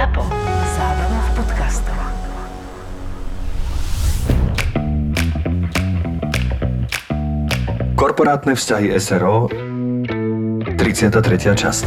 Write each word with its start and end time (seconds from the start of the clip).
ZAPO. 0.00 0.24
Zábrná 0.80 1.20
v 1.20 1.30
podcastov. 1.36 1.98
Korporátne 8.00 8.56
vzťahy 8.56 8.96
SRO 8.96 9.52
33. 10.80 11.52
časť 11.52 11.86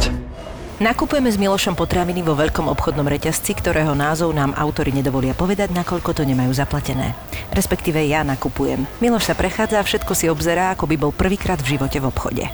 Nakupujeme 0.78 1.26
s 1.26 1.42
Milošom 1.42 1.74
potraviny 1.74 2.22
vo 2.22 2.38
veľkom 2.38 2.70
obchodnom 2.70 3.10
reťazci, 3.10 3.58
ktorého 3.58 3.98
názov 3.98 4.30
nám 4.30 4.54
autori 4.54 4.94
nedovolia 4.94 5.34
povedať, 5.34 5.74
nakoľko 5.74 6.14
to 6.14 6.22
nemajú 6.22 6.54
zaplatené. 6.54 7.18
Respektíve 7.50 7.98
ja 8.06 8.22
nakupujem. 8.22 8.86
Miloš 9.02 9.26
sa 9.26 9.34
prechádza 9.34 9.82
a 9.82 9.86
všetko 9.86 10.14
si 10.14 10.30
obzerá, 10.30 10.70
ako 10.70 10.86
by 10.86 10.94
bol 11.02 11.10
prvýkrát 11.10 11.58
v 11.58 11.74
živote 11.74 11.98
v 11.98 12.06
obchode. 12.06 12.46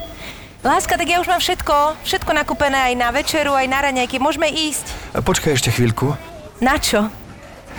Láska, 0.60 1.00
tak 1.00 1.08
ja 1.08 1.24
už 1.24 1.28
mám 1.32 1.40
všetko. 1.40 2.04
Všetko 2.04 2.36
nakúpené 2.36 2.92
aj 2.92 2.94
na 3.00 3.08
večeru, 3.08 3.56
aj 3.56 3.64
na 3.64 3.80
raňajky. 3.80 4.20
Môžeme 4.20 4.44
ísť. 4.44 5.16
Počkaj 5.16 5.56
ešte 5.56 5.72
chvíľku. 5.72 6.12
Na 6.60 6.76
čo? 6.76 7.08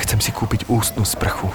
Chcem 0.02 0.18
si 0.18 0.34
kúpiť 0.34 0.66
ústnu 0.66 1.06
sprchu. 1.06 1.54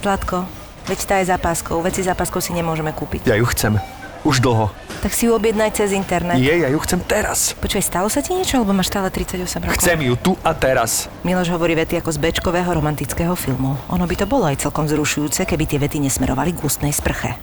Zlatko, 0.00 0.48
veď 0.88 0.98
tá 1.04 1.14
je 1.20 1.28
zapáskou. 1.28 1.84
Veci 1.84 2.00
zapáskou 2.00 2.40
si 2.40 2.56
nemôžeme 2.56 2.96
kúpiť. 2.96 3.28
Ja 3.28 3.36
ju 3.36 3.44
chcem. 3.52 3.76
Už 4.24 4.40
dlho. 4.40 4.72
Tak 5.04 5.12
si 5.12 5.28
ju 5.28 5.36
objednaj 5.36 5.76
cez 5.76 5.92
internet. 5.92 6.40
Nie, 6.40 6.56
ja 6.64 6.72
ju 6.72 6.80
chcem 6.80 6.96
teraz. 7.04 7.52
Počkaj, 7.60 7.84
stalo 7.84 8.08
sa 8.08 8.24
ti 8.24 8.32
niečo, 8.32 8.56
alebo 8.56 8.72
máš 8.72 8.88
stále 8.88 9.12
38 9.12 9.68
rokov? 9.68 9.76
Chcem 9.76 10.00
ju 10.00 10.16
tu 10.16 10.32
a 10.40 10.56
teraz. 10.56 11.12
Miloš 11.28 11.52
hovorí 11.52 11.76
vety 11.76 12.00
ako 12.00 12.08
z 12.08 12.24
bečkového 12.24 12.72
romantického 12.72 13.36
filmu. 13.36 13.76
Ono 13.92 14.08
by 14.08 14.16
to 14.16 14.24
bolo 14.24 14.48
aj 14.48 14.64
celkom 14.64 14.88
zrušujúce, 14.88 15.44
keby 15.44 15.68
tie 15.68 15.76
vety 15.76 16.00
nesmerovali 16.00 16.56
k 16.56 16.64
ústnej 16.64 16.96
sprche. 16.96 17.36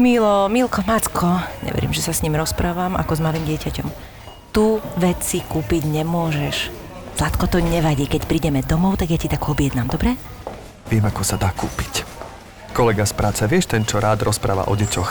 Milo, 0.00 0.48
Milko, 0.48 0.80
Macko, 0.88 1.44
neverím, 1.60 1.92
že 1.92 2.00
sa 2.00 2.16
s 2.16 2.24
ním 2.24 2.32
rozprávam 2.32 2.96
ako 2.96 3.12
s 3.14 3.20
malým 3.20 3.44
dieťaťom. 3.44 3.88
Tu 4.48 4.80
veci 4.96 5.44
kúpiť 5.44 5.84
nemôžeš. 5.84 6.72
Zlatko, 7.20 7.44
to 7.44 7.60
nevadí, 7.60 8.08
keď 8.08 8.24
prídeme 8.24 8.64
domov, 8.64 8.96
tak 8.96 9.12
ja 9.12 9.20
ti 9.20 9.28
tak 9.28 9.44
objednám, 9.44 9.92
dobre? 9.92 10.16
Viem, 10.88 11.04
ako 11.04 11.20
sa 11.20 11.36
dá 11.36 11.52
kúpiť. 11.52 12.08
Kolega 12.72 13.04
z 13.04 13.12
práce, 13.12 13.44
vieš 13.44 13.68
ten, 13.68 13.84
čo 13.84 14.00
rád 14.00 14.24
rozpráva 14.24 14.72
o 14.72 14.74
deťoch? 14.74 15.10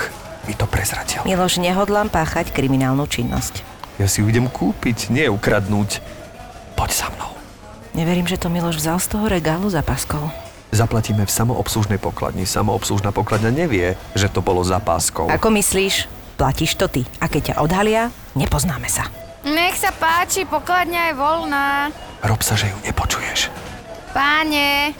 Mi 0.50 0.58
to 0.58 0.66
prezradil. 0.66 1.22
Miloš, 1.22 1.62
nehodlám 1.62 2.10
páchať 2.10 2.50
kriminálnu 2.50 3.06
činnosť. 3.06 3.62
Ja 4.02 4.10
si 4.10 4.26
ju 4.26 4.26
idem 4.26 4.50
kúpiť, 4.50 5.14
nie 5.14 5.30
ukradnúť. 5.30 6.02
Poď 6.74 6.90
za 6.98 7.08
mnou. 7.14 7.38
Neverím, 7.94 8.26
že 8.26 8.42
to 8.42 8.50
Miloš 8.50 8.82
vzal 8.82 8.98
z 8.98 9.14
toho 9.14 9.30
regálu 9.30 9.70
za 9.70 9.86
paskou. 9.86 10.34
Zaplatíme 10.70 11.26
v 11.26 11.32
samoobslužnej 11.34 11.98
pokladni. 11.98 12.46
Samoobslužná 12.46 13.10
pokladňa 13.10 13.50
nevie, 13.50 13.98
že 14.14 14.30
to 14.30 14.46
bolo 14.46 14.62
za 14.62 14.78
páskou. 14.78 15.26
Ako 15.26 15.50
myslíš? 15.50 16.06
Platíš 16.38 16.78
to 16.78 16.86
ty. 16.86 17.04
A 17.18 17.26
keď 17.26 17.54
ťa 17.54 17.56
odhalia, 17.66 18.14
nepoznáme 18.38 18.86
sa. 18.86 19.10
Nech 19.44 19.76
sa 19.82 19.90
páči, 19.90 20.46
pokladňa 20.46 21.10
je 21.10 21.14
voľná. 21.18 21.68
Rob 22.22 22.42
sa, 22.46 22.54
že 22.54 22.70
ju 22.70 22.78
nepočuješ. 22.86 23.50
Páne, 24.14 24.94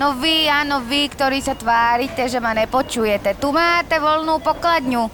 no 0.00 0.16
vy, 0.16 0.48
áno 0.48 0.80
vy, 0.80 1.12
ktorí 1.12 1.44
sa 1.44 1.54
tvárite, 1.60 2.24
že 2.26 2.40
ma 2.40 2.56
nepočujete. 2.56 3.36
Tu 3.36 3.48
máte 3.52 4.00
voľnú 4.00 4.40
pokladňu. 4.40 5.12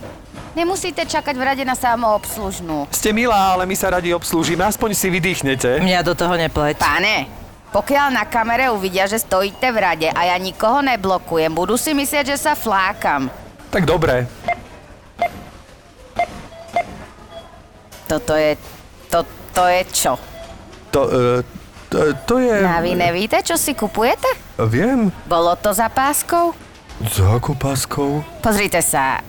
Nemusíte 0.55 1.07
čakať 1.07 1.35
v 1.39 1.43
rade 1.43 1.65
na 1.67 1.75
samoobslužnú. 1.79 2.91
Ste 2.91 3.15
milá, 3.15 3.55
ale 3.55 3.67
my 3.67 3.75
sa 3.79 3.95
radi 3.95 4.11
obslúžime, 4.15 4.63
aspoň 4.67 4.91
si 4.95 5.07
vydýchnete. 5.11 5.83
Mňa 5.83 6.01
do 6.07 6.15
toho 6.19 6.35
nepleť. 6.35 6.83
Pane, 6.83 7.31
pokiaľ 7.69 8.07
na 8.17 8.25
kamere 8.25 8.73
uvidia, 8.73 9.05
že 9.05 9.21
stojíte 9.21 9.69
v 9.73 9.79
rade 9.79 10.09
a 10.09 10.21
ja 10.33 10.37
nikoho 10.41 10.81
neblokujem, 10.81 11.53
budú 11.53 11.77
si 11.77 11.93
myslieť, 11.93 12.33
že 12.33 12.37
sa 12.41 12.53
flákam. 12.57 13.29
Tak 13.69 13.85
dobre. 13.85 14.25
Toto 18.09 18.33
je... 18.33 18.57
To, 19.13 19.21
to 19.53 19.65
je 19.69 19.81
čo? 19.93 20.13
To, 20.93 21.01
e, 21.09 21.45
to, 21.93 21.99
to 22.25 22.35
je... 22.41 22.57
A 22.65 22.81
vy 22.81 22.97
nevíte, 22.97 23.41
čo 23.45 23.61
si 23.61 23.77
kupujete? 23.77 24.29
Viem. 24.69 25.13
Bolo 25.29 25.57
to 25.61 25.73
za 25.73 25.93
páskou? 25.93 26.57
Za 27.05 27.37
akou 27.37 27.55
páskou? 27.55 28.27
Pozrite 28.43 28.83
sa, 28.83 29.23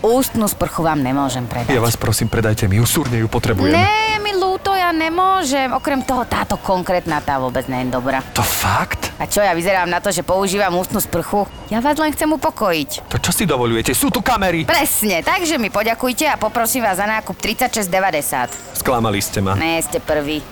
ústnu 0.00 0.48
sprchu 0.48 0.80
vám 0.80 1.04
nemôžem 1.04 1.44
predať. 1.44 1.76
Ja 1.76 1.84
vás 1.84 1.94
prosím, 1.94 2.32
predajte 2.32 2.64
mi 2.66 2.80
ju, 2.80 2.86
súrne 2.88 3.20
ju 3.20 3.28
potrebujem. 3.28 3.76
Ne, 3.76 4.18
mi 4.24 4.32
ľúto, 4.32 4.49
ja 4.90 5.06
nemôžem. 5.06 5.70
Okrem 5.70 6.02
toho, 6.02 6.26
táto 6.26 6.58
konkrétna 6.58 7.22
tá 7.22 7.38
vôbec 7.38 7.62
nie 7.70 7.86
je 7.86 7.94
dobrá. 7.94 8.26
To 8.34 8.42
fakt? 8.42 9.14
A 9.22 9.30
čo, 9.30 9.38
ja 9.38 9.54
vyzerám 9.54 9.86
na 9.86 10.02
to, 10.02 10.10
že 10.10 10.26
používam 10.26 10.74
ústnu 10.74 10.98
sprchu? 10.98 11.46
Ja 11.70 11.78
vás 11.78 11.94
len 11.94 12.10
chcem 12.10 12.26
upokojiť. 12.26 13.06
To 13.06 13.22
čo 13.22 13.30
si 13.30 13.46
dovolujete? 13.46 13.94
Sú 13.94 14.10
tu 14.10 14.18
kamery! 14.18 14.66
Presne, 14.66 15.22
takže 15.22 15.62
mi 15.62 15.70
poďakujte 15.70 16.26
a 16.26 16.34
poprosím 16.34 16.82
vás 16.82 16.98
za 16.98 17.06
nákup 17.06 17.38
36,90. 17.38 18.82
Sklamali 18.82 19.22
ste 19.22 19.38
ma. 19.38 19.54
Ne, 19.54 19.78
ste 19.78 20.02
prvý. 20.02 20.42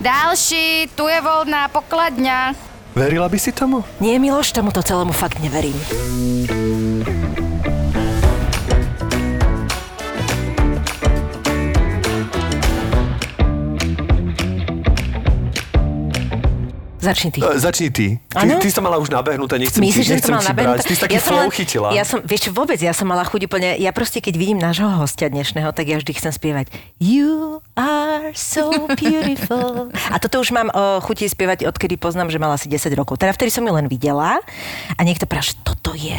Ďalší, 0.00 0.96
tu 0.96 1.04
je 1.12 1.20
voľná 1.20 1.68
pokladňa. 1.68 2.56
Verila 2.96 3.28
by 3.28 3.36
si 3.36 3.52
tomu? 3.52 3.84
Nie, 4.00 4.16
Miloš, 4.16 4.56
tomuto 4.56 4.80
celému 4.80 5.12
fakt 5.12 5.36
neverím. 5.44 5.76
Začni 17.02 17.34
ty. 17.34 17.40
E, 17.42 17.58
začni 17.58 17.90
ty. 17.90 18.06
Ty, 18.30 18.46
Áno? 18.46 18.62
ty 18.62 18.70
sa 18.70 18.78
mala 18.78 19.02
už 19.02 19.10
nabehnuté, 19.10 19.58
nechcem 19.58 19.82
Myslíš, 19.82 20.06
ti, 20.06 20.08
že 20.08 20.14
nechcem 20.22 20.38
ti 20.38 20.54
brať. 20.54 20.86
Ty 20.86 20.94
si 20.94 21.02
taký 21.02 21.18
som 21.18 21.34
flow 21.34 21.50
chytila. 21.50 21.88
Ja 21.90 22.06
som, 22.06 22.22
vieš 22.22 22.54
vôbec, 22.54 22.78
ja 22.78 22.94
som 22.94 23.10
mala 23.10 23.26
chuť 23.26 23.50
úplne, 23.50 23.74
ja 23.74 23.90
proste 23.90 24.22
keď 24.22 24.34
vidím 24.38 24.62
nášho 24.62 24.86
hostia 25.02 25.26
dnešného, 25.26 25.74
tak 25.74 25.90
ja 25.90 25.98
vždy 25.98 26.14
chcem 26.14 26.30
spievať 26.30 26.70
You 27.02 27.58
are 27.74 28.30
so 28.38 28.86
beautiful. 28.94 29.90
A 30.14 30.22
toto 30.22 30.38
už 30.38 30.54
mám 30.54 30.70
uh, 30.70 31.02
chuti 31.02 31.26
spievať, 31.26 31.66
odkedy 31.66 31.98
poznám, 31.98 32.30
že 32.30 32.38
mala 32.38 32.54
asi 32.54 32.70
10 32.70 32.86
rokov. 32.94 33.18
Teda 33.18 33.34
vtedy 33.34 33.50
som 33.50 33.66
ju 33.66 33.74
len 33.74 33.90
videla 33.90 34.38
a 34.94 35.00
niekto 35.02 35.26
práve, 35.26 35.58
toto 35.66 35.98
je 35.98 36.14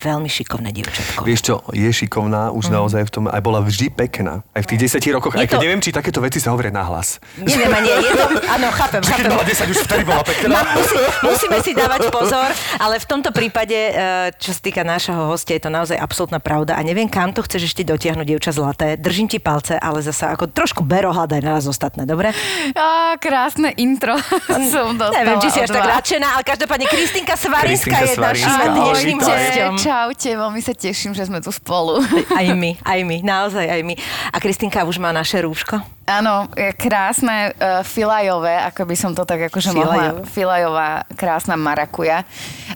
veľmi 0.00 0.26
šikovné 0.26 0.72
dievčatko. 0.72 1.20
Vieš 1.22 1.40
čo, 1.42 1.54
je 1.70 1.86
šikovná, 1.86 2.48
už 2.50 2.72
naozaj 2.72 3.04
v 3.04 3.12
tom, 3.12 3.24
aj 3.26 3.40
bola 3.40 3.60
vždy 3.60 3.92
pekná. 3.92 4.40
Aj 4.50 4.64
v 4.64 4.66
tých 4.66 4.88
10 4.90 5.12
rokoch, 5.12 5.36
Je 5.36 5.44
aj 5.44 5.46
keď 5.46 5.56
to- 5.56 5.62
neviem, 5.62 5.80
či 5.80 5.90
takéto 5.90 6.18
veci 6.18 6.40
sa 6.40 6.50
hovoria 6.50 6.72
nahlas. 6.72 7.20
Neviem, 7.36 7.68
ani 7.68 7.88
je 7.90 8.10
to, 8.10 8.24
áno, 8.48 8.66
chápem, 8.70 9.00
Že 9.00 9.10
keď 9.10 9.16
chápem. 9.20 9.30
mala 9.30 9.44
10, 9.44 9.68
už 9.68 9.78
vtedy 9.84 10.02
bola 10.02 10.22
pekná. 10.24 10.48
Ma, 10.50 10.62
musí, 10.72 10.96
musíme 11.22 11.56
si 11.60 11.70
dávať 11.72 12.00
pozor, 12.08 12.48
ale 12.76 12.96
v 12.96 13.06
tomto 13.06 13.30
prípade, 13.30 13.76
eh, 13.76 13.94
čo 14.34 14.50
sa 14.50 14.60
týka 14.60 14.80
nášho 14.80 15.12
hostia, 15.28 15.54
je 15.54 15.62
to 15.62 15.70
naozaj 15.70 15.94
absolútna 15.94 16.40
pravda 16.40 16.74
a 16.74 16.82
neviem, 16.82 17.04
kam 17.04 17.30
to 17.30 17.44
chceš 17.44 17.68
ešte 17.68 17.84
dotiahnuť, 17.84 18.24
dievča 18.24 18.50
zlaté. 18.50 18.96
Držím 18.96 19.28
ti 19.28 19.36
palce, 19.36 19.76
ale 19.76 20.00
zasa 20.00 20.32
ako 20.32 20.48
trošku 20.48 20.80
bero 20.80 21.12
hľadaj 21.12 21.40
na 21.44 21.60
nás 21.60 21.68
ostatné, 21.68 22.08
dobre? 22.08 22.32
Á, 22.72 23.20
krásne 23.20 23.76
intro 23.76 24.16
som 24.72 24.96
dostala 24.96 25.20
Neviem, 25.20 25.38
či 25.44 25.48
si 25.50 25.60
až 25.60 25.68
tak 25.68 25.84
nadšená, 25.84 26.28
ale 26.34 26.42
každopádne 26.42 26.86
Kristinka 26.88 27.34
Svarinská 27.36 27.98
je 28.02 28.14
našim 28.16 28.52
dnešným 28.72 29.18
hostom. 29.20 29.72
Čaute, 29.90 30.38
veľmi 30.38 30.62
sa 30.62 30.70
teším, 30.70 31.18
že 31.18 31.26
sme 31.26 31.42
tu 31.42 31.50
spolu. 31.50 31.98
Aj 32.30 32.46
my, 32.46 32.78
aj 32.78 33.00
my, 33.02 33.26
naozaj 33.26 33.66
aj 33.66 33.82
my. 33.82 33.98
A 34.30 34.38
Kristinka 34.38 34.86
už 34.86 35.02
má 35.02 35.10
naše 35.10 35.42
rúško. 35.42 35.82
Áno, 36.10 36.50
je 36.52 36.74
krásne 36.74 37.54
uh, 37.54 37.86
filajové, 37.86 38.58
ako 38.66 38.82
by 38.82 38.96
som 38.98 39.14
to 39.14 39.22
tak 39.22 39.46
akože 39.46 39.70
mohla. 39.70 40.26
Filajová, 40.26 41.06
krásna 41.14 41.54
marakuja. 41.54 42.26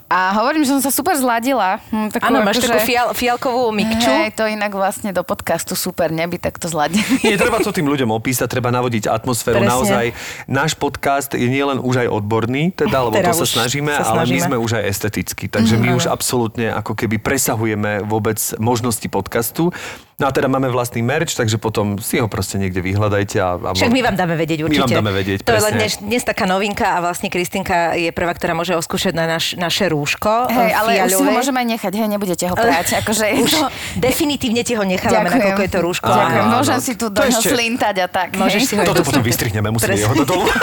A 0.06 0.38
hovorím, 0.38 0.62
že 0.62 0.70
som 0.70 0.80
sa 0.80 0.88
super 0.88 1.18
zladila. 1.18 1.82
Hm, 1.90 2.14
takú 2.14 2.30
Áno, 2.30 2.46
máš 2.46 2.62
akože- 2.62 2.70
takú 2.70 2.86
fial, 2.86 3.06
fialkovú 3.10 3.74
mikču. 3.74 4.06
Hej, 4.06 4.38
to 4.38 4.46
inak 4.46 4.70
vlastne 4.70 5.10
do 5.10 5.26
podcastu 5.26 5.74
super 5.74 6.08
neby 6.08 6.38
takto 6.38 6.70
zladený. 6.70 7.02
Nie, 7.20 7.34
treba 7.34 7.58
to 7.58 7.74
tým 7.74 7.84
ľuďom 7.84 8.14
opísať, 8.14 8.46
treba 8.46 8.70
navodiť 8.70 9.10
atmosféru. 9.10 9.58
Presne. 9.58 9.72
Naozaj, 9.72 10.04
náš 10.46 10.78
podcast 10.78 11.34
je 11.34 11.42
nielen 11.44 11.82
už 11.82 12.06
aj 12.06 12.08
odborný, 12.12 12.70
teda, 12.70 13.02
lebo 13.02 13.18
Teda 13.18 13.34
to 13.34 13.42
sa 13.42 13.46
snažíme, 13.50 13.90
sa 13.90 14.06
ale 14.06 14.22
my 14.22 14.38
snažíme. 14.38 14.46
sme 14.46 14.56
už 14.56 14.70
aj 14.78 14.84
estetickí. 14.86 15.50
Takže 15.50 15.74
my 15.74 15.98
už 15.98 16.06
absolútne 16.06 16.70
ako 16.70 16.94
keby 16.94 17.18
presahujeme 17.18 18.06
vôbec 18.06 18.38
možnosti 18.56 19.08
podcastu. 19.10 19.74
No 20.14 20.26
a 20.26 20.30
teda 20.30 20.46
máme 20.46 20.70
vlastný 20.70 21.02
merch, 21.02 21.34
takže 21.34 21.58
potom 21.58 21.98
si 21.98 22.22
ho 22.22 22.30
proste 22.30 22.54
niekde 22.54 22.78
vyhľadajte. 22.78 23.36
A, 23.36 23.58
a 23.58 23.70
Však 23.74 23.90
my 23.90 23.98
vám 23.98 24.14
dáme 24.14 24.34
vedieť 24.34 24.62
My 24.62 24.66
určite. 24.70 24.94
vám 24.94 24.98
dáme 25.02 25.12
vedieť, 25.12 25.38
To 25.42 25.50
je 25.50 25.58
len 25.60 25.74
presne. 25.74 25.80
dnes, 25.82 25.92
dnes 25.98 26.22
taká 26.22 26.46
novinka 26.46 26.86
a 26.86 27.02
vlastne 27.02 27.26
Kristinka 27.26 27.92
je 27.92 28.14
prvá, 28.14 28.30
ktorá 28.30 28.54
môže 28.54 28.72
oskúšať 28.72 29.10
na 29.10 29.26
naš, 29.26 29.58
naše 29.58 29.90
rúško. 29.90 30.46
Hej, 30.46 30.70
eh, 30.70 30.78
ale 30.78 30.90
už 31.02 31.10
si 31.10 31.18
ho 31.18 31.32
môžeme 31.32 31.58
aj 31.58 31.68
nechať, 31.74 31.92
hej, 31.92 32.06
nebudete 32.06 32.44
ho 32.46 32.54
prať. 32.54 32.86
Akože 33.02 33.26
je 33.26 33.42
Už 33.42 33.52
to... 33.52 33.66
definitívne 33.96 34.62
ti 34.62 34.78
ho 34.78 34.86
nechávame, 34.86 35.26
Ďakujem. 35.26 35.34
nakoľko 35.34 35.60
je 35.60 35.70
to 35.70 35.80
rúško. 35.82 36.06
Ďakujem, 36.06 36.44
Áno, 36.46 36.54
môžem 36.54 36.78
áno. 36.78 36.86
si 36.86 36.92
tu 36.94 37.06
do 37.10 37.20
ešte- 37.20 37.50
slintať 37.50 37.94
a 37.98 38.06
tak. 38.06 38.28
Môžeš 38.38 38.60
hej. 38.60 38.68
si 38.70 38.74
ho 38.78 38.82
Toto 38.86 39.02
potom 39.02 39.18
vystrihneme, 39.20 39.68
musíme 39.68 39.98
jeho 39.98 40.14
dať 40.14 40.26
dolu. 40.26 40.46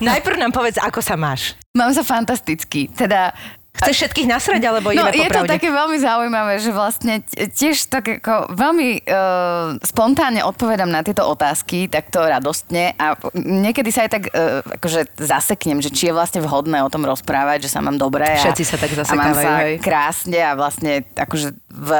Najprv 0.00 0.36
nám 0.38 0.52
povedz, 0.52 0.78
ako 0.78 1.02
sa 1.02 1.18
máš. 1.18 1.58
Mám 1.72 1.90
sa 1.90 2.00
fantasticky. 2.00 2.88
Teda 2.88 3.34
Chceš 3.76 3.96
všetkých 4.06 4.28
nasrať, 4.28 4.62
alebo 4.64 4.88
No, 4.96 5.12
je 5.12 5.28
to 5.28 5.44
také 5.44 5.68
veľmi 5.68 5.98
zaujímavé, 6.00 6.56
že 6.58 6.72
vlastne 6.72 7.20
tiež 7.32 7.92
tak 7.92 8.22
ako 8.22 8.52
veľmi 8.56 9.04
uh, 9.04 9.76
spontánne 9.84 10.40
odpovedám 10.42 10.88
na 10.88 11.04
tieto 11.04 11.28
otázky, 11.28 11.86
takto 11.86 12.24
radostne 12.24 12.96
a 12.96 13.14
niekedy 13.36 13.92
sa 13.92 14.08
aj 14.08 14.10
tak 14.10 14.24
uh, 14.32 14.64
akože 14.80 15.20
zaseknem, 15.20 15.84
že 15.84 15.92
či 15.92 16.08
je 16.08 16.16
vlastne 16.16 16.40
vhodné 16.40 16.80
o 16.80 16.88
tom 16.88 17.04
rozprávať, 17.04 17.68
že 17.68 17.72
sa 17.76 17.84
mám 17.84 18.00
dobre 18.00 18.24
a, 18.24 18.40
Všetci 18.40 18.64
sa 18.64 18.76
tak 18.80 18.92
a 18.92 18.96
mám 18.96 19.04
zasekávajú, 19.04 19.44
sa 19.44 19.52
hej. 19.60 19.74
krásne 19.84 20.40
a 20.40 20.52
vlastne 20.56 20.92
akože 21.12 21.48
v 21.68 21.90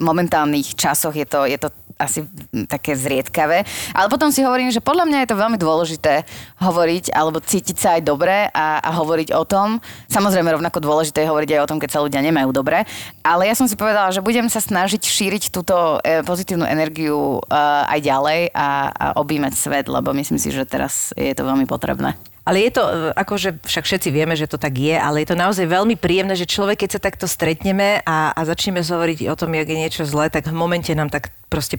momentálnych 0.00 0.72
časoch 0.74 1.12
je 1.12 1.26
to, 1.28 1.44
je 1.44 1.60
to 1.60 1.68
asi 1.98 2.24
také 2.70 2.94
zriedkavé. 2.94 3.66
Ale 3.92 4.06
potom 4.06 4.30
si 4.30 4.46
hovorím, 4.46 4.70
že 4.70 4.78
podľa 4.78 5.04
mňa 5.10 5.18
je 5.26 5.30
to 5.34 5.40
veľmi 5.42 5.58
dôležité 5.58 6.22
hovoriť 6.62 7.10
alebo 7.12 7.42
cítiť 7.42 7.76
sa 7.76 7.88
aj 7.98 8.02
dobre 8.06 8.46
a, 8.48 8.78
a 8.78 8.90
hovoriť 8.94 9.34
o 9.34 9.42
tom. 9.42 9.82
Samozrejme 10.06 10.54
rovnako 10.54 10.78
dôležité 10.78 11.26
je 11.26 11.30
hovoriť 11.30 11.50
aj 11.58 11.62
o 11.66 11.70
tom, 11.74 11.78
keď 11.82 11.90
sa 11.90 12.02
ľudia 12.06 12.22
nemajú 12.22 12.54
dobre. 12.54 12.86
Ale 13.26 13.50
ja 13.50 13.58
som 13.58 13.66
si 13.66 13.74
povedala, 13.74 14.14
že 14.14 14.22
budem 14.22 14.46
sa 14.46 14.62
snažiť 14.62 15.02
šíriť 15.02 15.50
túto 15.50 15.98
e, 16.00 16.22
pozitívnu 16.22 16.64
energiu 16.64 17.42
e, 17.42 17.58
aj 17.90 18.00
ďalej 18.00 18.40
a, 18.54 18.68
a 18.88 19.06
objímať 19.18 19.52
svet, 19.58 19.86
lebo 19.90 20.14
myslím 20.14 20.38
si, 20.38 20.54
že 20.54 20.62
teraz 20.62 21.10
je 21.18 21.34
to 21.34 21.42
veľmi 21.42 21.66
potrebné. 21.66 22.14
Ale 22.48 22.64
je 22.64 22.80
to, 22.80 22.82
e, 22.88 22.92
akože 23.12 23.60
však 23.60 23.84
všetci 23.84 24.08
vieme, 24.08 24.32
že 24.32 24.48
to 24.48 24.56
tak 24.56 24.72
je, 24.80 24.96
ale 24.96 25.20
je 25.20 25.28
to 25.28 25.36
naozaj 25.36 25.68
veľmi 25.68 26.00
príjemné, 26.00 26.32
že 26.32 26.48
človek, 26.48 26.88
keď 26.88 26.96
sa 26.96 27.04
takto 27.04 27.28
stretneme 27.28 28.00
a, 28.08 28.32
a 28.32 28.40
začneme 28.48 28.80
hovoriť 28.80 29.28
o 29.28 29.36
tom, 29.36 29.52
jak 29.52 29.68
je 29.68 29.76
niečo 29.76 30.08
zlé, 30.08 30.32
tak 30.32 30.48
v 30.48 30.56
momente 30.56 30.88
nám 30.96 31.12
tak 31.12 31.28
proste 31.52 31.76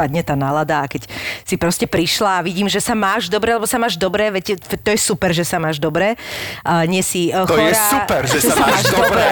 padne 0.00 0.24
tá 0.24 0.32
nálada 0.32 0.80
a 0.80 0.88
keď 0.88 1.04
si 1.44 1.60
proste 1.60 1.84
prišla 1.84 2.40
a 2.40 2.44
vidím, 2.44 2.72
že 2.72 2.80
sa 2.80 2.96
máš 2.96 3.28
dobre, 3.28 3.52
lebo 3.52 3.68
sa 3.68 3.76
máš 3.76 4.00
dobre, 4.00 4.32
veď 4.32 4.56
to 4.80 4.88
je 4.88 4.96
super, 4.96 5.36
že 5.36 5.44
sa 5.44 5.60
máš 5.60 5.76
dobre. 5.76 6.16
Uh, 6.64 6.88
nie 6.88 7.04
si 7.04 7.28
uh, 7.28 7.44
To 7.44 7.52
chorá, 7.52 7.68
je 7.68 7.76
super, 7.76 8.22
že 8.24 8.38
sa 8.48 8.54
máš 8.56 8.88
dobre. 8.88 9.24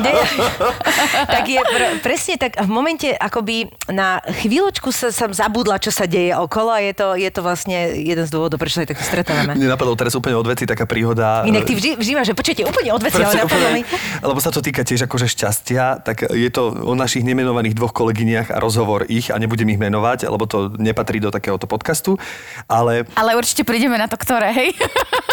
Nie, 0.00 0.16
tak 1.36 1.44
je 1.44 1.60
pr- 1.60 1.92
presne 2.00 2.40
tak 2.40 2.56
v 2.56 2.70
momente 2.70 3.12
akoby 3.12 3.68
na 3.92 4.24
chvíľočku 4.24 4.88
sa 4.94 5.12
som 5.12 5.30
zabudla, 5.36 5.76
čo 5.76 5.92
sa 5.92 6.08
deje 6.08 6.32
okolo 6.32 6.72
a 6.72 6.80
je 6.80 6.92
to, 6.96 7.06
je 7.18 7.28
to 7.28 7.40
vlastne 7.44 7.76
jeden 8.00 8.24
z 8.24 8.30
dôvodov, 8.32 8.56
prečo 8.56 8.80
sa 8.80 8.88
takto 8.88 9.04
stretávame. 9.04 9.58
Mne 9.58 9.68
napadlo 9.68 9.92
teraz 9.98 10.16
úplne 10.16 10.40
od 10.40 10.46
veci 10.48 10.64
taká 10.64 10.88
príhoda. 10.88 11.44
Inak 11.44 11.68
ty 11.68 11.76
vždy, 11.76 12.00
vždy 12.00 12.12
máš, 12.16 12.32
že 12.32 12.36
počujete 12.38 12.62
úplne 12.64 12.96
odveci, 12.96 13.20
ale 13.20 13.44
napadlo 13.44 13.68
mi. 13.76 13.82
lebo 14.22 14.40
sa 14.40 14.48
to 14.48 14.64
týka 14.64 14.86
tiež 14.86 15.04
akože 15.04 15.28
šťastia, 15.28 16.00
tak 16.00 16.24
je 16.32 16.48
to 16.48 16.72
o 16.72 16.94
našich 16.96 17.26
nemenovaných 17.26 17.76
dvoch 17.76 17.92
kolegyniach 17.92 18.54
a 18.54 18.58
rozhovor 18.62 19.04
ich 19.10 19.28
a 19.30 19.36
nebudem 19.36 19.65
ich 19.68 19.76
menovať, 19.76 20.26
lebo 20.26 20.44
to 20.44 20.72
nepatrí 20.74 21.18
do 21.18 21.28
takéhoto 21.28 21.64
podcastu, 21.64 22.16
ale 22.64 23.04
Ale 23.12 23.32
určite 23.32 23.62
prídeme 23.62 23.94
na 23.94 24.06
to, 24.06 24.14
ktoré, 24.14 24.50
hej? 24.50 24.70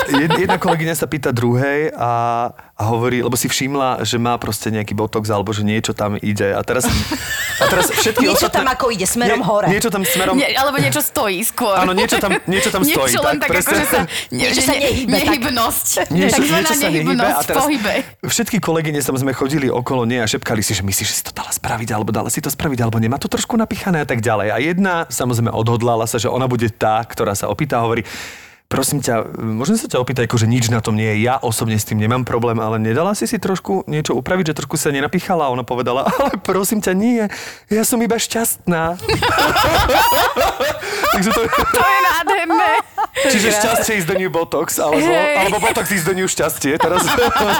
jed- 0.09 0.37
jedna 0.37 0.57
kolegyňa 0.57 0.93
sa 0.93 1.05
pýta 1.05 1.29
druhej 1.29 1.91
a, 1.91 2.49
a 2.73 2.89
hovorí, 2.89 3.21
lebo 3.21 3.37
si 3.37 3.45
všimla, 3.45 4.01
že 4.01 4.17
má 4.17 4.33
proste 4.35 4.73
nejaký 4.73 4.97
botox 4.97 5.29
alebo 5.29 5.53
že 5.53 5.61
niečo 5.61 5.93
tam 5.93 6.17
ide 6.17 6.57
a 6.57 6.61
teraz, 6.65 6.89
a 7.61 7.65
teraz 7.69 7.93
všetky 7.93 8.25
Niečo 8.25 8.49
ostatné... 8.49 8.65
tam 8.65 8.67
ako 8.67 8.85
ide, 8.89 9.05
smerom 9.05 9.45
hore. 9.45 9.69
Niečo 9.69 9.93
tam 9.93 10.01
smerom... 10.01 10.33
Nie, 10.33 10.57
alebo 10.57 10.81
niečo 10.81 10.97
stojí 10.97 11.45
skôr. 11.45 11.77
Áno, 11.77 11.93
niečo 11.93 12.17
tam- 12.17 12.41
niečo 12.49 12.73
tam 12.73 12.81
stojí, 12.89 13.13
Niečo 13.13 13.21
len 13.21 13.37
tak, 13.37 13.53
tak, 13.53 13.61
ako, 13.61 13.69
presne. 13.69 13.77
že 13.77 13.85
sa... 13.85 13.99
Nie, 14.33 14.49
Niečo 14.49 14.57
že 14.57 14.61
sa 14.61 14.73
ne- 14.73 14.81
nehybe, 14.81 15.05
tak. 15.05 15.21
Nehybnosť. 15.21 15.87
Niečo, 16.09 16.33
Takzvaná 16.33 16.57
niečo 16.59 16.73
sa 16.73 16.87
nehybe 16.89 17.13
a 17.21 17.41
teraz 17.45 17.61
pohybe. 17.61 17.93
všetky 18.25 18.57
kolegyne 18.57 18.99
tam 18.99 19.17
sme 19.21 19.31
chodili 19.31 19.67
okolo 19.69 20.01
nej 20.03 20.19
a 20.19 20.27
šepkali 20.27 20.65
si, 20.65 20.73
že 20.73 20.81
myslíš, 20.81 21.07
že 21.07 21.15
si 21.15 21.23
to 21.23 21.31
dala 21.31 21.53
spraviť, 21.53 21.89
alebo 21.93 22.09
dala 22.09 22.33
si 22.33 22.41
to 22.41 22.49
spraviť, 22.49 22.79
alebo 22.81 22.97
nemá 22.97 23.21
to 23.21 23.29
trošku 23.29 23.53
napíchané 23.53 24.01
a 24.01 24.07
tak 24.09 24.17
ďalej. 24.17 24.49
A 24.49 24.57
jedna 24.57 25.05
samozrejme 25.13 25.53
odhodlala 25.53 26.09
sa, 26.09 26.17
že 26.17 26.25
ona 26.25 26.49
bude 26.49 26.73
tá, 26.73 27.05
ktorá 27.05 27.37
sa 27.37 27.53
opýta 27.53 27.85
hovorí, 27.85 28.01
prosím 28.73 29.05
ťa, 29.05 29.37
môžem 29.37 29.77
sa 29.77 29.85
ťa 29.85 30.01
opýtať, 30.01 30.25
akože 30.25 30.49
nič 30.49 30.73
na 30.73 30.81
tom 30.81 30.97
nie 30.97 31.05
je, 31.05 31.29
ja 31.29 31.37
osobne 31.37 31.77
s 31.77 31.85
tým 31.85 32.01
nemám 32.01 32.25
problém, 32.25 32.57
ale 32.57 32.81
nedala 32.81 33.13
si 33.13 33.29
si 33.29 33.37
trošku 33.37 33.85
niečo 33.85 34.17
upraviť, 34.17 34.49
že 34.49 34.57
trošku 34.57 34.81
sa 34.81 34.89
nenapíchala 34.89 35.45
a 35.45 35.53
ona 35.53 35.61
povedala, 35.61 36.09
ale 36.17 36.41
prosím 36.41 36.81
ťa, 36.81 36.97
nie, 36.97 37.29
ja 37.69 37.83
som 37.85 38.01
iba 38.01 38.17
šťastná. 38.17 38.97
Takže 41.13 41.29
to, 41.29 41.41
To 41.45 41.85
je 41.85 41.99
nádherné. 42.01 42.71
Čiže 43.13 43.49
šťastie 43.51 43.93
ísť 43.99 44.07
do 44.07 44.15
New 44.15 44.27
Botox, 44.27 44.77
alebo, 44.77 44.97
Hej. 44.99 45.35
alebo 45.37 45.57
Botox 45.59 45.85
ísť 45.87 46.05
do 46.05 46.13
New 46.13 46.25
šťastie. 46.25 46.75
Teraz 46.75 47.05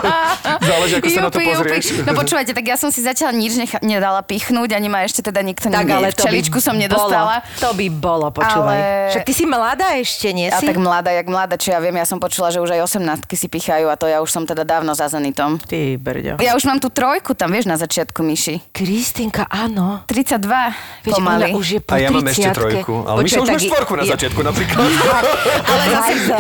záleží, 0.63 0.93
ako 0.95 1.07
sa 1.07 1.21
na 1.21 1.29
to 1.29 1.37
Jupi, 1.37 1.45
jupi. 1.45 1.53
pozrieš. 1.55 1.85
No 2.01 2.11
počúvajte, 2.13 2.51
tak 2.51 2.65
ja 2.65 2.75
som 2.75 2.89
si 2.89 2.99
zatiaľ 2.99 3.31
nič 3.31 3.53
necha- 3.55 3.81
nedala 3.81 4.21
pichnúť, 4.21 4.69
ani 4.71 4.87
ma 4.87 5.01
ešte 5.01 5.21
teda 5.21 5.39
nikto 5.39 5.67
Tak, 5.67 5.83
nie, 5.83 5.93
ale 5.93 6.09
včeličku 6.09 6.57
som 6.57 6.73
nedostala. 6.73 7.39
Bolo, 7.39 7.59
to 7.59 7.69
by 7.71 7.87
bolo, 7.89 8.27
počúvaj. 8.29 8.77
Ale- 8.77 9.09
Však 9.11 9.23
ty 9.23 9.33
si 9.33 9.45
mladá 9.45 9.93
ešte, 9.95 10.27
nie 10.29 10.47
A 10.47 10.57
si? 10.57 10.65
tak 10.65 10.75
mladá, 10.75 11.11
jak 11.11 11.25
mladá, 11.25 11.55
čo 11.55 11.69
ja 11.69 11.79
viem, 11.79 11.93
ja 11.93 12.05
som 12.05 12.17
počula, 12.17 12.49
že 12.49 12.57
už 12.57 12.73
aj 12.73 12.81
18 12.89 13.03
si 13.33 13.47
pichajú 13.47 13.87
a 13.87 13.95
to 13.95 14.05
ja 14.05 14.19
už 14.19 14.29
som 14.29 14.43
teda 14.43 14.63
dávno 14.63 14.91
za 14.91 15.05
Zenitom. 15.05 15.59
Ty, 15.59 15.95
Brďo. 15.95 16.39
Ja 16.39 16.53
už 16.53 16.63
mám 16.63 16.77
tú 16.77 16.89
trojku 16.89 17.33
tam, 17.33 17.51
vieš, 17.51 17.65
na 17.65 17.75
začiatku, 17.75 18.19
Myši. 18.19 18.73
Kristinka, 18.73 19.45
áno. 19.45 20.01
32 20.07 20.73
Veď 21.03 21.13
pomaly. 21.13 21.51
už 21.53 21.65
je 21.67 21.79
po 21.79 21.91
A 21.91 21.97
ja 21.97 22.09
mám 22.09 22.23
ešte 22.23 22.41
30-ke. 22.43 22.55
trojku. 22.55 22.93
Ale 23.03 23.17
Počkaj, 23.19 23.27
Miša 23.27 23.39
už 23.39 23.49
má 23.49 23.59
štvorku 23.59 23.93
na 23.93 24.05
začiatku 24.05 24.41
napríklad. 24.41 24.81
Ale 25.43 25.83
zase, 25.89 26.35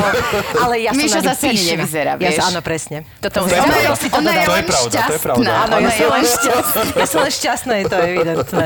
ale 0.55 0.75
ja 0.79 0.91
som 0.91 0.99
Miša 0.99 1.19
ňu 1.19 1.27
zase 1.27 1.43
ani 1.45 1.63
nevyzerá, 1.69 2.11
Ja 2.13 2.19
vieš. 2.19 2.37
sa, 2.37 2.43
áno, 2.47 2.59
presne. 2.59 2.97
Toto 3.19 3.37
To 3.39 3.45
ona, 3.45 3.77
je, 3.77 3.89
ona 4.09 4.31
je. 4.31 4.45
To 4.45 4.53
je 4.53 4.63
pravda, 4.63 4.83
to 4.83 5.13
je 5.13 5.19
šťastná. 5.19 5.23
pravda. 5.23 5.49
Áno, 5.63 5.73
Ona 5.73 5.81
ja 5.81 5.89
je 5.89 5.97
som 5.97 6.09
len 6.09 6.23
šťastná. 6.25 6.81
Ja 6.93 7.05
som 7.05 7.19
len 7.19 7.33
šťastná, 7.33 7.73
je 7.75 7.85
to 7.85 7.97
evidentné. 7.97 8.65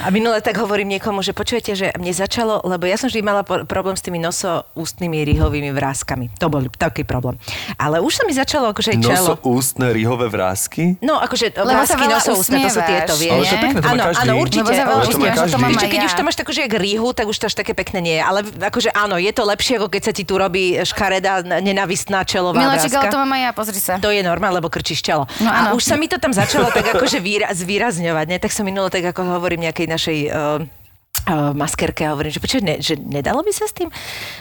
A 0.00 0.06
minule 0.08 0.38
tak 0.40 0.56
hovorím 0.56 0.88
niekomu, 0.90 1.20
že 1.20 1.32
počujete, 1.32 1.70
že 1.72 1.86
mne 1.94 2.12
začalo, 2.12 2.60
lebo 2.62 2.84
ja 2.84 2.96
som 2.96 3.06
vždy 3.06 3.20
mala 3.20 3.40
problém 3.44 3.94
s 3.94 4.02
tými 4.02 4.18
nosoústnymi 4.18 5.24
rýhovými 5.24 5.70
vrázkami. 5.70 6.34
To 6.38 6.48
bol 6.48 6.64
taký 6.70 7.02
problém. 7.02 7.36
Ale 7.76 8.00
už 8.00 8.20
sa 8.20 8.24
mi 8.24 8.32
začalo 8.32 8.70
akože 8.70 8.94
aj 8.94 8.98
čelo. 9.00 9.14
Noso, 9.14 9.34
ústne, 9.44 9.86
rýhové 9.92 10.26
vrázky. 10.28 10.96
No, 11.00 11.18
akože 11.18 11.52
vrázky 11.54 12.04
nosoústne, 12.04 12.58
to 12.60 12.70
sú 12.70 12.80
tieto, 12.82 13.12
vieš. 13.16 13.32
Ale 13.32 13.44
to 13.44 13.54
je 13.54 13.60
pekné, 13.60 13.78
to 13.78 13.84
má 13.84 13.92
áno, 13.92 14.04
každý. 14.04 14.20
áno, 14.24 14.32
určite. 14.40 14.72
Keď 15.84 16.00
ja. 16.00 16.08
už 16.08 16.14
to 16.14 16.22
máš 16.24 16.36
takú, 16.36 16.50
že 16.50 16.60
jak 16.66 16.74
rýhu, 16.74 17.08
tak 17.12 17.26
už 17.26 17.36
to 17.36 17.46
až 17.46 17.54
také 17.54 17.72
pekné 17.72 17.98
nie 18.00 18.14
je. 18.18 18.22
Ale 18.24 18.40
akože 18.44 18.90
áno, 18.90 19.16
je 19.16 19.30
to 19.30 19.43
lepšie, 19.44 19.76
ako 19.78 19.88
keď 19.92 20.02
sa 20.08 20.12
ti 20.12 20.24
tu 20.24 20.34
robí 20.36 20.76
škareda, 20.80 21.44
nenavistná 21.60 22.24
čelová 22.24 22.56
Miláčik, 22.56 22.92
ale 22.96 23.12
to 23.12 23.20
mám 23.20 23.32
aj 23.36 23.42
ja, 23.44 23.50
pozri 23.52 23.80
sa. 23.80 23.94
To 24.00 24.10
je 24.10 24.24
normál, 24.24 24.56
lebo 24.56 24.72
krčíš 24.72 25.04
čelo. 25.04 25.28
No 25.40 25.48
a 25.48 25.70
áno. 25.70 25.78
už 25.78 25.84
sa 25.84 25.96
mi 26.00 26.08
to 26.08 26.16
tam 26.16 26.32
začalo 26.32 26.68
tak 26.72 26.96
akože 26.96 27.20
výra- 27.20 27.52
zvýrazňovať. 27.52 28.26
Ne? 28.28 28.36
Tak 28.40 28.50
som 28.50 28.64
minule 28.64 28.88
tak 28.88 29.04
ako 29.04 29.40
hovorím 29.40 29.68
nejakej 29.68 29.86
našej 29.88 30.18
uh, 30.28 30.83
uh, 31.28 31.52
maskerke 31.54 32.04
a 32.04 32.12
hovorím, 32.12 32.32
že 32.34 32.40
počuj, 32.40 32.60
ne, 32.60 32.80
že 32.80 32.98
nedalo 32.98 33.40
by 33.40 33.52
sa 33.54 33.64
s 33.68 33.72
tým? 33.76 33.88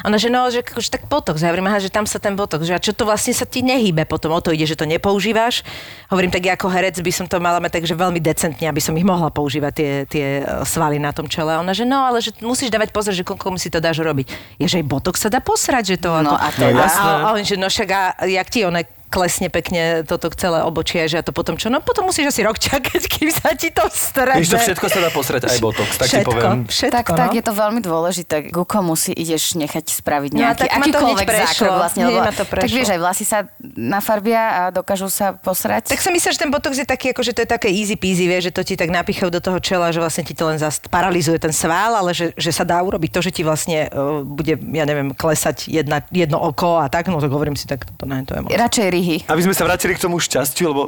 Ona, 0.03 0.17
že 0.17 0.27
no, 0.33 0.47
že 0.49 0.65
akože 0.65 0.89
tak 0.89 1.03
botox. 1.07 1.39
Ja 1.43 1.51
hovorím, 1.53 1.69
aha, 1.69 1.79
že 1.79 1.93
tam 1.93 2.03
sa 2.09 2.17
ten 2.19 2.35
botox, 2.35 2.65
že 2.65 2.73
a 2.75 2.79
čo 2.81 2.91
to 2.91 3.05
vlastne 3.07 3.31
sa 3.31 3.45
ti 3.45 3.61
nehýbe 3.61 4.03
potom, 4.09 4.33
o 4.33 4.41
to 4.41 4.51
ide, 4.51 4.65
že 4.65 4.75
to 4.75 4.89
nepoužívaš. 4.89 5.61
Hovorím, 6.09 6.31
tak 6.33 6.43
ja 6.43 6.57
ako 6.57 6.67
herec 6.71 6.97
by 6.97 7.11
som 7.13 7.25
to 7.29 7.37
mala 7.37 7.61
mať 7.61 7.79
takže 7.81 7.93
veľmi 7.93 8.19
decentne, 8.19 8.65
aby 8.67 8.81
som 8.81 8.95
ich 8.97 9.05
mohla 9.05 9.29
používať, 9.29 9.71
tie, 9.75 9.91
tie 10.09 10.27
uh, 10.41 10.65
svaly 10.65 10.97
na 10.97 11.13
tom 11.13 11.29
čele. 11.29 11.55
Ona, 11.59 11.71
že 11.71 11.85
no, 11.85 12.03
ale 12.03 12.19
že 12.19 12.33
musíš 12.43 12.73
dávať 12.73 12.89
pozor, 12.91 13.13
že 13.13 13.23
komu 13.23 13.61
si 13.61 13.69
to 13.71 13.83
dáš 13.83 14.01
robiť. 14.01 14.57
Je, 14.59 14.65
že 14.65 14.79
aj 14.81 14.85
botox 14.87 15.21
sa 15.21 15.29
dá 15.31 15.39
posrať, 15.39 15.95
že 15.95 15.97
to 16.01 16.23
No 16.23 16.35
ako... 16.35 16.39
a 16.39 16.47
to 16.53 16.63
je 16.63 16.73
a, 16.73 16.87
a, 16.87 17.07
a, 17.09 17.27
on, 17.35 17.43
že 17.43 17.55
no 17.59 17.67
však 17.67 17.89
a 17.89 18.01
jak 18.29 18.47
ti 18.49 18.63
one 18.63 18.85
klesne 19.13 19.53
pekne 19.53 20.01
toto 20.01 20.33
celé 20.33 20.65
obočie, 20.65 21.05
že 21.05 21.21
a 21.21 21.23
to 21.23 21.29
potom 21.29 21.53
čo? 21.53 21.69
No 21.69 21.85
potom 21.85 22.09
musíš 22.09 22.33
asi 22.33 22.41
rok 22.41 22.57
čakať, 22.57 23.01
kým 23.05 23.29
sa 23.29 23.53
ti 23.53 23.69
to 23.69 23.85
strebe. 23.93 24.41
Vieš, 24.41 24.57
to 24.57 24.59
všetko 24.65 24.85
sa 24.89 24.99
dá 25.05 25.09
posrať 25.13 25.41
aj 25.53 25.57
botox, 25.61 25.89
tak 26.01 26.09
ti 26.09 26.17
všetko, 26.17 26.31
poviem. 26.33 26.59
Všetko, 26.65 26.95
tak, 26.97 27.05
no. 27.13 27.17
tak, 27.21 27.29
je 27.37 27.43
to 27.45 27.53
veľmi 27.53 27.81
dôležité. 27.85 28.35
Ku 28.49 28.65
komu 28.65 28.97
si 28.97 29.13
ideš 29.13 29.53
nechať 29.53 29.93
spraviť 29.93 30.31
No 30.33 30.41
a 30.41 30.57
nejaký, 30.57 30.61
tak 30.65 30.69
ma 30.73 30.85
to 30.89 30.97
akýkoľvek 30.97 31.27
zákrok 31.29 31.73
vlastne. 31.77 32.01
Lebo, 32.09 32.17
to 32.17 32.33
tak 32.33 32.47
prešlo. 32.49 32.73
vieš, 32.73 32.89
aj 32.89 32.99
vlasy 32.99 33.25
sa 33.29 33.37
nafarbia 33.77 34.41
a 34.41 34.61
dokážu 34.73 35.07
sa 35.13 35.37
posrať. 35.37 35.93
Tak 35.93 36.01
som 36.01 36.09
myslela, 36.09 36.33
že 36.33 36.41
ten 36.41 36.49
botox 36.49 36.73
je 36.73 36.87
taký, 36.87 37.13
akože 37.13 37.31
to 37.37 37.45
je 37.45 37.49
také 37.49 37.69
easy 37.69 37.93
peasy, 37.93 38.25
vie, 38.25 38.39
že 38.41 38.49
to 38.49 38.65
ti 38.65 38.73
tak 38.73 38.89
napichajú 38.89 39.29
do 39.29 39.37
toho 39.43 39.61
čela, 39.61 39.93
že 39.93 40.01
vlastne 40.01 40.25
ti 40.25 40.33
to 40.33 40.49
len 40.49 40.57
zast 40.57 40.89
paralizuje 40.89 41.37
ten 41.37 41.53
sval, 41.53 41.93
ale 41.99 42.17
že, 42.17 42.33
že 42.33 42.49
sa 42.49 42.65
dá 42.65 42.81
urobiť 42.81 43.11
to, 43.13 43.19
že 43.21 43.31
ti 43.35 43.45
vlastne 43.45 43.91
uh, 43.91 44.25
bude, 44.25 44.57
ja 44.57 44.85
neviem, 44.87 45.13
klesať 45.13 45.69
jedna, 45.69 46.01
jedno 46.09 46.41
oko 46.41 46.81
a 46.81 46.89
tak, 46.89 47.11
no 47.11 47.21
tak 47.21 47.29
hovorím 47.29 47.59
si, 47.59 47.69
tak 47.69 47.85
to, 47.85 48.07
ne, 48.07 48.23
to 48.23 48.33
je 48.33 48.41
moc. 48.41 48.49
Radšej 48.49 48.87
ryhy. 49.03 49.17
Aby 49.27 49.41
sme 49.43 49.53
sa 49.53 49.67
vrátili 49.67 49.99
k 49.99 49.99
tomu 49.99 50.23
šťastiu, 50.23 50.71
lebo 50.71 50.81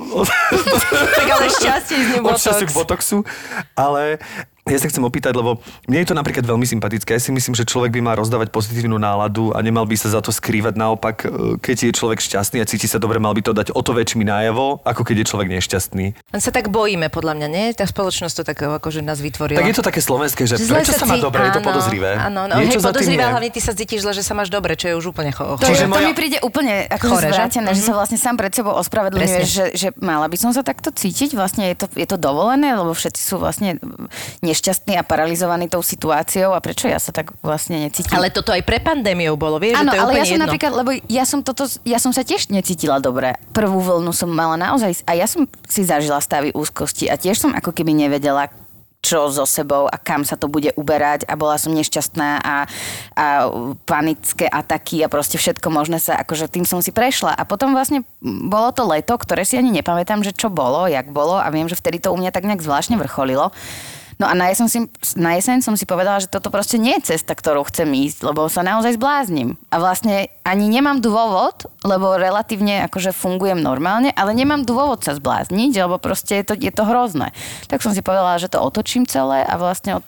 tak 1.19 1.27
ale 1.27 1.47
šťastie 1.51 1.97
z 1.99 2.09
od 2.23 2.39
šťastiu 2.39 2.67
k 2.71 2.73
botoxu, 2.73 3.17
ale 3.75 4.23
ja 4.65 4.81
sa 4.81 4.89
chcem 4.89 5.05
opýtať, 5.05 5.37
lebo 5.37 5.61
mne 5.85 6.01
je 6.01 6.09
to 6.09 6.17
napríklad 6.17 6.41
veľmi 6.41 6.65
sympatické. 6.65 7.13
Ja 7.13 7.21
si 7.21 7.29
myslím, 7.29 7.53
že 7.53 7.69
človek 7.69 7.93
by 7.93 8.01
mal 8.01 8.17
rozdávať 8.17 8.49
pozitívnu 8.49 8.97
náladu 8.97 9.53
a 9.53 9.61
nemal 9.61 9.85
by 9.85 9.93
sa 9.93 10.09
za 10.09 10.25
to 10.25 10.33
skrývať. 10.33 10.73
Naopak, 10.73 11.15
e, 11.21 11.27
keď 11.61 11.77
je 11.85 11.91
človek 11.93 12.17
šťastný 12.17 12.57
a 12.57 12.65
cíti 12.65 12.89
sa 12.89 12.97
dobre, 12.97 13.21
mal 13.21 13.37
by 13.37 13.45
to 13.45 13.53
dať 13.53 13.69
o 13.69 13.81
to 13.85 13.93
väčšmi 13.93 14.25
najavo, 14.25 14.81
ako 14.81 15.01
keď 15.05 15.21
je 15.21 15.25
človek 15.29 15.47
nešťastný. 15.53 16.05
Len 16.17 16.41
sa 16.41 16.49
tak 16.49 16.73
bojíme, 16.73 17.13
podľa 17.13 17.37
mňa, 17.37 17.47
nie? 17.53 17.65
Tá 17.77 17.85
spoločnosť 17.85 18.41
to 18.41 18.43
tak 18.43 18.57
akože 18.57 19.05
nás 19.05 19.21
vytvorila. 19.21 19.61
Tak 19.61 19.69
je 19.69 19.77
to 19.77 19.85
také 19.85 20.01
slovenské, 20.01 20.49
že 20.49 20.57
Zle 20.57 20.81
prečo 20.81 20.97
sa 20.97 21.05
má 21.05 21.21
dobre, 21.21 21.45
je 21.45 21.53
to 21.53 21.61
áno, 21.61 21.69
podozrivé. 21.69 22.11
Áno, 22.17 22.41
no, 22.49 22.53
Niečo 22.57 22.81
hej, 22.81 22.89
podozrivé, 22.89 23.21
je. 23.21 23.31
hlavne 23.37 23.49
ty 23.53 23.61
sa 23.61 23.77
cítiš 23.77 24.01
zle, 24.01 24.17
že 24.17 24.25
sa 24.25 24.33
máš 24.33 24.49
dobre, 24.49 24.73
čo 24.73 24.89
je 24.89 24.97
už 24.97 25.13
úplne 25.13 25.29
cho- 25.29 25.61
To, 25.61 25.69
je, 25.69 25.77
to 25.77 25.85
moja- 25.85 26.09
mi 26.09 26.17
príde 26.17 26.41
úplne 26.41 26.89
ako 26.89 27.13
Chore, 27.13 27.29
že? 27.29 27.37
zvrátené, 27.37 27.69
že? 27.77 27.85
že 27.85 27.93
sa 27.93 27.93
vlastne 27.93 28.17
sám 28.17 28.33
pred 28.33 28.49
sebou 28.49 28.73
ospravedlňuješ, 28.81 29.45
že, 29.45 29.65
že 29.77 29.87
mala 30.01 30.25
by 30.25 30.37
som 30.41 30.49
sa 30.49 30.65
takto 30.65 30.89
cítiť, 30.89 31.37
vlastne 31.37 31.69
je 31.69 31.77
to, 31.77 31.85
je 31.93 32.07
to 32.09 32.17
dovolené, 32.17 32.73
lebo 32.73 32.97
všetci 32.97 33.21
sú 33.21 33.37
vlastne 33.37 33.77
nešťastní 34.55 34.95
a 34.95 35.03
paralizovaní 35.03 35.67
tou 35.67 35.83
situáciou 35.83 36.55
a 36.55 36.63
prečo 36.63 36.87
ja 36.87 36.95
sa 36.95 37.11
tak 37.11 37.35
vlastne 37.43 37.83
necítim. 37.83 38.15
Ale 38.15 38.31
toto 38.31 38.55
aj 38.55 38.63
pre 38.63 38.79
pandémiou 38.79 39.35
bolo, 39.35 39.59
vieš, 39.59 39.75
Áno, 39.75 39.91
že 39.91 39.91
to 39.91 39.95
je 39.99 39.99
ale 39.99 40.11
úplne 40.15 40.23
ja 40.23 40.23
som 40.23 40.31
jedno. 40.39 40.45
napríklad, 40.47 40.71
lebo 40.71 40.89
ja 41.11 41.23
som 41.27 41.39
toto, 41.43 41.63
ja 41.83 41.99
som 41.99 42.15
sa 42.15 42.23
tiež 42.23 42.47
necítila 42.47 43.03
dobre. 43.03 43.35
Prvú 43.51 43.83
vlnu 43.83 44.15
som 44.15 44.31
mala 44.31 44.55
naozaj, 44.55 45.03
a 45.03 45.11
ja 45.19 45.27
som 45.27 45.43
si 45.67 45.83
zažila 45.83 46.23
stavy 46.23 46.55
úzkosti 46.55 47.11
a 47.11 47.19
tiež 47.19 47.35
som 47.35 47.51
ako 47.51 47.75
keby 47.75 47.91
nevedela, 47.91 48.47
čo 49.05 49.29
so 49.29 49.45
sebou 49.45 49.85
a 49.85 50.01
kam 50.01 50.25
sa 50.25 50.33
to 50.33 50.49
bude 50.49 50.73
uberať 50.73 51.29
a 51.29 51.37
bola 51.37 51.61
som 51.61 51.77
nešťastná 51.77 52.41
a, 52.41 52.55
a 53.13 53.25
panické 53.85 54.49
ataky 54.49 55.05
a 55.05 55.11
proste 55.13 55.37
všetko 55.37 55.69
možné 55.69 56.01
sa, 56.01 56.17
akože 56.25 56.49
tým 56.49 56.65
som 56.65 56.81
si 56.81 56.89
prešla. 56.89 57.37
A 57.37 57.45
potom 57.45 57.77
vlastne 57.77 58.01
bolo 58.25 58.73
to 58.73 58.81
leto, 58.81 59.13
ktoré 59.13 59.45
si 59.45 59.61
ani 59.61 59.69
nepamätám, 59.69 60.25
že 60.25 60.33
čo 60.33 60.49
bolo, 60.49 60.89
jak 60.89 61.05
bolo 61.13 61.37
a 61.37 61.45
viem, 61.53 61.69
že 61.69 61.77
vtedy 61.77 62.01
to 62.01 62.09
u 62.09 62.17
mňa 62.17 62.33
tak 62.33 62.49
nejak 62.49 62.65
zvláštne 62.65 62.97
vrcholilo. 62.97 63.53
No 64.15 64.31
a 64.31 64.33
na 64.33 64.47
jeseň, 64.47 64.67
si, 64.71 64.79
na 65.19 65.35
jeseň 65.35 65.59
som 65.59 65.75
si 65.75 65.83
povedala, 65.83 66.23
že 66.23 66.31
toto 66.31 66.47
proste 66.47 66.79
nie 66.79 66.95
je 66.99 67.15
cesta, 67.15 67.35
ktorou 67.35 67.67
chcem 67.67 67.87
ísť, 67.91 68.23
lebo 68.23 68.47
sa 68.47 68.63
naozaj 68.63 68.95
zbláznim. 68.95 69.59
A 69.67 69.75
vlastne 69.77 70.31
ani 70.47 70.71
nemám 70.71 71.03
dôvod, 71.03 71.67
lebo 71.83 72.15
relatívne 72.15 72.87
akože 72.87 73.11
fungujem 73.11 73.59
normálne, 73.59 74.15
ale 74.15 74.31
nemám 74.31 74.63
dôvod 74.63 75.03
sa 75.03 75.19
zblázniť, 75.19 75.71
lebo 75.83 75.99
proste 75.99 76.39
je 76.39 76.45
to, 76.47 76.53
je 76.55 76.71
to 76.71 76.83
hrozné. 76.87 77.35
Tak 77.67 77.83
som 77.83 77.91
si 77.91 77.99
povedala, 77.99 78.39
že 78.39 78.47
to 78.47 78.63
otočím 78.63 79.03
celé 79.03 79.43
a 79.43 79.59
vlastne 79.59 79.99
od, 79.99 80.07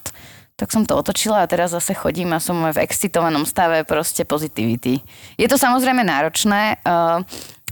tak 0.56 0.72
som 0.72 0.88
to 0.88 0.96
otočila 0.96 1.44
a 1.44 1.50
teraz 1.52 1.76
zase 1.76 1.92
chodím 1.92 2.32
a 2.32 2.40
som 2.40 2.64
v 2.64 2.82
excitovanom 2.82 3.44
stave 3.44 3.84
proste 3.84 4.24
positivity. 4.24 5.04
Je 5.36 5.48
to 5.52 5.60
samozrejme 5.60 6.02
náročné 6.02 6.80
uh, 6.82 7.22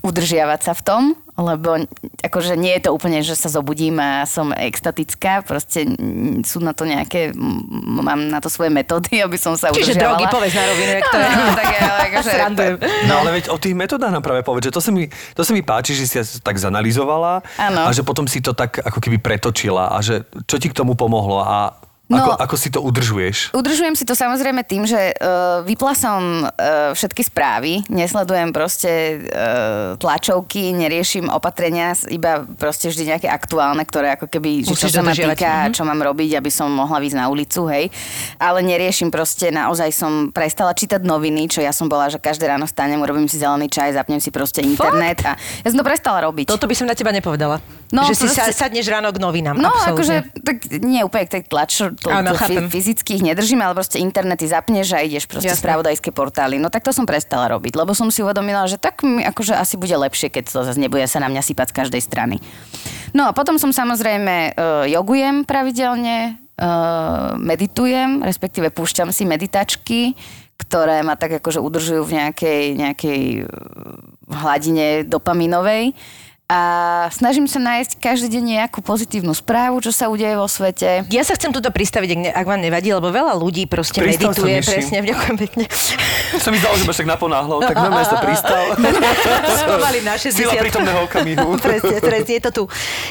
udržiavať 0.05 0.59
sa 0.61 0.71
v 0.71 0.81
tom, 0.81 1.01
lebo 1.35 1.83
akože 2.21 2.53
nie 2.53 2.71
je 2.71 2.87
to 2.87 2.93
úplne, 2.93 3.19
že 3.19 3.33
sa 3.33 3.49
zobudím 3.49 3.97
a 3.97 4.23
som 4.23 4.53
extatická, 4.53 5.41
proste 5.41 5.83
sú 6.41 6.61
na 6.61 6.71
to 6.71 6.85
nejaké, 6.85 7.33
mám 7.35 8.29
na 8.29 8.37
to 8.37 8.47
svoje 8.47 8.69
metódy, 8.69 9.19
aby 9.25 9.35
som 9.35 9.53
sa 9.53 9.67
Čiže 9.67 9.97
udržiavala. 9.97 10.15
drogy, 10.15 10.25
povedz 10.29 10.53
na 10.53 10.63
rovinu, 10.63 10.91
jak 10.93 11.03
to 11.03 11.17
No, 11.17 11.19
je. 11.19 11.29
no, 11.33 11.45
tak 11.51 11.65
ja, 11.67 11.83
akože. 12.05 12.31
No 13.09 13.13
ale 13.17 13.29
veď 13.33 13.45
o 13.49 13.57
tých 13.57 13.73
metodách 13.73 14.11
nám 14.11 14.21
práve 14.21 14.41
povedz, 14.41 14.69
že 14.69 14.71
to 14.71 14.79
sa 14.79 14.91
mi, 14.91 15.05
to 15.09 15.41
sa 15.41 15.51
mi 15.51 15.59
páči, 15.59 15.91
že 15.91 16.05
si 16.05 16.15
tak 16.39 16.55
zanalizovala 16.55 17.41
Áno. 17.57 17.81
a 17.83 17.91
že 17.91 18.01
potom 18.01 18.23
si 18.25 18.39
to 18.39 18.53
tak 18.53 18.77
ako 18.77 19.01
keby 19.01 19.17
pretočila 19.17 19.89
a 19.89 19.99
že 19.99 20.21
čo 20.45 20.55
ti 20.55 20.69
k 20.69 20.75
tomu 20.75 20.93
pomohlo 20.93 21.41
a 21.41 21.73
No. 22.07 22.21
ako, 22.21 22.31
ako 22.37 22.55
si 22.55 22.69
to 22.69 22.79
udržuješ? 22.79 23.49
Udržujem 23.51 23.93
si 23.93 24.03
to 24.03 24.13
samozrejme 24.13 24.61
tým, 24.61 24.85
že 24.85 25.09
uh, 25.11 25.61
vypla 25.61 25.91
som 25.91 26.21
uh, 26.43 26.49
všetky 26.91 27.21
správy, 27.23 27.81
nesledujem 27.87 28.51
proste 28.51 28.91
uh, 29.25 29.97
tlačovky, 29.97 30.69
neriešim 30.71 31.25
opatrenia, 31.25 31.97
iba 32.07 32.45
proste 32.45 32.87
vždy 32.87 33.03
nejaké 33.07 33.27
aktuálne, 33.27 33.81
ktoré 33.81 34.13
ako 34.13 34.27
keby, 34.27 34.61
že 34.61 34.77
čo 34.77 34.85
Musíš 34.85 34.93
sa 34.93 35.01
ma 35.01 35.11
týka, 35.11 35.49
Mhm. 35.65 35.73
čo 35.73 35.81
mám 35.81 35.97
robiť, 35.97 36.37
aby 36.37 36.47
som 36.47 36.69
mohla 36.69 36.99
ísť 36.99 37.15
na 37.15 37.25
ulicu, 37.25 37.65
hej. 37.67 37.89
Ale 38.37 38.61
neriešim 38.61 39.09
proste, 39.09 39.49
naozaj 39.49 39.89
som 39.89 40.11
prestala 40.29 40.71
čítať 40.71 41.01
noviny, 41.01 41.47
čo 41.47 41.59
ja 41.59 41.71
som 41.71 41.85
bola, 41.85 42.05
že 42.05 42.17
každé 42.17 42.45
ráno 42.45 42.65
stanem, 42.65 42.97
urobím 42.97 43.25
si 43.25 43.35
zelený 43.35 43.65
čaj, 43.65 43.95
zapnem 43.95 44.19
si 44.19 44.29
proste 44.29 44.61
internet 44.61 45.25
a 45.25 45.33
ja 45.35 45.67
som 45.67 45.77
to 45.77 45.85
prestala 45.85 46.21
robiť. 46.21 46.45
Toto 46.45 46.65
by 46.65 46.75
som 46.75 46.85
na 46.85 46.93
teba 46.93 47.09
nepovedala. 47.09 47.57
No, 47.89 48.01
že 48.03 48.13
si 48.15 48.25
sa, 48.27 48.45
proste- 48.45 48.57
sadneš 48.59 48.85
ráno 48.87 49.09
k 49.09 49.17
novinám. 49.17 49.55
No, 49.55 49.69
absolútne. 49.69 49.93
akože, 49.93 50.15
tak 50.41 50.55
nie 50.81 51.01
úplne 51.01 51.25
k 51.25 51.31
tej 51.31 51.43
tlač, 51.45 51.71
to, 51.99 52.11
Áno, 52.11 52.35
to 52.35 52.39
chápem. 52.39 52.67
fy, 52.67 52.79
fyzicky 52.79 53.19
ich 53.19 53.23
nedržím, 53.23 53.63
ale 53.63 53.73
proste 53.75 53.97
internety 53.97 54.45
zapneš 54.45 54.95
a 54.95 55.01
ideš 55.01 55.25
proste 55.25 55.51
Jasné. 55.51 55.63
spravodajské 55.63 56.11
portály. 56.11 56.59
No 56.59 56.67
tak 56.67 56.83
to 56.83 56.91
som 56.91 57.07
prestala 57.07 57.47
robiť, 57.51 57.75
lebo 57.75 57.95
som 57.95 58.11
si 58.11 58.21
uvedomila, 58.21 58.67
že 58.67 58.75
tak 58.75 59.01
mi 59.01 59.23
akože 59.23 59.55
asi 59.55 59.79
bude 59.79 59.95
lepšie, 59.95 60.29
keď 60.29 60.43
to 60.51 60.59
zase 60.67 60.79
nebude 60.79 61.07
sa 61.07 61.23
na 61.23 61.31
mňa 61.31 61.41
sypať 61.41 61.71
z 61.71 61.77
každej 61.81 62.01
strany. 62.03 62.35
No 63.15 63.25
a 63.27 63.31
potom 63.31 63.55
som 63.55 63.71
samozrejme 63.71 64.53
uh, 64.53 64.83
jogujem 64.91 65.47
pravidelne, 65.47 66.35
uh, 66.59 67.39
meditujem, 67.39 68.19
respektíve 68.21 68.75
púšťam 68.75 69.15
si 69.15 69.23
meditačky, 69.23 70.19
ktoré 70.59 71.03
ma 71.03 71.15
tak 71.15 71.39
akože 71.39 71.59
udržujú 71.63 72.03
v 72.03 72.15
nejakej, 72.19 72.61
nejakej 72.75 73.21
uh, 73.43 73.47
hladine 74.27 75.07
dopaminovej. 75.07 75.95
A 76.45 76.61
snažím 77.09 77.49
sa 77.49 77.57
nájsť 77.57 77.97
každý 77.97 78.37
deň 78.37 78.43
nejakú 78.61 78.77
pozitívnu 78.85 79.33
správu, 79.33 79.81
čo 79.81 79.89
sa 79.89 80.13
udeje 80.13 80.37
vo 80.37 80.45
svete. 80.45 81.01
Ja 81.09 81.25
sa 81.25 81.33
chcem 81.33 81.49
tuto 81.49 81.73
pristaviť, 81.73 82.09
ak, 82.13 82.19
ne, 82.21 82.29
ak 82.29 82.45
vám 82.45 82.61
nevadí, 82.61 82.93
lebo 82.93 83.09
veľa 83.09 83.33
ľudí 83.33 83.65
proste 83.65 83.97
Pristav 83.97 84.37
sa, 84.37 84.45
medituje. 84.45 84.53
Miši. 84.61 84.69
Presne, 84.77 84.97
ďakujem 85.09 85.37
pekne. 85.41 85.65
Sa 86.37 86.53
mi 86.53 86.61
zdalo, 86.61 86.77
že 86.77 86.85
máš 86.85 87.01
tak 87.01 87.09
naponáhlo, 87.09 87.65
tak 87.65 87.73
normálne 87.73 88.05
sa 88.05 88.21
pristal. 88.21 88.77
Spomalím 89.57 90.05
na 90.05 90.21
60. 90.21 90.37
Sila 90.37 90.53
prítomného 90.61 90.99
okamihu. 91.09 91.57
presne, 91.65 91.97
presne, 91.97 92.33
je 92.37 92.43
to 92.45 92.51
tu. 92.53 92.63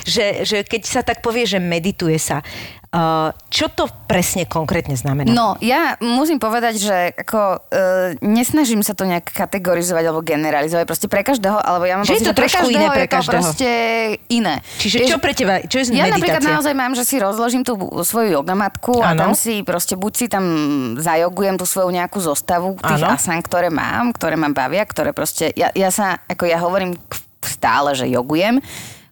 Že, 0.07 0.27
že 0.47 0.59
keď 0.63 0.83
sa 0.87 1.01
tak 1.03 1.19
povie, 1.19 1.43
že 1.43 1.59
medituje 1.59 2.23
sa, 2.23 2.39
čo 3.51 3.67
to 3.69 3.91
presne 4.07 4.47
konkrétne 4.47 4.95
znamená? 4.95 5.27
No, 5.27 5.59
ja 5.59 5.99
musím 5.99 6.39
povedať, 6.39 6.79
že 6.79 6.97
ako, 7.17 7.67
e, 7.67 7.79
nesnažím 8.23 8.87
sa 8.87 8.95
to 8.95 9.03
nejak 9.03 9.27
kategorizovať 9.27 10.05
alebo 10.07 10.23
generalizovať. 10.23 10.87
Proste 10.87 11.09
pre 11.11 11.27
každého, 11.27 11.59
alebo 11.59 11.85
ja 11.85 11.99
mám 11.99 12.07
Že 12.07 12.13
je 12.13 12.15
pocit, 12.15 12.27
to 12.27 12.31
že 12.31 12.39
pre 12.39 12.49
každého 12.49 12.71
iné 12.71 12.87
pre 12.87 12.95
je 12.95 13.05
to 13.05 13.15
každého. 13.19 13.35
proste 13.35 13.71
iné. 14.31 14.55
Čiže 14.79 14.97
Vieš, 15.03 15.11
čo 15.11 15.19
pre 15.19 15.33
teba, 15.35 15.55
čo 15.67 15.77
je 15.83 15.85
Ja 15.91 15.91
meditácia? 15.91 16.15
napríklad 16.15 16.43
naozaj 16.47 16.75
mám, 16.75 16.93
že 16.95 17.03
si 17.03 17.17
rozložím 17.19 17.63
tú 17.67 17.75
svoju 18.07 18.29
jogamatku 18.31 19.03
a 19.03 19.19
tam 19.19 19.35
si 19.35 19.67
proste 19.67 19.99
buď 19.99 20.13
si 20.15 20.27
tam 20.31 20.45
zajogujem 20.95 21.59
tú 21.59 21.67
svoju 21.67 21.91
nejakú 21.91 22.23
zostavu 22.23 22.79
tých 22.79 23.03
Áno. 23.03 23.19
asan, 23.19 23.43
ktoré 23.43 23.75
mám, 23.75 24.15
ktoré 24.15 24.39
ma 24.39 24.47
bavia, 24.55 24.87
ktoré 24.87 25.11
proste, 25.11 25.51
ja, 25.59 25.75
ja 25.75 25.91
sa, 25.91 26.23
ako 26.31 26.47
ja 26.47 26.63
hovorím 26.63 26.95
stále, 27.43 27.93
že 27.93 28.07
jogujem, 28.07 28.63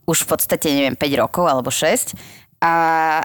už 0.02 0.26
v 0.26 0.28
podstate, 0.28 0.66
neviem, 0.70 0.96
5 0.98 1.22
rokov 1.22 1.44
alebo 1.46 1.70
6. 1.70 2.14
A, 2.62 2.72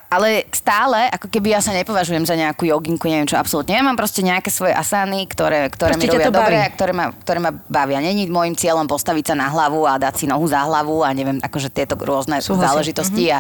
ale 0.10 0.50
stále, 0.50 1.14
ako 1.14 1.30
keby 1.30 1.54
ja 1.54 1.62
sa 1.62 1.70
nepovažujem 1.70 2.26
za 2.26 2.34
nejakú 2.34 2.66
joginku, 2.66 3.06
neviem 3.06 3.30
čo, 3.30 3.38
absolútne. 3.38 3.78
Ja 3.78 3.86
mám 3.86 3.94
proste 3.94 4.26
nejaké 4.26 4.50
svoje 4.50 4.74
asany, 4.74 5.30
ktoré, 5.30 5.70
ktoré 5.70 5.94
Proste 5.94 6.10
mi 6.10 6.18
robia 6.18 6.26
to 6.26 6.34
dobre 6.34 6.58
a 6.58 6.68
ktoré 6.68 6.90
ma, 6.90 7.06
ktoré 7.14 7.38
ma 7.38 7.52
bavia. 7.54 8.02
Není 8.02 8.26
môjim 8.28 8.58
cieľom 8.58 8.90
postaviť 8.90 9.30
sa 9.30 9.36
na 9.38 9.46
hlavu 9.48 9.86
a 9.86 10.02
dať 10.02 10.14
si 10.16 10.26
nohu 10.26 10.42
za 10.50 10.66
hlavu 10.66 11.06
a 11.06 11.14
neviem, 11.14 11.38
akože 11.38 11.70
tieto 11.70 11.94
rôzne 11.94 12.42
Súhlasím. 12.42 12.66
záležitosti 12.66 13.30
a 13.30 13.38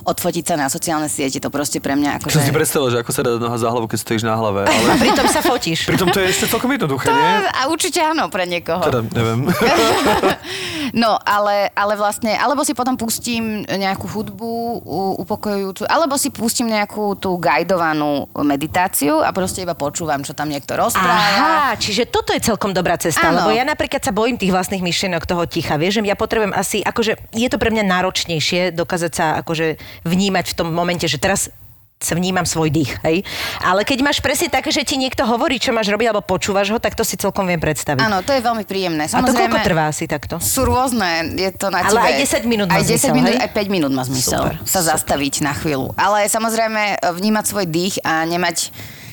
odfotiť 0.00 0.44
sa 0.44 0.54
na 0.56 0.72
sociálne 0.72 1.12
siete, 1.12 1.36
to 1.36 1.52
proste 1.52 1.76
pre 1.76 1.92
mňa 1.92 2.24
Čo 2.24 2.32
akože... 2.32 2.40
si 2.40 2.52
predstavila, 2.52 2.88
že 2.88 2.98
ako 3.04 3.10
sa 3.12 3.20
dá 3.20 3.36
noha 3.36 3.58
za 3.60 3.68
hlavu, 3.68 3.84
keď 3.84 3.98
stojíš 4.00 4.24
na 4.24 4.34
hlave, 4.34 4.64
A 4.64 4.72
ale 4.72 4.96
pritom 4.96 5.28
sa 5.28 5.44
fotíš. 5.44 5.84
pritom 5.84 6.08
to 6.08 6.24
je 6.24 6.32
ešte 6.32 6.48
celkom 6.48 6.72
jednoduché, 6.72 7.08
To, 7.08 7.12
nie? 7.12 7.32
a 7.44 7.60
určite 7.68 8.00
áno 8.00 8.32
pre 8.32 8.48
niekoho. 8.48 8.80
Teda, 8.80 9.04
neviem. 9.04 9.44
No, 10.94 11.18
ale, 11.18 11.74
ale 11.74 11.96
vlastne, 11.96 12.36
alebo 12.36 12.62
si 12.62 12.70
potom 12.70 12.94
pustím 12.94 13.66
nejakú 13.66 14.06
hudbu 14.06 14.50
u- 14.78 15.14
upokojujúcu, 15.34 15.82
alebo 15.90 16.14
si 16.14 16.30
pustím 16.30 16.70
nejakú 16.70 17.18
tú 17.18 17.34
guidovanú 17.42 18.30
meditáciu 18.38 19.18
a 19.18 19.34
proste 19.34 19.66
iba 19.66 19.74
počúvam, 19.74 20.22
čo 20.22 20.30
tam 20.30 20.46
niekto 20.46 20.78
rozpráva. 20.78 21.18
Aha, 21.18 21.74
čiže 21.74 22.06
toto 22.06 22.30
je 22.30 22.38
celkom 22.38 22.70
dobrá 22.70 22.94
cesta, 22.94 23.34
Áno. 23.34 23.42
lebo 23.42 23.50
ja 23.50 23.66
napríklad 23.66 23.98
sa 23.98 24.14
bojím 24.14 24.38
tých 24.38 24.54
vlastných 24.54 24.86
myšlienok 24.86 25.26
toho 25.26 25.42
ticha. 25.50 25.74
Vieš, 25.74 25.98
že 25.98 26.02
ja 26.06 26.14
potrebujem 26.14 26.54
asi, 26.54 26.86
akože 26.86 27.34
je 27.34 27.48
to 27.50 27.58
pre 27.58 27.74
mňa 27.74 27.82
náročnejšie 27.82 28.70
dokázať 28.78 29.12
sa 29.12 29.26
akože 29.42 29.82
vnímať 30.06 30.54
v 30.54 30.56
tom 30.56 30.68
momente, 30.70 31.10
že 31.10 31.18
teraz 31.18 31.50
vnímam 32.10 32.44
svoj 32.44 32.68
dých, 32.68 32.92
hej. 33.00 33.24
Ale 33.58 33.80
keď 33.82 33.98
máš 34.02 34.20
presne 34.20 34.46
také, 34.46 34.68
že 34.68 34.82
ti 34.82 34.94
niekto 34.94 35.24
hovorí, 35.24 35.56
čo 35.56 35.72
máš 35.72 35.88
robiť, 35.88 36.06
alebo 36.06 36.20
počúvaš 36.22 36.68
ho, 36.68 36.76
tak 36.76 36.92
to 36.92 37.00
si 37.00 37.16
celkom 37.16 37.44
viem 37.44 37.56
predstaviť. 37.56 37.96
Áno, 37.98 38.20
to 38.20 38.30
je 38.30 38.40
veľmi 38.40 38.62
príjemné. 38.62 39.06
A 39.06 39.08
to 39.08 39.16
Samozrejme, 39.22 39.48
koľko 39.50 39.64
trvá 39.64 39.84
asi 39.86 40.04
takto? 40.04 40.36
Sú 40.36 40.62
rôzne, 40.62 41.08
je 41.32 41.48
to 41.50 41.68
na 41.68 41.80
Ale 41.80 41.96
tebe. 41.96 42.04
aj 42.04 42.14
10 42.42 42.44
minút 42.44 42.66
má 42.66 42.76
aj 42.76 42.84
10 42.84 42.88
zmysel, 42.90 43.14
minút, 43.14 43.30
hej? 43.30 43.40
aj 43.40 43.50
5 43.54 43.72
minút 43.72 43.92
má 43.94 44.02
zmysel 44.02 44.40
Super, 44.42 44.54
sa 44.62 44.80
zastaviť 44.84 45.34
na 45.40 45.52
chvíľu. 45.54 45.94
Ale 45.94 46.26
samozrejme 46.26 46.82
vnímať 47.00 47.44
svoj 47.46 47.64
dých 47.64 47.94
a 48.02 48.24
nemať 48.24 48.68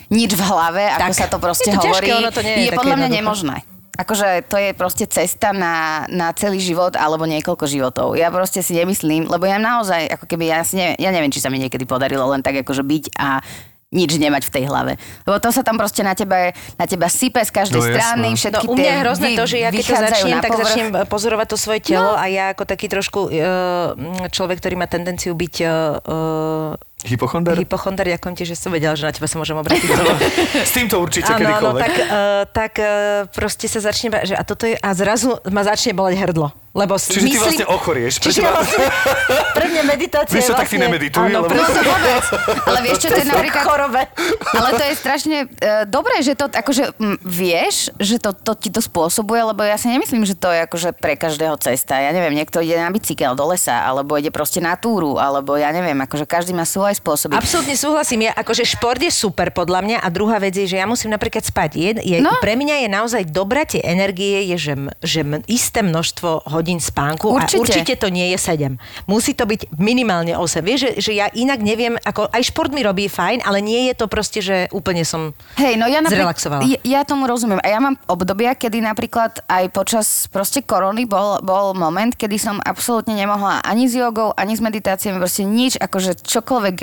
nič 0.10 0.33
v 0.33 0.41
hlave, 0.41 0.83
ako 0.89 1.07
Tak. 1.07 1.15
sa 1.15 1.27
to 1.29 1.38
proste 1.38 1.69
Je 1.69 1.71
to 1.71 1.79
ťažké, 1.79 1.88
hovorí, 1.88 2.07
ono 2.13 2.29
to 2.29 2.41
nie 2.41 2.55
je 2.57 2.63
je 2.65 2.71
podľa 2.74 2.95
mňa 2.98 3.07
jednoduché. 3.07 3.19
nemožné. 3.24 3.57
Akože 3.91 4.48
to 4.48 4.55
je 4.55 4.71
proste 4.71 5.05
cesta 5.05 5.51
na, 5.51 6.07
na 6.07 6.31
celý 6.31 6.63
život 6.63 6.95
alebo 6.95 7.27
niekoľko 7.27 7.67
životov. 7.67 8.15
Ja 8.15 8.31
proste 8.31 8.63
si 8.63 8.71
nemyslím, 8.71 9.27
lebo 9.27 9.43
ja 9.43 9.60
naozaj, 9.60 10.07
ako 10.15 10.25
keby 10.25 10.48
ja 10.48 10.63
si 10.63 10.79
neviem, 10.79 10.95
ja 10.95 11.12
neviem, 11.12 11.29
či 11.29 11.43
sa 11.43 11.51
mi 11.51 11.60
niekedy 11.60 11.83
podarilo 11.83 12.24
len 12.31 12.39
tak 12.39 12.55
akože 12.63 12.81
byť 12.81 13.03
a 13.19 13.43
nič 13.91 14.15
nemať 14.15 14.48
v 14.48 14.53
tej 14.55 14.63
hlave. 14.71 14.95
Lebo 15.27 15.36
to 15.43 15.51
sa 15.51 15.67
tam 15.67 15.75
proste 15.75 16.00
na 16.00 16.15
teba, 16.15 16.55
na 16.79 16.88
teba 16.88 17.12
sype 17.12 17.43
z 17.43 17.51
každej 17.51 17.75
No, 17.75 17.83
jasné. 17.83 18.00
strany, 18.00 18.27
No 18.31 18.39
všetky 18.39 18.65
u 18.65 18.74
mňa 18.79 18.88
je 18.88 19.01
hrozné 19.03 19.27
vy- 19.27 19.36
to, 19.36 19.43
že 19.43 19.57
ja 19.60 19.67
keď 19.67 19.83
to 19.83 19.95
začnem, 20.00 20.38
tak 20.39 20.51
začnem 20.55 20.89
pozorovať 21.12 21.48
to 21.51 21.57
svoje 21.60 21.79
telo 21.83 22.15
no. 22.15 22.15
a 22.15 22.24
ja 22.31 22.55
ako 22.55 22.63
taký 22.63 22.88
trošku 22.88 23.27
uh, 23.27 23.31
človek, 24.31 24.63
ktorý 24.63 24.79
má 24.79 24.88
tendenciu 24.88 25.36
byť 25.36 25.55
Hypochonder? 27.01 27.58
hypochonder, 27.58 28.05
ďakujem 28.05 28.36
ti, 28.36 28.43
že 28.46 28.53
som 28.53 28.70
vedela, 28.70 28.93
že 28.93 29.03
na 29.03 29.12
teba 29.12 29.25
sa 29.25 29.38
môžem 29.38 29.58
obrátiť. 29.58 29.89
S 30.70 30.72
týmto 30.72 31.01
určite 31.01 31.34
áno, 31.34 31.41
kedykoľvek. 31.41 31.81
tak, 31.81 31.93
uh, 31.98 32.43
tak 32.50 32.72
uh, 32.77 32.88
proste 33.34 33.65
sa 33.65 33.81
začne, 33.81 34.08
ba- 34.10 34.24
že 34.24 34.38
a 34.38 34.43
toto 34.46 34.70
je, 34.70 34.77
a 34.77 34.89
zrazu 34.93 35.38
ma 35.50 35.65
začne 35.65 35.93
boleť 35.93 36.15
hrdlo. 36.22 36.53
Lebo 36.72 36.96
si 36.96 37.12
Čiže 37.12 37.20
ty 37.20 37.36
myslím, 37.36 37.43
vlastne 37.43 37.67
ochorieš. 37.67 38.13
Pre 38.15 38.31
Čiže 38.31 38.39
teba- 38.39 38.55
vlastne, 38.55 38.86
pre 39.60 39.65
mňa 39.67 39.84
meditácia 39.84 40.31
Vieš 40.31 40.46
čo, 40.48 40.53
je 40.55 40.55
tak 40.55 40.67
ty 40.72 40.79
vlastne, 40.79 40.88
nemedituj, 40.88 41.20
Áno, 41.20 41.39
lebo-. 41.43 41.51
No 41.51 41.67
to 41.67 41.81
vôbec. 41.84 42.24
Ale 42.72 42.79
vieš 42.79 42.98
čo, 43.03 43.08
to 43.12 43.20
je 43.20 43.27
napríklad... 43.27 43.63
chorobe. 43.67 44.01
Ale 44.55 44.70
to 44.79 44.84
je 44.88 44.93
strašne 44.96 45.38
uh, 45.43 45.84
dobré, 45.84 46.15
že 46.24 46.31
to 46.31 46.48
akože 46.48 46.96
m, 46.96 47.20
vieš, 47.27 47.91
že 48.00 48.24
to, 48.24 48.31
to 48.31 48.55
ti 48.55 48.72
to 48.72 48.79
spôsobuje, 48.79 49.43
lebo 49.51 49.67
ja 49.67 49.75
si 49.75 49.91
nemyslím, 49.91 50.24
že 50.24 50.31
to 50.31 50.48
je 50.48 50.63
akože 50.63 50.96
pre 50.96 51.20
každého 51.20 51.60
cesta. 51.60 52.00
Ja 52.00 52.15
neviem, 52.15 52.39
niekto 52.39 52.63
ide 52.63 52.79
na 52.79 52.88
bicykel 52.88 53.36
do 53.36 53.51
lesa, 53.51 53.84
alebo 53.84 54.15
ide 54.15 54.31
proste 54.31 54.63
na 54.63 54.79
túru, 54.79 55.20
alebo 55.20 55.60
ja 55.60 55.75
neviem, 55.75 56.00
akože 56.00 56.24
každý 56.24 56.55
má 56.55 56.63
svoje 56.91 57.00
spôsoby. 57.00 57.33
Absolútne 57.39 57.75
súhlasím. 57.79 58.27
Ja, 58.27 58.36
akože 58.36 58.67
šport 58.67 59.00
je 59.00 59.07
super 59.07 59.55
podľa 59.55 59.79
mňa 59.88 59.98
a 60.03 60.07
druhá 60.12 60.38
vec 60.43 60.51
je, 60.60 60.67
že 60.67 60.75
ja 60.75 60.83
musím 60.83 61.15
napríklad 61.15 61.48
spať. 61.48 61.69
Je, 61.79 61.89
je, 62.03 62.17
No. 62.19 62.36
Pre 62.43 62.53
mňa 62.53 62.86
je 62.86 62.89
naozaj 62.91 63.24
dobrá 63.31 63.63
tie 63.63 63.79
energie, 63.81 64.45
je, 64.53 64.57
že, 64.60 64.74
že 65.01 65.21
isté 65.48 65.81
množstvo 65.81 66.51
hodín 66.51 66.77
spánku 66.83 67.31
Určite. 67.31 67.57
a 67.57 67.62
určite 67.63 67.93
to 67.98 68.12
nie 68.12 68.29
je 68.36 68.38
7. 68.38 68.75
Musí 69.07 69.31
to 69.33 69.48
byť 69.48 69.79
minimálne 69.79 70.36
8. 70.36 70.62
Vieš, 70.62 70.79
že, 70.81 70.91
že 71.00 71.12
ja 71.15 71.31
inak 71.31 71.63
neviem, 71.63 71.95
ako 71.98 72.27
aj 72.29 72.41
šport 72.51 72.69
mi 72.75 72.83
robí 72.83 73.07
fajn, 73.07 73.41
ale 73.48 73.63
nie 73.63 73.89
je 73.89 73.93
to 73.98 74.05
proste, 74.12 74.43
že 74.43 74.67
úplne 74.75 75.01
som 75.07 75.31
Hej, 75.57 75.79
no 75.79 75.88
ja 75.88 76.03
napríklad, 76.03 76.36
zrelaxovala. 76.38 76.62
ja, 76.67 76.77
ja 76.83 77.01
tomu 77.07 77.25
rozumiem. 77.25 77.62
A 77.63 77.67
ja 77.71 77.79
mám 77.79 77.95
obdobia, 78.05 78.53
kedy 78.53 78.83
napríklad 78.83 79.41
aj 79.48 79.63
počas 79.74 80.27
proste 80.29 80.62
korony 80.62 81.07
bol, 81.07 81.39
bol 81.41 81.74
moment, 81.74 82.13
kedy 82.13 82.38
som 82.38 82.57
absolútne 82.62 83.15
nemohla 83.17 83.63
ani 83.65 83.89
s 83.89 83.98
jogou, 83.98 84.36
ani 84.38 84.53
s 84.53 84.62
meditáciami, 84.62 85.17
proste 85.17 85.41
nič, 85.48 85.77
akože 85.77 86.21
čokoľvek 86.21 86.80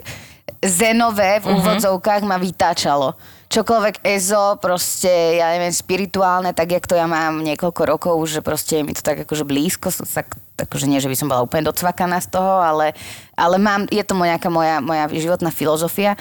zenové 0.58 1.38
v 1.38 1.54
úvodzovkách 1.54 2.22
ma 2.26 2.40
vytáčalo. 2.40 3.14
Čokoľvek 3.48 4.04
EZO, 4.04 4.60
proste, 4.60 5.40
ja 5.40 5.56
neviem, 5.56 5.72
spirituálne, 5.72 6.52
tak 6.52 6.68
jak 6.68 6.84
to 6.84 6.92
ja 6.92 7.08
mám 7.08 7.40
niekoľko 7.40 7.82
rokov, 7.88 8.14
že 8.28 8.44
proste 8.44 8.82
je 8.82 8.84
mi 8.84 8.92
to 8.92 9.00
tak 9.00 9.24
akože 9.24 9.48
blízko, 9.48 9.88
tak, 10.04 10.36
akože 10.60 10.84
nie, 10.84 11.00
že 11.00 11.08
by 11.08 11.16
som 11.16 11.32
bola 11.32 11.40
úplne 11.40 11.64
docvakaná 11.64 12.20
z 12.20 12.28
toho, 12.28 12.60
ale, 12.60 12.92
ale 13.32 13.56
mám, 13.56 13.88
je 13.88 14.04
to 14.04 14.12
nejaká 14.12 14.52
moja, 14.52 14.84
moja 14.84 15.08
životná 15.08 15.48
filozofia 15.48 16.18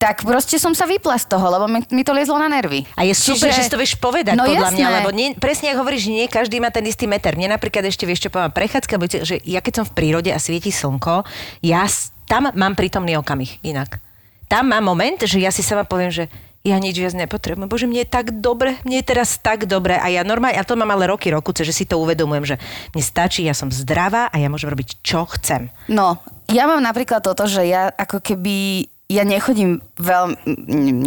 tak 0.00 0.24
proste 0.24 0.56
som 0.56 0.72
sa 0.72 0.88
vypla 0.88 1.20
z 1.20 1.28
toho, 1.28 1.44
lebo 1.44 1.68
mi, 1.68 1.84
mi 1.92 2.00
to 2.00 2.16
liezlo 2.16 2.40
na 2.40 2.48
nervy. 2.48 2.88
A 2.96 3.04
je 3.04 3.12
super, 3.12 3.52
že 3.52 3.68
si 3.68 3.68
to 3.68 3.76
vieš 3.76 4.00
povedať, 4.00 4.32
no, 4.32 4.48
podľa 4.48 4.72
jasné. 4.72 4.80
mňa, 4.80 4.88
lebo 4.96 5.12
nie, 5.12 5.36
presne 5.36 5.76
ako 5.76 5.84
hovoríš, 5.84 6.08
nie 6.08 6.24
každý 6.24 6.56
má 6.56 6.72
ten 6.72 6.88
istý 6.88 7.04
meter. 7.04 7.36
Mne 7.36 7.52
napríklad 7.52 7.84
ešte, 7.84 8.08
vieš 8.08 8.24
čo 8.24 8.32
poviem, 8.32 8.48
prechádzka, 8.48 8.96
že 9.20 9.36
ja 9.44 9.60
keď 9.60 9.72
som 9.76 9.84
v 9.84 9.92
prírode 9.92 10.32
a 10.32 10.40
svieti 10.40 10.72
slnko, 10.72 11.28
ja 11.60 11.84
tam 12.30 12.54
mám 12.54 12.78
prítomný 12.78 13.18
okamih 13.18 13.58
inak. 13.66 13.98
Tam 14.46 14.70
mám 14.70 14.86
moment, 14.86 15.18
že 15.18 15.42
ja 15.42 15.50
si 15.50 15.66
sama 15.66 15.82
poviem, 15.82 16.14
že 16.14 16.30
ja 16.62 16.76
nič 16.76 16.94
viac 17.00 17.16
nepotrebujem. 17.16 17.66
Bože, 17.66 17.88
mne 17.88 18.04
je 18.04 18.12
tak 18.12 18.36
dobre, 18.38 18.76
mne 18.84 19.00
je 19.00 19.08
teraz 19.10 19.40
tak 19.40 19.64
dobre 19.64 19.96
a 19.96 20.06
ja 20.12 20.20
normálne, 20.22 20.60
a 20.60 20.66
to 20.66 20.76
mám 20.76 20.92
ale 20.92 21.08
roky, 21.08 21.32
roku, 21.32 21.56
že 21.56 21.72
si 21.72 21.88
to 21.88 21.96
uvedomujem, 21.96 22.54
že 22.54 22.56
mne 22.92 23.02
stačí, 23.02 23.42
ja 23.48 23.56
som 23.56 23.72
zdravá 23.72 24.28
a 24.28 24.36
ja 24.36 24.52
môžem 24.52 24.68
robiť, 24.68 25.00
čo 25.00 25.24
chcem. 25.40 25.72
No, 25.88 26.20
ja 26.52 26.68
mám 26.68 26.84
napríklad 26.84 27.24
toto, 27.24 27.48
že 27.48 27.64
ja 27.64 27.88
ako 27.88 28.20
keby, 28.20 28.86
ja 29.08 29.24
nechodím 29.24 29.80
veľmi, 29.96 30.36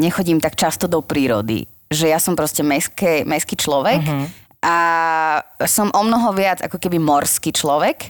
nechodím 0.02 0.42
tak 0.42 0.58
často 0.58 0.90
do 0.90 1.06
prírody. 1.06 1.70
Že 1.94 2.10
ja 2.10 2.18
som 2.18 2.34
proste 2.34 2.66
mestské, 2.66 3.22
mestský 3.22 3.54
človek 3.54 4.02
uh-huh. 4.02 4.26
a 4.66 4.76
som 5.70 5.94
o 5.94 6.02
mnoho 6.02 6.34
viac 6.34 6.66
ako 6.66 6.82
keby 6.82 6.98
morský 6.98 7.54
človek. 7.54 8.10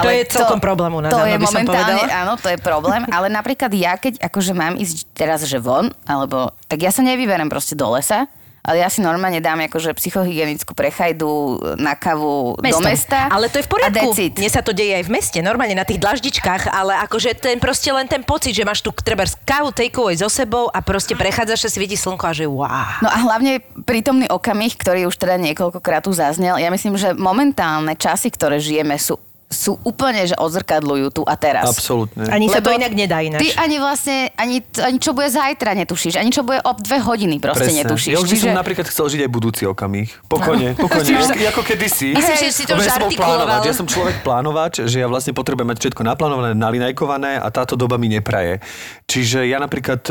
To 0.00 0.08
je 0.08 0.22
celkom 0.32 0.60
problém 0.62 0.92
u 0.96 1.04
nás, 1.04 1.12
To 1.12 1.20
áno, 1.20 1.28
je 1.28 1.36
by 1.36 1.46
som 1.52 1.62
povedala. 1.68 2.08
áno, 2.08 2.32
to 2.40 2.48
je 2.48 2.58
problém. 2.58 3.04
Ale 3.12 3.28
napríklad 3.28 3.68
ja, 3.76 4.00
keď 4.00 4.24
akože 4.24 4.56
mám 4.56 4.80
ísť 4.80 5.04
teraz 5.12 5.44
že 5.44 5.60
von, 5.60 5.92
alebo, 6.08 6.56
tak 6.70 6.80
ja 6.80 6.88
sa 6.88 7.04
nevyberem 7.04 7.52
proste 7.52 7.76
do 7.76 7.92
lesa, 7.92 8.24
ale 8.62 8.78
ja 8.78 8.86
si 8.86 9.02
normálne 9.02 9.42
dám 9.42 9.58
akože 9.66 9.90
psychohygienickú 9.98 10.70
prechajdu 10.78 11.58
na 11.82 11.98
kavu 11.98 12.54
do 12.62 12.78
mesta. 12.78 13.26
Ale 13.26 13.50
to 13.50 13.58
je 13.58 13.66
v 13.66 13.70
poriadku. 13.74 14.14
Mne 14.14 14.50
sa 14.54 14.62
to 14.62 14.70
deje 14.70 15.02
aj 15.02 15.04
v 15.04 15.10
meste, 15.10 15.38
normálne 15.42 15.74
na 15.74 15.82
tých 15.82 15.98
dlaždičkách, 15.98 16.70
ale 16.70 16.94
akože 17.02 17.34
ten 17.34 17.58
proste 17.58 17.90
len 17.90 18.06
ten 18.06 18.22
pocit, 18.22 18.54
že 18.54 18.62
máš 18.62 18.78
tu 18.78 18.94
treba 19.02 19.26
kávu 19.42 19.74
takeaway 19.74 20.14
so 20.14 20.30
sebou 20.30 20.70
a 20.70 20.78
proste 20.78 21.18
prechádzaš 21.18 21.66
sa 21.66 21.70
svieti 21.74 21.98
slnko 21.98 22.22
a 22.22 22.32
že 22.32 22.46
wow. 22.46 23.02
No 23.02 23.10
a 23.10 23.18
hlavne 23.26 23.66
prítomný 23.82 24.30
okamih, 24.30 24.78
ktorý 24.78 25.10
už 25.10 25.18
teda 25.18 25.42
niekoľkokrát 25.42 26.06
tu 26.06 26.14
zaznel, 26.14 26.54
ja 26.54 26.70
myslím, 26.70 26.94
že 26.94 27.18
momentálne 27.18 27.98
časy, 27.98 28.30
ktoré 28.30 28.62
žijeme, 28.62 28.94
sú 28.94 29.18
sú 29.52 29.78
úplne, 29.84 30.24
že 30.24 30.34
odzrkadľujú 30.34 31.06
tu 31.12 31.22
a 31.28 31.36
teraz. 31.36 31.68
Absolútne. 31.68 32.26
Ani 32.26 32.48
sa 32.48 32.64
to 32.64 32.72
inak 32.72 32.90
nedá 32.96 33.20
ináč. 33.20 33.44
Ty 33.44 33.48
ani 33.60 33.76
vlastne, 33.78 34.32
ani, 34.34 34.64
ani 34.80 34.98
čo 34.98 35.12
bude 35.12 35.28
zajtra 35.28 35.76
netušíš, 35.76 36.16
ani 36.16 36.32
čo 36.32 36.42
bude 36.42 36.58
o 36.64 36.72
dve 36.74 36.98
hodiny 36.98 37.38
proste 37.38 37.68
Presne. 37.68 37.84
netušíš. 37.84 38.12
Ja 38.16 38.18
už 38.18 38.28
by 38.32 38.38
som 38.40 38.56
napríklad 38.56 38.86
chcel 38.88 39.06
žiť 39.12 39.20
aj 39.28 39.30
budúci 39.30 39.62
okamih. 39.68 40.08
Pokojne, 40.26 40.74
pokojne. 40.74 41.04
Čiže- 41.06 41.36
ako, 41.36 41.60
ako 41.60 41.62
kedysi. 41.62 42.08
Myslím, 42.16 42.36
že 42.40 42.50
si 42.50 42.64
to 42.64 42.74
Lebo 42.74 43.12
už 43.12 43.14
plánovač. 43.20 43.62
Ja 43.68 43.74
som 43.76 43.86
človek 43.86 44.16
plánovač, 44.24 44.74
že 44.88 44.96
ja 45.04 45.06
vlastne 45.06 45.36
potrebujem 45.36 45.68
mať 45.68 45.78
všetko 45.84 46.02
naplánované, 46.02 46.56
nalinajkované 46.56 47.36
a 47.38 47.46
táto 47.52 47.76
doba 47.76 48.00
mi 48.00 48.08
nepraje. 48.08 48.64
Čiže 49.04 49.44
ja 49.44 49.60
napríklad 49.60 50.08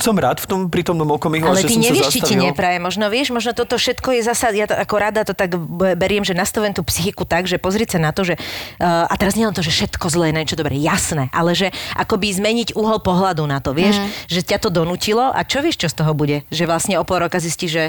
som 0.00 0.16
rád 0.16 0.40
v 0.40 0.46
tom 0.48 0.60
prítomnom 0.68 1.08
okamihu, 1.12 1.46
Ale 1.48 1.64
že 1.64 1.70
ty 1.70 1.74
som 1.78 1.84
nevieš, 1.84 2.06
sa 2.08 2.12
či 2.12 2.20
ti 2.24 2.34
nepraje. 2.36 2.76
Možno 2.82 3.06
vieš, 3.08 3.32
možno 3.32 3.52
toto 3.52 3.76
všetko 3.76 4.18
je 4.18 4.22
zasa, 4.24 4.52
ja 4.52 4.66
to 4.66 4.76
ako 4.76 4.94
rada 4.96 5.22
to 5.22 5.32
tak 5.36 5.54
beriem, 5.96 6.24
že 6.24 6.32
nastavujem 6.32 6.76
tú 6.76 6.82
psychiku 6.84 7.28
tak, 7.28 7.46
že 7.46 7.60
pozrieť 7.60 7.96
sa 7.96 7.98
na 8.00 8.10
to, 8.10 8.24
že 8.24 8.34
uh, 8.36 9.06
a 9.06 9.14
teraz 9.20 9.36
nie 9.36 9.44
len 9.44 9.54
to, 9.56 9.64
že 9.64 9.72
všetko 9.72 10.06
zlé 10.08 10.32
je 10.32 10.36
niečo 10.42 10.56
dobré, 10.58 10.76
jasné, 10.80 11.28
ale 11.30 11.52
že 11.52 11.68
akoby 11.96 12.32
zmeniť 12.32 12.74
uhol 12.74 13.00
pohľadu 13.00 13.44
na 13.44 13.60
to, 13.60 13.76
vieš, 13.76 14.00
že 14.26 14.40
ťa 14.40 14.58
to 14.64 14.68
donútilo 14.72 15.30
a 15.30 15.40
čo 15.44 15.60
vieš, 15.60 15.86
čo 15.86 15.88
z 15.92 16.02
toho 16.02 16.12
bude? 16.16 16.42
Že 16.48 16.64
vlastne 16.66 16.94
o 16.96 17.04
pol 17.04 17.22
roka 17.22 17.38
zistíš, 17.38 17.70
že 17.70 17.84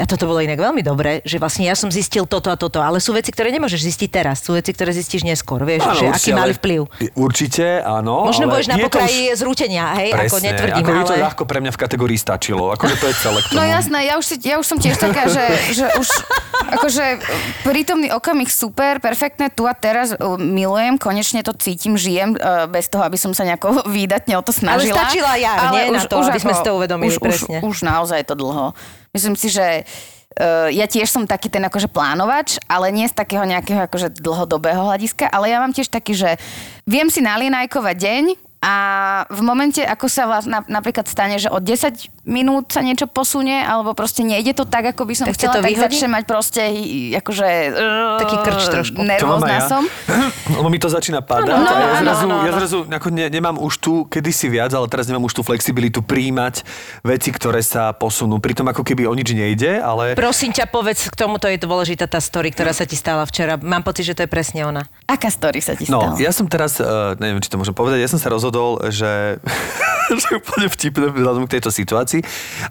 a 0.00 0.08
toto 0.08 0.24
bolo 0.24 0.40
inak 0.40 0.56
veľmi 0.56 0.80
dobré, 0.80 1.20
že 1.22 1.36
vlastne 1.36 1.68
ja 1.68 1.76
som 1.76 1.92
zistil 1.92 2.24
toto 2.24 2.48
a 2.48 2.56
toto, 2.56 2.80
ale 2.80 2.98
sú 2.98 3.12
veci, 3.12 3.28
ktoré 3.28 3.52
nemôžeš 3.52 3.84
zistiť 3.84 4.08
teraz, 4.08 4.40
sú 4.40 4.56
veci, 4.56 4.72
ktoré 4.72 4.90
zistíš 4.90 5.22
neskôr, 5.22 5.60
vieš, 5.60 5.84
že 5.92 6.08
Áno, 6.08 6.16
aký 6.16 6.32
určite, 6.32 6.32
mali 6.32 6.50
ale- 6.50 6.56
vplyv. 6.56 6.80
Určite, 7.12 7.66
áno. 7.80 8.14
Možno 8.24 8.48
ale 8.48 8.52
budeš 8.56 8.66
na 8.66 8.76
pokraji 8.80 9.20
už- 9.28 9.36
zrútenia, 9.36 9.84
hej, 10.00 10.08
ako 10.10 10.20
Presne, 10.40 10.46
netvrdím, 10.48 10.80
ako 10.80 10.90
je 10.90 11.04
to 11.04 11.14
ale... 11.14 11.22
ľahko 11.28 11.42
pre 11.44 11.58
mňa 11.60 11.72
v 11.72 11.78
kategórii 11.78 12.16
stačilo. 12.16 12.64
Akože 12.72 12.94
to 12.96 13.06
je 13.06 13.14
celé 13.14 13.38
k 13.38 13.46
tomu. 13.46 13.56
No 13.56 13.62
jasné, 13.62 13.98
ja 14.08 14.14
už, 14.16 14.24
si, 14.24 14.36
ja 14.40 14.56
už 14.56 14.66
som 14.66 14.78
tiež 14.80 14.96
taká, 14.96 15.28
že, 15.28 15.44
že 15.76 15.84
už 15.92 16.08
akože 16.72 17.04
prítomný 17.62 18.08
okamih 18.10 18.48
super, 18.48 18.98
perfektné, 18.98 19.52
tu 19.52 19.68
a 19.68 19.74
teraz 19.74 20.12
uh, 20.12 20.36
milujem, 20.36 20.96
konečne 20.96 21.44
to 21.44 21.52
cítim, 21.52 22.00
žijem 22.00 22.32
uh, 22.34 22.64
bez 22.64 22.88
toho, 22.88 23.04
aby 23.04 23.20
som 23.20 23.36
sa 23.36 23.44
nejako 23.44 23.84
výdatne 23.96 24.32
o 24.36 24.42
to 24.42 24.52
Ale 24.64 24.80
snažila. 24.80 24.96
stačila 24.96 25.32
jar, 25.36 25.58
nie? 25.76 25.92
Na 25.92 26.02
to, 26.04 26.16
aby 26.16 26.40
sme 26.40 26.54
si 26.56 26.62
to 26.64 26.72
uvedomili, 26.72 27.12
už, 27.12 27.20
presne. 27.20 27.58
Už, 27.60 27.68
už 27.68 27.76
naozaj 27.84 28.24
to 28.24 28.32
dlho. 28.32 28.72
Myslím 29.14 29.34
si, 29.34 29.50
že 29.50 29.84
Uh, 30.30 30.70
ja 30.70 30.86
tiež 30.86 31.10
som 31.10 31.26
taký 31.26 31.50
ten 31.50 31.58
akože 31.66 31.90
plánovač, 31.90 32.54
ale 32.70 32.94
nie 32.94 33.02
z 33.10 33.18
takého 33.18 33.42
nejakého 33.42 33.82
akože 33.90 34.14
dlhodobého 34.14 34.78
hľadiska, 34.78 35.26
ale 35.26 35.50
ja 35.50 35.58
mám 35.58 35.74
tiež 35.74 35.90
taký, 35.90 36.14
že 36.14 36.38
viem 36.86 37.10
si 37.10 37.18
nalinajkovať 37.18 37.96
deň 37.98 38.24
a 38.62 38.74
v 39.26 39.40
momente, 39.42 39.82
ako 39.82 40.06
sa 40.06 40.38
na, 40.46 40.62
napríklad 40.70 41.10
stane, 41.10 41.34
že 41.40 41.50
o 41.50 41.58
10 41.58 42.19
minút 42.22 42.68
sa 42.68 42.80
niečo 42.80 43.04
posunie, 43.04 43.56
alebo 43.56 43.90
proste 43.90 44.20
nejde 44.20 44.52
to 44.52 44.62
tak, 44.62 44.84
ako 44.86 45.08
by 45.08 45.14
som 45.14 45.26
Tak 45.26 45.34
chcela, 45.34 45.52
to 45.52 45.60
tak 45.60 45.72
vyhodí? 45.72 45.84
začnem 45.88 46.12
mať 46.12 46.24
proste 46.24 46.62
akože... 47.16 47.48
Taký 48.20 48.36
krč 48.40 48.62
trošku. 48.68 48.98
Nervózna 49.00 49.56
ja. 49.56 49.64
som. 49.64 49.82
Lebo 50.56 50.68
mi 50.68 50.76
to 50.76 50.86
začína 50.86 51.20
padať. 51.20 51.48
Áno, 51.50 51.64
a 51.64 51.80
ja 51.80 51.96
zrazu, 51.98 52.24
áno, 52.24 52.34
áno. 52.36 52.44
ja 52.44 52.52
zrazu 52.54 52.78
ako 52.84 53.08
ne, 53.08 53.26
nemám 53.26 53.56
už 53.56 53.72
tu, 53.78 53.92
kedysi 54.04 54.46
viac, 54.46 54.68
ale 54.70 54.84
teraz 54.86 55.08
nemám 55.08 55.24
už 55.24 55.32
tú 55.32 55.42
flexibilitu 55.42 56.02
príjmať 56.02 56.60
veci, 57.00 57.30
ktoré 57.30 57.60
sa 57.60 57.90
posunú. 57.90 58.36
Pritom 58.36 58.66
ako 58.66 58.82
keby 58.82 59.06
o 59.06 59.14
nič 59.14 59.32
nejde, 59.32 59.80
ale... 59.80 60.12
Prosím 60.12 60.52
ťa, 60.52 60.68
povedz 60.68 61.08
k 61.08 61.16
tomuto 61.16 61.46
je 61.46 61.56
dôležitá 61.56 62.04
tá 62.04 62.18
story, 62.18 62.50
ktorá 62.50 62.70
sa 62.70 62.84
ti 62.84 62.98
stala 62.98 63.24
včera. 63.24 63.56
Mám 63.56 63.80
pocit, 63.80 64.04
že 64.04 64.12
to 64.12 64.22
je 64.24 64.30
presne 64.30 64.60
ona. 64.62 64.84
Aká 65.06 65.32
story 65.32 65.62
sa 65.62 65.72
ti 65.72 65.88
No, 65.88 66.04
stala? 66.04 66.20
ja 66.20 66.30
som 66.30 66.44
teraz, 66.44 66.76
uh, 66.78 67.16
neviem, 67.16 67.40
či 67.40 67.48
to 67.48 67.56
môžem 67.56 67.72
povedať, 67.72 68.02
ja 68.02 68.10
som 68.10 68.18
sa 68.18 68.28
rozhodol, 68.28 68.76
že, 68.92 69.38
že 70.20 70.28
úplne 70.36 70.66
vtipné 70.68 71.06
vzhľadom 71.14 71.46
k 71.46 71.56
tejto 71.56 71.70
situácii, 71.70 72.09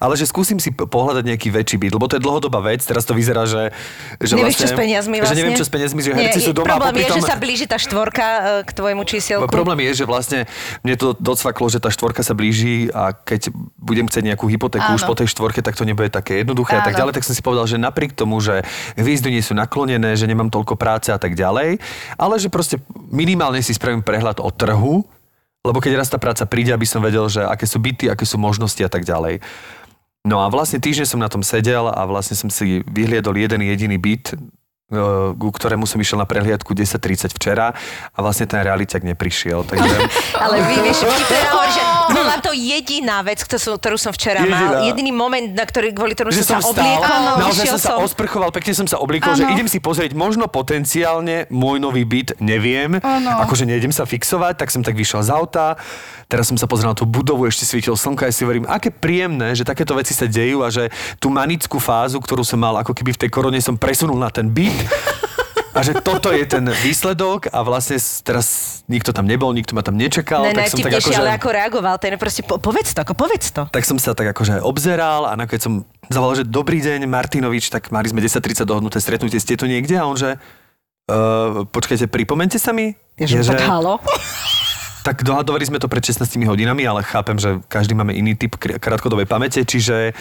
ale 0.04 0.14
že 0.20 0.28
skúsim 0.28 0.60
si 0.60 0.76
pohľadať 0.76 1.24
nejaký 1.24 1.48
väčší 1.56 1.80
byt, 1.80 1.96
lebo 1.96 2.06
to 2.12 2.20
je 2.20 2.24
dlhodobá 2.24 2.60
vec, 2.60 2.84
teraz 2.84 3.08
to 3.08 3.16
vyzerá, 3.16 3.48
že... 3.48 3.72
že 4.20 4.36
Nevieš, 4.36 4.60
čo 4.60 4.68
vlastne, 4.68 4.76
s 4.76 4.76
peniazmi 4.76 5.16
vlastne? 5.24 5.32
Že 5.32 5.40
neviem, 5.40 5.56
čo 5.56 5.66
s 5.66 5.72
peniazmi, 5.72 6.00
že 6.04 6.12
Nie, 6.12 6.20
herci 6.28 6.40
sú 6.44 6.52
je- 6.52 6.58
doma 6.60 6.68
Problém 6.76 6.92
popri 6.92 7.04
je, 7.08 7.16
že 7.16 7.24
sa 7.24 7.36
blíži 7.40 7.66
tá 7.72 7.78
štvorka 7.80 8.26
e, 8.28 8.42
k 8.68 8.70
tvojemu 8.76 9.04
čísielku. 9.08 9.48
Problém 9.48 9.80
je, 9.88 10.04
že 10.04 10.06
vlastne 10.10 10.40
mne 10.84 10.96
to 11.00 11.08
docvaklo, 11.16 11.72
že 11.72 11.80
tá 11.80 11.88
štvorka 11.88 12.26
sa 12.26 12.36
blíži 12.36 12.92
a 12.92 13.16
keď 13.16 13.54
budem 13.80 14.10
chcieť 14.12 14.36
nejakú 14.36 14.50
hypotéku 14.52 14.98
už 14.98 15.04
Áno. 15.06 15.10
po 15.10 15.16
tej 15.16 15.32
štvorke, 15.32 15.64
tak 15.64 15.80
to 15.80 15.88
nebude 15.88 16.12
také 16.12 16.42
jednoduché 16.44 16.76
a 16.76 16.84
tak 16.84 16.98
Áno. 16.98 17.06
ďalej. 17.06 17.14
Tak 17.22 17.24
som 17.24 17.36
si 17.38 17.46
povedal, 17.46 17.70
že 17.70 17.78
napriek 17.78 18.18
tomu, 18.18 18.42
že 18.42 18.66
hviezdy 18.98 19.30
nie 19.30 19.44
sú 19.46 19.54
naklonené, 19.54 20.18
že 20.18 20.26
nemám 20.26 20.50
toľko 20.50 20.74
práce 20.76 21.14
a 21.14 21.20
tak 21.22 21.38
ďalej, 21.38 21.78
ale 22.18 22.36
že 22.42 22.50
proste 22.50 22.82
minimálne 23.12 23.62
si 23.62 23.76
spravím 23.76 24.02
prehľad 24.02 24.42
o 24.42 24.50
trhu, 24.50 25.06
lebo 25.64 25.84
keď 25.84 26.00
raz 26.00 26.10
tá 26.12 26.16
práca 26.16 26.48
príde, 26.48 26.72
aby 26.72 26.88
som 26.88 27.04
vedel, 27.04 27.28
že 27.28 27.44
aké 27.44 27.68
sú 27.68 27.84
byty, 27.84 28.08
aké 28.08 28.24
sú 28.24 28.40
možnosti 28.40 28.80
a 28.80 28.92
tak 28.92 29.04
ďalej. 29.04 29.44
No 30.28 30.44
a 30.44 30.52
vlastne 30.52 30.84
týždeň 30.84 31.08
som 31.08 31.20
na 31.20 31.32
tom 31.32 31.44
sedel 31.44 31.88
a 31.88 32.02
vlastne 32.04 32.36
som 32.36 32.52
si 32.52 32.84
vyhliadol 32.88 33.40
jeden 33.40 33.64
jediný 33.64 33.96
byt, 33.96 34.36
ku 34.90 35.50
ktorému 35.54 35.86
som 35.86 36.02
išiel 36.02 36.18
na 36.18 36.26
prehliadku 36.26 36.74
10.30 36.74 37.30
včera 37.38 37.78
a 38.10 38.20
vlastne 38.26 38.50
ten 38.50 38.66
realiťak 38.66 39.06
neprišiel. 39.06 39.62
Takže 39.62 39.96
Ale 40.44 40.66
vy, 40.66 40.76
vieš, 40.82 41.06
hovorí, 41.06 41.24
že 41.70 41.82
bola 42.18 42.38
to 42.42 42.52
jediná 42.58 43.22
vec, 43.22 43.46
ktorú 43.46 44.02
som, 44.02 44.10
včera 44.10 44.42
mal. 44.42 44.50
Jediná. 44.50 44.78
Jediný 44.90 45.12
moment, 45.14 45.48
na 45.54 45.62
ktorý, 45.62 45.94
kvôli 45.94 46.18
ktorému 46.18 46.34
že 46.34 46.42
som 46.42 46.58
som 46.58 46.74
sa 46.74 46.82
obliekol, 46.82 47.18
naozaj 47.38 47.66
som 47.78 47.82
sa 47.82 47.96
osprchoval, 48.02 48.50
pekne 48.50 48.74
som 48.74 48.88
sa 48.90 48.98
obliekol, 48.98 49.38
že 49.38 49.46
idem 49.46 49.70
si 49.70 49.78
pozrieť 49.78 50.18
možno 50.18 50.50
potenciálne 50.50 51.46
môj 51.54 51.78
nový 51.78 52.02
byt, 52.10 52.42
neviem, 52.42 52.98
Áno. 52.98 53.30
akože 53.46 53.70
nejdem 53.70 53.94
sa 53.94 54.10
fixovať, 54.10 54.58
tak 54.58 54.74
som 54.74 54.82
tak 54.82 54.98
vyšiel 54.98 55.22
z 55.22 55.30
auta, 55.30 55.78
teraz 56.26 56.50
som 56.50 56.58
sa 56.58 56.66
pozrel 56.66 56.90
na 56.90 56.98
tú 56.98 57.06
budovu, 57.06 57.46
ešte 57.46 57.70
svietil 57.70 57.94
slnko 57.94 58.26
a 58.26 58.28
ja 58.30 58.34
si 58.34 58.42
hovorím, 58.42 58.66
aké 58.66 58.90
príjemné, 58.90 59.54
že 59.54 59.62
takéto 59.62 59.94
veci 59.94 60.18
sa 60.18 60.26
dejú 60.26 60.66
a 60.66 60.74
že 60.74 60.90
tú 61.22 61.30
manickú 61.30 61.78
fázu, 61.78 62.18
ktorú 62.18 62.42
som 62.42 62.58
mal 62.58 62.74
ako 62.82 62.98
keby 62.98 63.14
v 63.14 63.22
tej 63.26 63.30
korone 63.30 63.62
som 63.62 63.78
presunul 63.78 64.18
na 64.18 64.34
ten 64.34 64.50
byt 64.50 64.79
a 65.76 65.80
že 65.86 65.96
toto 66.02 66.34
je 66.34 66.44
ten 66.44 66.66
výsledok 66.66 67.54
a 67.54 67.64
vlastne 67.64 67.96
teraz 68.26 68.80
nikto 68.90 69.14
tam 69.14 69.30
nebol, 69.30 69.54
nikto 69.54 69.78
ma 69.78 69.86
tam 69.86 69.96
nečakal, 69.96 70.50
Ne, 70.50 70.58
tak 70.58 70.74
som 70.74 70.82
tak 70.82 70.98
akože... 71.00 71.16
ale 71.16 71.38
ako 71.38 71.50
reagoval, 71.54 71.96
ten 72.02 72.18
je 72.18 72.20
proste, 72.20 72.42
po, 72.44 72.58
povedz 72.58 72.92
to, 72.92 73.00
ako 73.06 73.14
povedz 73.14 73.54
to. 73.54 73.64
tak 73.70 73.86
som 73.86 73.96
sa 74.02 74.18
tak 74.18 74.34
akože 74.34 74.66
obzeral 74.66 75.30
a 75.30 75.38
nakoniec 75.38 75.64
som 75.64 75.86
zavolal, 76.10 76.42
že 76.42 76.46
dobrý 76.50 76.82
deň, 76.82 77.06
Martinovič, 77.06 77.70
tak 77.70 77.94
mali 77.94 78.10
sme 78.10 78.20
10.30 78.20 78.66
dohodnuté 78.66 78.98
stretnutie, 79.00 79.40
ste 79.40 79.56
tu 79.56 79.70
niekde? 79.70 79.96
A 79.96 80.10
on 80.10 80.18
že, 80.18 80.36
uh, 81.08 81.64
počkajte, 81.70 82.10
pripomente 82.10 82.58
sa 82.58 82.74
mi? 82.74 82.98
Ja, 83.16 83.30
že, 83.30 83.46
tak 83.46 83.64
halo. 83.64 84.02
tak 85.08 85.24
dohadovali 85.24 85.64
sme 85.64 85.80
to 85.80 85.88
pred 85.88 86.04
16 86.04 86.28
hodinami, 86.44 86.84
ale 86.84 87.06
chápem, 87.06 87.40
že 87.40 87.64
každý 87.72 87.96
máme 87.96 88.12
iný 88.12 88.36
typ 88.36 88.60
kr- 88.60 88.82
krátkodobej 88.82 89.30
pamäte, 89.30 89.64
čiže 89.64 90.12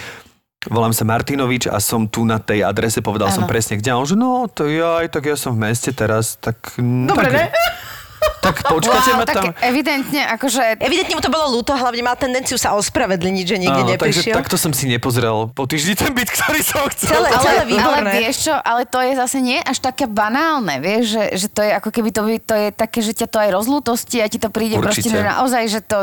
volám 0.68 0.92
sa 0.92 1.04
Martinovič 1.04 1.66
a 1.66 1.81
som 1.81 2.07
tu 2.07 2.22
na 2.24 2.38
tej 2.38 2.64
adrese, 2.64 3.00
povedal 3.00 3.33
som 3.33 3.44
Áno. 3.44 3.50
presne 3.50 3.76
kde. 3.76 3.90
A 3.92 3.96
on 3.98 4.07
že, 4.07 4.16
no, 4.16 4.46
to 4.48 4.68
ja, 4.68 5.02
tak 5.09 5.26
ja 5.26 5.37
som 5.37 5.57
v 5.57 5.68
meste 5.68 5.90
teraz, 5.92 6.38
tak... 6.38 6.57
Dobre, 6.78 7.28
tak, 7.28 7.35
ne? 7.35 7.46
Tak 7.48 7.57
Tak 8.38 8.70
počkajte 8.70 9.11
wow, 9.14 9.18
ma 9.18 9.24
tak 9.26 9.35
tam. 9.35 9.44
evidentne, 9.62 10.22
akože... 10.38 10.78
Evidentne 10.78 11.14
mu 11.18 11.22
to 11.22 11.31
bolo 11.31 11.59
ľúto, 11.59 11.74
hlavne 11.74 12.02
mal 12.07 12.14
tendenciu 12.14 12.54
sa 12.54 12.74
ospravedlniť, 12.78 13.44
že 13.46 13.57
niekde 13.59 13.83
Áno, 13.83 13.98
takže 13.98 14.22
neprišiel. 14.22 14.35
takto 14.35 14.54
som 14.59 14.70
si 14.70 14.87
nepozrel 14.87 15.50
po 15.50 15.66
týždni 15.66 15.98
ten 15.98 16.14
byt, 16.14 16.31
ktorý 16.31 16.61
som 16.62 16.87
chcel. 16.90 17.18
Celé, 17.18 17.28
Ale, 17.35 17.42
celé 17.42 17.62
ale 17.62 17.70
výborné. 17.70 18.11
vieš 18.22 18.37
čo, 18.50 18.54
ale 18.54 18.87
to 18.87 18.98
je 19.02 19.12
zase 19.18 19.38
nie 19.42 19.59
až 19.59 19.78
také 19.83 20.07
banálne, 20.07 20.78
vieš, 20.78 21.18
že, 21.18 21.24
že 21.35 21.46
to 21.50 21.61
je 21.66 21.70
ako 21.83 21.90
keby 21.90 22.11
to, 22.14 22.20
by, 22.26 22.35
to 22.38 22.54
je 22.54 22.68
také, 22.74 22.98
že 23.02 23.12
ťa 23.18 23.26
to 23.26 23.38
aj 23.42 23.50
rozlútosti 23.54 24.18
a 24.22 24.26
ti 24.31 24.38
to 24.38 24.50
príde 24.54 24.78
Určite. 24.78 25.11
proste, 25.11 25.18
naozaj, 25.18 25.62
že 25.66 25.81
to, 25.83 25.98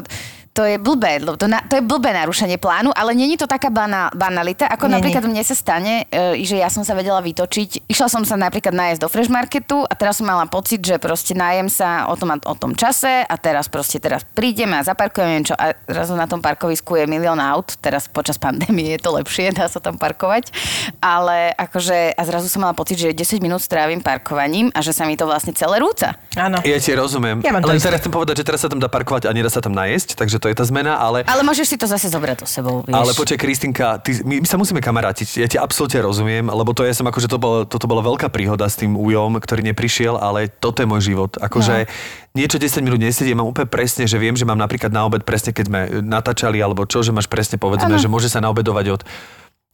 to 0.55 0.63
je 0.65 0.79
blbé, 0.79 1.21
to, 1.37 1.45
na, 1.45 1.61
to 1.61 1.77
je 1.77 1.83
blbé 1.85 2.15
narušenie 2.15 2.57
plánu, 2.57 2.89
ale 2.95 3.13
není 3.13 3.37
to 3.37 3.45
taká 3.45 3.69
bana, 3.69 4.09
banalita, 4.15 4.65
ako 4.65 4.89
Není. 4.89 4.93
napríklad 4.97 5.23
mne 5.27 5.43
sa 5.45 5.53
stane, 5.53 6.09
e, 6.09 6.41
že 6.41 6.57
ja 6.57 6.71
som 6.71 6.81
sa 6.81 6.95
vedela 6.97 7.19
vytočiť. 7.19 7.85
Išla 7.85 8.07
som 8.09 8.23
sa 8.23 8.39
napríklad 8.39 8.73
nájsť 8.73 8.99
do 9.03 9.11
Fresh 9.11 9.29
Marketu 9.29 9.83
a 9.83 9.93
teraz 9.93 10.17
som 10.23 10.25
mala 10.25 10.47
pocit, 10.47 10.79
že 10.79 10.95
proste 10.95 11.35
nájem 11.35 11.67
sa 11.67 12.07
o 12.07 12.15
tom, 12.15 12.33
a 12.33 12.39
o 12.47 12.55
tom 12.55 12.71
čase 12.71 13.27
a 13.27 13.35
teraz 13.35 13.67
proste 13.67 13.99
teraz 13.99 14.23
prídeme 14.23 14.79
a 14.79 14.87
zaparkujeme 14.87 15.35
neviem 15.35 15.51
čo 15.51 15.55
a 15.59 15.75
zrazu 15.91 16.15
na 16.15 16.31
tom 16.31 16.39
parkovisku 16.39 16.95
je 16.95 17.05
milión 17.11 17.43
aut, 17.43 17.75
teraz 17.83 18.07
počas 18.07 18.39
pandémie 18.39 18.95
je 18.95 18.99
to 19.03 19.11
lepšie, 19.11 19.51
dá 19.59 19.67
sa 19.67 19.83
tam 19.83 19.99
parkovať, 19.99 20.55
ale 21.03 21.51
akože 21.59 22.15
a 22.15 22.21
zrazu 22.23 22.47
som 22.47 22.63
mala 22.63 22.71
pocit, 22.71 22.95
že 22.95 23.11
10 23.11 23.43
minút 23.43 23.59
strávim 23.59 23.99
parkovaním 23.99 24.71
a 24.71 24.79
že 24.79 24.95
sa 24.95 25.03
mi 25.03 25.19
to 25.19 25.27
vlastne 25.27 25.51
celé 25.51 25.83
rúca. 25.83 26.15
Áno. 26.39 26.63
Ja 26.63 26.79
ti 26.79 26.95
rozumiem. 26.95 27.43
Ja 27.43 27.51
mám 27.51 27.59
to 27.59 27.67
Len 27.67 27.83
teraz 27.83 27.99
chcem 27.99 28.13
povedať, 28.13 28.39
že 28.39 28.45
teraz 28.47 28.63
sa 28.63 28.71
tam 28.71 28.79
dá 28.79 28.87
parkovať 28.87 29.27
a 29.27 29.35
nedá 29.35 29.51
sa 29.51 29.59
tam 29.59 29.75
najesť, 29.75 30.15
takže 30.15 30.39
to 30.45 30.53
je 30.53 30.61
tá 30.61 30.61
zmena, 30.61 31.01
ale... 31.01 31.25
Ale 31.25 31.41
môžeš 31.41 31.73
si 31.73 31.77
to 31.81 31.89
zase 31.89 32.13
zobrať 32.13 32.45
so 32.45 32.61
sebou, 32.61 32.85
vieš. 32.85 32.93
Ale 32.93 33.11
počkaj, 33.17 33.39
Kristinka, 33.41 33.97
ty, 33.97 34.21
my, 34.21 34.45
my 34.45 34.47
sa 34.47 34.61
musíme 34.61 34.77
kamarátiť. 34.77 35.41
Ja 35.41 35.49
ti 35.49 35.57
absolútne 35.57 36.05
rozumiem, 36.05 36.45
lebo 36.45 36.69
to 36.77 36.85
ja 36.85 36.93
som 36.93 37.09
akože 37.09 37.25
to 37.25 37.41
bolo, 37.41 37.65
toto 37.65 37.89
bola 37.89 38.05
veľká 38.05 38.29
príhoda 38.29 38.69
s 38.69 38.77
tým 38.77 38.93
ujom, 38.93 39.41
ktorý 39.41 39.65
neprišiel, 39.73 40.21
ale 40.21 40.53
toto 40.53 40.85
je 40.85 40.87
môj 40.87 41.01
život. 41.01 41.33
Akože 41.41 41.89
no. 41.89 42.37
niečo 42.37 42.61
10 42.61 42.85
minút 42.85 43.01
nesedie, 43.01 43.33
mám 43.33 43.49
úplne 43.49 43.65
presne, 43.65 44.05
že 44.05 44.21
viem, 44.21 44.37
že 44.37 44.45
mám 44.45 44.61
napríklad 44.61 44.93
na 44.93 45.09
obed 45.09 45.25
presne, 45.25 45.49
keď 45.49 45.65
sme 45.65 45.79
natáčali, 46.05 46.61
alebo 46.61 46.85
čo, 46.85 47.01
že 47.01 47.09
máš 47.09 47.25
presne 47.25 47.57
povedzme, 47.57 47.97
Áno. 47.97 48.03
že 48.05 48.05
môže 48.05 48.29
sa 48.29 48.37
naobedovať 48.37 48.85
od 48.93 49.01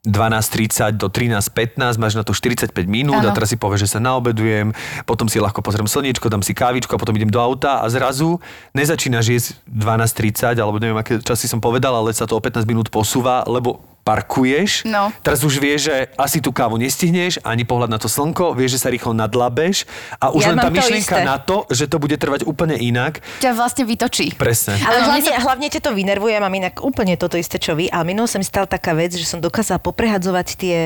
12.30 0.01 0.97
do 0.97 1.13
13.15, 1.13 1.77
máš 2.01 2.17
na 2.17 2.25
to 2.25 2.33
45 2.33 2.73
minút 2.89 3.21
a 3.21 3.29
Áno. 3.29 3.37
teraz 3.37 3.53
si 3.53 3.57
povieš, 3.61 3.85
že 3.85 3.89
sa 3.93 3.99
naobedujem, 4.01 4.73
potom 5.05 5.29
si 5.29 5.37
ľahko 5.37 5.61
pozriem 5.61 5.85
slniečko, 5.85 6.25
dám 6.25 6.41
si 6.41 6.57
kávičku 6.57 6.89
a 6.89 6.97
potom 6.97 7.13
idem 7.13 7.29
do 7.29 7.37
auta 7.37 7.85
a 7.85 7.85
zrazu 7.85 8.41
nezačínaš 8.73 9.25
jesť 9.29 9.47
12.30 9.69 10.57
alebo 10.57 10.81
neviem, 10.81 10.97
aké 10.97 11.21
časy 11.21 11.45
som 11.45 11.61
povedal, 11.61 11.93
ale 11.93 12.17
sa 12.17 12.25
to 12.25 12.33
o 12.33 12.41
15 12.41 12.65
minút 12.65 12.89
posúva, 12.89 13.45
lebo 13.45 13.77
parkuješ, 14.03 14.83
No. 14.83 15.13
teraz 15.19 15.39
už 15.39 15.55
vieš, 15.55 15.87
že 15.87 16.09
asi 16.15 16.37
tú 16.37 16.49
kávu 16.49 16.75
nestihneš, 16.75 17.37
ani 17.41 17.61
pohľad 17.61 17.87
na 17.87 17.95
to 17.95 18.05
slnko, 18.05 18.51
vieš, 18.51 18.75
že 18.75 18.81
sa 18.81 18.89
rýchlo 18.89 19.13
nadlabeš 19.13 19.85
a 20.15 20.29
už 20.29 20.41
Ja 20.41 20.49
len 20.51 20.57
tá 20.57 20.67
to 20.67 20.73
myšlienka 20.73 21.15
isté. 21.15 21.23
na 21.23 21.37
to, 21.37 21.63
že 21.67 21.85
to 21.85 21.97
bude 21.97 22.13
trvať 22.13 22.41
úplne 22.43 22.75
inak, 22.75 23.21
ťa 23.39 23.53
vlastne 23.53 23.83
vytočí. 23.83 24.33
presne. 24.35 24.75
Ale 24.79 24.99
Áno, 24.99 25.05
hlavne, 25.11 25.23
sa- 25.27 25.39
hlavne 25.39 25.67
ťa 25.67 25.81
to 25.81 25.91
vynervuje, 25.91 26.33
mám 26.35 26.51
inak 26.51 26.79
úplne 26.79 27.13
toto 27.15 27.35
isté, 27.35 27.55
čo 27.55 27.73
vy, 27.73 27.87
ale 27.87 28.03
minul 28.07 28.25
sa 28.25 28.35
mi 28.35 28.43
stala 28.43 28.65
taká 28.65 28.91
vec, 28.91 29.11
že 29.11 29.23
som 29.23 29.37
dokázala 29.37 29.77
poprehadzovať 29.77 30.47
tie 30.55 30.77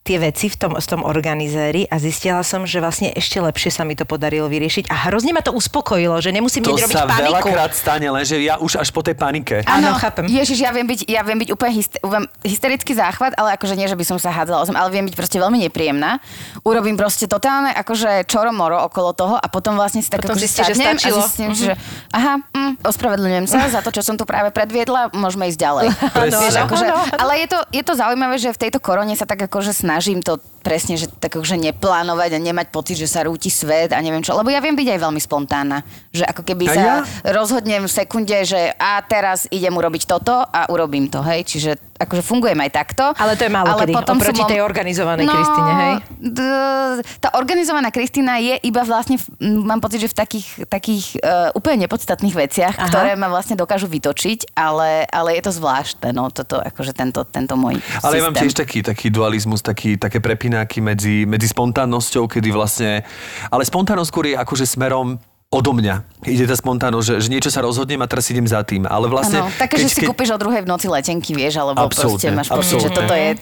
tie 0.00 0.16
veci 0.18 0.48
v 0.48 0.56
tom, 0.56 0.72
v 0.74 0.82
tom 0.82 1.04
organizéri 1.04 1.84
a 1.84 1.96
zistila 1.96 2.40
som, 2.40 2.64
že 2.64 2.78
vlastne 2.78 3.12
ešte 3.12 3.36
lepšie 3.36 3.68
sa 3.70 3.82
mi 3.82 3.92
to 3.92 4.02
podarilo 4.02 4.46
vyriešiť 4.46 4.88
a 4.88 5.06
hrozne 5.06 5.30
ma 5.30 5.38
to 5.38 5.52
uspokojilo, 5.52 6.16
že 6.18 6.30
nemusím 6.30 6.64
To 6.64 6.72
robiť 6.72 6.88
sa 6.88 7.04
paniku. 7.04 7.46
veľakrát 7.46 7.72
stane, 7.72 8.08
lenže 8.08 8.36
ja 8.38 8.56
už 8.56 8.78
až 8.78 8.88
po 8.88 9.00
tej 9.00 9.12
panike. 9.12 9.60
Áno, 9.62 9.92
chápem. 9.94 10.24
Ježiš, 10.26 10.58
ja 10.58 10.70
viem 10.70 10.84
byť, 10.84 11.00
ja 11.04 11.20
viem 11.20 11.36
byť 11.36 11.50
úplne 11.50 11.72
hyster, 11.74 12.00
hysterický 12.40 12.92
záchvat, 12.92 13.36
ale 13.36 13.54
akože 13.54 13.76
nie, 13.76 13.84
že 13.84 13.94
by 13.94 14.04
som 14.06 14.16
sa 14.16 14.30
hádzala 14.30 14.58
o 14.58 14.66
zem, 14.66 14.74
ale 14.74 14.88
viem 14.88 15.04
byť 15.04 15.14
proste 15.14 15.36
veľmi 15.36 15.60
nepríjemná. 15.62 16.16
Urobím 16.60 16.96
proste 16.96 17.24
totálne 17.24 17.68
akože 17.70 18.24
čoro-moro 18.24 18.80
okolo 18.82 19.12
toho 19.12 19.36
a 19.36 19.46
potom 19.46 19.76
vlastne 19.76 20.00
si 20.00 20.08
tak 20.08 20.24
Potom 20.24 20.32
akože 20.32 20.42
zistíš, 20.42 20.66
že 20.66 20.74
stačilo. 20.76 21.16
a 21.16 21.22
zistím, 21.22 21.50
že 21.52 21.72
aha, 22.10 22.40
mm, 22.48 22.82
ospravedlňujem 22.82 23.46
sa 23.46 23.68
za 23.68 23.80
to, 23.80 23.92
čo 23.92 24.00
som 24.00 24.16
tu 24.16 24.24
práve 24.24 24.48
predviedla, 24.48 25.12
môžeme 25.12 25.44
ísť 25.46 25.60
ďalej. 25.60 25.86
Presne. 26.16 26.40
Vieš, 26.40 26.56
akože, 26.58 26.86
ale 27.14 27.32
je 27.38 27.46
to, 27.46 27.58
je 27.70 27.82
to 27.82 27.92
zaujímavé, 27.94 28.36
že 28.36 28.48
v 28.48 28.58
tejto 28.58 28.80
korone 28.80 29.12
sa 29.12 29.24
tak 29.24 29.44
akože 29.44 29.76
snažím 29.90 30.22
to 30.22 30.36
presne, 30.60 31.00
že 31.00 31.08
tak 31.08 31.36
akože 31.36 31.56
neplánovať 31.56 32.36
a 32.36 32.38
nemať 32.38 32.66
pocit, 32.70 32.96
že 33.00 33.08
sa 33.08 33.24
rúti 33.24 33.48
svet 33.48 33.96
a 33.96 33.98
neviem 33.98 34.20
čo. 34.20 34.36
Lebo 34.36 34.52
ja 34.52 34.60
viem 34.60 34.76
byť 34.76 34.88
aj 34.96 35.00
veľmi 35.00 35.20
spontánna. 35.20 35.82
Že 36.12 36.24
ako 36.28 36.42
keby 36.44 36.64
A 36.68 36.72
sa 36.72 36.80
ja? 36.80 36.96
rozhodnem 37.32 37.84
v 37.84 37.92
sekunde, 37.92 38.36
že 38.44 38.72
a 38.76 39.00
teraz 39.02 39.48
idem 39.48 39.72
urobiť 39.72 40.04
toto 40.04 40.44
a 40.44 40.68
urobím 40.68 41.08
to, 41.08 41.24
hej. 41.24 41.44
Čiže 41.48 41.90
akože 42.00 42.24
fungujem 42.24 42.56
aj 42.56 42.70
takto. 42.72 43.04
Ale 43.20 43.36
to 43.36 43.44
je 43.44 43.52
málo 43.52 43.76
kedy, 43.76 43.92
oproti 43.92 44.42
tej 44.48 44.64
organizovanej 44.64 45.28
no, 45.28 45.32
Kristine, 45.36 45.72
hej? 45.76 45.92
D- 46.16 47.04
tá 47.20 47.28
organizovaná 47.36 47.92
Kristina 47.92 48.40
je 48.40 48.56
iba 48.64 48.80
vlastne, 48.88 49.20
mám 49.40 49.84
pocit, 49.84 50.00
že 50.00 50.08
v 50.08 50.16
takých, 50.16 50.46
takých 50.64 51.20
uh, 51.20 51.52
úplne 51.52 51.84
nepodstatných 51.84 52.32
veciach, 52.32 52.74
Aha. 52.80 52.88
ktoré 52.88 53.10
ma 53.20 53.28
vlastne 53.28 53.52
dokážu 53.52 53.84
vytočiť, 53.92 54.56
ale, 54.56 55.04
ale 55.12 55.36
je 55.36 55.42
to 55.44 55.52
zvláštne, 55.52 56.16
no, 56.16 56.32
toto, 56.32 56.56
akože 56.56 56.96
tento, 56.96 57.20
tento 57.28 57.52
môj 57.60 57.76
Ale 58.00 58.16
ja 58.16 58.24
mám 58.24 58.32
systém. 58.32 58.48
tiež 58.48 58.54
taký, 58.56 58.78
taký 58.80 59.06
dualizmus, 59.12 59.60
taký, 59.60 60.00
také 60.00 60.24
prepináky 60.50 60.82
medzi, 60.82 61.22
medzi 61.30 61.46
spontánnosťou, 61.46 62.26
kedy 62.26 62.50
vlastne... 62.50 63.06
Ale 63.54 63.62
spontánnosť 63.62 64.08
skôr 64.10 64.26
je 64.26 64.34
akože 64.34 64.66
smerom 64.66 65.22
odo 65.46 65.70
mňa. 65.70 66.26
Ide 66.26 66.50
tá 66.50 66.58
spontánnosť, 66.58 67.06
že, 67.06 67.14
že 67.22 67.28
niečo 67.30 67.50
sa 67.54 67.62
rozhodnem 67.62 68.02
a 68.02 68.10
teraz 68.10 68.26
idem 68.34 68.46
za 68.50 68.66
tým. 68.66 68.82
Ale 68.90 69.06
vlastne... 69.06 69.46
Áno, 69.46 69.54
také, 69.54 69.78
že 69.78 69.86
si 69.94 70.02
kúpiš 70.02 70.34
o 70.34 70.38
druhej 70.42 70.66
v 70.66 70.68
noci 70.70 70.90
letenky, 70.90 71.38
vieš, 71.38 71.62
alebo 71.62 71.86
proste 71.86 72.02
Absolútne, 72.02 72.28
máš 72.34 72.50
pocit, 72.50 72.82
že 72.82 72.90
toto 72.90 73.14
je 73.14 73.38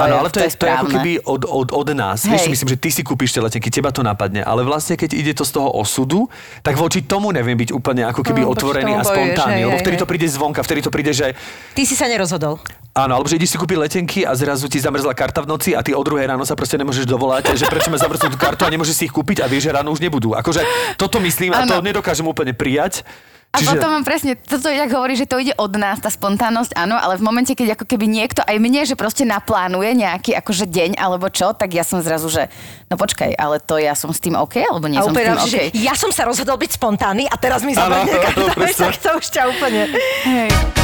to 0.00 0.04
Áno, 0.08 0.14
je, 0.16 0.20
ale 0.24 0.28
to, 0.32 0.38
je, 0.40 0.48
to 0.56 0.64
je 0.64 0.72
ako 0.72 0.88
správne. 0.88 0.92
keby 0.96 1.12
od, 1.28 1.42
od, 1.44 1.68
od 1.76 1.88
nás. 1.92 2.24
Vieš, 2.24 2.32
Hej. 2.32 2.44
si 2.48 2.50
myslím, 2.56 2.68
že 2.72 2.78
ty 2.80 2.88
si 2.88 3.02
kúpiš 3.04 3.36
tie 3.36 3.44
letenky, 3.44 3.68
teba 3.68 3.92
to 3.92 4.00
napadne. 4.00 4.40
Ale 4.40 4.64
vlastne, 4.64 4.96
keď 4.96 5.10
ide 5.12 5.32
to 5.36 5.44
z 5.44 5.52
toho 5.52 5.68
osudu, 5.68 6.24
tak 6.64 6.80
voči 6.80 7.04
tomu 7.04 7.28
neviem 7.28 7.52
byť 7.54 7.70
úplne 7.70 8.08
ako 8.08 8.24
keby 8.24 8.40
No, 8.40 8.56
otvorený 8.56 8.96
a 8.96 9.04
spontánny. 9.04 9.68
Lebo 9.68 9.76
vtedy 9.76 10.00
to 10.00 10.08
príde 10.08 10.24
zvonka, 10.24 10.64
vtedy 10.64 10.80
to 10.80 10.88
príde, 10.88 11.12
že 11.12 11.36
Ty 11.76 11.82
si 11.84 11.92
sa 11.92 12.08
nerozhodol. 12.08 12.56
Áno, 12.90 13.14
alebo 13.14 13.28
že 13.28 13.38
ideš 13.38 13.54
si 13.54 13.58
kúpiť 13.60 13.76
letenky 13.78 14.20
a 14.26 14.34
zrazu 14.34 14.66
ti 14.66 14.80
zamrzla 14.80 15.14
karta 15.14 15.44
v 15.44 15.52
noci 15.52 15.78
a 15.78 15.84
ty 15.84 15.94
o 15.94 16.02
druhej 16.02 16.26
ráno 16.26 16.42
sa 16.42 16.58
proste 16.58 16.74
nemôžeš 16.74 17.06
dovolať, 17.06 17.54
že 17.54 17.68
prečo 17.70 17.86
ma 17.86 17.94
zamrznú 17.94 18.34
tú 18.34 18.38
kartu 18.40 18.66
a 18.66 18.70
nemôžeš 18.72 18.96
si 18.96 19.04
ich 19.06 19.14
kúpiť 19.14 19.44
a 19.44 19.46
vieš, 19.46 19.70
že 19.70 19.76
ráno 19.78 19.94
už 19.94 20.02
nebudú. 20.02 20.34
Akože 20.34 20.66
toto 20.98 21.22
myslím 21.22 21.54
a 21.54 21.62
to 21.62 21.78
nedokážem 21.78 22.26
úplne 22.26 22.50
prijať. 22.50 23.06
A 23.50 23.58
potom 23.66 23.90
mám 23.90 24.06
presne, 24.06 24.38
toto 24.38 24.70
jak 24.70 24.86
hovorí, 24.94 25.18
že 25.18 25.26
to 25.26 25.42
ide 25.42 25.50
od 25.58 25.74
nás, 25.74 25.98
tá 25.98 26.06
spontánnosť, 26.06 26.70
áno, 26.78 26.94
ale 26.94 27.18
v 27.18 27.26
momente, 27.26 27.50
keď 27.58 27.74
ako 27.74 27.82
keby 27.82 28.06
niekto, 28.06 28.46
aj 28.46 28.56
mne, 28.62 28.86
že 28.86 28.94
proste 28.94 29.26
naplánuje 29.26 29.90
nejaký 29.98 30.38
akože 30.38 30.70
deň 30.70 30.94
alebo 30.94 31.26
čo, 31.34 31.50
tak 31.50 31.74
ja 31.74 31.82
som 31.82 31.98
zrazu, 31.98 32.30
že 32.30 32.46
no 32.86 32.94
počkaj, 32.94 33.34
ale 33.34 33.58
to 33.58 33.74
ja 33.82 33.98
som 33.98 34.14
s 34.14 34.22
tým 34.22 34.38
OK, 34.38 34.62
alebo 34.62 34.86
nie 34.86 35.02
a 35.02 35.04
som 35.04 35.10
s 35.10 35.18
úplne 35.18 35.34
tým 35.34 35.38
ďalšie, 35.42 35.62
OK. 35.66 35.74
že 35.74 35.82
ja 35.82 35.94
som 35.98 36.14
sa 36.14 36.30
rozhodol 36.30 36.62
byť 36.62 36.70
spontánny 36.78 37.26
a 37.26 37.34
teraz 37.34 37.66
mi 37.66 37.74
presne. 37.74 38.86
tak 38.86 39.02
to 39.02 39.18
už 39.18 39.26
ťa 39.26 39.42
úplne... 39.50 39.82
Hej. 40.30 40.79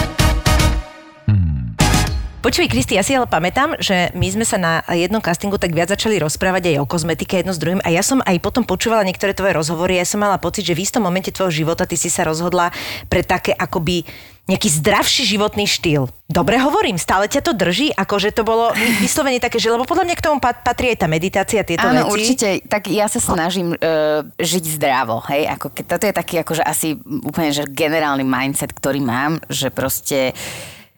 Počuj, 2.46 2.70
Kristi, 2.70 2.94
ja 2.94 3.02
si 3.02 3.10
ale 3.10 3.26
pamätám, 3.26 3.74
že 3.82 4.14
my 4.14 4.30
sme 4.30 4.46
sa 4.46 4.54
na 4.54 4.78
jednom 4.94 5.18
castingu 5.18 5.58
tak 5.58 5.74
viac 5.74 5.90
začali 5.90 6.14
rozprávať 6.22 6.70
aj 6.70 6.76
o 6.78 6.86
kozmetike 6.86 7.42
jedno 7.42 7.50
s 7.50 7.58
druhým 7.58 7.82
a 7.82 7.90
ja 7.90 8.06
som 8.06 8.22
aj 8.22 8.38
potom 8.38 8.62
počúvala 8.62 9.02
niektoré 9.02 9.34
tvoje 9.34 9.50
rozhovory 9.50 9.98
a 9.98 10.06
ja 10.06 10.14
som 10.14 10.22
mala 10.22 10.38
pocit, 10.38 10.62
že 10.62 10.78
v 10.78 10.86
istom 10.86 11.02
momente 11.02 11.34
tvojho 11.34 11.50
života 11.50 11.90
ty 11.90 11.98
si 11.98 12.06
sa 12.06 12.22
rozhodla 12.22 12.70
pre 13.10 13.26
také 13.26 13.50
akoby 13.50 14.06
nejaký 14.46 14.78
zdravší 14.78 15.26
životný 15.26 15.66
štýl. 15.66 16.06
Dobre 16.30 16.62
hovorím, 16.62 17.02
stále 17.02 17.26
ťa 17.26 17.50
to 17.50 17.50
drží, 17.50 17.90
akože 17.90 18.30
to 18.30 18.46
bolo 18.46 18.70
vyslovene 19.02 19.42
také, 19.42 19.58
že 19.58 19.74
lebo 19.74 19.82
podľa 19.82 20.06
mňa 20.06 20.14
k 20.14 20.22
tomu 20.30 20.38
pat- 20.38 20.62
patrí 20.62 20.94
aj 20.94 21.02
tá 21.02 21.10
meditácia, 21.10 21.66
tieto 21.66 21.82
Áno, 21.82 22.06
veci. 22.06 22.14
určite. 22.14 22.46
Tak 22.62 22.86
ja 22.86 23.10
sa 23.10 23.18
snažím 23.18 23.74
uh, 23.74 24.22
žiť 24.38 24.78
zdravo, 24.78 25.18
hej. 25.34 25.50
Ako, 25.50 25.74
ke- 25.74 25.82
toto 25.82 26.06
je 26.06 26.14
taký 26.14 26.46
akože 26.46 26.62
asi 26.62 26.94
úplne 27.26 27.50
že 27.50 27.66
generálny 27.66 28.22
mindset, 28.22 28.70
ktorý 28.70 29.02
mám, 29.02 29.42
že 29.50 29.74
proste 29.74 30.30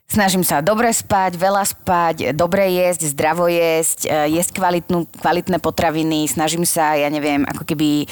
Snažím 0.09 0.41
sa 0.41 0.65
dobre 0.65 0.89
spať, 0.89 1.37
veľa 1.37 1.69
spať, 1.69 2.33
dobre 2.33 2.65
jesť, 2.81 3.13
zdravo 3.13 3.45
jesť, 3.45 4.09
e, 4.09 4.41
jesť 4.41 4.57
kvalitnú, 4.57 5.05
kvalitné 5.05 5.61
potraviny, 5.61 6.25
snažím 6.25 6.65
sa, 6.65 6.97
ja 6.97 7.13
neviem, 7.13 7.45
ako 7.45 7.69
keby 7.69 7.89
e, 8.03 8.07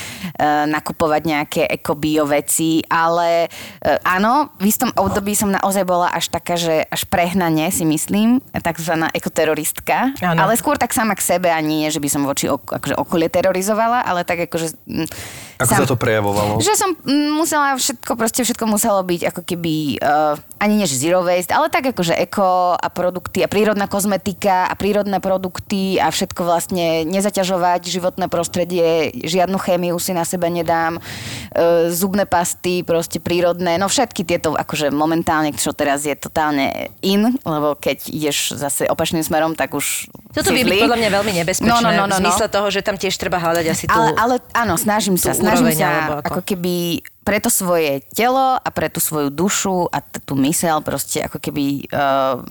nakupovať 0.69 1.23
nejaké 1.25 1.63
ekobio 1.65 2.29
veci, 2.29 2.85
ale 2.93 3.49
e, 3.81 3.97
áno, 4.05 4.53
v 4.61 4.69
istom 4.69 4.93
období 4.93 5.33
som 5.33 5.49
naozaj 5.49 5.89
bola 5.89 6.13
až 6.13 6.29
taká, 6.29 6.61
že 6.61 6.85
až 6.85 7.09
prehnane 7.09 7.73
si 7.73 7.89
myslím, 7.89 8.45
takzvaná 8.53 9.09
ekoteroristka, 9.17 10.13
Áno. 10.21 10.37
ale 10.37 10.61
skôr 10.61 10.77
tak 10.77 10.93
sama 10.93 11.17
k 11.17 11.25
sebe, 11.25 11.49
ani 11.49 11.81
nie, 11.81 11.89
že 11.89 12.05
by 12.05 12.13
som 12.13 12.29
voči 12.29 12.53
ok- 12.53 12.77
akože 12.77 12.93
okolie 13.01 13.33
terorizovala, 13.33 14.05
ale 14.05 14.21
tak 14.29 14.45
akože... 14.45 14.77
mm, 14.85 15.09
Ako 15.57 15.73
sa 15.73 15.89
to 15.89 15.97
prejavovalo? 15.97 16.61
Že 16.61 16.75
som 16.77 16.91
mm, 16.93 17.31
musela 17.33 17.73
všetko, 17.81 18.13
proste 18.17 18.45
všetko 18.45 18.65
muselo 18.69 19.01
byť 19.01 19.21
ako 19.33 19.41
keby, 19.41 19.75
uh, 20.05 20.37
ani 20.61 20.85
než 20.85 20.93
zero 20.93 21.25
waste, 21.25 21.49
ale 21.53 21.73
tak 21.73 21.97
akože 21.97 22.13
eko 22.13 22.77
a 22.77 22.89
produkty 22.93 23.41
a 23.41 23.49
prírodná 23.49 23.89
kozmetika 23.89 24.69
a 24.69 24.75
prírodné 24.77 25.17
produkty 25.17 25.97
a 25.97 26.13
všetko 26.13 26.45
vlastne 26.45 27.09
nezaťažovať 27.09 27.89
životné 27.89 28.29
prostredie, 28.29 29.17
žiadnu 29.25 29.57
chémiu 29.57 29.97
si 29.97 30.13
na 30.13 30.29
sebe 30.29 30.53
nedám, 30.53 31.01
uh, 31.01 31.89
zubné 31.89 32.29
pasty, 32.29 32.85
proste 32.85 33.17
prírodné, 33.17 33.81
no 33.81 33.89
všetky 33.89 34.29
tieto, 34.29 34.53
akože 34.53 34.93
momentálne, 34.93 35.57
čo 35.57 35.73
teraz 35.73 36.05
je 36.05 36.13
totálne 36.13 36.93
in, 37.01 37.33
lebo 37.49 37.81
keď 37.81 38.13
ideš 38.13 38.61
zase 38.61 38.85
opačným 38.93 39.25
smerom, 39.25 39.57
tak 39.57 39.73
už 39.73 40.13
Toto 40.37 40.53
zlý. 40.53 40.85
podľa 40.85 41.01
mňa 41.01 41.11
veľmi 41.17 41.33
nebezpečné 41.41 41.73
No, 41.73 41.81
no, 41.81 41.91
no, 41.91 42.05
no, 42.05 42.17
v 42.17 42.21
no. 42.21 42.29
zmysle 42.29 42.47
toho, 42.53 42.69
že 42.69 42.85
tam 42.85 43.01
tiež 43.01 43.17
treba 43.17 43.41
hľadať 43.41 43.67
asi 43.73 43.85
tú... 43.89 43.97
Ale, 43.97 44.13
ale 44.21 44.35
áno, 44.53 44.77
snažím 44.77 45.17
sa, 45.17 45.33
snažím 45.47 45.71
úroveň, 45.71 45.79
sa 45.79 45.89
alebo 45.89 46.15
ako? 46.19 46.27
ako 46.27 46.41
keby 46.43 46.75
pre 47.23 47.39
to 47.39 47.51
svoje 47.51 48.03
telo 48.11 48.59
a 48.59 48.69
pre 48.75 48.91
tú 48.91 48.99
svoju 48.99 49.31
dušu 49.31 49.87
a 49.95 50.03
t- 50.03 50.19
tú 50.23 50.35
mysel 50.43 50.83
proste 50.83 51.23
ako 51.23 51.39
keby 51.39 51.87
uh, 51.95 52.43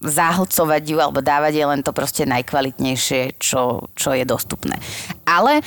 zahlcovať 0.00 0.82
ju 0.84 0.96
alebo 0.98 1.20
dávať 1.20 1.52
je 1.60 1.64
len 1.66 1.80
to 1.86 1.92
proste 1.94 2.24
najkvalitnejšie, 2.24 3.36
čo, 3.36 3.92
čo 3.92 4.16
je 4.16 4.24
dostupné. 4.24 4.80
Ale 5.28 5.60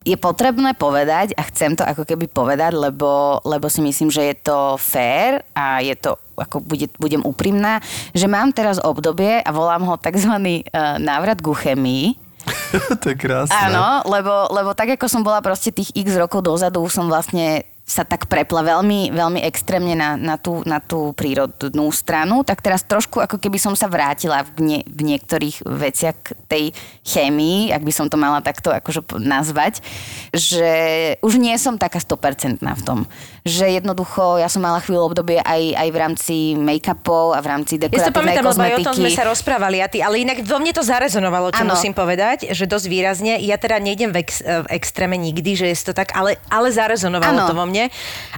je 0.00 0.16
potrebné 0.16 0.72
povedať 0.72 1.36
a 1.36 1.44
chcem 1.52 1.76
to 1.76 1.84
ako 1.84 2.08
keby 2.08 2.24
povedať, 2.24 2.72
lebo, 2.72 3.40
lebo 3.44 3.68
si 3.68 3.84
myslím, 3.84 4.08
že 4.08 4.32
je 4.32 4.36
to 4.40 4.80
fér 4.80 5.44
a 5.52 5.84
je 5.84 5.92
to, 5.92 6.16
ako 6.40 6.64
bude, 6.64 6.88
budem 6.96 7.20
úprimná, 7.20 7.84
že 8.16 8.24
mám 8.24 8.48
teraz 8.56 8.80
obdobie 8.80 9.44
a 9.44 9.50
volám 9.52 9.84
ho 9.84 10.00
tzv. 10.00 10.32
Uh, 10.40 10.96
návrat 10.96 11.44
ku 11.44 11.52
chemii, 11.52 12.16
to 13.02 13.06
je 13.12 13.16
krásne. 13.16 13.54
Áno, 13.54 14.04
lebo, 14.10 14.50
lebo 14.50 14.74
tak 14.74 14.94
ako 14.98 15.06
som 15.06 15.22
bola 15.22 15.40
proste 15.40 15.70
tých 15.70 15.94
x 15.94 16.18
rokov 16.18 16.42
dozadu, 16.44 16.84
som 16.90 17.06
vlastne 17.06 17.69
sa 17.90 18.06
tak 18.06 18.30
prepla 18.30 18.62
veľmi, 18.62 19.10
veľmi 19.10 19.42
extrémne 19.42 19.98
na, 19.98 20.14
na, 20.14 20.38
tú, 20.38 20.62
na 20.62 20.78
tú 20.78 21.10
prírodnú 21.10 21.90
stranu, 21.90 22.46
tak 22.46 22.62
teraz 22.62 22.86
trošku 22.86 23.18
ako 23.18 23.42
keby 23.42 23.58
som 23.58 23.74
sa 23.74 23.90
vrátila 23.90 24.46
v, 24.46 24.58
nie, 24.62 24.80
v 24.86 25.10
niektorých 25.10 25.66
veciach 25.66 26.16
k 26.22 26.28
tej 26.46 26.64
chémii, 27.02 27.74
ak 27.74 27.82
by 27.82 27.90
som 27.90 28.06
to 28.06 28.14
mala 28.14 28.38
takto 28.46 28.70
akože 28.70 29.02
nazvať, 29.18 29.82
že 30.30 30.70
už 31.18 31.42
nie 31.42 31.58
som 31.58 31.74
taká 31.82 31.98
100% 31.98 32.62
v 32.62 32.82
tom. 32.86 33.10
Že 33.42 33.82
jednoducho, 33.82 34.38
ja 34.38 34.46
som 34.46 34.62
mala 34.62 34.78
chvíľu 34.78 35.10
obdobie 35.10 35.42
aj, 35.42 35.62
aj 35.74 35.88
v 35.90 35.96
rámci 35.98 36.36
make-upov 36.54 37.34
a 37.34 37.42
v 37.42 37.46
rámci 37.50 37.74
Ja 37.74 37.90
si 37.90 38.14
to 38.14 38.14
dekoratívnej 38.14 38.38
pamätám, 38.38 38.44
lebo 38.46 38.60
aj 38.62 38.70
o 38.70 38.78
kozmetiky. 38.78 38.86
tom 38.86 38.94
sme 39.02 39.10
sa 39.10 39.24
rozprávali, 39.26 39.76
a 39.82 39.88
ty, 39.90 39.98
ale 39.98 40.22
inak 40.22 40.46
vo 40.46 40.62
mne 40.62 40.70
to 40.70 40.86
zarezonovalo, 40.86 41.50
čo 41.50 41.66
Áno. 41.66 41.74
musím 41.74 41.90
povedať, 41.90 42.52
že 42.54 42.70
dosť 42.70 42.86
výrazne. 42.86 43.34
Ja 43.42 43.58
teda 43.58 43.82
nejdem 43.82 44.14
v, 44.14 44.22
ex, 44.22 44.44
v 44.44 44.66
extréme 44.70 45.18
nikdy, 45.18 45.58
že 45.58 45.66
je 45.72 45.76
to 45.80 45.96
tak, 45.96 46.12
ale, 46.14 46.36
ale 46.52 46.68
zarezonovalo 46.70 47.38
Áno. 47.40 47.48
to 47.48 47.56
vo 47.56 47.64
mne. 47.64 47.79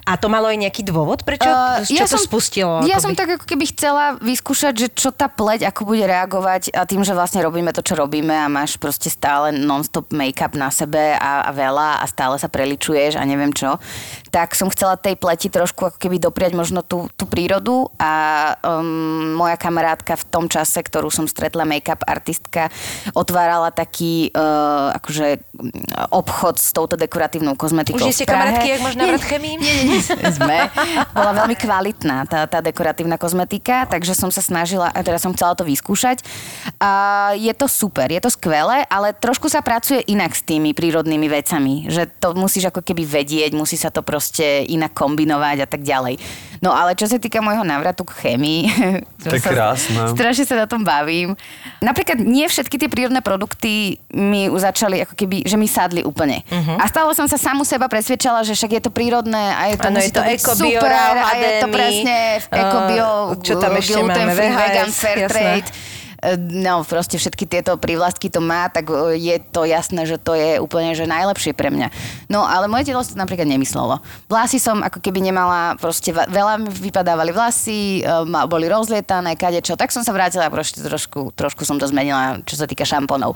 A 0.07 0.15
to 0.21 0.31
malo 0.31 0.47
aj 0.53 0.59
nejaký 0.63 0.87
dôvod, 0.87 1.27
prečo? 1.27 1.49
Uh, 1.49 1.83
čo 1.83 2.07
to 2.07 2.21
spustilo? 2.21 2.87
Ja 2.87 2.99
akoby? 2.99 3.03
som 3.03 3.13
tak 3.19 3.29
ako 3.41 3.45
keby 3.49 3.65
chcela 3.75 4.05
vyskúšať, 4.23 4.75
že 4.77 4.89
čo 4.95 5.11
tá 5.11 5.27
pleť, 5.27 5.67
ako 5.67 5.89
bude 5.89 6.07
reagovať 6.07 6.71
a 6.77 6.87
tým, 6.87 7.03
že 7.03 7.17
vlastne 7.17 7.43
robíme 7.43 7.75
to, 7.75 7.83
čo 7.83 7.99
robíme 7.99 8.35
a 8.35 8.47
máš 8.47 8.79
proste 8.79 9.09
stále 9.11 9.51
non-stop 9.51 10.13
make-up 10.13 10.55
na 10.55 10.69
sebe 10.69 11.17
a, 11.17 11.47
a 11.47 11.51
veľa 11.51 12.03
a 12.03 12.05
stále 12.07 12.37
sa 12.37 12.47
preličuješ 12.53 13.17
a 13.17 13.23
neviem 13.25 13.51
čo, 13.51 13.81
tak 14.29 14.53
som 14.53 14.69
chcela 14.69 15.01
tej 15.01 15.17
pleti 15.17 15.49
trošku 15.49 15.89
ako 15.93 15.99
keby 15.99 16.21
dopriať 16.21 16.53
možno 16.53 16.85
tú, 16.85 17.09
tú 17.17 17.25
prírodu 17.25 17.89
a 17.97 18.13
um, 18.61 19.39
moja 19.39 19.57
kamarátka 19.57 20.19
v 20.19 20.25
tom 20.29 20.45
čase, 20.51 20.83
ktorú 20.85 21.09
som 21.09 21.25
stretla, 21.25 21.65
make-up 21.65 22.05
artistka, 22.05 22.69
otvárala 23.17 23.73
taký 23.73 24.35
uh, 24.35 24.93
akože 24.99 25.41
obchod 26.13 26.57
s 26.59 26.75
touto 26.75 26.99
dekoratívnou 26.99 27.55
kozmetikou 27.55 28.03
Už 28.03 28.13
ste 28.13 28.27
kamarátky, 28.29 28.69
jak 28.69 28.81
Nie, 28.97 29.17
návrat 29.33 29.40
chemii? 29.40 29.57
nie, 29.57 29.73
nie, 29.85 29.97
nie, 29.97 30.31
sme. 30.33 30.59
Bola 31.14 31.33
veľmi 31.45 31.57
kvalitná 31.57 32.29
tá, 32.29 32.45
tá 32.45 32.59
dekoratívna 32.61 33.16
kozmetika, 33.16 33.88
takže 33.88 34.12
som 34.12 34.29
sa 34.29 34.45
snažila, 34.45 34.92
teda 34.92 35.16
som 35.16 35.33
chcela 35.33 35.57
to 35.57 35.64
vyskúšať. 35.64 36.25
A 36.81 37.33
je 37.37 37.53
to 37.57 37.68
super, 37.68 38.09
je 38.12 38.21
to 38.21 38.31
skvelé, 38.33 38.85
ale 38.88 39.16
trošku 39.16 39.49
sa 39.49 39.64
pracuje 39.64 40.05
inak 40.09 40.37
s 40.37 40.45
tými 40.45 40.77
prírodnými 40.77 41.29
vecami, 41.29 41.88
že 41.88 42.09
to 42.09 42.37
musíš 42.37 42.68
ako 42.68 42.85
keby 42.85 43.07
vedieť, 43.07 43.57
musí 43.57 43.79
sa 43.79 43.88
to 43.88 44.05
proste 44.05 44.66
inak 44.68 44.92
kombinovať 44.92 45.64
a 45.64 45.68
tak 45.68 45.83
ďalej. 45.85 46.21
No 46.62 46.70
ale 46.70 46.94
čo 46.94 47.11
sa 47.11 47.18
týka 47.18 47.42
môjho 47.42 47.66
návratu 47.66 48.07
k 48.07 48.14
chémii, 48.22 48.62
To 49.27 49.35
je 49.35 49.42
krásne. 49.42 50.14
strašne 50.14 50.46
sa 50.46 50.55
na 50.62 50.66
tom 50.70 50.87
bavím. 50.87 51.35
Napríklad 51.83 52.22
nie 52.22 52.46
všetky 52.46 52.79
tie 52.79 52.87
prírodné 52.87 53.18
produkty 53.18 53.98
mi 54.14 54.46
už 54.46 54.62
začali 54.70 55.03
ako 55.03 55.18
keby, 55.18 55.42
že 55.42 55.59
mi 55.59 55.66
sadli 55.66 56.07
úplne. 56.07 56.46
Mhm. 56.46 56.79
A 56.79 56.87
stále 56.87 57.11
som 57.18 57.27
sa 57.27 57.35
samu 57.35 57.66
seba 57.66 57.90
presvedčala, 57.90 58.46
že 58.46 58.55
však 58.55 58.79
je 58.79 58.83
to 58.87 58.90
prírodné 58.94 59.42
a 59.59 59.75
je 59.75 59.77
to, 59.77 59.88
musí 59.90 60.11
je 60.11 60.14
to 60.14 60.22
byť 60.22 60.38
eko, 60.38 60.53
super 60.55 60.90
a 60.94 61.31
je 61.35 61.51
to 61.59 61.66
presne 61.66 62.16
eko, 62.46 62.79
uh, 62.79 62.87
bio, 62.87 63.09
čo 63.42 63.53
tam 63.59 63.75
ešte 63.75 63.98
gluten 63.98 64.27
máme, 64.31 64.35
free, 64.38 64.51
VHS, 64.55 64.62
vegan, 64.62 64.88
fair 64.94 65.18
jasné. 65.18 65.31
trade. 65.35 65.68
No, 66.39 66.87
proste 66.87 67.19
všetky 67.19 67.51
tieto 67.51 67.75
prívlastky 67.75 68.31
to 68.31 68.39
má, 68.39 68.71
tak 68.71 68.87
e, 68.95 69.19
je 69.19 69.43
to 69.43 69.67
jasné, 69.67 70.07
že 70.07 70.23
to 70.23 70.39
je 70.39 70.63
úplne 70.63 70.95
že 70.95 71.11
najlepšie 71.11 71.51
pre 71.51 71.67
mňa. 71.67 71.91
No, 72.31 72.47
ale 72.47 72.71
moje 72.71 72.87
telo 72.87 73.03
si 73.03 73.11
to 73.11 73.19
napríklad 73.19 73.51
nemyslelo. 73.51 73.99
Vlasy 74.31 74.63
som 74.63 74.87
ako 74.87 75.03
keby 75.03 75.19
nemala, 75.19 75.75
proste 75.83 76.15
veľa 76.15 76.63
vypadávali 76.63 77.35
vlasy, 77.35 78.07
e, 78.07 78.47
boli 78.47 78.71
rozlietané, 78.71 79.35
kadečo, 79.35 79.75
tak 79.75 79.91
som 79.91 80.07
sa 80.07 80.15
vrátila, 80.15 80.47
proste 80.47 80.79
trošku, 80.79 81.35
trošku 81.35 81.67
som 81.67 81.83
to 81.83 81.91
zmenila, 81.91 82.39
čo 82.47 82.55
sa 82.55 82.71
týka 82.71 82.87
šamponov. 82.87 83.35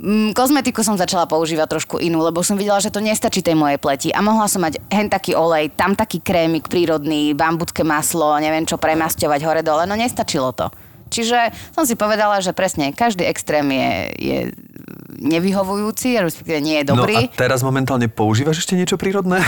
Mm, 0.00 0.32
Kozmetiku 0.32 0.80
som 0.80 0.96
začala 0.96 1.28
používať 1.28 1.68
trošku 1.68 2.00
inú, 2.00 2.24
lebo 2.24 2.40
som 2.40 2.56
videla, 2.56 2.80
že 2.80 2.88
to 2.88 3.04
nestačí 3.04 3.44
tej 3.44 3.60
mojej 3.60 3.76
pleti. 3.76 4.08
A 4.08 4.24
mohla 4.24 4.48
som 4.48 4.64
mať 4.64 4.80
hen 4.88 5.12
taký 5.12 5.36
olej, 5.36 5.68
tam 5.76 5.92
taký 5.92 6.24
krémik 6.24 6.72
prírodný, 6.72 7.36
bambucké 7.36 7.84
maslo, 7.84 8.40
neviem 8.40 8.64
čo 8.64 8.80
premasťovať 8.80 9.40
hore-dole, 9.44 9.84
no 9.84 9.92
nestačilo 10.00 10.56
to. 10.56 10.72
Čiže 11.06 11.54
som 11.72 11.86
si 11.86 11.94
povedala, 11.94 12.42
že 12.42 12.56
presne 12.56 12.90
každý 12.90 13.26
extrém 13.26 13.66
je, 13.70 13.90
je 14.18 14.38
nevyhovujúci, 15.08 16.18
respektíve 16.18 16.58
nie 16.58 16.82
je 16.82 16.84
dobrý. 16.90 17.16
No 17.16 17.30
a 17.30 17.38
teraz 17.38 17.60
momentálne 17.62 18.10
používaš 18.10 18.62
ešte 18.62 18.74
niečo 18.74 18.98
prírodné? 18.98 19.40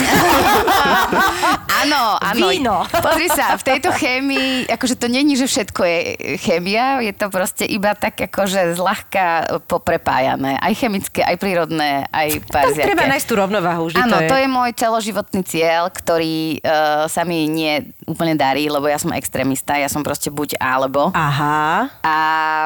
Áno, 1.79 2.19
áno. 2.19 2.51
Víno. 2.51 2.83
Pozri 2.91 3.31
sa, 3.31 3.55
v 3.55 3.63
tejto 3.63 3.95
chémii, 3.95 4.67
akože 4.67 4.99
to 4.99 5.07
není, 5.07 5.39
že 5.39 5.47
všetko 5.47 5.81
je 5.87 5.99
chémia, 6.43 6.99
je 6.99 7.15
to 7.15 7.31
proste 7.31 7.63
iba 7.71 7.95
tak 7.95 8.19
akože 8.19 8.75
zľahka 8.75 9.47
poprepájané. 9.71 10.59
Aj 10.59 10.75
chemické, 10.75 11.23
aj 11.23 11.39
prírodné, 11.39 12.03
aj 12.11 12.43
Tak 12.43 12.51
parziaké. 12.51 12.89
treba 12.91 13.07
nájsť 13.07 13.27
tú 13.31 13.35
rovnováhu, 13.39 13.85
že 13.95 14.03
Áno, 14.03 14.19
to 14.19 14.27
je... 14.27 14.29
to 14.29 14.37
je 14.43 14.49
môj 14.51 14.71
celoživotný 14.75 15.41
cieľ, 15.47 15.87
ktorý 15.95 16.59
uh, 16.59 17.07
sa 17.07 17.23
mi 17.23 17.47
nie 17.47 17.95
úplne 18.11 18.35
darí, 18.35 18.67
lebo 18.67 18.91
ja 18.91 18.99
som 18.99 19.15
extrémista, 19.15 19.79
ja 19.79 19.87
som 19.87 20.03
proste 20.03 20.35
buď 20.35 20.59
alebo. 20.59 21.15
Aha. 21.15 21.95
A 22.03 22.17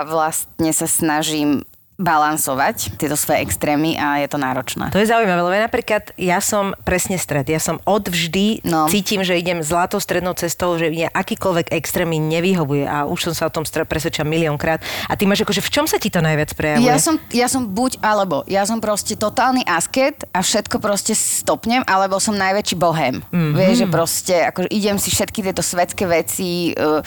vlastne 0.09 0.72
sa 0.72 0.88
snažím 0.88 1.68
balansovať 2.03 2.99
tieto 2.99 3.15
svoje 3.15 3.47
extrémy 3.47 3.95
a 3.95 4.19
je 4.19 4.29
to 4.29 4.37
náročné. 4.37 4.91
To 4.91 4.99
je 4.99 5.07
zaujímavé, 5.07 5.38
lebo 5.38 5.57
napríklad 5.57 6.11
ja 6.19 6.43
som 6.43 6.75
presne 6.83 7.17
stred. 7.17 7.47
Ja 7.47 7.62
som 7.62 7.79
odvždy 7.87 8.67
No. 8.67 8.91
cítim, 8.91 9.23
že 9.23 9.38
idem 9.38 9.62
zlatou 9.62 10.03
strednou 10.03 10.35
cestou, 10.35 10.75
že 10.75 10.91
mne 10.91 11.09
akýkoľvek 11.15 11.71
extrém 11.71 12.11
mi 12.11 12.19
nevyhovuje 12.19 12.85
a 12.85 13.07
už 13.07 13.31
som 13.31 13.33
sa 13.33 13.45
o 13.47 13.55
tom 13.55 13.62
stre- 13.62 13.87
presvedčila 13.87 14.27
miliónkrát. 14.27 14.83
A 15.07 15.15
ty 15.15 15.25
máš 15.25 15.47
akože 15.47 15.62
v 15.62 15.71
čom 15.71 15.87
sa 15.87 16.03
ti 16.03 16.11
to 16.11 16.19
najviac 16.19 16.51
prejavuje? 16.59 16.91
Ja 16.91 16.99
som, 16.99 17.17
ja 17.31 17.47
som 17.47 17.71
buď 17.71 18.03
alebo. 18.03 18.43
Ja 18.51 18.67
som 18.67 18.83
proste 18.83 19.15
totálny 19.15 19.62
asket 19.62 20.27
a 20.35 20.43
všetko 20.43 20.83
proste 20.83 21.15
stopnem, 21.15 21.87
alebo 21.87 22.19
som 22.19 22.35
najväčší 22.35 22.75
bohem. 22.75 23.23
Mm-hmm. 23.31 23.55
Vieš, 23.55 23.77
že 23.79 23.87
proste 23.87 24.35
akože 24.51 24.69
idem 24.75 24.99
si 24.99 25.15
všetky 25.15 25.47
tieto 25.47 25.62
svetské 25.62 26.05
veci... 26.11 26.75
Uh, 26.75 27.01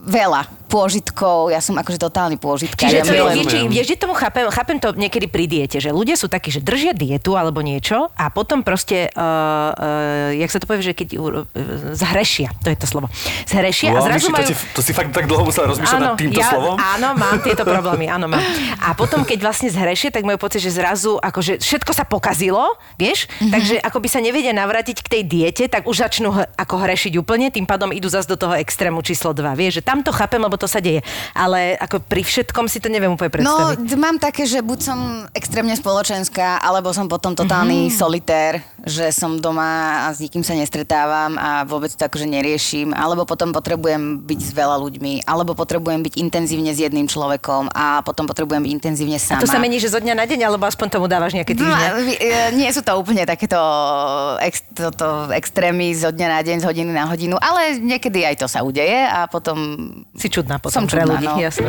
veľa 0.00 0.48
pôžitkov, 0.70 1.50
ja 1.50 1.58
som 1.58 1.74
akože 1.74 1.98
totálny 1.98 2.38
pôžitkár. 2.38 2.86
Čiže 2.86 2.96
ja 2.96 3.04
to 3.04 3.12
milujem- 3.12 3.44
či- 3.44 3.66
vieš, 3.66 3.86
že 3.90 3.96
tomu 3.98 4.14
chápem, 4.14 4.46
chápem 4.48 4.78
to 4.78 4.94
niekedy 4.94 5.26
pri 5.26 5.44
diete, 5.44 5.82
že 5.82 5.90
ľudia 5.90 6.14
sú 6.14 6.30
takí, 6.30 6.48
že 6.48 6.62
držia 6.62 6.94
dietu 6.94 7.34
alebo 7.34 7.58
niečo 7.60 8.06
a 8.14 8.30
potom 8.30 8.62
proste, 8.62 9.10
uh, 9.10 9.20
uh, 9.74 10.30
jak 10.32 10.46
sa 10.46 10.62
to 10.62 10.70
povie, 10.70 10.86
že 10.86 10.94
keď 10.94 11.08
uh, 11.18 11.42
zhrešia, 11.92 12.54
to 12.62 12.70
je 12.70 12.78
to 12.78 12.86
slovo, 12.86 13.10
zhrešia 13.44 13.90
a 13.90 13.98
Wow, 13.98 14.06
zrazu 14.06 14.16
Miši, 14.16 14.26
to, 14.26 14.32
majú... 14.32 14.46
ti, 14.46 14.54
to 14.70 14.80
si 14.80 14.92
fakt 14.94 15.10
tak 15.10 15.26
dlho 15.26 15.42
musela 15.42 15.66
rozmýšľať 15.66 16.00
nad 16.00 16.14
týmto 16.14 16.38
ja, 16.38 16.48
slovom? 16.48 16.76
Áno, 16.78 17.08
mám 17.18 17.42
tieto 17.42 17.66
problémy, 17.66 18.06
áno, 18.06 18.30
mám. 18.30 18.38
A 18.86 18.94
potom, 18.94 19.26
keď 19.26 19.38
vlastne 19.42 19.68
zhrešia, 19.68 20.14
tak 20.14 20.22
majú 20.22 20.38
pocit, 20.38 20.62
že 20.62 20.70
zrazu 20.70 21.18
akože 21.18 21.58
všetko 21.58 21.90
sa 21.90 22.06
pokazilo, 22.06 22.78
vieš? 22.94 23.26
Mm-hmm. 23.26 23.50
Takže 23.50 23.74
ako 23.82 23.98
by 23.98 24.08
sa 24.08 24.20
nevedia 24.22 24.54
navrátiť 24.54 25.02
k 25.02 25.08
tej 25.10 25.22
diete, 25.26 25.64
tak 25.66 25.84
už 25.84 25.96
začnú 26.00 26.30
h- 26.30 26.46
ako 26.54 26.74
hrešiť 26.78 27.12
úplne, 27.18 27.50
tým 27.50 27.66
pádom 27.66 27.90
idú 27.90 28.06
zase 28.06 28.28
do 28.28 28.38
toho 28.38 28.54
extrému 28.54 29.00
číslo 29.02 29.32
2. 29.32 29.42
Vieš, 29.56 29.72
že 29.80 29.82
tam 29.82 30.04
to 30.04 30.12
chápem, 30.12 30.38
lebo 30.38 30.59
to 30.60 30.68
sa 30.68 30.78
deje. 30.78 31.00
Ale 31.32 31.74
ako 31.74 31.98
pri 32.02 32.20
všetkom 32.20 32.66
si 32.66 32.76
to 32.76 32.86
neviem 32.86 33.08
úplne 33.08 33.32
No, 33.40 33.56
predstaviť. 33.72 33.78
d- 33.82 33.96
mám 33.96 34.16
také, 34.16 34.44
že 34.44 34.60
buď 34.60 34.78
som 34.78 34.98
extrémne 35.32 35.72
spoločenská, 35.72 36.58
alebo 36.58 36.90
som 36.90 37.06
potom 37.06 37.32
totálny 37.32 37.86
mm-hmm. 37.86 37.96
solitér, 37.96 38.52
že 38.80 39.08
som 39.10 39.36
doma 39.36 39.70
a 40.02 40.10
s 40.10 40.20
nikým 40.20 40.40
sa 40.40 40.52
nestretávam 40.52 40.90
a 41.34 41.62
vôbec 41.62 41.88
to 41.88 42.02
akože 42.02 42.26
neriešim, 42.26 42.90
alebo 42.90 43.24
potom 43.24 43.50
potrebujem 43.50 44.00
byť 44.20 44.40
s 44.42 44.50
veľa 44.50 44.76
ľuďmi, 44.78 45.24
alebo 45.24 45.52
potrebujem 45.52 46.02
byť 46.02 46.14
intenzívne 46.18 46.68
s 46.68 46.80
jedným 46.80 47.04
človekom 47.04 47.70
a 47.70 48.00
potom 48.00 48.24
potrebujem 48.24 48.60
byť 48.60 48.72
intenzívne 48.72 49.16
sama. 49.16 49.40
To 49.40 49.46
sa 49.46 49.56
mení, 49.56 49.78
že 49.78 49.88
zo 49.88 49.96
dňa 49.96 50.14
na 50.14 50.24
deň, 50.24 50.40
alebo 50.44 50.64
aspoň 50.64 50.86
tomu 50.90 51.06
dávaš 51.06 51.32
nejaké 51.32 51.52
No, 51.52 51.62
týždne? 51.62 51.86
e, 52.10 52.28
nie 52.52 52.66
sú 52.68 52.80
to 52.80 52.92
úplne 52.92 53.22
takéto 53.22 53.60
ex, 54.40 54.64
toto 54.70 55.06
extrémy 55.30 55.92
zo 55.92 56.10
dňa 56.10 56.26
na 56.26 56.40
deň, 56.40 56.56
z 56.58 56.66
hodiny 56.66 56.90
na 56.90 57.04
hodinu, 57.04 57.36
ale 57.36 57.76
niekedy 57.76 58.24
aj 58.24 58.36
to 58.36 58.46
sa 58.46 58.60
udeje 58.60 58.96
a 58.98 59.24
potom 59.24 59.58
Si 60.16 60.26
čudná 60.26 60.49
potom 60.58 60.82
Som 60.82 60.90
pre 60.90 61.06
ľudí, 61.06 61.28
no. 61.28 61.36
jasné. 61.38 61.68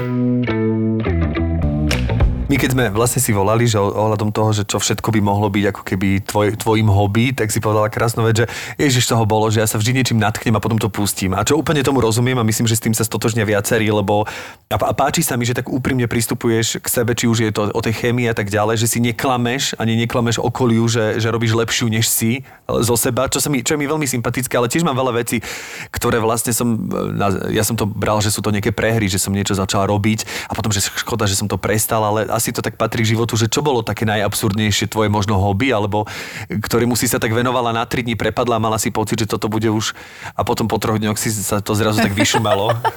My 2.52 2.60
keď 2.60 2.76
sme 2.76 2.86
vlastne 2.92 3.24
si 3.24 3.32
volali, 3.32 3.64
že 3.64 3.80
ohľadom 3.80 4.36
toho, 4.36 4.52
že 4.52 4.68
čo 4.68 4.76
všetko 4.76 5.16
by 5.16 5.24
mohlo 5.24 5.48
byť 5.48 5.72
ako 5.72 5.82
keby 5.88 6.20
tvoj, 6.28 6.60
tvojim 6.60 6.92
hobby, 6.92 7.32
tak 7.32 7.48
si 7.48 7.64
povedala 7.64 7.88
krásnu 7.88 8.28
vec, 8.28 8.44
že 8.44 8.46
ježiš 8.76 9.08
toho 9.08 9.24
bolo, 9.24 9.48
že 9.48 9.64
ja 9.64 9.68
sa 9.72 9.80
vždy 9.80 9.96
niečím 9.96 10.20
natknem 10.20 10.52
a 10.52 10.60
potom 10.60 10.76
to 10.76 10.92
pustím. 10.92 11.32
A 11.32 11.48
čo 11.48 11.56
úplne 11.56 11.80
tomu 11.80 12.04
rozumiem 12.04 12.36
a 12.36 12.44
myslím, 12.44 12.68
že 12.68 12.76
s 12.76 12.84
tým 12.84 12.92
sa 12.92 13.08
stotožnia 13.08 13.48
viacerí, 13.48 13.88
lebo 13.88 14.28
a, 14.68 14.76
a 14.76 14.92
páči 14.92 15.24
sa 15.24 15.40
mi, 15.40 15.48
že 15.48 15.56
tak 15.56 15.72
úprimne 15.72 16.12
pristupuješ 16.12 16.84
k 16.84 16.88
sebe, 16.92 17.16
či 17.16 17.32
už 17.32 17.38
je 17.40 17.56
to 17.56 17.72
o 17.72 17.80
tej 17.80 17.96
chémii 17.96 18.28
a 18.28 18.36
tak 18.36 18.52
ďalej, 18.52 18.84
že 18.84 18.92
si 18.92 19.00
neklameš, 19.00 19.80
ani 19.80 19.96
neklameš 20.04 20.44
okoliu, 20.44 20.92
že, 20.92 21.24
že 21.24 21.32
robíš 21.32 21.56
lepšiu 21.56 21.88
než 21.88 22.12
si 22.12 22.44
e, 22.44 22.82
zo 22.84 23.00
seba, 23.00 23.32
čo, 23.32 23.40
sa 23.40 23.48
mi, 23.48 23.64
čo 23.64 23.76
je 23.76 23.80
mi 23.80 23.88
veľmi 23.88 24.04
sympatické, 24.04 24.60
ale 24.60 24.68
tiež 24.68 24.84
mám 24.84 25.00
veľa 25.00 25.24
vecí, 25.24 25.40
ktoré 25.88 26.20
vlastne 26.20 26.52
som, 26.52 26.76
e, 26.76 27.56
ja 27.56 27.64
som 27.64 27.80
to 27.80 27.88
bral, 27.88 28.20
že 28.20 28.28
sú 28.28 28.44
to 28.44 28.52
nejaké 28.52 28.76
prehry, 28.76 29.08
že 29.08 29.24
som 29.24 29.32
niečo 29.32 29.56
začal 29.56 29.88
robiť 29.88 30.52
a 30.52 30.56
potom, 30.56 30.68
že 30.68 30.84
škoda, 30.84 31.24
že 31.32 31.40
som 31.40 31.48
to 31.48 31.56
prestal, 31.56 32.04
ale 32.04 32.28
asi 32.42 32.50
to 32.50 32.66
tak 32.66 32.74
patrí 32.74 33.06
k 33.06 33.14
životu, 33.14 33.38
že 33.38 33.46
čo 33.46 33.62
bolo 33.62 33.86
také 33.86 34.10
najabsurdnejšie 34.10 34.90
tvoje 34.90 35.14
možno 35.14 35.38
hobby, 35.38 35.70
alebo 35.70 36.10
ktorému 36.50 36.98
si 36.98 37.06
sa 37.06 37.22
tak 37.22 37.38
venovala 37.38 37.70
na 37.70 37.86
3 37.86 38.10
dní, 38.10 38.18
prepadla 38.18 38.58
mala 38.58 38.82
si 38.82 38.90
pocit, 38.90 39.22
že 39.22 39.30
toto 39.30 39.46
bude 39.46 39.70
už 39.70 39.94
a 40.34 40.42
potom 40.42 40.66
po 40.66 40.82
troch 40.82 40.98
dňoch 40.98 41.22
si 41.22 41.30
sa 41.30 41.62
to 41.62 41.78
zrazu 41.78 42.02
tak 42.02 42.18
vyšumalo. 42.18 42.74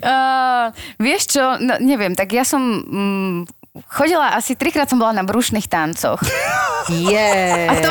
Uh, 0.00 0.72
vieš 0.96 1.36
čo, 1.36 1.60
no, 1.60 1.76
neviem, 1.76 2.16
tak 2.16 2.32
ja 2.32 2.42
som... 2.42 2.62
Mm, 2.88 3.38
chodila 3.86 4.34
asi 4.34 4.58
trikrát 4.58 4.90
som 4.90 4.98
bola 4.98 5.14
na 5.14 5.22
brušných 5.22 5.70
tancoch. 5.70 6.18
Je. 6.90 7.68
A 7.70 7.74
to 7.78 7.90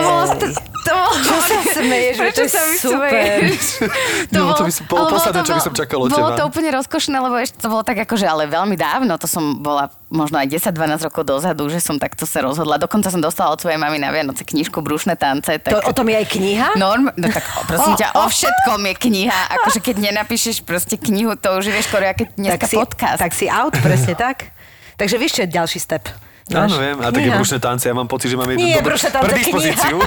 smeješ? 1.80 2.16
Prečo 2.16 2.42
to 2.42 2.48
sa 2.48 2.62
mi 2.62 2.76
smeješ? 2.76 3.64
No, 4.36 4.54
to 4.54 4.64
by 4.64 4.72
som- 4.72 4.86
bolo 4.86 5.10
posledné, 5.10 5.40
to 5.40 5.46
čo 5.46 5.52
by 5.52 5.56
bolo- 5.56 5.66
som 5.66 5.74
čakal 5.74 5.98
od 6.00 6.10
Bolo 6.10 6.28
teba. 6.28 6.38
to 6.38 6.44
úplne 6.46 6.70
rozkošné, 6.72 7.18
lebo 7.18 7.36
ešte 7.36 7.58
to 7.58 7.68
bolo 7.68 7.82
tak 7.82 7.98
akože, 8.00 8.24
ale 8.24 8.46
veľmi 8.46 8.76
dávno, 8.76 9.16
to 9.16 9.26
som 9.26 9.58
bola 9.58 9.88
možno 10.08 10.38
aj 10.38 10.50
10-12 10.50 11.06
rokov 11.06 11.24
dozadu, 11.24 11.66
že 11.68 11.78
som 11.78 11.96
takto 11.96 12.26
sa 12.26 12.42
rozhodla. 12.42 12.78
Dokonca 12.78 13.08
som 13.08 13.18
dostala 13.18 13.54
od 13.54 13.60
svojej 13.60 13.78
mamy 13.78 13.96
na 13.96 14.10
Vianoce 14.10 14.42
knižku 14.42 14.82
Brúšne 14.82 15.14
tance. 15.14 15.50
Tak... 15.56 15.70
To, 15.70 15.82
o 15.84 15.94
tom 15.94 16.08
je 16.08 16.18
aj 16.18 16.28
kniha? 16.30 16.68
Norm, 16.76 17.10
no 17.10 17.28
tak 17.28 17.46
o, 17.56 17.62
prosím 17.64 17.94
ťa, 17.96 18.08
o 18.16 18.26
všetkom 18.26 18.80
je 18.84 18.94
kniha. 19.00 19.40
Akože 19.56 19.80
keď 19.80 19.96
nenapíšeš 20.02 20.62
proste 20.62 20.98
knihu, 20.98 21.34
to 21.34 21.54
už 21.54 21.70
je 21.70 21.74
vieš 21.74 21.88
skoro, 21.88 22.04
aké 22.04 22.26
dneska 22.34 22.66
si, 22.66 22.76
podcast. 22.76 23.18
tak 23.18 23.32
si 23.32 23.46
out, 23.46 23.74
presne 23.78 24.14
tak. 24.14 24.50
Takže 24.96 25.16
vieš, 25.16 25.38
čo 25.38 25.42
je 25.46 25.50
ďalší 25.50 25.80
step? 25.80 26.10
Áno, 26.50 26.76
viem. 26.82 26.98
A 26.98 27.14
také 27.14 27.30
brušné 27.30 27.60
tance, 27.62 27.86
ja 27.86 27.94
mám 27.94 28.10
pocit, 28.10 28.34
že 28.34 28.38
mám 28.38 28.50
jednu 28.50 28.66
Nie, 28.66 28.82
dobrú 28.82 28.98
tance, 28.98 29.22
predispozíciu. 29.22 29.98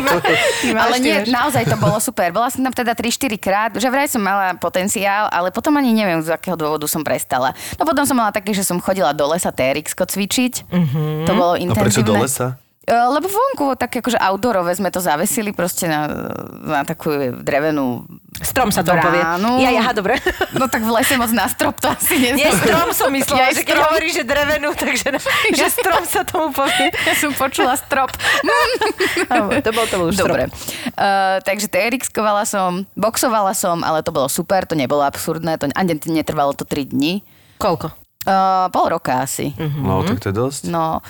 Ale 0.84 0.96
nie, 1.00 1.16
naozaj 1.32 1.64
to 1.64 1.76
bolo 1.80 1.96
super. 1.96 2.28
Bola 2.28 2.52
som 2.52 2.60
tam 2.60 2.72
teda 2.76 2.92
3-4 2.92 3.40
krát, 3.40 3.70
že 3.72 3.88
vraj 3.88 4.08
som 4.08 4.20
mala 4.20 4.52
potenciál, 4.60 5.32
ale 5.32 5.48
potom 5.48 5.72
ani 5.80 5.96
neviem, 5.96 6.20
z 6.20 6.32
akého 6.32 6.56
dôvodu 6.56 6.84
som 6.84 7.00
prestala. 7.00 7.56
No 7.80 7.88
potom 7.88 8.04
som 8.04 8.16
mala 8.16 8.30
také, 8.34 8.52
že 8.52 8.64
som 8.64 8.76
chodila 8.80 9.16
do 9.16 9.24
lesa 9.28 9.48
TRX 9.48 9.96
cvičiť. 9.96 10.68
Mm-hmm. 10.68 11.24
To 11.24 11.32
bolo 11.32 11.52
A 11.56 11.60
intenzívne. 11.60 11.84
prečo 11.88 12.02
do 12.04 12.14
lesa? 12.20 12.60
E, 12.82 12.94
Lebo 12.94 13.30
vonku, 13.30 13.78
tak 13.78 13.94
akože 13.94 14.18
outdoorové 14.18 14.74
sme 14.74 14.90
to 14.90 14.98
zavesili 14.98 15.54
proste 15.54 15.86
na, 15.86 16.10
na 16.66 16.82
takú 16.82 17.14
drevenú 17.42 18.02
Strom 18.42 18.72
sa 18.72 18.80
to 18.80 18.96
povie. 18.96 19.20
Ja, 19.62 19.70
ja, 19.70 19.84
dobre. 19.92 20.16
No 20.58 20.66
tak 20.66 20.82
v 20.82 20.90
lese 20.90 21.14
moc 21.20 21.30
na 21.36 21.46
strop 21.52 21.78
to 21.78 21.92
asi 21.92 22.16
nie 22.18 22.32
Nie, 22.32 22.50
strom 22.52 22.90
som 22.96 23.12
myslela, 23.12 23.38
Ja, 23.38 23.48
že 23.52 23.62
keď 23.62 23.76
strom. 23.76 23.86
hovoríš, 23.88 24.12
že 24.20 24.24
drevenú, 24.24 24.68
takže 24.72 25.08
že 25.58 25.66
strom 25.68 26.02
sa 26.08 26.24
tomu 26.24 26.48
povie. 26.50 26.90
Ja 27.08 27.14
som 27.14 27.30
počula 27.36 27.76
strop. 27.76 28.10
To 29.62 29.70
bol 29.70 29.86
to 29.86 29.96
bol 30.00 30.06
už 30.10 30.16
Dobre. 30.16 30.48
Uh, 30.96 31.38
takže 31.44 31.68
TRX-kovala 31.68 32.48
som, 32.48 32.88
boxovala 32.96 33.52
som, 33.52 33.84
ale 33.84 34.00
to 34.00 34.10
bolo 34.10 34.26
super, 34.32 34.64
to 34.64 34.74
nebolo 34.74 35.04
absurdné, 35.04 35.60
to 35.60 35.68
ani 35.76 35.98
netrvalo 36.08 36.56
to 36.56 36.64
3 36.64 36.88
dní. 36.88 37.20
Koľko? 37.60 37.92
Uh, 38.22 38.70
pol 38.70 38.86
roka 38.96 39.22
asi. 39.22 39.52
No, 39.58 40.06
tak 40.06 40.22
to 40.22 40.30
je 40.30 40.36
dosť. 40.36 40.62
No, 40.70 41.02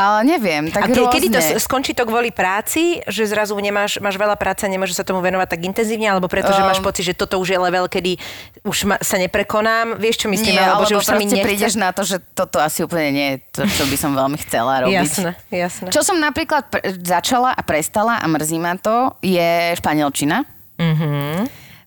ale 0.00 0.24
neviem, 0.26 0.64
A 0.66 0.72
tak 0.72 0.88
ke, 0.88 0.96
rôzne. 0.96 1.12
kedy 1.12 1.26
to 1.28 1.38
skončí 1.58 1.92
to 1.92 2.02
kvôli 2.02 2.32
práci, 2.32 3.04
že 3.04 3.22
zrazu 3.22 3.52
nemáš, 3.54 3.98
máš 3.98 4.16
veľa 4.16 4.32
práce, 4.34 4.64
nemôžeš 4.64 4.96
sa 4.96 5.04
tomu 5.04 5.20
venovať 5.20 5.48
tak 5.50 5.60
intenzívne, 5.62 6.08
alebo 6.08 6.24
preto, 6.24 6.48
že 6.48 6.62
máš 6.62 6.78
Um, 6.78 6.86
pocit, 6.86 7.04
že 7.04 7.12
toto 7.12 7.36
už 7.36 7.48
je 7.50 7.58
level, 7.60 7.84
kedy 7.84 8.16
už 8.62 8.78
ma, 8.84 8.96
sa 8.98 9.14
neprekonám, 9.14 9.94
vieš 9.94 10.16
čo 10.16 10.28
myslím, 10.28 10.54
Nie, 10.54 10.64
alebo, 10.64 10.82
alebo 10.82 10.88
že 10.88 10.94
už 10.96 11.04
sa 11.04 11.14
mi 11.14 11.28
nechce. 11.28 11.44
prídeš 11.44 11.76
na 11.76 11.92
to, 11.92 12.00
že 12.02 12.16
toto 12.30 12.56
asi 12.56 12.80
úplne 12.80 13.10
nie 13.10 13.28
je 13.28 13.36
to, 13.52 13.62
čo 13.66 13.84
by 13.84 13.96
som 13.96 14.10
veľmi 14.10 14.40
chcela 14.40 14.80
robiť. 14.82 14.96
Jasné, 14.96 15.30
jasné. 15.50 15.88
Čo 15.90 16.00
som 16.00 16.16
napríklad 16.16 16.64
pre- 16.66 16.96
začala 16.96 17.52
a 17.52 17.60
prestala 17.60 18.16
a 18.16 18.24
mrzí 18.24 18.56
ma 18.56 18.72
to, 18.74 19.12
je 19.20 19.76
španielčina. 19.76 20.48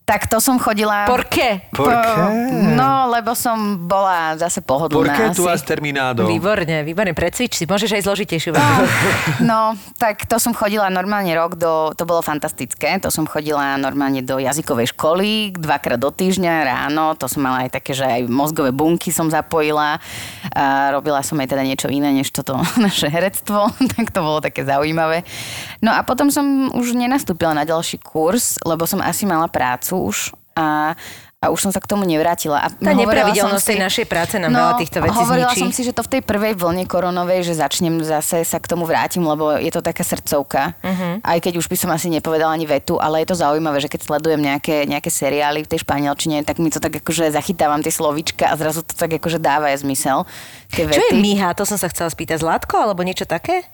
Tak 0.03 0.27
to 0.27 0.43
som 0.43 0.59
chodila... 0.59 1.07
Por 1.07 1.23
qué? 1.31 1.63
Por 1.71 1.87
qué? 1.87 2.19
No, 2.75 3.07
lebo 3.07 3.31
som 3.31 3.87
bola 3.87 4.35
zase 4.35 4.59
pohodlná 4.59 5.31
asi. 5.31 5.39
tu 5.39 5.47
has 5.47 5.63
terminado. 5.63 6.27
Výborne, 6.27 6.83
výborne, 6.83 7.15
precvič 7.15 7.55
si, 7.55 7.63
môžeš 7.63 7.95
aj 7.95 8.03
zložitejšiu 8.03 8.51
vec. 8.51 8.63
No, 9.43 9.79
tak 9.95 10.27
to 10.27 10.39
som 10.39 10.51
chodila 10.51 10.91
normálne 10.91 11.31
rok 11.35 11.55
do, 11.55 11.95
to 11.95 12.03
bolo 12.03 12.19
fantastické, 12.19 12.99
to 12.99 13.07
som 13.07 13.23
chodila 13.23 13.79
normálne 13.79 14.19
do 14.19 14.39
jazykovej 14.39 14.91
školy, 14.91 15.55
dvakrát 15.55 15.99
do 15.99 16.11
týždňa 16.11 16.53
ráno, 16.67 17.15
to 17.15 17.31
som 17.31 17.43
mala 17.43 17.67
aj 17.67 17.79
také, 17.79 17.95
že 17.95 18.03
aj 18.03 18.27
mozgové 18.27 18.75
bunky 18.75 19.11
som 19.11 19.31
zapojila, 19.31 20.03
a 20.51 20.91
robila 20.91 21.23
som 21.23 21.39
aj 21.39 21.47
teda 21.47 21.63
niečo 21.63 21.87
iné, 21.87 22.11
než 22.11 22.31
toto 22.35 22.59
naše 22.85 23.07
herectvo, 23.07 23.71
tak 23.95 24.11
to 24.11 24.19
bolo 24.19 24.43
také 24.43 24.67
zaujímavé. 24.67 25.23
No 25.79 25.95
a 25.95 26.03
potom 26.03 26.27
som 26.27 26.71
už 26.75 26.91
nenastúpila 26.95 27.55
na 27.55 27.63
ďalší 27.63 28.03
kurz, 28.03 28.59
lebo 28.67 28.83
som 28.83 28.99
asi 28.99 29.23
mala 29.23 29.47
prácu 29.47 29.92
už 30.01 30.33
a 30.57 30.97
a 31.43 31.51
už 31.51 31.59
som 31.59 31.71
sa 31.75 31.83
k 31.83 31.91
tomu 31.91 32.07
nevrátila. 32.07 32.63
A 32.63 32.71
Tá 32.71 32.95
nepravidelnosť 32.95 33.75
tej 33.75 33.79
našej 33.83 34.05
práce 34.07 34.39
nám 34.39 34.55
veľa 34.55 34.73
týchto 34.79 35.03
vecí 35.03 35.19
hovorila 35.19 35.51
zničí. 35.51 35.59
som 35.59 35.71
si, 35.75 35.81
že 35.83 35.91
to 35.91 36.07
v 36.07 36.09
tej 36.15 36.21
prvej 36.23 36.55
vlne 36.55 36.87
koronovej, 36.87 37.43
že 37.43 37.59
začnem 37.59 37.99
zase 37.99 38.47
sa 38.47 38.63
k 38.63 38.71
tomu 38.71 38.87
vrátim, 38.87 39.19
lebo 39.27 39.51
je 39.59 39.67
to 39.67 39.83
taká 39.83 40.07
srdcovka. 40.07 40.71
Uh-huh. 40.79 41.19
Aj 41.19 41.37
keď 41.43 41.59
už 41.59 41.67
by 41.67 41.75
som 41.75 41.91
asi 41.91 42.07
nepovedala 42.07 42.55
ani 42.55 42.63
vetu, 42.63 42.95
ale 42.95 43.27
je 43.27 43.35
to 43.35 43.35
zaujímavé, 43.35 43.83
že 43.83 43.91
keď 43.91 44.07
sledujem 44.07 44.39
nejaké, 44.39 44.87
nejaké 44.87 45.11
seriály 45.11 45.67
v 45.67 45.71
tej 45.75 45.83
španielčine, 45.83 46.47
tak 46.47 46.63
mi 46.63 46.71
to 46.71 46.79
tak 46.79 46.95
akože 47.03 47.35
zachytávam 47.35 47.83
tie 47.83 47.91
slovíčka 47.91 48.47
a 48.47 48.55
zrazu 48.55 48.87
to 48.87 48.95
tak 48.95 49.11
akože 49.19 49.43
dáva 49.43 49.75
aj 49.75 49.83
zmysel. 49.83 50.23
Tie 50.71 50.87
Čo 50.87 50.95
je 50.95 51.11
vety. 51.11 51.15
Miha? 51.19 51.51
To 51.59 51.67
som 51.67 51.75
sa 51.75 51.91
chcela 51.91 52.07
spýtať. 52.07 52.39
Zlatko 52.39 52.79
alebo 52.79 53.03
niečo 53.03 53.27
také? 53.27 53.67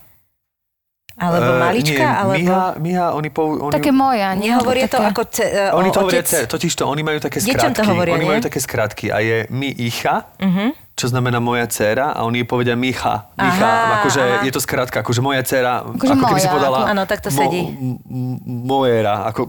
Alebo 1.20 1.46
Eh, 1.46 1.60
malička? 1.60 2.00
nie, 2.00 2.16
alebo... 2.16 2.32
Miha, 2.34 2.64
Miha, 2.78 3.06
oni, 3.12 3.28
pou, 3.28 3.60
oni, 3.60 3.72
Také 3.72 3.92
moja, 3.92 4.32
nie? 4.32 4.48
Nehovoria 4.48 4.88
to 4.88 4.96
Také- 4.96 5.10
ako... 5.10 5.22
Ce, 5.28 5.44
uh, 5.44 5.76
Oni 5.76 5.90
to 5.90 6.00
hovoria, 6.00 6.18
otec? 6.18 6.26
ce- 6.26 6.46
totiž 6.46 6.72
to, 6.74 6.84
oni 6.86 7.02
majú 7.02 7.18
také 7.18 7.38
Deťom 7.38 7.52
skratky. 7.52 7.76
to 7.76 7.82
hovoria, 7.84 8.12
oni 8.14 8.24
nie? 8.24 8.30
majú 8.30 8.42
také 8.42 8.58
skratky 8.58 9.06
a 9.06 9.18
je 9.20 9.36
mi 9.50 9.68
icha, 9.70 10.24
Mhm. 10.40 10.66
Čo 11.00 11.08
znamená 11.08 11.40
moja 11.40 11.64
dcéra 11.64 12.12
a 12.12 12.22
oni 12.22 12.38
jej 12.38 12.46
povedia 12.46 12.74
Micha. 12.74 13.32
Micha, 13.32 13.64
Aha, 13.64 13.96
akože 13.98 14.20
aha. 14.20 14.44
je 14.44 14.52
to 14.52 14.60
skratka, 14.60 15.00
akože 15.00 15.18
moja 15.18 15.40
dcéra, 15.40 15.80
Akože 15.82 16.12
ako 16.12 16.24
keby 16.26 16.36
si 16.36 16.44
moja, 16.44 16.52
povedala... 16.52 16.76
ako- 16.78 16.90
Áno, 16.90 17.02
tak 17.04 17.18
to 17.20 17.28
sedí. 17.30 17.60
m- 17.64 17.96
m- 18.02 18.38
Mojera, 18.62 19.24
ako 19.26 19.40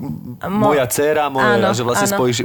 Mo- 0.41 0.71
moja 0.71 0.85
dcéra, 0.85 1.27
mojera, 1.27 1.59
Áno, 1.61 1.75
že 1.75 1.83
vlastne 1.83 2.07
áno. 2.07 2.15
spojíš 2.15 2.37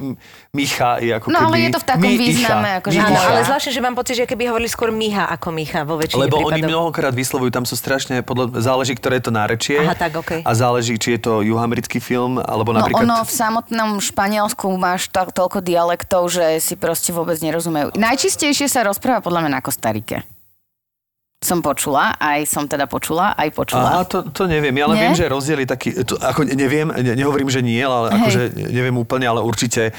Micha 0.50 0.98
je 0.98 1.12
ako 1.12 1.26
No, 1.28 1.38
keby... 1.38 1.46
ale 1.46 1.56
je 1.56 1.70
to 1.70 1.78
v 1.78 1.86
takom 1.86 2.02
mi 2.02 2.16
význame, 2.16 2.68
icha, 2.68 2.78
akože 2.80 2.96
mi 2.96 3.04
Áno, 3.06 3.18
ale 3.22 3.40
zvláštne, 3.44 3.70
že 3.70 3.80
mám 3.80 3.94
pocit, 3.94 4.14
že 4.16 4.24
keby 4.24 4.42
hovorili 4.48 4.66
skôr 4.66 4.90
Miha 4.90 5.24
ako 5.28 5.48
Micha 5.50 5.80
vo 5.82 5.94
väčšine 5.94 6.18
Lebo 6.18 6.36
prípadov. 6.38 6.50
oni 6.50 6.60
mnohokrát 6.64 7.12
vyslovujú, 7.12 7.50
tam 7.50 7.62
sú 7.62 7.74
strašne, 7.74 8.20
podľa, 8.20 8.58
záleží, 8.58 8.92
ktoré 8.92 9.16
je 9.16 9.24
to 9.24 9.32
nárečie. 9.32 9.76
Aha, 9.78 9.94
tak, 9.94 10.16
okej. 10.16 10.40
A 10.40 10.50
záleží, 10.52 10.96
či 10.96 11.14
je 11.14 11.20
to 11.22 11.32
juhoamerický 11.40 12.00
film, 12.00 12.38
alebo 12.38 12.72
No 12.72 12.80
napríklad... 12.80 13.04
ono 13.04 13.20
v 13.20 13.30
samotnom 13.30 13.90
Španielsku 13.98 14.66
máš 14.72 15.06
to, 15.06 15.28
toľko 15.28 15.60
dialektov, 15.60 16.26
že 16.26 16.56
si 16.58 16.74
proste 16.74 17.12
vôbec 17.12 17.36
nerozumejú. 17.38 17.92
Najčistejšie 17.94 18.66
sa 18.66 18.80
rozpráva 18.96 19.20
podľa 19.20 19.44
mňa 19.44 19.52
na 19.52 19.61
Kostarike. 19.61 20.24
Som 21.37 21.61
počula, 21.61 22.16
aj 22.16 22.48
som 22.48 22.64
teda 22.64 22.88
počula, 22.88 23.37
aj 23.37 23.52
počula. 23.52 24.00
Aha, 24.00 24.09
to, 24.09 24.24
to 24.32 24.48
neviem. 24.48 24.72
Ja 24.72 24.88
len 24.88 24.96
Nie? 24.96 25.04
viem, 25.04 25.16
že 25.20 25.28
rozdiel 25.28 25.61
je 25.62 25.68
taký, 25.68 25.92
to, 26.00 26.16
ako 26.16 26.48
neviem, 26.48 26.88
ne, 26.88 27.12
nehovorím, 27.12 27.52
že 27.52 27.61
nie, 27.61 27.76
ale 27.85 28.09
Hej. 28.09 28.16
akože 28.16 28.42
neviem 28.72 28.96
úplne, 28.96 29.28
ale 29.28 29.44
určite 29.44 29.92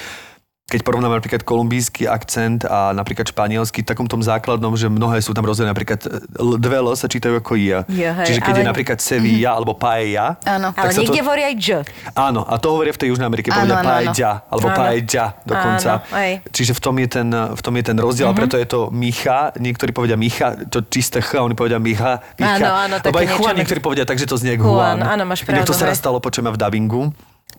keď 0.67 0.83
porovnáme 0.83 1.15
napríklad 1.15 1.47
kolumbijský 1.47 2.11
akcent 2.11 2.67
a 2.67 2.91
napríklad 2.91 3.23
španielský, 3.23 3.87
takom 3.87 4.03
tom 4.03 4.19
základnom, 4.19 4.75
že 4.75 4.91
mnohé 4.91 5.23
sú 5.23 5.31
tam 5.31 5.47
rozdiely, 5.47 5.71
napríklad 5.71 6.03
L, 6.35 6.59
dve 6.59 6.83
L 6.83 6.91
sa 6.91 7.07
čítajú 7.07 7.39
ako 7.39 7.55
I. 7.55 7.71
Jo, 7.71 7.79
hej, 7.87 8.27
Čiže 8.27 8.43
keď 8.43 8.51
ale- 8.51 8.59
je 8.59 8.65
napríklad 8.67 8.97
Sevilla 8.99 9.55
alebo 9.55 9.79
Paella, 9.79 10.35
Áno. 10.43 10.75
Ale 10.75 10.91
niekde 10.91 11.07
to, 11.15 11.23
hovoria 11.23 11.47
aj 11.47 11.55
J. 11.55 11.67
Áno, 12.11 12.43
a 12.43 12.59
to 12.59 12.75
hovoria 12.75 12.91
v 12.91 12.99
tej 12.99 13.07
Južnej 13.15 13.31
Amerike, 13.31 13.47
povedia 13.47 13.79
paella, 13.79 14.31
alebo 14.51 14.67
paella 14.67 15.25
dokonca. 15.47 15.91
Áno, 16.03 16.19
hej. 16.19 16.31
Čiže 16.51 16.71
v 16.75 16.81
tom 16.83 16.95
je 16.99 17.07
ten, 17.07 17.27
v 17.31 17.61
tom 17.63 17.73
je 17.79 17.83
ten 17.87 17.95
rozdiel, 17.95 18.27
Mhm. 18.27 18.33
a 18.35 18.37
preto 18.37 18.55
je 18.59 18.67
to 18.67 18.79
Micha, 18.91 19.55
niektorí 19.55 19.95
povedia 19.95 20.19
Micha, 20.19 20.67
to 20.67 20.83
čisté 20.83 21.23
Ch, 21.23 21.39
oni 21.39 21.55
povedia 21.55 21.79
Micha, 21.79 22.19
Micha. 22.35 22.59
Áno, 22.59 22.69
áno, 22.75 22.95
Lebo 22.99 23.15
také 23.15 23.31
aj 23.31 23.39
Juan 23.39 23.55
niektorí 23.55 23.79
povedia 23.79 24.03
tak, 24.03 24.19
že 24.19 24.27
to 24.27 24.35
znie 24.35 24.59
Juan, 24.59 24.99
áno, 24.99 25.23
máš 25.23 25.47
Inak 25.47 25.63
to 25.63 25.71
pravdu, 25.71 25.79
sa 25.79 25.87
raz 25.87 25.95
stalo, 25.95 26.19
počujeme 26.19 26.51
v 26.51 26.59
dubbingu, 26.59 27.15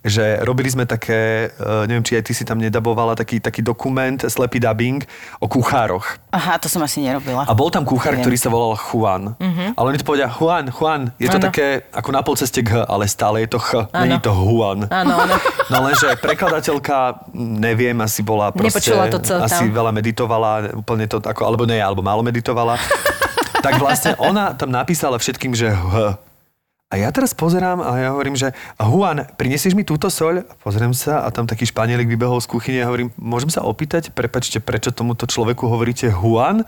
že 0.09 0.41
robili 0.43 0.73
sme 0.73 0.85
také, 0.85 1.53
uh, 1.61 1.85
neviem, 1.85 2.03
či 2.03 2.17
aj 2.17 2.25
ty 2.25 2.33
si 2.33 2.45
tam 2.45 2.59
nedabovala, 2.59 3.15
taký, 3.15 3.39
taký 3.39 3.61
dokument, 3.61 4.17
slepý 4.17 4.59
dubbing 4.59 5.05
o 5.39 5.47
kuchároch. 5.47 6.19
Aha, 6.33 6.59
to 6.59 6.67
som 6.67 6.81
asi 6.83 7.05
nerobila. 7.05 7.45
A 7.47 7.53
bol 7.53 7.69
tam 7.69 7.85
kuchár, 7.85 8.17
Neviem. 8.17 8.25
ktorý 8.25 8.37
sa 8.37 8.49
volal 8.49 8.75
Juan. 8.77 9.37
Uh-huh. 9.37 9.69
Ale 9.77 9.87
oni 9.95 9.99
to 10.01 10.07
povedia 10.09 10.29
Juan, 10.29 10.69
Juan. 10.73 11.13
Je 11.21 11.29
to. 11.29 11.39
Áno. 11.39 11.47
také 11.49 11.87
ako 11.95 12.11
na 12.11 12.21
polceste 12.27 12.61
k 12.65 12.75
H, 12.75 12.89
ale 12.89 13.05
stále 13.07 13.47
je 13.47 13.49
to 13.55 13.61
Ch. 13.63 13.87
Není 13.95 14.19
to 14.19 14.35
Juan. 14.35 14.89
Áno, 14.91 15.15
áno. 15.15 15.37
No 15.69 15.85
lenže 15.85 16.17
prekladateľka, 16.25 17.29
neviem, 17.37 17.93
asi 18.01 18.25
bola 18.25 18.49
proste... 18.49 18.89
Nepočula 18.89 19.13
to, 19.13 19.21
co 19.21 19.37
Asi 19.37 19.69
tam. 19.69 19.77
veľa 19.77 19.93
meditovala, 19.93 20.81
úplne 20.81 21.05
to, 21.05 21.21
ako, 21.21 21.45
alebo 21.45 21.69
nie, 21.69 21.77
alebo 21.77 22.01
málo 22.01 22.25
meditovala. 22.25 22.81
tak 23.65 23.77
vlastne 23.77 24.17
ona 24.17 24.57
tam 24.57 24.73
napísala 24.73 25.21
všetkým, 25.21 25.53
že 25.53 25.69
H. 25.69 26.17
A 26.89 26.97
ja 26.97 27.13
teraz 27.13 27.37
pozerám 27.37 27.85
a 27.85 28.01
ja 28.01 28.09
hovorím, 28.17 28.33
že 28.33 28.57
Juan, 28.81 29.29
prinesieš 29.37 29.77
mi 29.77 29.85
túto 29.85 30.09
soľ? 30.09 30.41
A 30.41 30.55
pozriem 30.57 30.97
sa 30.97 31.21
a 31.21 31.29
tam 31.29 31.45
taký 31.45 31.69
španielik 31.69 32.09
vybehol 32.09 32.41
z 32.41 32.49
kuchyne 32.49 32.81
a 32.81 32.89
hovorím, 32.89 33.13
môžem 33.21 33.53
sa 33.53 33.61
opýtať, 33.61 34.09
prepačte, 34.17 34.57
prečo 34.57 34.89
tomuto 34.89 35.29
človeku 35.29 35.69
hovoríte 35.69 36.09
Juan? 36.09 36.65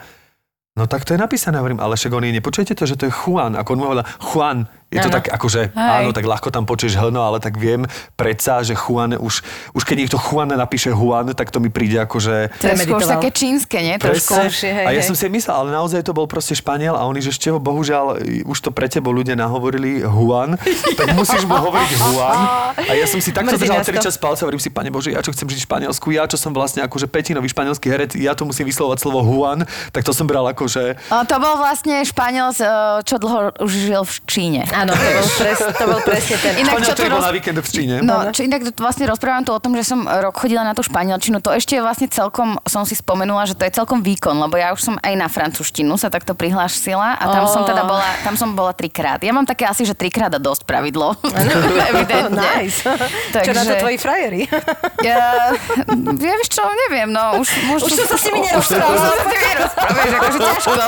No 0.77 0.85
tak 0.85 1.09
to 1.09 1.17
je 1.17 1.21
napísané, 1.25 1.57
hovorím, 1.57 1.81
ale 1.81 1.97
však 1.97 2.13
oni 2.13 2.37
nepočujete 2.37 2.77
to, 2.77 2.85
že 2.85 3.01
to 3.01 3.09
je 3.09 3.17
Juan, 3.17 3.57
ako 3.57 3.69
on 3.73 3.79
mu 3.81 3.85
hovoril 3.89 4.05
Juan. 4.21 4.69
Je 4.91 4.99
to 4.99 5.07
tak 5.07 5.31
akože, 5.31 5.71
Hej. 5.71 6.03
áno, 6.03 6.11
tak 6.11 6.27
ľahko 6.27 6.51
tam 6.51 6.67
počuješ 6.67 6.99
hlno, 6.99 7.23
ale 7.23 7.39
tak 7.39 7.55
viem 7.55 7.87
predsa, 8.19 8.59
že 8.67 8.75
Juan 8.75 9.15
už, 9.15 9.39
už 9.71 9.83
keď 9.87 9.97
niekto 10.03 10.19
Juan 10.19 10.51
napíše 10.51 10.91
Juan, 10.91 11.31
tak 11.31 11.55
to 11.55 11.63
mi 11.63 11.71
príde 11.71 11.95
akože... 12.03 12.59
To 12.59 12.67
je 12.67 12.77
skôr 12.83 12.99
také 12.99 13.31
čínske, 13.31 13.79
nie? 13.79 13.95
Trošku. 14.03 14.35
Presne. 14.35 14.51
Presne, 14.51 14.71
hej, 14.83 14.87
A 14.87 14.91
ja 14.91 14.99
hej. 14.99 15.07
som 15.07 15.15
si 15.15 15.31
myslel, 15.31 15.55
ale 15.55 15.71
naozaj 15.71 16.03
to 16.03 16.11
bol 16.11 16.27
proste 16.27 16.59
Španiel 16.59 16.99
a 16.99 17.07
oni, 17.07 17.23
že 17.23 17.31
ešte 17.31 17.55
bohužiaľ, 17.55 18.19
už 18.51 18.59
to 18.59 18.75
pre 18.75 18.91
tebo 18.91 19.15
ľudia 19.15 19.39
nahovorili 19.39 20.03
Juan, 20.03 20.59
tak 20.99 21.15
musíš 21.15 21.47
mu 21.47 21.55
hovoriť 21.55 21.91
Juan. 21.95 22.39
A 22.75 22.93
ja 22.99 23.07
som 23.07 23.23
si 23.23 23.31
takto 23.31 23.55
držal 23.55 23.87
celý 23.87 24.03
čas 24.03 24.19
palce, 24.19 24.43
hovorím 24.43 24.59
si, 24.59 24.75
pane 24.75 24.91
Bože, 24.91 25.15
ja 25.15 25.23
čo 25.23 25.31
chcem 25.31 25.47
žiť 25.47 25.63
v 25.63 25.67
Španielsku, 25.71 26.07
ja 26.11 26.27
čo 26.27 26.35
som 26.35 26.51
vlastne 26.51 26.83
akože 26.83 27.07
petinový 27.07 27.47
španielský 27.47 27.87
herec, 27.87 28.19
ja 28.19 28.35
to 28.35 28.43
musím 28.43 28.67
vyslovať 28.67 29.07
slovo 29.07 29.23
Juan, 29.23 29.63
tak 29.95 30.03
to 30.03 30.11
som 30.11 30.27
bral 30.27 30.51
ako, 30.51 30.67
že 30.67 30.99
O, 31.15 31.23
to 31.23 31.37
bol 31.39 31.63
vlastne 31.63 32.03
Španiel, 32.03 32.51
z, 32.51 32.67
e, 32.67 33.07
čo 33.07 33.23
dlho 33.23 33.55
už 33.63 33.71
žil 33.71 34.03
v 34.03 34.15
Číne. 34.27 34.61
Áno, 34.81 34.93
to 34.97 35.05
bol, 35.05 35.29
pres, 35.37 35.59
to 35.61 35.85
bol 35.85 36.01
presne 36.01 36.37
ten... 36.41 36.53
Inak 36.57 36.73
Španiel, 36.73 36.89
čo 36.89 36.95
tu 36.97 37.05
roz- 37.13 37.27
na 37.29 37.33
víkendoch 37.37 37.67
v 37.69 37.73
Číne. 37.73 37.95
No, 38.01 38.15
či 38.33 38.41
inak 38.49 38.61
to 38.73 38.81
vlastne 38.81 39.05
rozprávam 39.05 39.45
tu 39.45 39.53
o 39.53 39.61
tom, 39.61 39.77
že 39.77 39.85
som 39.85 40.09
rok 40.09 40.35
chodila 40.41 40.65
na 40.65 40.73
tú 40.73 40.81
španielčinu. 40.81 41.45
To 41.45 41.53
ešte 41.53 41.77
je 41.77 41.83
vlastne 41.85 42.09
celkom, 42.09 42.57
som 42.65 42.89
si 42.89 42.97
spomenula, 42.97 43.45
že 43.45 43.53
to 43.53 43.69
je 43.69 43.73
celkom 43.77 44.01
výkon, 44.01 44.33
lebo 44.41 44.57
ja 44.57 44.73
už 44.73 44.81
som 44.81 44.95
aj 45.05 45.15
na 45.15 45.29
francúzštinu 45.29 46.01
sa 46.01 46.09
takto 46.09 46.33
prihlásila 46.33 47.21
a 47.21 47.25
tam 47.29 47.45
som 47.45 47.63
teda 47.69 47.85
bola, 47.85 48.09
tam 48.25 48.35
som 48.41 48.57
bola 48.57 48.73
trikrát. 48.73 49.21
Ja 49.21 49.37
mám 49.37 49.45
také 49.45 49.69
asi, 49.69 49.85
že 49.85 49.93
trikrát 49.93 50.33
a 50.33 50.41
dosť 50.41 50.65
pravidlo. 50.65 51.13
Evidentne. 51.93 52.41
nice. 52.41 52.81
Čo 53.37 53.53
na 53.53 53.63
to 53.63 53.77
Takže- 53.77 53.83
tvoji 53.85 53.99
frajeri? 54.01 54.43
Ja, 55.05 55.53
ja 55.53 56.13
vieš 56.17 56.49
čo, 56.57 56.65
neviem, 56.89 57.13
no 57.13 57.41
už... 57.43 57.49
Už, 57.77 57.81
Už 57.85 57.91
som 58.01 58.07
sa 58.15 58.17
s 58.17 58.25
nimi 58.29 58.41
Už 58.49 58.65
sa 58.65 58.81
s 58.81 59.21
nimi 59.21 59.41
nerozprával, 59.45 60.09
akože 60.17 60.39
ťažko. 60.41 60.83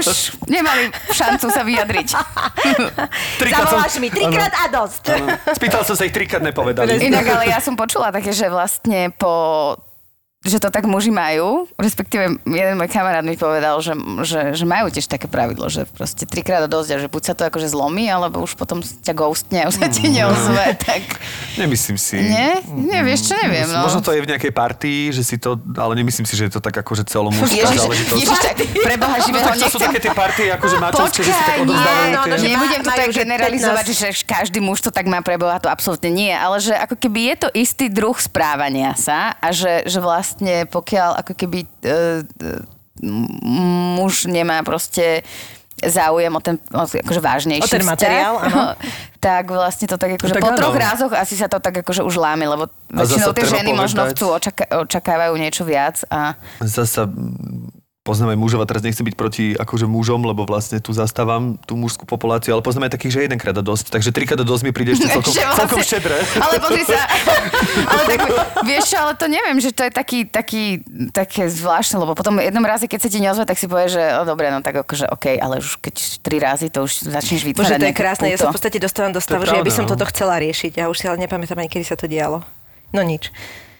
Už 0.00 0.06
nemali 0.48 0.82
šancu 1.12 1.46
sa 1.50 1.62
vyjadriť. 1.62 2.08
Trikrát 3.36 3.66
som- 3.66 3.76
Zavoláš 3.76 3.96
mi 3.98 4.08
trikrát 4.08 4.54
a 4.54 4.64
dosť. 4.68 5.02
Áno. 5.10 5.26
Spýtal 5.50 5.82
som 5.82 5.94
sa 5.94 6.04
ich 6.04 6.12
trikrát 6.12 6.40
nepovedali. 6.40 6.98
Inak, 7.00 7.24
ale 7.24 7.44
ja 7.54 7.58
som 7.58 7.74
počula 7.74 8.08
také, 8.08 8.30
že 8.30 8.46
vlastne 8.46 9.10
po 9.10 9.74
že 10.44 10.60
to 10.60 10.68
tak 10.68 10.84
muži 10.84 11.08
majú, 11.08 11.64
respektíve 11.80 12.36
jeden 12.44 12.74
môj 12.76 12.92
kamarát 12.92 13.24
mi 13.24 13.32
povedal, 13.34 13.80
že, 13.80 13.96
že, 14.22 14.52
že 14.52 14.64
majú 14.68 14.92
tiež 14.92 15.08
také 15.08 15.24
pravidlo, 15.24 15.72
že 15.72 15.88
proste 15.88 16.28
trikrát 16.28 16.60
a 16.64 16.68
dosť 16.68 16.90
a 16.94 16.96
že 17.00 17.08
buď 17.08 17.22
sa 17.24 17.34
to 17.34 17.48
akože 17.48 17.72
zlomí, 17.72 18.06
alebo 18.12 18.44
už 18.44 18.54
potom 18.60 18.84
ťa 18.84 19.16
ghostne 19.16 19.64
a 19.64 19.72
už 19.72 19.80
sa 19.80 19.88
ti 19.88 20.06
neozve, 20.12 20.76
tak 20.86 21.00
Nemyslím 21.56 21.96
si. 21.96 22.20
nie? 22.20 22.60
Nie, 22.76 23.00
vieš 23.00 23.32
čo, 23.32 23.34
neviem, 23.40 23.64
no. 23.72 23.88
Možno 23.88 24.04
to 24.04 24.12
je 24.12 24.20
v 24.20 24.28
nejakej 24.28 24.52
partii, 24.52 25.16
že 25.16 25.24
si 25.24 25.40
to, 25.40 25.56
ale 25.80 25.96
nemyslím 25.96 26.28
si, 26.28 26.36
že 26.36 26.52
je 26.52 26.52
to 26.54 26.60
tak 26.60 26.76
akože 26.76 27.08
celomužská 27.08 27.64
Ježiš, 27.64 27.80
záležitosť. 27.80 28.20
Ježiš, 28.20 28.38
tak 28.44 28.56
preboha 28.84 29.16
No 29.16 29.24
živého, 29.24 29.46
tak 29.46 29.56
to 29.56 29.68
sú 29.70 29.78
také 29.80 29.98
tie 30.02 30.12
partie, 30.12 30.46
akože 30.50 30.76
máčovské, 30.76 31.20
že 31.22 31.32
si 31.32 31.42
tak 31.46 31.58
odozdávajú 31.64 32.10
no, 32.12 32.20
tie... 32.20 32.30
no, 32.30 32.36
že 32.36 32.46
Nebudem 32.50 32.82
to 32.82 32.90
tak 32.90 33.10
generalizovať, 33.14 33.86
15. 33.94 33.96
že 33.96 34.08
každý 34.26 34.58
muž 34.60 34.78
to 34.82 34.90
tak 34.90 35.06
má 35.08 35.22
preboha, 35.22 35.56
to 35.62 35.70
absolútne 35.70 36.10
nie. 36.10 36.34
Ale 36.34 36.58
že 36.58 36.74
ako 36.74 36.98
keby 36.98 37.20
je 37.32 37.34
to 37.40 37.48
istý 37.54 37.86
druh 37.86 38.16
správania 38.18 38.92
sa 38.98 39.38
a 39.38 39.48
že, 39.54 39.86
že 39.86 40.02
vlastne 40.02 40.33
pokiaľ 40.64 41.20
ako 41.20 41.32
keby 41.32 41.58
e, 41.60 41.68
e, 41.84 41.94
muž 43.94 44.24
nemá 44.24 44.62
proste 44.62 45.22
záujem 45.76 46.30
o 46.30 46.40
ten 46.40 46.56
akože 46.70 47.20
vážnejší 47.20 47.60
O 47.60 47.68
ten 47.68 47.82
vzťah, 47.82 47.90
materiál, 47.90 48.34
áno. 48.38 48.78
tak 49.20 49.44
vlastne 49.46 49.84
to 49.84 49.98
tak 49.98 50.16
akože 50.16 50.32
tak 50.32 50.40
po 50.40 50.50
áno. 50.50 50.56
troch 50.56 50.76
rázoch 50.76 51.12
asi 51.12 51.34
sa 51.34 51.50
to 51.50 51.58
tak 51.58 51.82
akože 51.82 52.00
už 52.00 52.14
láme, 52.14 52.46
lebo 52.46 52.70
A 52.88 53.02
väčšinou 53.02 53.34
tie 53.34 53.44
ženy 53.44 53.74
možno 53.74 54.06
povedať- 54.06 54.14
chcú, 54.16 54.26
očaka- 54.30 54.70
očakávajú 54.80 55.34
niečo 55.34 55.62
viac 55.62 56.00
a 56.08 56.38
Zasa 56.62 57.10
poznám 58.04 58.36
aj 58.36 58.38
mužov 58.38 58.60
a 58.60 58.68
teraz 58.68 58.84
nechcem 58.84 59.00
byť 59.00 59.16
proti 59.16 59.44
akože 59.56 59.88
mužom, 59.88 60.28
lebo 60.28 60.44
vlastne 60.44 60.76
tu 60.76 60.92
zastávam 60.92 61.56
tú 61.64 61.72
mužskú 61.72 62.04
populáciu, 62.04 62.52
ale 62.52 62.60
poznám 62.60 62.92
aj 62.92 63.00
takých, 63.00 63.12
že 63.16 63.20
jedenkrát 63.24 63.56
a 63.56 63.64
dosť. 63.64 63.96
Takže 63.96 64.12
trikrát 64.12 64.36
a 64.36 64.44
dosť 64.44 64.62
mi 64.68 64.72
príde 64.76 64.92
ešte 64.92 65.08
celkom, 65.08 65.32
vlastne- 65.32 65.56
celkom 65.56 65.80
štedré. 65.80 66.20
Ale 66.36 66.54
pozri 66.60 66.84
sa, 66.84 67.00
ale 67.96 68.02
tak, 68.04 68.20
vieš 68.68 68.92
čo, 68.92 68.96
ale 69.00 69.12
to 69.16 69.24
neviem, 69.24 69.56
že 69.56 69.72
to 69.72 69.88
je 69.88 69.92
taký, 69.96 70.28
taký, 70.28 70.84
také 71.16 71.48
zvláštne, 71.48 71.96
lebo 72.04 72.12
potom 72.12 72.36
jednom 72.36 72.60
razy, 72.60 72.92
keď 72.92 73.00
sa 73.00 73.08
ti 73.08 73.18
neozve, 73.24 73.48
tak 73.48 73.56
si 73.56 73.64
povieš, 73.64 73.96
že 73.96 74.04
o, 74.20 74.22
dobre, 74.28 74.52
no 74.52 74.60
tak 74.60 74.84
akože 74.84 75.08
OK, 75.08 75.40
ale 75.40 75.64
už 75.64 75.80
keď 75.80 75.94
tri 76.20 76.36
razy, 76.36 76.68
to 76.68 76.84
už 76.84 77.08
začneš 77.08 77.40
Bože, 77.40 77.56
vytvárať 77.56 77.80
to 77.80 77.88
je 77.88 77.96
krásne. 77.96 78.26
Ja 78.28 78.36
sa 78.36 78.52
v 78.52 78.60
podstate 78.60 78.76
dostávam 78.76 79.16
do 79.16 79.24
stavu, 79.24 79.48
že 79.48 79.56
ja 79.56 79.64
by 79.64 79.72
som 79.72 79.88
no. 79.88 79.96
toto 79.96 80.04
chcela 80.12 80.36
riešiť. 80.44 80.76
Ja 80.76 80.92
už 80.92 81.00
si 81.00 81.08
ale 81.08 81.24
nepamätám 81.24 81.56
ani, 81.56 81.72
kedy 81.72 81.88
sa 81.88 81.96
to 81.96 82.04
dialo. 82.04 82.44
No 82.92 83.00
nič. 83.00 83.32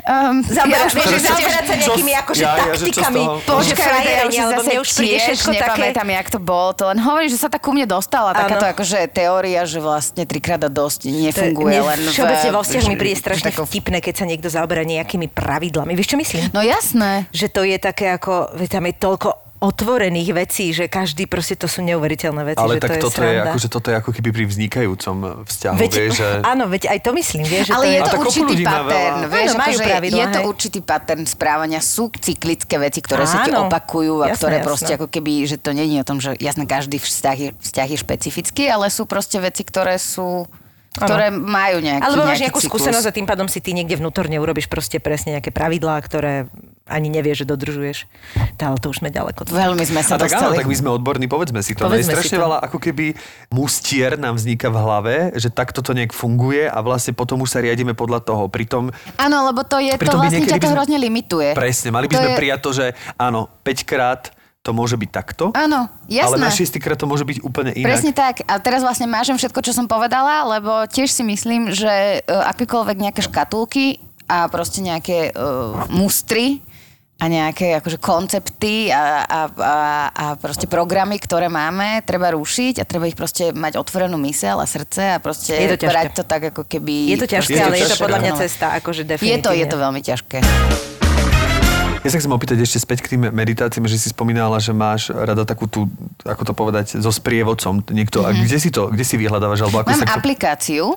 Um, 0.05 0.45
Zaberať, 0.45 0.93
ja, 0.93 1.01
vieš, 1.01 1.23
zaberať 1.25 1.65
sa 1.65 1.75
čo- 1.81 1.97
nejakými 1.97 2.13
akože 2.13 2.43
ja- 2.45 2.57
taktikami. 2.61 3.23
Počkaj, 3.41 4.05
ja 4.29 4.45
zase 4.53 4.73
už 4.77 4.89
príde 4.93 5.17
tiež 5.17 5.25
všetko 5.33 5.49
také... 5.49 5.65
nepamätám, 5.65 6.09
jak 6.13 6.29
to 6.29 6.39
bolo. 6.39 6.77
To 6.77 6.93
len 6.93 7.01
hovorím, 7.01 7.33
že 7.33 7.41
sa 7.41 7.49
tak 7.49 7.65
ku 7.65 7.73
mne 7.73 7.89
dostala 7.89 8.37
Áno. 8.37 8.45
takáto 8.45 8.69
akože 8.69 9.09
teória, 9.09 9.65
že 9.65 9.81
vlastne 9.81 10.29
trikrát 10.29 10.61
a 10.61 10.69
dosť 10.69 11.09
nefunguje 11.09 11.81
Mne 11.81 11.89
len 11.89 11.99
v... 12.05 12.09
Všeobecne 12.13 12.51
vo 12.53 12.61
vzťahu 12.61 12.85
mi 12.85 12.97
príde 13.01 13.17
strašne 13.17 13.49
takou- 13.49 13.65
vtipné, 13.65 14.05
keď 14.05 14.15
sa 14.15 14.25
niekto 14.29 14.53
zaoberá 14.53 14.85
nejakými 14.85 15.33
pravidlami. 15.33 15.97
Vieš, 15.97 16.13
čo 16.13 16.19
myslím? 16.21 16.53
No 16.53 16.61
jasné. 16.61 17.25
Že 17.33 17.47
to 17.49 17.61
je 17.65 17.77
také 17.81 18.13
ako, 18.13 18.53
tam 18.69 18.85
je 18.85 18.95
toľko 18.95 19.29
otvorených 19.65 20.31
vecí, 20.37 20.77
že 20.77 20.93
každý 20.93 21.25
proste 21.25 21.57
to 21.57 21.65
sú 21.65 21.81
neuveriteľné 21.81 22.43
veci. 22.53 22.61
Ale 22.61 22.77
že 22.77 22.83
tak 22.85 23.01
to 23.01 23.09
toto 23.09 23.25
je, 23.25 23.33
je, 23.33 23.41
akože 23.41 23.69
toto 23.73 23.89
je 23.89 23.97
ako 23.97 24.11
keby 24.13 24.29
pri 24.37 24.45
vznikajúco 24.45 25.09
vzťahu, 25.49 25.77
Veď, 25.81 25.93
vieš, 25.97 26.13
že... 26.21 26.29
Áno, 26.53 26.65
veď 26.69 26.83
aj 26.93 26.99
to 27.01 27.11
myslím, 27.17 27.45
vieš, 27.49 27.65
že 27.69 27.73
Ale 27.73 27.85
to 27.85 27.89
je 27.89 27.97
je... 27.97 28.01
To 28.05 28.17
určitý 28.21 28.55
pattern, 28.61 29.19
vieš, 29.33 29.49
Áno, 29.49 29.61
majú 29.65 29.77
akože 29.77 29.85
pravidlá, 29.89 30.19
je 30.21 30.27
to 30.29 30.41
hej. 30.41 30.47
určitý 30.53 30.79
pattern 30.85 31.25
správania, 31.25 31.81
sú 31.81 32.05
cyklické 32.13 32.77
veci, 32.77 33.01
ktoré 33.01 33.25
sa 33.25 33.49
ti 33.49 33.51
Áno, 33.51 33.67
opakujú 33.67 34.15
a 34.21 34.27
jasné, 34.29 34.37
ktoré 34.37 34.57
jasné. 34.61 34.69
proste 34.69 34.93
ako 35.01 35.07
keby, 35.09 35.33
že 35.49 35.57
to 35.57 35.73
je 35.73 35.97
o 35.97 36.07
tom, 36.07 36.19
že 36.21 36.37
jasne 36.37 36.69
každý 36.69 37.01
vzťah 37.01 37.37
je, 37.41 37.49
vzťah 37.57 37.89
je 37.89 37.99
špecifický, 37.99 38.63
ale 38.69 38.93
sú 38.93 39.09
proste 39.09 39.41
veci, 39.41 39.65
ktoré 39.65 39.97
sú 39.97 40.45
ktoré 40.95 41.27
majú 41.35 41.83
nejaký, 41.83 42.07
Alebo 42.07 42.23
máš 42.23 42.39
nejakú 42.47 42.63
cyklus. 42.63 42.79
skúsenosť 42.79 43.07
a 43.11 43.13
tým 43.13 43.27
pádom 43.27 43.51
si 43.51 43.59
ty 43.59 43.75
niekde 43.75 43.99
vnútorne 43.99 44.39
urobíš 44.39 44.71
proste 44.71 45.03
presne 45.03 45.35
nejaké 45.35 45.51
pravidlá, 45.51 45.99
ktoré 45.99 46.47
ani 46.85 47.09
nevieš, 47.09 47.43
že 47.43 47.47
dodržuješ. 47.49 47.99
Tá, 48.55 48.69
ale 48.69 48.77
to 48.77 48.93
už 48.93 49.01
sme 49.01 49.09
ďaleko. 49.09 49.49
Veľmi 49.49 49.81
sme 49.83 50.05
sa 50.05 50.15
A 50.15 50.21
tak 50.21 50.29
áno, 50.31 50.53
dostali. 50.53 50.61
tak 50.61 50.69
my 50.69 50.77
sme 50.77 50.91
odborní, 50.93 51.27
povedzme 51.27 51.65
si 51.65 51.73
to. 51.73 51.89
Povedzme 51.89 52.13
strašne 52.13 52.37
to. 52.37 52.45
veľa 52.45 52.59
ako 52.61 52.77
keby 52.79 53.17
mustier 53.49 54.15
nám 54.15 54.37
vzniká 54.37 54.69
v 54.69 54.77
hlave, 54.77 55.15
že 55.33 55.49
takto 55.49 55.81
to 55.81 55.91
nejak 55.91 56.13
funguje 56.13 56.69
a 56.69 56.79
vlastne 56.79 57.11
potom 57.11 57.41
už 57.41 57.49
sa 57.49 57.59
riadíme 57.59 57.93
podľa 57.93 58.21
toho. 58.23 58.45
Pritom 58.47 58.93
Áno, 59.17 59.37
lebo 59.49 59.65
to 59.65 59.81
je, 59.81 59.97
to 59.97 60.13
vlastne 60.13 60.45
ťa 60.45 60.61
to 60.61 60.69
sme- 60.69 60.77
hrozne 60.77 60.99
limituje. 60.99 61.57
presne, 61.57 61.89
mali 61.89 62.05
by 62.05 62.13
To 62.13 62.21
sme 62.21 62.31
je- 62.31 62.39
prijať 62.39 62.61
to, 62.61 62.71
že 62.75 62.87
áno, 63.17 63.41
5 63.65 63.81
krát 63.83 64.23
to 64.61 64.73
môže 64.73 64.97
byť 64.97 65.11
takto, 65.11 65.45
Áno, 65.53 65.89
ale 65.89 66.37
na 66.37 66.49
jasné. 66.49 66.69
6 66.69 66.81
krát 66.81 66.97
to 66.97 67.05
môže 67.05 67.21
byť 67.23 67.41
úplne 67.41 67.69
inak. 67.71 67.85
Presne 67.91 68.13
tak. 68.13 68.41
A 68.43 68.57
teraz 68.57 68.81
vlastne 68.81 69.05
mážem 69.05 69.37
všetko, 69.37 69.61
čo 69.61 69.73
som 69.73 69.85
povedala, 69.85 70.41
lebo 70.51 70.85
tiež 70.85 71.09
si 71.09 71.21
myslím, 71.23 71.69
že 71.69 71.89
uh, 72.21 72.49
akékoľvek 72.49 72.97
nejaké 72.99 73.21
škatulky 73.21 74.01
a 74.25 74.49
proste 74.49 74.81
nejaké 74.81 75.33
uh, 75.33 75.85
mustry 75.91 76.65
a 77.15 77.25
nejaké 77.25 77.79
akože 77.79 77.99
koncepty 77.99 78.91
a, 78.91 79.23
a, 79.23 79.41
a, 79.49 79.75
a 80.09 80.25
proste 80.35 80.67
programy, 80.67 81.17
ktoré 81.17 81.47
máme, 81.47 82.03
treba 82.03 82.31
rušiť 82.31 82.79
a 82.79 82.85
treba 82.85 83.07
ich 83.07 83.15
proste 83.15 83.51
mať 83.51 83.77
otvorenú 83.77 84.19
mysel 84.21 84.59
a 84.59 84.67
srdce 84.67 85.15
a 85.15 85.19
proste 85.19 85.55
Je 85.55 85.71
to 85.71 85.79
ťažké. 85.79 85.89
brať 85.89 86.07
to 86.13 86.23
tak 86.23 86.43
ako 86.51 86.63
keby... 86.65 86.95
Je 87.09 87.17
to 87.17 87.29
ťažké, 87.29 87.51
Je 87.51 87.57
to 87.57 87.65
ale 87.65 87.77
je 87.77 87.87
to 87.87 87.97
podľa 87.97 88.19
mňa 88.19 88.33
cesta, 88.37 88.67
akože 88.75 89.03
Je 89.03 89.09
definitívne. 89.09 89.41
to, 89.41 89.51
je 89.53 89.65
to 89.65 89.77
veľmi 89.79 90.01
ťažké. 90.01 90.39
Ja 92.05 92.13
sa 92.13 92.21
chcem 92.21 92.29
opýtať 92.31 92.61
ešte 92.61 92.77
späť 92.77 92.99
k 93.01 93.17
tým 93.17 93.33
meditáciám, 93.33 93.87
že 93.87 93.97
si 93.97 94.13
spomínala, 94.13 94.61
že 94.61 94.77
máš 94.77 95.09
rada 95.09 95.41
takú 95.43 95.65
tú, 95.65 95.89
ako 96.21 96.43
to 96.43 96.53
povedať, 96.53 97.01
so 97.01 97.09
sprievodcom 97.09 97.81
niekto. 97.89 98.21
A 98.21 98.35
kde 98.35 98.59
si 98.59 98.69
to, 98.69 98.93
kde 98.93 99.01
si 99.01 99.17
vyhľadávaš? 99.17 99.65
Alebo 99.65 99.81
ako 99.81 99.89
Mhm. 99.89 99.97
Mám 99.97 100.05
sa 100.05 100.13
aplikáciu, 100.13 100.93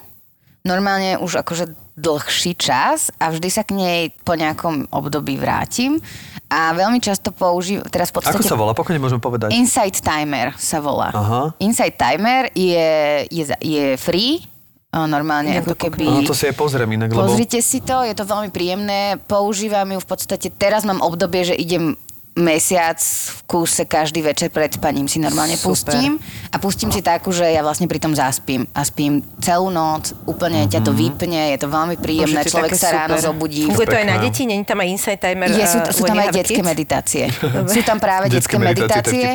normálne 0.62 1.16
už 1.16 1.40
akože 1.40 1.72
dlhší 1.98 2.54
čas 2.54 3.10
a 3.18 3.34
vždy 3.34 3.50
sa 3.50 3.66
k 3.66 3.74
nej 3.74 4.02
po 4.22 4.38
nejakom 4.38 4.86
období 4.94 5.34
vrátim 5.42 5.98
a 6.46 6.72
veľmi 6.78 7.02
často 7.02 7.34
používam, 7.34 7.84
teraz 7.90 8.14
v 8.14 8.22
Ako 8.22 8.38
podstate... 8.38 8.48
sa 8.48 8.56
volá? 8.56 8.78
Pokojne 8.78 9.02
môžem 9.02 9.18
povedať. 9.18 9.52
Insight 9.58 9.98
Timer 10.00 10.54
sa 10.62 10.78
volá. 10.78 11.10
Aha. 11.12 11.58
Insight 11.58 11.98
Timer 11.98 12.54
je, 12.54 13.26
je, 13.34 13.44
je 13.60 13.86
free, 13.98 14.46
a 14.88 15.04
normálne 15.04 15.52
ako 15.60 15.76
to 15.76 15.92
keby... 15.92 16.08
No 16.08 16.24
to 16.24 16.32
si 16.32 16.48
aj 16.48 16.56
pozriem 16.56 16.88
inak, 16.96 17.12
lebo... 17.12 17.28
Pozrite 17.28 17.60
si 17.60 17.84
to, 17.84 18.08
je 18.08 18.16
to 18.16 18.24
veľmi 18.24 18.56
príjemné. 18.56 19.20
Používam 19.28 19.84
ju 19.92 20.00
v 20.00 20.08
podstate, 20.08 20.48
teraz 20.48 20.88
mám 20.88 21.04
obdobie, 21.04 21.44
že 21.44 21.60
idem 21.60 22.00
mesiac 22.38 23.02
v 23.02 23.40
kúse 23.50 23.82
každý 23.90 24.22
večer 24.22 24.54
pred 24.54 24.70
spaním 24.70 25.10
si 25.10 25.18
normálne 25.18 25.58
Super. 25.58 25.74
pustím 25.74 26.22
a 26.54 26.56
pustím 26.62 26.94
si 26.94 27.02
takú, 27.02 27.34
že 27.34 27.50
ja 27.50 27.66
vlastne 27.66 27.90
pri 27.90 27.98
tom 27.98 28.14
zaspím 28.14 28.70
a 28.78 28.86
spím 28.86 29.26
celú 29.42 29.74
noc, 29.74 30.14
úplne 30.30 30.70
ťa 30.70 30.86
to 30.86 30.94
vypne, 30.94 31.58
je 31.58 31.60
to 31.60 31.68
veľmi 31.68 31.98
príjemné, 31.98 32.46
Bože, 32.46 32.54
človek 32.54 32.78
sa 32.78 32.94
ráno 32.94 33.18
zobudí. 33.18 33.66
Funguje 33.66 33.90
to 33.90 33.98
aj 33.98 34.06
na 34.06 34.18
deti? 34.22 34.46
Není 34.46 34.64
tam 34.70 34.78
aj 34.86 34.88
Insight 34.94 35.18
Timer? 35.18 35.50
Je, 35.50 35.66
sú, 35.66 35.80
uh, 35.82 35.90
sú 35.90 36.02
tam 36.06 36.18
aj 36.22 36.30
detské 36.30 36.62
meditácie. 36.62 37.24
sú 37.66 37.82
tam 37.82 37.98
práve 37.98 38.30
detské 38.30 38.62
meditácie. 38.62 39.34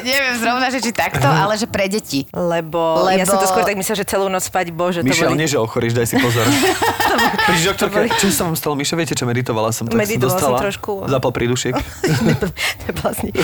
neviem 0.00 0.34
zrovna, 0.40 0.72
že 0.72 0.80
či 0.80 0.90
takto, 0.96 1.28
ale 1.28 1.60
že 1.60 1.68
pre 1.68 1.84
deti. 1.92 2.24
Lebo, 2.32 3.04
ja 3.12 3.28
Lebo- 3.28 3.28
som 3.28 3.36
to 3.36 3.46
skôr 3.46 3.68
tak 3.68 3.76
myslela, 3.76 3.98
že 4.00 4.06
celú 4.08 4.32
noc 4.32 4.40
spať, 4.48 4.72
bože, 4.72 5.04
to 5.04 5.12
Mišel, 5.12 5.36
boli... 5.36 5.44
nie, 5.44 5.48
že 5.50 5.60
ochoríš, 5.60 5.92
daj 5.92 6.06
si 6.08 6.16
pozor. 6.16 6.48
Príď 7.48 7.76
doktorka, 7.76 8.08
čo 8.16 8.32
sa 8.32 8.48
vám 8.48 8.56
stalo, 8.56 8.74
Mišo, 8.78 8.96
viete, 8.96 9.12
čo 9.12 9.28
meditovala 9.28 9.68
som? 9.74 9.84
Tak 9.84 9.98
som 10.00 10.22
dostala 10.22 10.58
trošku. 10.78 11.10
Zapal 11.10 11.30
prídušiek. 11.34 11.74
vlastne... 13.02 13.34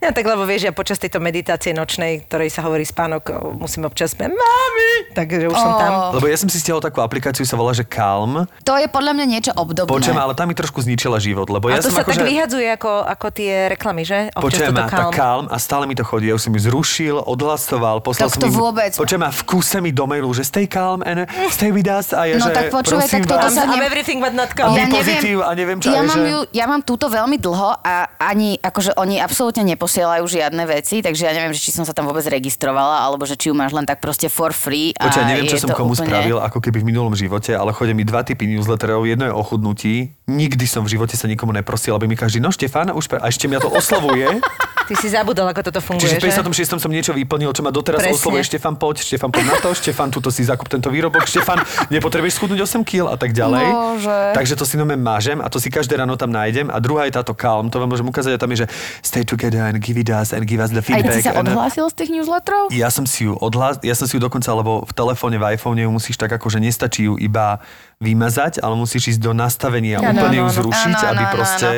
No 0.00 0.10
tak 0.10 0.24
lebo 0.24 0.48
vieš, 0.48 0.70
ja 0.70 0.72
počas 0.72 0.96
tejto 0.96 1.20
meditácie 1.20 1.76
nočnej, 1.76 2.24
ktorej 2.26 2.48
sa 2.48 2.64
hovorí 2.64 2.88
spánok, 2.88 3.54
musím 3.60 3.84
občas 3.84 4.16
spať, 4.16 4.32
mami, 4.32 4.87
takže 5.12 5.46
už 5.46 5.54
som 5.54 5.72
tam. 5.76 5.92
Lebo 6.12 6.26
ja 6.26 6.34
som 6.34 6.46
si 6.46 6.56
stiahol 6.56 6.78
takú 6.78 6.98
aplikáciu, 6.98 7.42
sa 7.42 7.54
volá, 7.54 7.70
že 7.70 7.82
Calm. 7.82 8.46
To 8.62 8.74
je 8.74 8.86
podľa 8.86 9.12
mňa 9.12 9.26
niečo 9.26 9.52
obdobné. 9.52 9.88
Počujem, 9.88 10.16
ale 10.16 10.32
tá 10.32 10.44
mi 10.44 10.52
trošku 10.52 10.80
zničila 10.80 11.18
život, 11.18 11.46
lebo 11.46 11.66
A 11.66 11.74
ja 11.74 11.78
to 11.78 11.88
som 11.88 11.94
sa 11.94 12.02
tak 12.02 12.12
akože... 12.12 12.22
vyhadzuje 12.24 12.68
ako, 12.70 12.92
ako 13.04 13.26
tie 13.30 13.52
reklamy, 13.68 14.02
že? 14.02 14.30
Počujem 14.32 14.72
tá 14.72 14.86
Calm 15.08 15.46
a 15.46 15.56
stále 15.56 15.84
mi 15.84 15.92
to 15.92 16.02
chodí. 16.02 16.26
Ja 16.26 16.34
už 16.34 16.42
som 16.42 16.52
ju 16.52 16.60
zrušil, 16.62 17.16
odhlasoval, 17.18 18.00
poslal 18.00 18.28
Tak 18.28 18.34
som 18.34 18.42
to 18.42 18.48
im- 18.48 18.54
vôbec. 18.54 18.92
Počujem 18.92 19.22
v 19.24 19.42
kúse 19.44 19.76
mi 19.78 19.90
do 19.90 20.04
mailu, 20.04 20.30
že 20.30 20.42
stay 20.42 20.64
calm 20.64 21.00
and 21.00 21.24
stay 21.48 21.68
with 21.68 21.86
us. 21.86 22.10
A 22.10 22.24
ja, 22.24 22.36
No 22.36 22.46
že, 22.46 22.52
tak 22.52 22.68
počúvaj, 22.68 23.06
tak 23.06 23.24
toto 23.24 23.44
vás, 23.44 23.52
sa 23.52 23.64
ne- 23.64 23.80
everything 23.80 24.18
but 24.18 24.32
not 24.32 24.50
A 24.50 24.54
calm. 24.54 24.72
my 24.72 24.86
pozitív 24.88 25.40
a 25.40 25.52
neviem 25.52 25.78
čo, 25.78 25.88
ja, 25.88 26.00
mám 26.00 26.14
že- 26.14 26.28
ju, 26.28 26.38
ja 26.50 26.64
mám 26.64 26.80
túto 26.80 27.06
veľmi 27.06 27.36
dlho 27.36 27.70
a 27.78 27.94
ani, 28.18 28.56
akože 28.56 28.94
oni 28.94 29.18
absolútne 29.18 29.64
neposielajú 29.66 30.24
žiadne 30.24 30.62
veci, 30.64 31.00
takže 31.00 31.22
ja 31.22 31.32
neviem, 31.32 31.50
že 31.50 31.60
či 31.60 31.70
som 31.70 31.82
sa 31.82 31.90
tam 31.90 32.04
vôbec 32.04 32.22
registrovala, 32.22 33.00
alebo 33.00 33.24
že 33.24 33.34
či 33.34 33.48
ju 33.48 33.54
máš 33.54 33.70
len 33.70 33.82
tak 33.82 33.98
proste 33.98 34.28
for 34.28 34.50
free. 34.50 34.87
A 34.94 35.02
Počkaj, 35.04 35.24
neviem, 35.26 35.44
čo 35.44 35.58
som 35.58 35.68
komu 35.70 35.92
úplne... 35.92 36.08
spravil, 36.08 36.36
ako 36.38 36.58
keby 36.58 36.80
v 36.80 36.86
minulom 36.86 37.12
živote, 37.12 37.50
ale 37.50 37.70
chodia 37.70 37.92
mi 37.92 38.02
dva 38.02 38.22
typy 38.22 38.46
newsletterov. 38.46 39.02
Jedno 39.02 39.26
je 39.26 39.32
o 39.32 39.42
chudnutí. 39.42 39.94
Nikdy 40.24 40.64
som 40.64 40.82
v 40.82 40.94
živote 40.94 41.14
sa 41.14 41.26
nikomu 41.26 41.50
neprosil, 41.50 41.92
aby 41.92 42.04
mi 42.04 42.14
každý, 42.14 42.38
no 42.38 42.48
Štefán, 42.48 42.90
už 42.90 43.06
pre... 43.06 43.18
a 43.18 43.26
ešte 43.26 43.44
mňa 43.44 43.58
to 43.58 43.70
oslovuje. 43.70 44.28
Ty 44.88 44.96
si 44.96 45.12
zabudol, 45.12 45.44
ako 45.44 45.60
toto 45.62 45.80
funguje, 45.80 46.00
Čiže 46.00 46.16
v 46.16 46.32
že? 46.32 46.40
56. 46.64 46.80
som 46.80 46.88
niečo 46.88 47.12
vyplnil, 47.12 47.52
čo 47.52 47.60
ma 47.60 47.68
doteraz 47.68 48.00
Presne. 48.00 48.16
oslovuje. 48.16 48.40
Štefan, 48.40 48.72
poď, 48.74 48.96
Štefan, 48.98 49.28
poď 49.28 49.44
na 49.46 49.56
to, 49.60 49.68
Štefan, 49.76 50.08
tuto 50.08 50.32
si 50.32 50.48
zakup 50.48 50.64
tento 50.64 50.88
výrobok, 50.88 51.28
Štefan, 51.28 51.60
nepotrebuješ 51.88 52.40
schudnúť 52.40 52.64
8 52.64 52.88
kg 52.88 53.12
a 53.12 53.16
tak 53.16 53.36
ďalej. 53.36 53.68
Bože. 53.68 54.18
Takže 54.32 54.54
to 54.56 54.64
si 54.64 54.80
nome 54.80 54.96
mážem 54.96 55.40
a 55.40 55.48
to 55.48 55.60
si 55.60 55.68
každé 55.68 55.92
ráno 55.94 56.16
tam 56.16 56.32
nájdem. 56.32 56.72
A 56.72 56.80
druhá 56.80 57.04
je 57.04 57.12
táto 57.12 57.36
calm, 57.36 57.68
to 57.68 57.76
vám 57.76 57.92
môžem 57.92 58.04
ukázať, 58.04 58.32
a 58.32 58.40
tam 58.40 58.48
je, 58.48 58.64
že 58.64 58.66
stay 59.00 59.24
together 59.24 59.60
and 59.60 59.76
give 59.76 59.96
it 59.96 60.08
us 60.08 60.32
and 60.32 60.44
give 60.44 60.56
us 60.56 60.72
the 60.72 60.80
Aj 60.80 60.88
feedback. 60.88 61.20
ty 61.20 61.22
sa 61.22 61.36
and- 61.36 61.48
odhlásil 61.48 61.84
z 61.88 61.94
tých 61.94 62.10
newsletterov? 62.10 62.72
ja 62.72 62.88
som 62.88 63.04
si 63.04 63.24
ju 63.24 63.36
odhlás, 63.36 63.76
ja 63.80 63.92
som 63.92 64.08
si 64.08 64.16
ju 64.16 64.20
dokonca, 64.20 64.48
lebo 64.52 64.77
v 64.84 64.92
telefóne, 64.92 65.38
v 65.38 65.56
iPhone 65.56 65.80
ju 65.80 65.90
musíš 65.90 66.16
tak 66.20 66.32
ako, 66.32 66.50
že 66.50 66.62
nestačí 66.62 67.08
ju 67.08 67.16
iba 67.18 67.58
vymazať, 67.98 68.62
ale 68.62 68.78
musíš 68.78 69.16
ísť 69.16 69.20
do 69.22 69.34
nastavenia 69.34 69.98
a 69.98 70.14
Áno, 70.14 70.22
úplne 70.22 70.38
ju 70.46 70.48
zrušiť, 70.62 70.98
Áno, 71.02 71.10
aby 71.18 71.24
áno, 71.26 71.34
proste... 71.34 71.68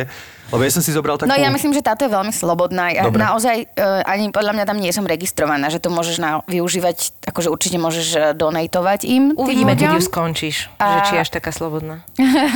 Lebo 0.50 0.66
ja 0.66 0.72
som 0.74 0.82
si 0.82 0.90
zobral 0.90 1.14
takú... 1.14 1.30
No 1.30 1.38
ja 1.38 1.46
myslím, 1.54 1.70
že 1.70 1.78
táto 1.78 2.02
je 2.02 2.10
veľmi 2.10 2.34
slobodná. 2.34 2.90
Ja 2.90 3.06
Dobre. 3.06 3.22
naozaj 3.22 3.70
uh, 3.70 4.02
ani 4.02 4.34
podľa 4.34 4.52
mňa 4.58 4.64
tam 4.66 4.78
nie 4.82 4.90
som 4.90 5.06
registrovaná, 5.06 5.70
že 5.70 5.78
to 5.78 5.94
môžeš 5.94 6.18
na, 6.18 6.42
využívať, 6.50 7.22
akože 7.30 7.48
určite 7.54 7.78
môžeš 7.78 8.06
uh, 8.18 8.22
donatovať 8.34 9.06
im. 9.06 9.38
Uvidíme, 9.38 9.78
keď 9.78 10.02
ju 10.02 10.10
skončíš, 10.10 10.66
A- 10.82 11.06
že 11.06 11.14
či 11.14 11.14
až 11.22 11.30
taká 11.30 11.54
slobodná. 11.54 12.02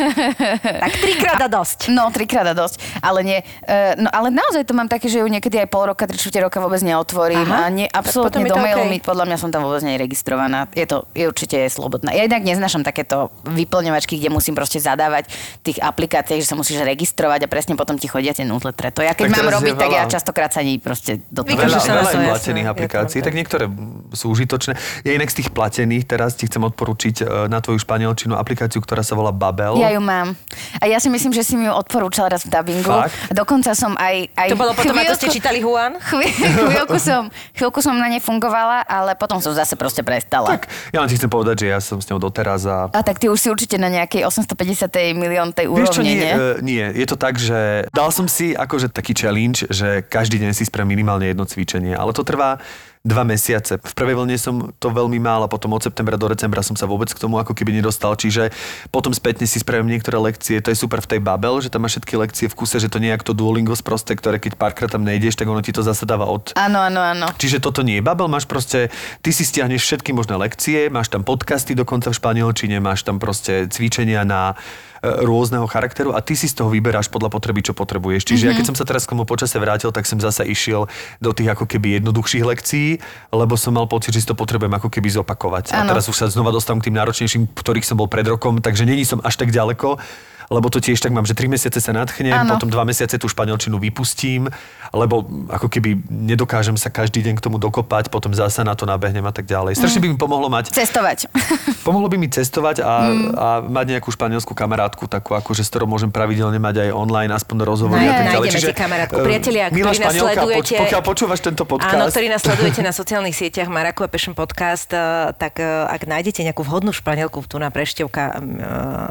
tak 0.83 0.93
trikrát 0.99 1.47
a 1.47 1.49
dosť. 1.49 1.95
No, 1.95 2.11
trikrát 2.11 2.51
a 2.51 2.55
dosť. 2.59 2.83
Ale 2.99 3.23
nie. 3.23 3.39
Uh, 3.63 3.95
no, 4.03 4.11
ale 4.11 4.35
naozaj 4.35 4.67
to 4.67 4.75
mám 4.75 4.91
také, 4.91 5.07
že 5.07 5.23
ju 5.23 5.27
niekedy 5.31 5.63
aj 5.63 5.71
pol 5.71 5.95
roka, 5.95 6.11
tri 6.11 6.19
roka 6.43 6.59
vôbec 6.59 6.83
neotvorím. 6.83 7.47
Aha. 7.47 7.71
A 7.71 7.71
nie, 7.71 7.87
absolútne 7.87 8.43
do 8.43 8.59
mailu 8.59 8.91
mi, 8.91 8.99
podľa 8.99 9.31
mňa 9.31 9.37
som 9.39 9.55
tam 9.55 9.71
vôbec 9.71 9.87
neregistrovaná. 9.87 10.67
Je 10.75 10.83
to 10.91 11.07
je 11.15 11.31
určite 11.31 11.63
slobodná. 11.71 12.11
Ja 12.11 12.27
inak 12.27 12.43
neznášam 12.43 12.83
takéto 12.83 13.31
vyplňovačky, 13.55 14.19
kde 14.19 14.29
musím 14.29 14.53
proste 14.53 14.83
zadávať 14.83 15.31
tých 15.63 15.79
aplikáciách, 15.79 16.43
že 16.43 16.49
sa 16.49 16.59
musíš 16.59 16.83
registrovať 16.83 17.47
a 17.47 17.49
presne 17.49 17.75
potom 17.75 17.95
ti 17.95 18.11
chodia 18.11 18.35
tie 18.35 18.45
newslettere. 18.45 18.91
To 18.91 19.01
ja 19.01 19.15
keď 19.15 19.31
Tak 19.31 19.35
mám 19.39 19.51
robiť, 19.57 19.75
tak 19.79 19.91
ja 19.91 20.03
častokrát 20.05 20.51
sa 20.51 20.61
ani 20.61 20.77
proste 20.79 21.23
do 21.31 21.47
toho 21.47 21.55
Veľa, 21.55 21.79
veľa 21.79 22.03
jasné, 22.05 22.27
platených 22.29 22.69
aplikácií, 22.69 23.19
tak 23.23 23.33
niektoré 23.33 23.71
sú 24.13 24.35
užitočné. 24.35 24.75
Ja 25.07 25.15
inak 25.15 25.31
z 25.31 25.41
tých 25.41 25.49
platených 25.55 26.05
teraz 26.05 26.35
ti 26.35 26.45
chcem 26.45 26.61
odporučiť 26.61 27.15
e, 27.23 27.25
na 27.47 27.63
tvoju 27.63 27.79
španielčinu 27.79 28.35
aplikáciu, 28.35 28.83
ktorá 28.83 29.07
sa 29.07 29.15
volá 29.15 29.31
Babel. 29.31 29.79
Ja 29.79 29.95
ju 29.95 30.03
mám. 30.03 30.35
A 30.83 30.91
ja 30.91 30.99
si 30.99 31.07
myslím, 31.07 31.31
že 31.31 31.47
si 31.47 31.55
mi 31.55 31.71
ju 31.71 31.73
odporúčal 31.73 32.27
raz 32.27 32.43
v 32.43 32.51
dubbingu. 32.51 32.91
Fakt? 32.91 33.15
Dokonca 33.31 33.71
som 33.73 33.95
aj... 33.95 34.35
aj 34.35 34.49
To 34.51 34.59
bolo 34.59 34.73
potom, 34.75 34.93
ako 34.93 35.15
ste 35.15 35.29
chvíľku- 35.31 35.37
čítali 35.39 35.59
Juan? 35.63 35.93
Chví, 36.03 36.27
chvíľku, 36.35 36.99
som, 36.99 37.31
chvíľku 37.55 37.79
som 37.81 37.95
na 37.95 38.11
ne 38.11 38.19
fungovala, 38.19 38.83
ale 38.85 39.15
potom 39.15 39.39
som 39.39 39.55
zase 39.55 39.79
proste 39.79 40.03
prestala. 40.03 40.51
Tak, 40.51 40.67
ja 40.91 40.99
len 41.01 41.09
ti 41.09 41.15
chcem 41.15 41.31
povedať, 41.31 41.65
že 41.65 41.67
ja 41.71 41.79
som 41.79 42.03
s 42.03 42.07
ňou 42.11 42.19
doteraz 42.19 42.67
a 42.67 42.91
A 42.91 43.01
tak 43.05 43.21
ty 43.21 43.29
už 43.29 43.39
si 43.45 43.53
určite 43.53 43.77
na 43.77 43.93
nejakej 43.93 44.25
850. 44.25 44.89
milióntej 45.13 45.69
úrovni, 45.69 45.85
Vieš 45.85 45.93
čo, 45.93 46.01
nie, 46.01 46.17
nie? 46.17 46.33
e, 46.33 46.41
nie, 46.65 46.85
je 46.97 47.05
to 47.05 47.17
tak, 47.21 47.37
že 47.37 47.85
dal 47.93 48.09
som 48.09 48.25
si 48.25 48.57
akože 48.57 48.89
taký 48.89 49.13
challenge, 49.13 49.69
že 49.69 50.01
každý 50.01 50.41
deň 50.41 50.57
si 50.57 50.65
spravím 50.65 50.97
minimálne 50.97 51.29
jedno 51.29 51.45
cvičenie, 51.45 51.93
ale 51.93 52.17
to 52.17 52.25
trvá 52.25 52.57
dva 53.05 53.21
mesiace. 53.21 53.77
V 53.77 53.93
prvej 53.93 54.17
vlne 54.17 54.33
som 54.41 54.73
to 54.81 54.89
veľmi 54.89 55.21
mal 55.21 55.45
a 55.45 55.49
potom 55.53 55.77
od 55.77 55.85
septembra 55.85 56.17
do 56.17 56.25
decembra 56.25 56.65
som 56.65 56.73
sa 56.73 56.89
vôbec 56.89 57.13
k 57.13 57.21
tomu 57.21 57.37
ako 57.37 57.53
keby 57.53 57.77
nedostal, 57.77 58.17
čiže 58.17 58.49
potom 58.89 59.13
spätne 59.13 59.45
si 59.45 59.61
spravím 59.61 59.93
niektoré 59.93 60.17
lekcie, 60.17 60.65
to 60.65 60.73
je 60.73 60.81
super 60.81 61.05
v 61.05 61.13
tej 61.13 61.21
Babel, 61.21 61.61
že 61.61 61.69
tam 61.69 61.85
máš 61.85 62.01
všetky 62.01 62.17
lekcie 62.17 62.47
v 62.49 62.57
kuse, 62.57 62.81
že 62.81 62.89
to 62.89 62.97
ako 62.97 63.25
to 63.29 63.33
Duolingo 63.37 63.77
sprosté, 63.77 64.17
ktoré 64.17 64.41
keď 64.41 64.57
párkrát 64.57 64.89
tam 64.89 65.05
nejdeš, 65.05 65.37
tak 65.37 65.53
ono 65.53 65.61
ti 65.61 65.77
to 65.77 65.85
zase 65.85 66.09
dáva 66.09 66.25
od 66.25 66.57
Áno, 66.57 66.81
áno, 66.81 67.05
áno. 67.05 67.29
Čiže 67.37 67.61
toto 67.61 67.85
nie 67.85 68.01
je 68.01 68.07
Babel, 68.09 68.25
máš 68.25 68.49
proste, 68.49 68.89
ty 69.21 69.37
si 69.37 69.45
stiahneš 69.45 69.85
všetky 69.85 70.17
možné 70.17 70.41
lekcie, 70.41 70.89
máš 70.89 71.13
tam 71.13 71.29
podcasty 71.29 71.77
dokonca 71.77 72.09
v 72.09 72.17
španielčine, 72.17 72.81
máš 72.81 73.05
tam 73.05 73.21
proste 73.21 73.69
cvičenia 73.69 74.25
na 74.25 74.57
rôzneho 75.05 75.67
charakteru 75.69 76.17
a 76.17 76.25
ty 76.25 76.33
si 76.35 76.49
z 76.49 76.57
toho 76.57 76.73
vyberáš 76.73 77.13
podľa 77.13 77.29
potreby, 77.29 77.61
čo 77.61 77.77
potrebuješ. 77.77 78.25
Čiže 78.25 78.49
mm-hmm. 78.49 78.55
ja 78.55 78.59
keď 78.59 78.65
som 78.67 78.77
sa 78.77 78.85
teraz 78.89 79.05
k 79.05 79.13
tomu 79.13 79.29
počase 79.29 79.57
vrátil, 79.61 79.93
tak 79.93 80.09
som 80.09 80.17
zase 80.17 80.49
išiel 80.49 80.89
do 81.21 81.31
tých 81.37 81.53
ako 81.53 81.69
keby 81.69 82.01
jednoduchších 82.01 82.45
lekcií, 82.45 82.89
lebo 83.31 83.55
som 83.61 83.77
mal 83.77 83.85
pocit, 83.85 84.17
že 84.17 84.25
si 84.25 84.29
to 84.29 84.37
potrebujem 84.39 84.73
ako 84.73 84.89
keby 84.89 85.13
zopakovať. 85.13 85.77
A 85.77 85.85
Áno. 85.85 85.93
teraz 85.93 86.09
už 86.09 86.17
sa 86.17 86.27
znova 86.33 86.51
dostávam 86.55 86.81
k 86.81 86.89
tým 86.89 86.97
náročnejším, 86.97 87.53
ktorých 87.53 87.87
som 87.87 88.01
bol 88.01 88.09
pred 88.09 88.25
rokom, 88.25 88.59
takže 88.59 88.89
není 88.89 89.05
som 89.05 89.21
až 89.21 89.37
tak 89.37 89.53
ďaleko 89.53 90.01
lebo 90.47 90.67
to 90.67 90.79
tiež 90.79 90.99
tak 90.99 91.11
mám, 91.11 91.23
že 91.23 91.33
3 91.33 91.47
mesiace 91.47 91.77
sa 91.77 91.91
nadchnem, 91.91 92.33
Áno. 92.35 92.51
potom 92.51 92.67
2 92.67 92.77
mesiace 92.85 93.15
tú 93.15 93.27
španielčinu 93.27 93.77
vypustím, 93.79 94.49
lebo 94.91 95.23
ako 95.49 95.67
keby 95.67 95.91
nedokážem 96.07 96.75
sa 96.75 96.89
každý 96.89 97.21
deň 97.21 97.35
k 97.35 97.43
tomu 97.43 97.57
dokopať, 97.57 98.09
potom 98.09 98.31
zasa 98.31 98.61
na 98.61 98.73
to 98.73 98.85
nabehnem 98.85 99.23
a 99.23 99.31
tak 99.31 99.45
ďalej. 99.45 99.75
Strašne 99.75 99.99
by 99.99 100.09
mi 100.09 100.17
pomohlo 100.17 100.47
mať, 100.47 100.71
Cestovať. 100.71 101.29
pomohlo 101.87 102.07
by 102.07 102.17
mi 102.17 102.27
cestovať 102.27 102.81
a, 102.81 102.93
Mm. 103.05 103.31
a 103.35 103.47
mať 103.61 103.87
nejakú 103.91 104.09
španielskú 104.09 104.53
kamarátku, 104.53 105.05
takú 105.05 105.35
akože 105.35 105.61
s 105.61 105.69
ktorou 105.69 105.85
môžem 105.87 106.09
pravidelne 106.09 106.57
mať 106.57 106.75
aj 106.81 106.91
online, 106.91 107.31
aspoň 107.31 107.57
rozhovory 107.65 108.01
Náj- 108.01 108.09
a 108.09 108.15
tak 108.15 108.27
ďalej. 108.33 108.49
ti 108.49 108.73
kamarátku. 108.73 109.15
eh, 109.15 109.25
Priatelia, 109.25 109.65
ktorí 109.69 109.99
nás 109.99 110.13
sledujete- 110.15 110.79
pokiaľ 110.79 111.03
počúvaš 111.03 111.41
tento 111.41 111.65
podcast, 111.65 111.93
Áno, 111.93 112.07
ktorí 112.07 112.27
nás 112.27 112.41
sledujete 112.41 112.81
na 112.81 112.91
sociálnych 112.91 113.33
sieťach 113.33 113.67
Maraku 113.67 114.03
a 114.03 114.09
Passion 114.09 114.33
Podcast, 114.33 114.89
eh, 114.89 115.01
tak 115.33 115.59
eh, 115.59 115.67
ak 115.87 116.05
nájdete 116.05 116.41
nejakú 116.43 116.63
vhodnú 116.63 116.91
španielku 116.91 117.43
tu 117.43 117.57
na 117.57 117.69
Preštevka, 117.69 118.23
eh, 118.31 118.39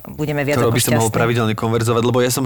budeme 0.09 0.41
viac 0.41 0.57
ktorou 0.57 0.69
ako 0.69 0.75
by 0.75 0.81
som 0.81 0.91
mohol 0.95 1.07
šťastní. 1.07 1.19
Pravidelne 1.24 1.55
konverzovať, 1.55 2.03
lebo 2.03 2.19
ja 2.19 2.28
som, 2.28 2.43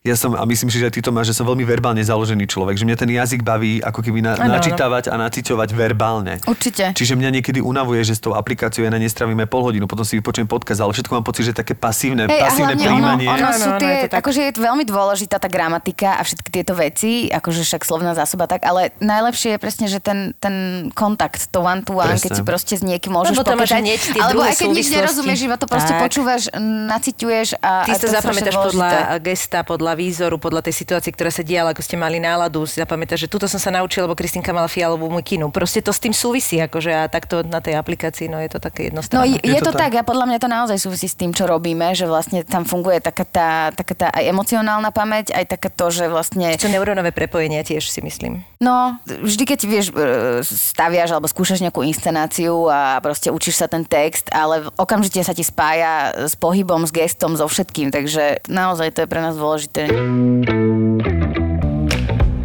ja 0.00 0.14
som, 0.14 0.30
a 0.32 0.44
myslím 0.44 0.68
si, 0.68 0.76
že 0.76 0.86
aj 0.86 0.94
ty 0.94 1.00
to 1.00 1.10
máš, 1.10 1.32
že 1.32 1.40
som 1.40 1.44
veľmi 1.44 1.64
verbálne 1.64 1.98
založený 1.98 2.44
človek, 2.44 2.76
že 2.76 2.84
mňa 2.84 2.96
ten 2.98 3.08
jazyk 3.08 3.40
baví 3.40 3.80
ako 3.80 3.98
keby 3.98 4.20
na, 4.20 4.36
áno. 4.36 4.52
načítavať 4.52 5.08
a 5.08 5.16
naciťovať 5.16 5.68
verbálne. 5.72 6.38
Určite. 6.44 6.92
Čiže 6.92 7.16
mňa 7.16 7.30
niekedy 7.34 7.58
unavuje, 7.58 8.04
že 8.04 8.14
s 8.14 8.22
tou 8.22 8.36
aplikáciou 8.36 8.84
ja 8.84 8.92
na 8.92 9.00
nej 9.00 9.08
strávime 9.08 9.48
pol 9.48 9.64
hodinu, 9.64 9.88
potom 9.88 10.04
si 10.04 10.14
vypočujem 10.14 10.44
podcast, 10.44 10.78
ale 10.78 10.92
všetko 10.92 11.18
mám 11.18 11.24
pocit, 11.24 11.42
že 11.42 11.50
je 11.50 11.58
také 11.58 11.72
pasívne, 11.72 12.28
Hej, 12.28 12.36
a 12.36 12.44
pasívne 12.46 12.74
príjmanie. 12.76 13.26
ono, 13.26 13.34
ono 13.34 13.48
Áno, 13.48 13.58
sú 13.58 13.70
tie, 13.80 13.88
je 13.88 13.98
to 14.04 14.08
tak. 14.12 14.20
akože 14.20 14.40
je 14.44 14.50
veľmi 14.54 14.84
dôležitá 14.84 15.36
tá 15.40 15.48
gramatika 15.48 16.20
a 16.20 16.22
všetky 16.22 16.48
tieto 16.52 16.76
veci, 16.76 17.32
akože 17.32 17.64
však 17.64 17.82
slovná 17.82 18.12
zásoba 18.12 18.44
tak, 18.44 18.62
ale 18.62 18.92
najlepšie 19.00 19.56
je 19.56 19.58
presne, 19.58 19.86
že 19.88 19.98
ten, 19.98 20.36
ten 20.36 20.54
kontakt, 20.92 21.48
to 21.48 21.58
one 21.58 21.80
to 21.80 21.96
one, 21.96 22.12
Presne. 22.12 22.22
keď 22.22 22.30
si 22.36 22.42
proste 22.44 22.74
s 22.76 22.84
niekým 22.84 23.10
môžeš 23.10 23.32
Lebo 23.32 23.42
tam 23.42 23.56
máš 23.56 23.72
pokecať. 23.72 23.82
hneď 23.82 24.00
tie 24.04 24.20
Alebo 24.20 24.40
aj 24.42 24.54
keď 24.54 24.68
nič 24.68 24.86
nerozumieš, 24.90 25.38
iba 25.42 25.56
to 25.56 25.66
proste 25.66 25.90
Tak. 25.90 26.02
počúvaš, 26.02 26.42
naciťuješ 26.54 27.48
a, 27.58 27.86
Ty 27.86 27.90
a 27.90 27.96
to 27.96 28.04
je 28.04 28.12
zapamätáš 28.18 28.56
podľa 28.58 28.90
gesta, 29.22 29.58
podľa 29.62 29.92
výzoru, 29.94 30.36
podľa 30.36 30.66
tej 30.66 30.74
situácie, 30.74 31.14
ktorá 31.14 31.30
sa 31.30 31.46
diala, 31.46 31.70
ako 31.70 31.82
ste 31.86 31.94
mali 31.94 32.18
náladu, 32.18 32.66
si 32.66 32.82
zapamätáš, 32.82 33.24
že 33.24 33.28
tuto 33.30 33.46
som 33.46 33.62
sa 33.62 33.70
naučil, 33.70 34.04
lebo 34.04 34.18
Kristinka 34.18 34.50
mala 34.50 34.66
fialovú 34.66 35.06
mukinu. 35.06 35.54
Proste 35.54 35.78
to 35.78 35.94
s 35.94 36.02
tým 36.02 36.10
súvisí, 36.10 36.58
akože 36.58 36.90
a 36.90 37.06
takto 37.06 37.46
na 37.46 37.62
tej 37.62 37.78
aplikácii, 37.78 38.26
no 38.26 38.42
je 38.42 38.50
to 38.50 38.58
také 38.58 38.88
No 38.88 39.04
jednostranné. 39.04 39.38
je, 39.38 39.54
je 39.54 39.60
to 39.62 39.68
to 39.68 39.78
tak. 39.78 39.92
a 39.94 40.02
podľa 40.02 40.24
mňa 40.32 40.38
to 40.40 40.48
naozaj 40.48 40.78
súvisí 40.80 41.06
s 41.06 41.16
tým, 41.18 41.36
čo 41.36 41.44
robíme, 41.44 41.92
že 41.92 42.08
vlastne 42.08 42.40
tam 42.42 42.64
funguje 42.64 43.04
taká 43.04 43.24
tá, 43.28 43.50
taká 43.76 43.94
tá 43.94 44.06
aj 44.08 44.24
emocionálna 44.32 44.88
pamäť, 44.90 45.36
aj 45.36 45.44
taká 45.44 45.68
to, 45.68 45.92
že 45.92 46.08
vlastne... 46.08 46.56
Čo 46.56 46.72
neurónové 46.72 47.12
prepojenia 47.12 47.60
tiež 47.60 47.92
si 47.92 48.00
myslím. 48.00 48.40
No, 48.58 48.96
vždy 49.04 49.44
keď 49.44 49.58
vieš, 49.68 49.86
e, 49.92 50.40
staviaš 50.42 51.12
alebo 51.12 51.28
skúšaš 51.28 51.60
nejakú 51.60 51.84
inscenáciu 51.84 52.66
a 52.72 52.98
proste 53.04 53.28
učíš 53.28 53.60
sa 53.60 53.66
ten 53.68 53.84
text, 53.84 54.32
ale 54.32 54.72
okamžite 54.80 55.20
sa 55.20 55.36
ti 55.36 55.44
spája 55.44 56.26
s 56.26 56.34
pohybom, 56.34 56.88
s 56.88 56.92
gestom, 56.94 57.36
so 57.36 57.44
všetkým, 57.44 57.92
takže 57.92 58.07
takže 58.08 58.40
naozaj 58.48 58.96
to 58.96 59.04
je 59.04 59.08
pre 59.12 59.20
nás 59.20 59.36
dôležité. 59.36 59.92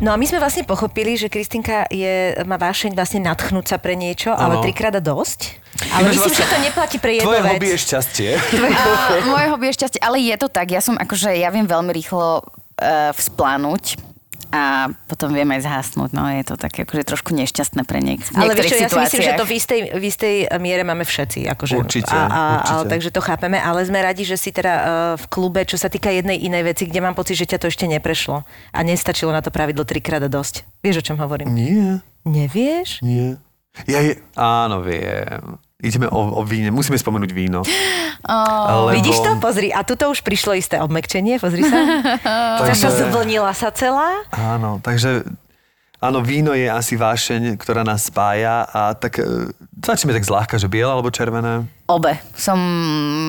No 0.03 0.11
a 0.11 0.20
my 0.20 0.26
sme 0.28 0.43
vlastne 0.43 0.68
pochopili, 0.68 1.16
že 1.16 1.32
Kristinka 1.32 1.88
je, 1.88 2.36
má 2.43 2.59
vášeň 2.59 2.91
vlastne 2.91 3.24
natchnúť 3.24 3.72
sa 3.72 3.78
pre 3.80 3.95
niečo, 3.95 4.36
ale 4.36 4.59
Áno. 4.59 4.64
trikrát 4.68 4.91
a 4.91 4.99
dosť. 4.99 5.64
Ale 5.95 6.11
Ináč 6.11 6.20
myslím, 6.20 6.28
vlastne 6.28 6.43
že 6.43 6.51
to 6.51 6.59
neplatí 6.59 6.97
pre 6.99 7.11
jednu 7.16 7.32
Tvoje 7.32 7.39
vec. 7.39 7.51
hobby 7.55 7.68
je 7.72 7.78
šťastie. 7.80 8.30
A 9.24 9.24
moje 9.24 9.47
hobby 9.47 9.66
je 9.72 9.74
šťastie, 9.80 9.99
ale 10.03 10.18
je 10.20 10.36
to 10.36 10.47
tak, 10.51 10.68
ja 10.76 10.84
som 10.84 10.99
akože, 10.99 11.32
ja 11.32 11.47
viem 11.55 11.64
veľmi 11.64 11.95
rýchlo 11.95 12.43
uh, 12.43 13.16
vzplanúť 13.16 14.12
a 14.53 14.85
potom 15.09 15.33
viem 15.33 15.49
aj 15.49 15.65
zhasnúť, 15.65 16.13
no 16.13 16.29
je 16.29 16.45
to 16.45 16.53
také 16.61 16.85
akože 16.85 17.09
trošku 17.09 17.33
nešťastné 17.33 17.89
pre 17.89 18.05
niek- 18.05 18.21
Ale 18.37 18.53
vieš 18.53 18.77
čo, 18.77 18.77
ja 18.77 18.85
si 18.85 19.01
myslím, 19.01 19.21
že 19.25 19.33
to 19.33 19.45
v 19.49 19.53
istej, 19.57 19.79
v 19.97 20.03
istej 20.05 20.35
miere 20.61 20.85
máme 20.85 21.01
všetci. 21.01 21.49
Akože, 21.49 21.73
Určite, 21.81 22.13
a, 22.13 22.21
a, 22.29 22.41
určite. 22.61 22.73
Ale, 22.77 22.83
takže 22.93 23.09
to 23.09 23.21
chápeme, 23.25 23.57
ale 23.57 23.81
sme 23.81 23.97
radi, 23.97 24.21
že 24.21 24.37
si 24.37 24.53
teda 24.53 24.73
uh, 24.77 24.85
v 25.17 25.25
klube, 25.33 25.65
čo 25.65 25.81
sa 25.81 25.89
týka 25.89 26.13
jednej 26.13 26.37
inej 26.37 26.69
veci, 26.69 26.85
kde 26.85 27.01
mám 27.01 27.17
pocit, 27.17 27.33
že 27.33 27.49
ťa 27.49 27.65
to 27.65 27.73
ešte 27.73 27.89
neprešlo 27.89 28.45
a 28.45 28.79
nestačilo 28.85 29.33
na 29.33 29.41
to 29.41 29.49
pravidlo 29.49 29.81
trikrát 29.89 30.21
a 30.21 30.29
dosť. 30.29 30.69
Vieš, 30.85 31.01
o 31.01 31.05
čom 31.09 31.17
hovorím? 31.17 31.49
Nie, 31.49 32.05
Nevieš? 32.21 33.01
nie. 33.01 33.41
Ja 33.89 34.05
je... 34.05 34.21
Áno, 34.37 34.85
viem. 34.85 35.57
Ideme 35.84 36.07
o, 36.07 36.39
o 36.39 36.41
víne. 36.47 36.71
Musíme 36.71 36.95
spomenúť 36.95 37.31
víno. 37.36 37.61
Oh, 38.23 38.88
Lebo... 38.88 39.03
Vidíš 39.03 39.19
to? 39.19 39.36
Pozri. 39.43 39.75
A 39.75 39.84
tuto 39.84 40.07
už 40.07 40.23
prišlo 40.23 40.55
isté 40.55 40.79
obmekčenie, 40.79 41.43
pozri 41.43 41.59
sa. 41.67 41.75
Saša 42.71 43.11
zvlnila 43.11 43.51
sa 43.51 43.67
celá. 43.75 44.23
Áno, 44.31 44.79
takže 44.79 45.27
áno, 45.99 46.23
víno 46.23 46.55
je 46.55 46.71
asi 46.71 46.95
vášeň, 46.95 47.59
ktorá 47.59 47.84
nás 47.84 48.07
spája 48.07 48.63
a 48.63 48.95
tak 48.95 49.19
e, 49.19 49.51
začneme 49.84 50.15
tak 50.15 50.25
zľahka, 50.25 50.55
že 50.55 50.71
biele 50.71 50.91
alebo 50.91 51.11
červené. 51.11 51.67
Obe. 51.84 52.15
Som 52.31 52.59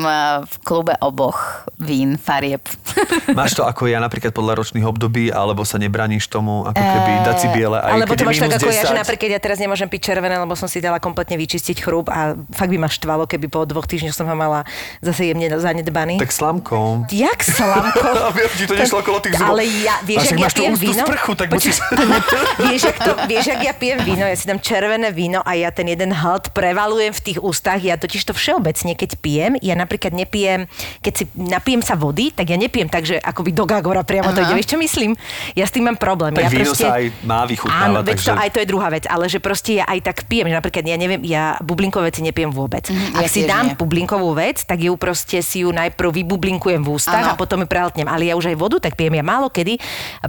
uh, 0.07 0.47
v 0.47 0.55
klube 0.63 0.95
oboch 1.03 1.67
vín, 1.75 2.15
farieb. 2.15 2.63
Máš 3.39 3.59
to 3.59 3.67
ako 3.67 3.91
ja 3.91 3.99
napríklad 3.99 4.31
podľa 4.31 4.63
ročných 4.63 4.87
období, 4.87 5.35
alebo 5.35 5.67
sa 5.67 5.75
nebraníš 5.75 6.31
tomu, 6.31 6.63
ako 6.63 6.79
keby 6.79 7.13
dať 7.27 7.37
si 7.43 7.49
biele 7.51 7.83
aj 7.83 7.93
Alebo 7.99 8.15
to 8.15 8.23
máš 8.23 8.39
tak 8.39 8.63
ako 8.63 8.71
ja, 8.71 8.87
že 8.87 8.95
10. 8.95 9.03
napríklad 9.03 9.31
ja 9.35 9.41
teraz 9.43 9.59
nemôžem 9.59 9.91
piť 9.91 10.15
červené, 10.15 10.39
lebo 10.39 10.55
som 10.55 10.71
si 10.71 10.79
dala 10.79 11.03
kompletne 11.03 11.35
vyčistiť 11.35 11.83
chrúb 11.83 12.07
a 12.07 12.39
fakt 12.55 12.71
by 12.71 12.79
ma 12.79 12.87
štvalo, 12.87 13.27
keby 13.27 13.51
po 13.51 13.67
dvoch 13.67 13.91
týždňoch 13.91 14.15
som 14.15 14.31
ho 14.31 14.37
mala 14.39 14.63
zase 15.03 15.35
jemne 15.35 15.51
zanedbaný. 15.51 16.23
Tak 16.23 16.31
slamkou. 16.31 17.11
Jak 17.11 17.43
slamko? 17.43 18.07
Aby 18.31 18.47
ti 18.55 18.71
to 18.71 18.79
nešlo 18.79 19.03
okolo 19.03 19.19
tých 19.19 19.35
zubov. 19.35 19.51
Ale 19.51 19.67
ja, 19.67 19.99
vieš, 20.07 20.31
však 20.31 20.39
jak 20.39 20.47
ja 20.47 20.51
pijem 20.55 20.75
víno? 20.79 21.03
sprchu, 21.03 21.33
tak 21.35 21.47
Počuj, 21.51 21.75
musíš... 21.75 21.77
vieš, 22.71 22.83
jak 22.87 22.99
to, 23.03 23.13
vieš, 23.27 23.45
jak 23.51 23.61
ja 23.67 23.75
pijem 23.75 23.99
víno? 24.07 24.25
Ja 24.31 24.37
si 24.39 24.47
dám 24.47 24.63
červené 24.63 25.11
víno 25.11 25.43
a 25.43 25.59
ja 25.59 25.75
ten 25.75 25.91
jeden 25.91 26.15
hlad 26.15 26.44
prevalujem 26.51 27.13
v 27.13 27.21
tých 27.23 27.39
ústach. 27.39 27.79
Ja 27.79 27.95
totiž 27.95 28.25
to 28.25 28.33
všeobecne, 28.33 28.93
keď 28.93 29.11
pijem, 29.17 29.53
ja 29.61 29.73
napríklad 29.73 30.11
nepijem, 30.11 30.67
keď 31.01 31.13
si 31.15 31.25
napijem 31.33 31.81
sa 31.81 31.95
vody, 31.95 32.29
tak 32.29 32.51
ja 32.51 32.57
nepijem 32.57 32.89
tak, 32.89 33.07
že 33.07 33.17
akoby 33.17 33.53
do 33.53 33.65
Gagora 33.65 34.03
priamo 34.03 34.33
to 34.33 34.41
ide. 34.41 34.53
Vieš, 34.53 34.75
čo 34.75 34.79
myslím? 34.79 35.15
Ja 35.55 35.65
s 35.65 35.73
tým 35.73 35.87
mám 35.87 35.97
problém. 35.97 36.35
Tak 36.35 36.45
ja 36.45 36.51
víno 36.51 36.75
sa 36.75 36.99
aj 36.99 37.05
má 37.23 37.47
vychutnávať, 37.47 37.85
Áno, 37.87 37.99
takže- 38.03 38.29
to 38.29 38.35
aj 38.35 38.51
to 38.51 38.59
je 38.61 38.67
druhá 38.67 38.89
vec, 38.91 39.05
ale 39.07 39.25
že 39.29 39.39
proste 39.39 39.79
ja 39.79 39.85
aj 39.87 39.99
tak 40.03 40.17
pijem, 40.27 40.51
že 40.51 40.57
napríklad 40.57 40.85
ja 40.85 40.97
neviem, 40.99 41.23
ja 41.23 41.57
bublinkové 41.61 42.11
veci 42.11 42.21
nepijem 42.21 42.51
vôbec. 42.51 42.91
Mhm, 42.91 43.17
Ak 43.17 43.23
ja 43.25 43.31
si 43.31 43.47
dám 43.47 43.73
nie. 43.73 43.77
bublinkovú 43.77 44.35
vec, 44.35 44.65
tak 44.65 44.81
ju 44.81 44.97
proste 44.97 45.39
si 45.45 45.63
ju 45.63 45.71
najprv 45.71 46.11
vybublinkujem 46.11 46.83
v 46.83 46.89
ústach 46.91 47.23
Áno. 47.23 47.33
a 47.33 47.39
potom 47.39 47.63
ju 47.63 47.69
prehltnem. 47.69 48.09
Ale 48.09 48.27
ja 48.27 48.35
už 48.35 48.51
aj 48.51 48.57
vodu 48.57 48.77
tak 48.81 48.97
pijem. 48.97 49.15
Ja 49.15 49.23
málo 49.23 49.47
kedy 49.47 49.79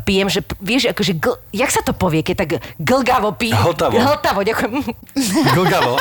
pijem, 0.04 0.28
že 0.30 0.44
vieš, 0.60 0.92
akože 0.92 1.14
gl, 1.16 1.34
jak 1.50 1.72
sa 1.72 1.82
to 1.82 1.96
povie, 1.96 2.22
keď 2.22 2.36
tak 2.38 2.50
glgavo 2.78 3.32
pijem. 3.34 3.58
Hltavo. 3.58 3.96
Hltavo, 3.98 4.40
ďakujem. 4.44 4.74
Glgavo. 5.54 5.95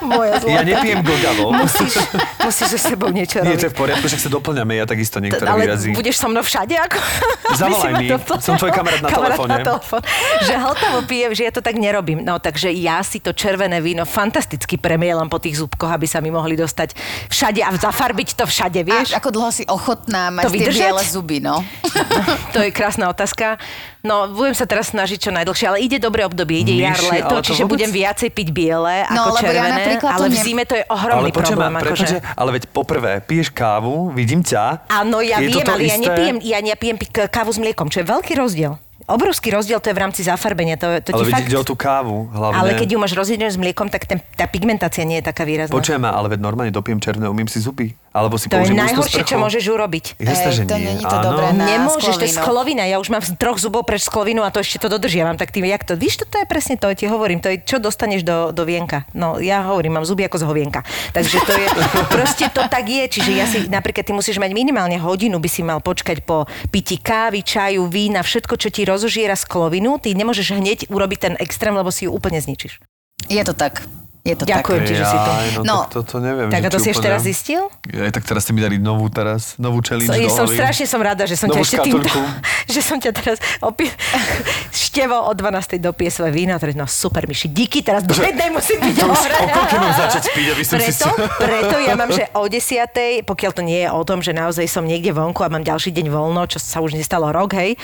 Moja 0.00 0.38
Ja 0.44 0.60
nepijem 0.60 1.00
glgavo. 1.00 1.52
Musíš, 1.52 1.94
musíš 2.38 2.66
so 2.72 2.78
sebou 2.80 3.08
niečo 3.08 3.40
Nie, 3.40 3.54
robiť. 3.54 3.58
to 3.58 3.66
je 3.66 3.72
v 3.72 3.78
poriadku, 3.78 4.04
však 4.04 4.20
sa 4.20 4.30
doplňame, 4.30 4.72
ja 4.74 4.84
takisto 4.84 5.18
niektoré 5.18 5.46
ale 5.46 5.64
výrazy. 5.64 5.92
budeš 5.92 6.16
so 6.16 6.26
mnou 6.26 6.40
všade? 6.40 6.74
Ako, 6.76 6.98
Zavolaj 7.60 7.92
mi. 7.96 8.06
Som 8.38 8.54
tvoj 8.54 8.70
kamarát 8.70 9.00
na 9.00 9.08
telefóne. 9.08 9.50
na 9.52 9.58
telefón. 9.64 10.02
Že 10.40 10.54
hltavo 10.56 10.98
pijem, 11.04 11.30
že 11.32 11.42
ja 11.44 11.52
to 11.52 11.60
tak 11.60 11.74
nerobím. 11.74 12.20
No 12.20 12.36
takže 12.36 12.68
ja 12.70 13.00
si 13.00 13.18
to 13.18 13.30
červené 13.30 13.78
víno 13.78 14.02
fantasticky 14.04 14.76
premielam 14.76 15.26
po 15.26 15.38
tých 15.38 15.56
zúbkoch, 15.56 15.88
aby 15.88 16.04
sa 16.04 16.18
mi 16.18 16.28
mohli 16.28 16.54
dostať 16.54 16.94
všade 17.28 17.60
a 17.60 17.70
zafarbiť 17.72 18.28
to 18.34 18.44
všade, 18.44 18.80
vieš? 18.82 19.12
A 19.12 19.18
ako 19.18 19.30
dlho 19.30 19.50
si 19.50 19.64
ochotná 19.64 20.28
mať 20.30 20.44
To 20.44 20.50
tie 20.50 20.68
biele 20.68 21.02
zuby, 21.02 21.38
no? 21.38 21.62
To 22.54 22.58
je 22.58 22.70
krásna 22.70 23.06
otázka. 23.06 23.56
No, 24.04 24.28
budem 24.28 24.52
sa 24.52 24.68
teraz 24.68 24.92
snažiť 24.92 25.16
čo 25.16 25.30
najdlhšie, 25.32 25.64
ale 25.64 25.80
ide 25.80 25.96
dobré 25.96 26.22
obdobie, 26.22 26.60
ide 26.60 26.76
jar, 26.76 27.00
leto, 27.00 27.40
čiže 27.40 27.64
vôbec- 27.64 27.80
budem 27.80 27.90
viacej 27.90 28.28
piť 28.28 28.48
biele 28.52 29.08
No, 29.08 29.32
ako 29.32 29.40
lebo 29.40 29.48
ja 29.48 29.64
červené, 29.64 29.82
to 29.96 30.06
ale 30.06 30.26
v 30.28 30.36
zime 30.36 30.62
to 30.62 30.74
je 30.76 30.84
ohromný 30.84 31.24
ale 31.24 31.28
počujem, 31.32 31.56
problém. 31.56 31.74
Akože... 31.80 32.16
ale 32.20 32.50
veď 32.52 32.64
poprvé, 32.68 33.12
piješ 33.24 33.48
kávu, 33.48 34.12
vidím 34.12 34.44
ťa. 34.44 34.92
Áno, 34.92 35.24
ja 35.24 35.40
je 35.40 35.48
viem, 35.48 35.64
ale 35.64 35.82
ja 35.82 35.96
isté? 35.96 36.04
nepijem, 36.04 36.36
ja 36.38 36.58
nepijem 36.60 36.96
pi- 36.96 37.08
k- 37.08 37.32
kávu 37.32 37.48
s 37.48 37.58
mliekom, 37.58 37.88
čo 37.88 38.00
je 38.00 38.06
veľký 38.06 38.36
rozdiel. 38.36 38.76
Obrovský 39.04 39.52
rozdiel 39.52 39.80
to 39.80 39.88
je 39.88 39.96
v 39.96 40.00
rámci 40.00 40.20
zafarbenia. 40.20 40.76
To, 40.76 41.00
to 41.00 41.12
Ale 41.12 41.24
fakt... 41.26 41.44
ide 41.44 41.56
o 41.56 41.64
tú 41.64 41.72
kávu 41.72 42.28
hlavne. 42.30 42.56
Ale 42.56 42.70
keď 42.76 42.88
ju 42.92 42.98
máš 42.98 43.12
rozjedenú 43.12 43.48
s 43.48 43.56
mliekom, 43.56 43.88
tak 43.88 44.04
ten, 44.04 44.20
tá 44.32 44.44
pigmentácia 44.44 45.04
nie 45.04 45.20
je 45.20 45.28
taká 45.28 45.44
výrazná. 45.44 45.72
Počujem 45.72 46.00
ma, 46.00 46.12
ale 46.12 46.32
veď 46.32 46.40
normálne 46.40 46.68
dopijem 46.70 46.96
červené, 46.98 47.24
umím 47.26 47.44
si 47.44 47.56
zuby. 47.56 47.92
Alebo 48.14 48.38
si 48.38 48.46
to 48.46 48.62
je 48.62 48.70
najhoršie, 48.70 49.26
čo 49.26 49.42
môžeš 49.42 49.74
urobiť. 49.74 50.04
Jasné, 50.22 50.54
Ej, 50.54 50.54
že 50.54 50.62
to 50.70 50.78
nie. 50.78 50.86
není 50.86 51.02
to 51.02 51.18
Áno. 51.18 51.34
dobré 51.34 51.50
na 51.50 51.66
Nemôžeš, 51.66 52.14
to 52.14 52.22
je 52.22 52.30
sklovinu. 52.30 52.46
sklovina. 52.46 52.82
Ja 52.86 53.02
už 53.02 53.10
mám 53.10 53.26
z 53.26 53.34
troch 53.34 53.58
zubov 53.58 53.82
preč 53.82 54.06
sklovinu 54.06 54.46
a 54.46 54.54
to 54.54 54.62
ešte 54.62 54.78
to 54.78 54.86
dodržiavam. 54.86 55.34
Tak 55.34 55.50
tým, 55.50 55.66
jak 55.66 55.82
to, 55.82 55.98
víš, 55.98 56.22
to, 56.22 56.24
to 56.30 56.38
je 56.38 56.46
presne 56.46 56.78
to, 56.78 56.86
ti 56.94 57.10
hovorím, 57.10 57.42
to 57.42 57.50
je, 57.50 57.66
čo 57.66 57.82
dostaneš 57.82 58.22
do, 58.22 58.54
do 58.54 58.62
vienka. 58.62 59.02
No, 59.18 59.42
ja 59.42 59.66
hovorím, 59.66 59.98
mám 59.98 60.06
zuby 60.06 60.22
ako 60.30 60.38
z 60.38 60.44
hovienka. 60.46 60.86
Takže 61.10 61.42
to 61.42 61.52
je, 61.58 61.66
proste 62.14 62.46
to 62.54 62.62
tak 62.70 62.86
je. 62.86 63.02
Čiže 63.18 63.30
ja 63.34 63.50
si, 63.50 63.66
napríklad, 63.66 64.06
ty 64.06 64.14
musíš 64.14 64.38
mať 64.38 64.54
minimálne 64.54 64.94
hodinu, 64.94 65.42
by 65.42 65.50
si 65.50 65.66
mal 65.66 65.82
počkať 65.82 66.22
po 66.22 66.46
pití 66.70 67.02
kávy, 67.02 67.42
čaju, 67.42 67.90
vína, 67.90 68.22
všetko, 68.22 68.54
čo 68.54 68.70
ti 68.70 68.86
rozožiera 68.86 69.34
sklovinu. 69.34 69.98
Ty 69.98 70.14
nemôžeš 70.14 70.54
hneď 70.54 70.78
urobiť 70.86 71.18
ten 71.18 71.34
extrém, 71.42 71.74
lebo 71.74 71.90
si 71.90 72.06
ju 72.06 72.14
úplne 72.14 72.38
zničíš. 72.38 72.78
Je 73.26 73.42
to 73.42 73.58
tak. 73.58 73.82
Je 74.24 74.32
to 74.32 74.48
Ďakujem 74.48 74.80
tak. 74.80 74.88
ti, 74.88 74.94
že 74.96 75.04
si 75.04 75.16
to... 75.20 75.30
No, 75.60 75.62
No. 75.68 75.76
to, 75.84 76.00
to, 76.00 76.16
to 76.16 76.24
neviem. 76.24 76.48
Tak 76.48 76.64
že 76.64 76.68
a 76.68 76.70
to 76.72 76.78
si 76.80 76.88
ešte 76.96 77.08
raz 77.12 77.20
zistil? 77.28 77.68
Aj 77.92 78.08
tak 78.08 78.24
teraz 78.24 78.48
ste 78.48 78.56
mi 78.56 78.64
dali 78.64 78.80
novú 78.80 79.12
teraz, 79.12 79.60
novú 79.60 79.84
challenge 79.84 80.08
So, 80.32 80.48
som 80.48 80.48
strašne 80.48 80.88
som 80.88 80.96
rada, 81.04 81.28
že 81.28 81.36
som 81.36 81.52
ťa 81.52 81.60
ešte 81.60 81.78
týmto, 81.84 82.08
že 82.72 82.80
som 82.80 82.96
ťa 82.96 83.12
teraz 83.12 83.36
opi... 83.60 83.84
števo 84.94 85.28
o 85.28 85.32
12. 85.36 85.76
dopije 85.76 86.08
svoje 86.08 86.32
víno 86.32 86.54
a 86.54 86.58
teraz, 86.62 86.72
no 86.72 86.88
super, 86.88 87.28
Myši, 87.28 87.52
díky, 87.52 87.84
teraz 87.84 88.06
do 88.06 88.16
jednej 88.16 88.48
musím 88.48 88.80
byť 88.80 88.94
To 88.96 89.06
už 89.10 89.22
o 89.28 89.46
koľkej 89.50 89.78
mám 89.82 89.94
začať 90.06 90.24
piť, 90.32 90.46
aby 90.56 90.62
som 90.62 90.76
si... 90.80 90.88
Preto, 90.88 91.08
preto 91.44 91.76
ja 91.84 91.94
mám, 91.98 92.08
že 92.08 92.24
o 92.32 92.48
10. 92.48 93.28
pokiaľ 93.28 93.50
to 93.52 93.60
nie 93.66 93.84
je 93.84 93.88
o 93.92 94.00
tom, 94.06 94.22
že 94.22 94.32
naozaj 94.32 94.64
som 94.70 94.86
niekde 94.86 95.10
vonku 95.12 95.42
a 95.42 95.52
mám 95.52 95.66
ďalší 95.66 95.90
deň 95.90 96.06
voľno, 96.14 96.46
čo 96.46 96.62
sa 96.62 96.78
už 96.78 96.94
nestalo 96.94 97.28
rok, 97.34 97.58
hej, 97.58 97.74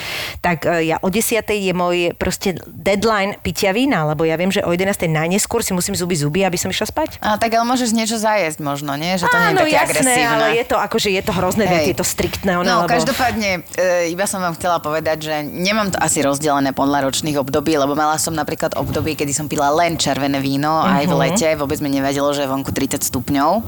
tak 0.41 0.65
e, 0.65 0.89
ja 0.89 1.03
o 1.03 1.13
10. 1.13 1.43
je 1.45 1.73
môj 1.77 2.15
proste 2.15 2.57
deadline 2.65 3.37
pitia 3.45 3.75
vína, 3.75 4.07
lebo 4.07 4.23
ja 4.23 4.39
viem, 4.39 4.55
že 4.55 4.63
o 4.63 4.71
11. 4.71 5.05
najneskôr 5.11 5.67
si 5.67 5.75
musím 5.75 5.99
zuby 5.99 6.15
zuby, 6.15 6.30
aby 6.41 6.55
som 6.55 6.69
išla 6.69 6.87
spať. 6.87 7.19
A, 7.19 7.35
tak 7.35 7.51
ale 7.51 7.67
môžeš 7.67 7.91
niečo 7.91 8.15
zajesť 8.15 8.59
možno, 8.59 8.95
nie? 8.95 9.15
Že 9.15 9.27
to 9.27 9.35
nie 9.35 9.43
je 9.43 9.51
Áno, 9.51 9.61
také 9.61 9.73
jasné, 9.73 9.91
agresívne. 9.91 10.31
ale 10.31 10.47
je 10.55 10.65
to 10.65 10.77
akože 10.77 11.09
je 11.11 11.23
to 11.23 11.33
hrozné, 11.33 11.65
Hej. 11.67 11.85
je 11.85 11.97
to 11.97 12.07
striktné. 12.07 12.53
Ono, 12.55 12.63
No, 12.63 12.77
lebo... 12.81 12.91
každopádne, 12.91 13.51
e, 13.75 13.91
iba 14.09 14.25
som 14.25 14.39
vám 14.39 14.55
chcela 14.55 14.79
povedať, 14.79 15.27
že 15.27 15.35
nemám 15.43 15.91
to 15.91 15.99
asi 15.99 16.21
rozdelené 16.21 16.71
podľa 16.71 17.05
ročných 17.05 17.35
období, 17.37 17.75
lebo 17.75 17.93
mala 17.93 18.15
som 18.15 18.31
napríklad 18.31 18.75
obdobie, 18.75 19.13
kedy 19.13 19.33
som 19.33 19.47
pila 19.47 19.67
len 19.73 19.97
červené 19.97 20.39
víno, 20.39 20.71
uh-huh. 20.79 20.97
aj 20.97 21.05
v 21.05 21.11
Mhm. 21.11 21.21
lete, 21.21 21.49
vôbec 21.57 21.79
mi 21.79 21.91
nevadilo, 21.91 22.31
že 22.31 22.45
je 22.45 22.49
vonku 22.49 22.71
30 22.71 23.03
stupňov. 23.03 23.67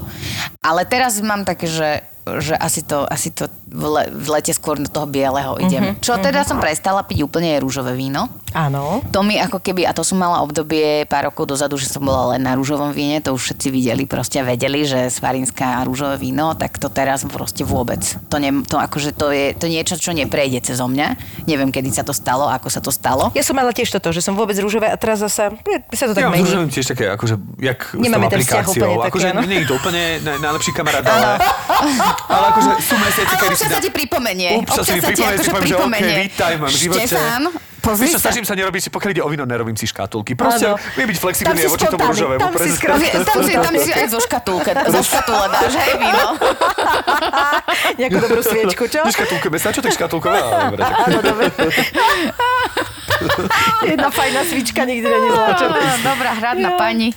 Ale 0.60 0.84
teraz 0.84 1.18
mám 1.18 1.42
také, 1.42 1.66
že 1.66 2.06
že 2.24 2.54
asi 2.54 2.80
to, 2.80 3.02
asi 3.04 3.28
to 3.28 3.44
v, 3.66 3.84
le, 3.84 4.02
v 4.08 4.28
lete 4.30 4.50
skôr 4.50 4.76
do 4.76 4.86
toho 4.86 5.04
bieleho 5.04 5.58
idem. 5.58 5.92
Mhm, 5.92 5.94
Čo 5.98 6.16
teda 6.16 6.42
som 6.42 6.56
prestala 6.56 7.02
piť 7.02 7.22
úplne 7.22 7.52
je 7.52 7.58
rúžové 7.58 7.92
víno. 7.92 8.30
Áno. 8.52 9.00
To 9.10 9.20
mi 9.20 9.36
ako 9.36 9.58
keby, 9.58 9.82
a 9.82 9.90
to 9.90 10.02
som 10.02 10.16
mala 10.16 10.38
obdobie 10.38 11.02
pár 11.04 11.26
rokov 11.26 11.48
dozadu, 11.48 11.74
že 11.74 11.88
som 11.88 12.00
bola 12.00 12.36
len 12.36 12.42
na 12.42 12.52
rúžovom 12.52 12.92
víne, 12.92 13.18
to 13.18 13.32
už 13.32 13.48
všetci 13.48 13.68
videli, 13.68 14.04
proste 14.04 14.38
a 14.38 14.44
vedeli, 14.44 14.84
že 14.84 15.08
svarinská 15.08 15.80
a 15.80 15.84
rúžové 15.84 16.20
víno, 16.20 16.52
tak 16.52 16.76
to 16.76 16.86
teraz 16.86 17.24
proste 17.24 17.64
vôbec. 17.64 17.98
To, 18.28 18.36
ne, 18.36 18.60
to 18.62 18.76
akože 18.76 19.12
to 19.12 19.28
je 19.28 19.56
to 19.56 19.66
niečo, 19.66 19.96
čo 19.96 20.12
neprejde 20.12 20.60
cez 20.62 20.76
mňa. 20.76 21.16
Neviem, 21.44 21.72
kedy 21.72 21.90
sa 21.90 22.04
to 22.04 22.12
stalo, 22.12 22.44
ako 22.46 22.68
sa 22.68 22.78
to 22.78 22.92
stalo. 22.92 23.32
Ja 23.32 23.40
som 23.40 23.56
mala 23.56 23.72
tiež 23.72 23.88
toto, 23.90 24.12
že 24.12 24.20
som 24.20 24.36
vôbec 24.36 24.54
rúžové 24.54 24.86
a 24.86 24.96
teraz 24.96 25.18
zasa 25.18 25.48
je, 25.58 25.80
sa 25.92 26.06
to 26.06 26.12
tak 26.12 26.22
Ja 26.22 26.28
mení. 26.28 26.44
zružujem 26.44 26.68
tiež 26.68 26.86
také, 26.88 27.08
akože, 27.08 27.34
jak 27.58 27.80
Nemáme 27.94 28.28
s 28.28 28.28
tou 28.28 28.32
ten 28.32 28.40
vzťah 28.42 28.60
aplikáciou. 28.60 28.84
úplne 28.92 29.08
akože 29.08 29.26
áno. 29.32 29.40
nie 29.42 29.58
je 29.58 29.66
to 29.66 29.74
úplne 29.74 30.02
naj, 30.20 30.36
najlepší 30.38 30.70
kamarát, 30.72 31.04
ale, 31.04 31.28
ale 32.28 32.44
akože 32.50 32.70
sú 32.80 32.94
mesiace, 32.96 33.26
Ale 33.26 33.38
kedy 33.38 33.46
občas 33.48 33.58
si 33.58 33.64
sa 33.64 33.72
dám- 33.72 33.82
ti 33.82 33.90
pripomenie. 33.90 34.48
Občas 34.58 34.82
sa 34.82 34.92
mi 34.92 35.00
pripomenie, 35.02 35.36
si 35.38 35.50
poviem, 35.50 35.66
že 35.66 35.76
OK, 35.76 35.96
vítaj 36.22 36.52
v 36.52 36.58
mojom 36.58 36.76
živote. 36.76 37.00
Štefán, 37.04 37.42
pozri 37.78 38.06
sa. 38.08 38.18
snažím 38.20 38.44
sa 38.44 38.54
nerobiť, 38.54 38.82
pokiaľ 38.88 39.10
ide 39.10 39.22
o 39.22 39.28
víno, 39.28 39.44
nerobím 39.44 39.74
si 39.74 39.84
škatulky. 39.84 40.32
Proste 40.32 40.66
viem 40.92 41.04
byť 41.04 41.16
Tam 41.16 41.24
flexibilný 41.24 41.56
si 41.56 41.64
aj 41.64 41.72
voči 41.72 41.86
tomu 41.88 42.04
rúžovému. 42.04 42.40
tam 42.40 42.52
si 42.54 42.70
skroz- 42.70 43.02
Tam 43.22 43.38
si, 43.40 43.52
tam 43.54 43.74
si 43.76 43.90
aj 43.98 44.06
zo 44.08 44.20
škatulke, 44.20 44.70
zo 44.70 45.00
škatule 45.02 45.46
dáš, 45.48 45.72
hej, 45.76 45.92
víno. 45.96 46.26
Nejakú 48.00 48.18
dobrú 48.18 48.40
sviečku, 48.40 48.82
čo? 48.86 49.00
Neškatulkujeme 49.02 49.58
sa, 49.58 49.68
čo 49.68 49.80
tak 49.80 49.92
škatulkové? 49.92 50.38
Ale. 50.38 50.76
Áno, 50.78 51.18
dobre. 51.20 51.44
Jedna 53.84 54.08
fajná 54.08 54.42
svička 54.42 54.82
nikdy 54.82 55.04
není 55.04 55.28
čo? 55.30 55.66
Dobrá, 56.02 56.30
hradná 56.32 56.74
pani. 56.74 57.14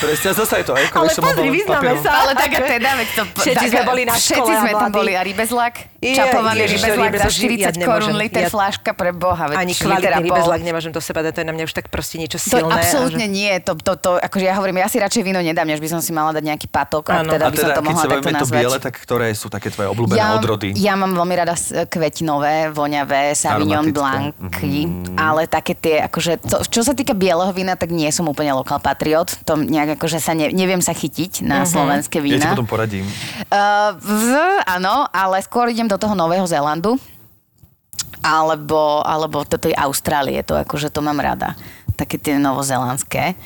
Presne, 0.00 0.32
zase 0.32 0.54
je 0.56 0.64
to, 0.64 0.72
ako 0.72 0.96
Ale 0.96 1.10
pozri, 1.12 1.48
vyznáme 1.50 1.92
sa. 2.00 2.10
Ale 2.18 2.32
tak 2.34 2.50
a 2.50 2.60
teda, 2.62 2.90
veď 2.94 3.08
to... 3.12 3.22
Všetci 3.34 3.66
sme 3.68 3.82
boli 3.84 4.02
na 4.04 4.16
Všetci 4.24 4.40
škole 4.40 4.60
sme 4.64 4.72
tam 4.72 4.88
boli 4.88 5.12
a 5.12 5.20
rybezlak. 5.20 5.93
Rybezlak 6.04 6.28
to 6.28 6.40
za 6.44 6.52
rybezlak, 6.68 7.10
ja 7.14 7.28
40 7.72 7.80
korún 7.80 8.14
liter 8.14 8.42
Ja- 8.44 8.52
fláška 8.52 8.90
pre 8.92 9.10
boha. 9.10 9.44
veď 9.48 9.56
Ani 9.56 9.72
kvalitný 9.72 10.04
pol. 10.20 10.36
rybezlak 10.36 10.60
nemôžem 10.60 10.92
do 10.92 11.00
seba 11.00 11.20
dať, 11.20 11.32
to 11.32 11.40
je 11.40 11.46
na 11.46 11.54
mňa 11.54 11.64
už 11.64 11.72
tak 11.72 11.86
proste 11.88 12.16
niečo 12.16 12.36
To 12.36 12.44
silné. 12.60 12.68
a 12.68 12.76
absolútne 12.76 13.26
že- 13.26 13.32
nie. 13.32 13.52
To, 13.60 13.72
to, 13.74 13.92
to, 13.94 14.10
akože 14.18 14.44
ja 14.44 14.54
hovorím, 14.54 14.78
ja 14.78 14.88
si 14.88 14.98
radšej 14.98 15.22
víno 15.22 15.40
nedám, 15.40 15.64
než 15.64 15.80
by 15.80 15.88
som 15.88 16.00
si 16.00 16.10
mala 16.10 16.32
dať 16.32 16.44
nejaký 16.44 16.66
patok, 16.68 17.08
ak 17.08 17.18
Áno. 17.24 17.30
teda 17.32 17.44
A 17.44 17.48
by 17.48 17.56
som 17.56 17.62
teda, 17.62 17.74
to 17.74 17.80
keď 17.80 17.88
mohla 17.88 18.02
takto 18.02 18.12
bavíme 18.14 18.30
to 18.30 18.44
nazvať. 18.44 18.60
biele, 18.60 18.78
tak 18.78 18.94
ktoré 18.98 19.26
sú 19.32 19.46
také 19.48 19.68
tvoje 19.70 19.88
obľúbené 19.88 20.18
ja, 20.18 20.34
odrody? 20.34 20.68
Ja 20.74 20.94
mám 20.94 21.14
veľmi 21.14 21.34
rada 21.34 21.54
kvetinové, 21.88 22.68
voňavé, 22.70 23.32
Sauvignon 23.32 23.86
Aromatické. 23.86 23.92
Blancy, 23.94 24.74
ale 25.14 25.46
také 25.46 25.72
tie, 25.72 26.02
akože, 26.02 26.32
to, 26.42 26.56
čo 26.64 26.82
sa 26.82 26.92
týka 26.92 27.14
bieleho 27.14 27.48
vína, 27.50 27.74
tak 27.74 27.88
nie 27.88 28.10
som 28.10 28.26
úplne 28.26 28.52
lokal 28.52 28.76
patriot. 28.76 29.38
To 29.44 29.56
nejak 29.56 29.96
akože 29.96 30.18
sa 30.18 30.34
ne, 30.34 30.50
neviem 30.50 30.82
sa 30.82 30.92
chytiť 30.92 31.40
na 31.40 31.62
slovenské 31.64 32.18
Ja 32.18 32.24
ti 32.24 32.28
vína. 32.34 32.50
potom 32.50 32.66
poradím. 32.66 33.06
Uh, 33.48 33.94
v, 33.96 34.26
áno, 34.66 35.06
ale 35.08 35.38
skôr 35.40 35.70
idem 35.70 35.86
do 35.86 35.93
toho 35.98 36.14
Nového 36.14 36.46
Zélandu. 36.46 36.96
Alebo, 38.24 39.04
alebo 39.04 39.44
do 39.44 39.60
tej 39.60 39.76
Austrálie, 39.76 40.40
to 40.40 40.56
akože 40.56 40.88
to 40.88 41.04
mám 41.04 41.20
rada. 41.20 41.52
Také 41.92 42.16
tie 42.16 42.40
novozelandské. 42.40 43.36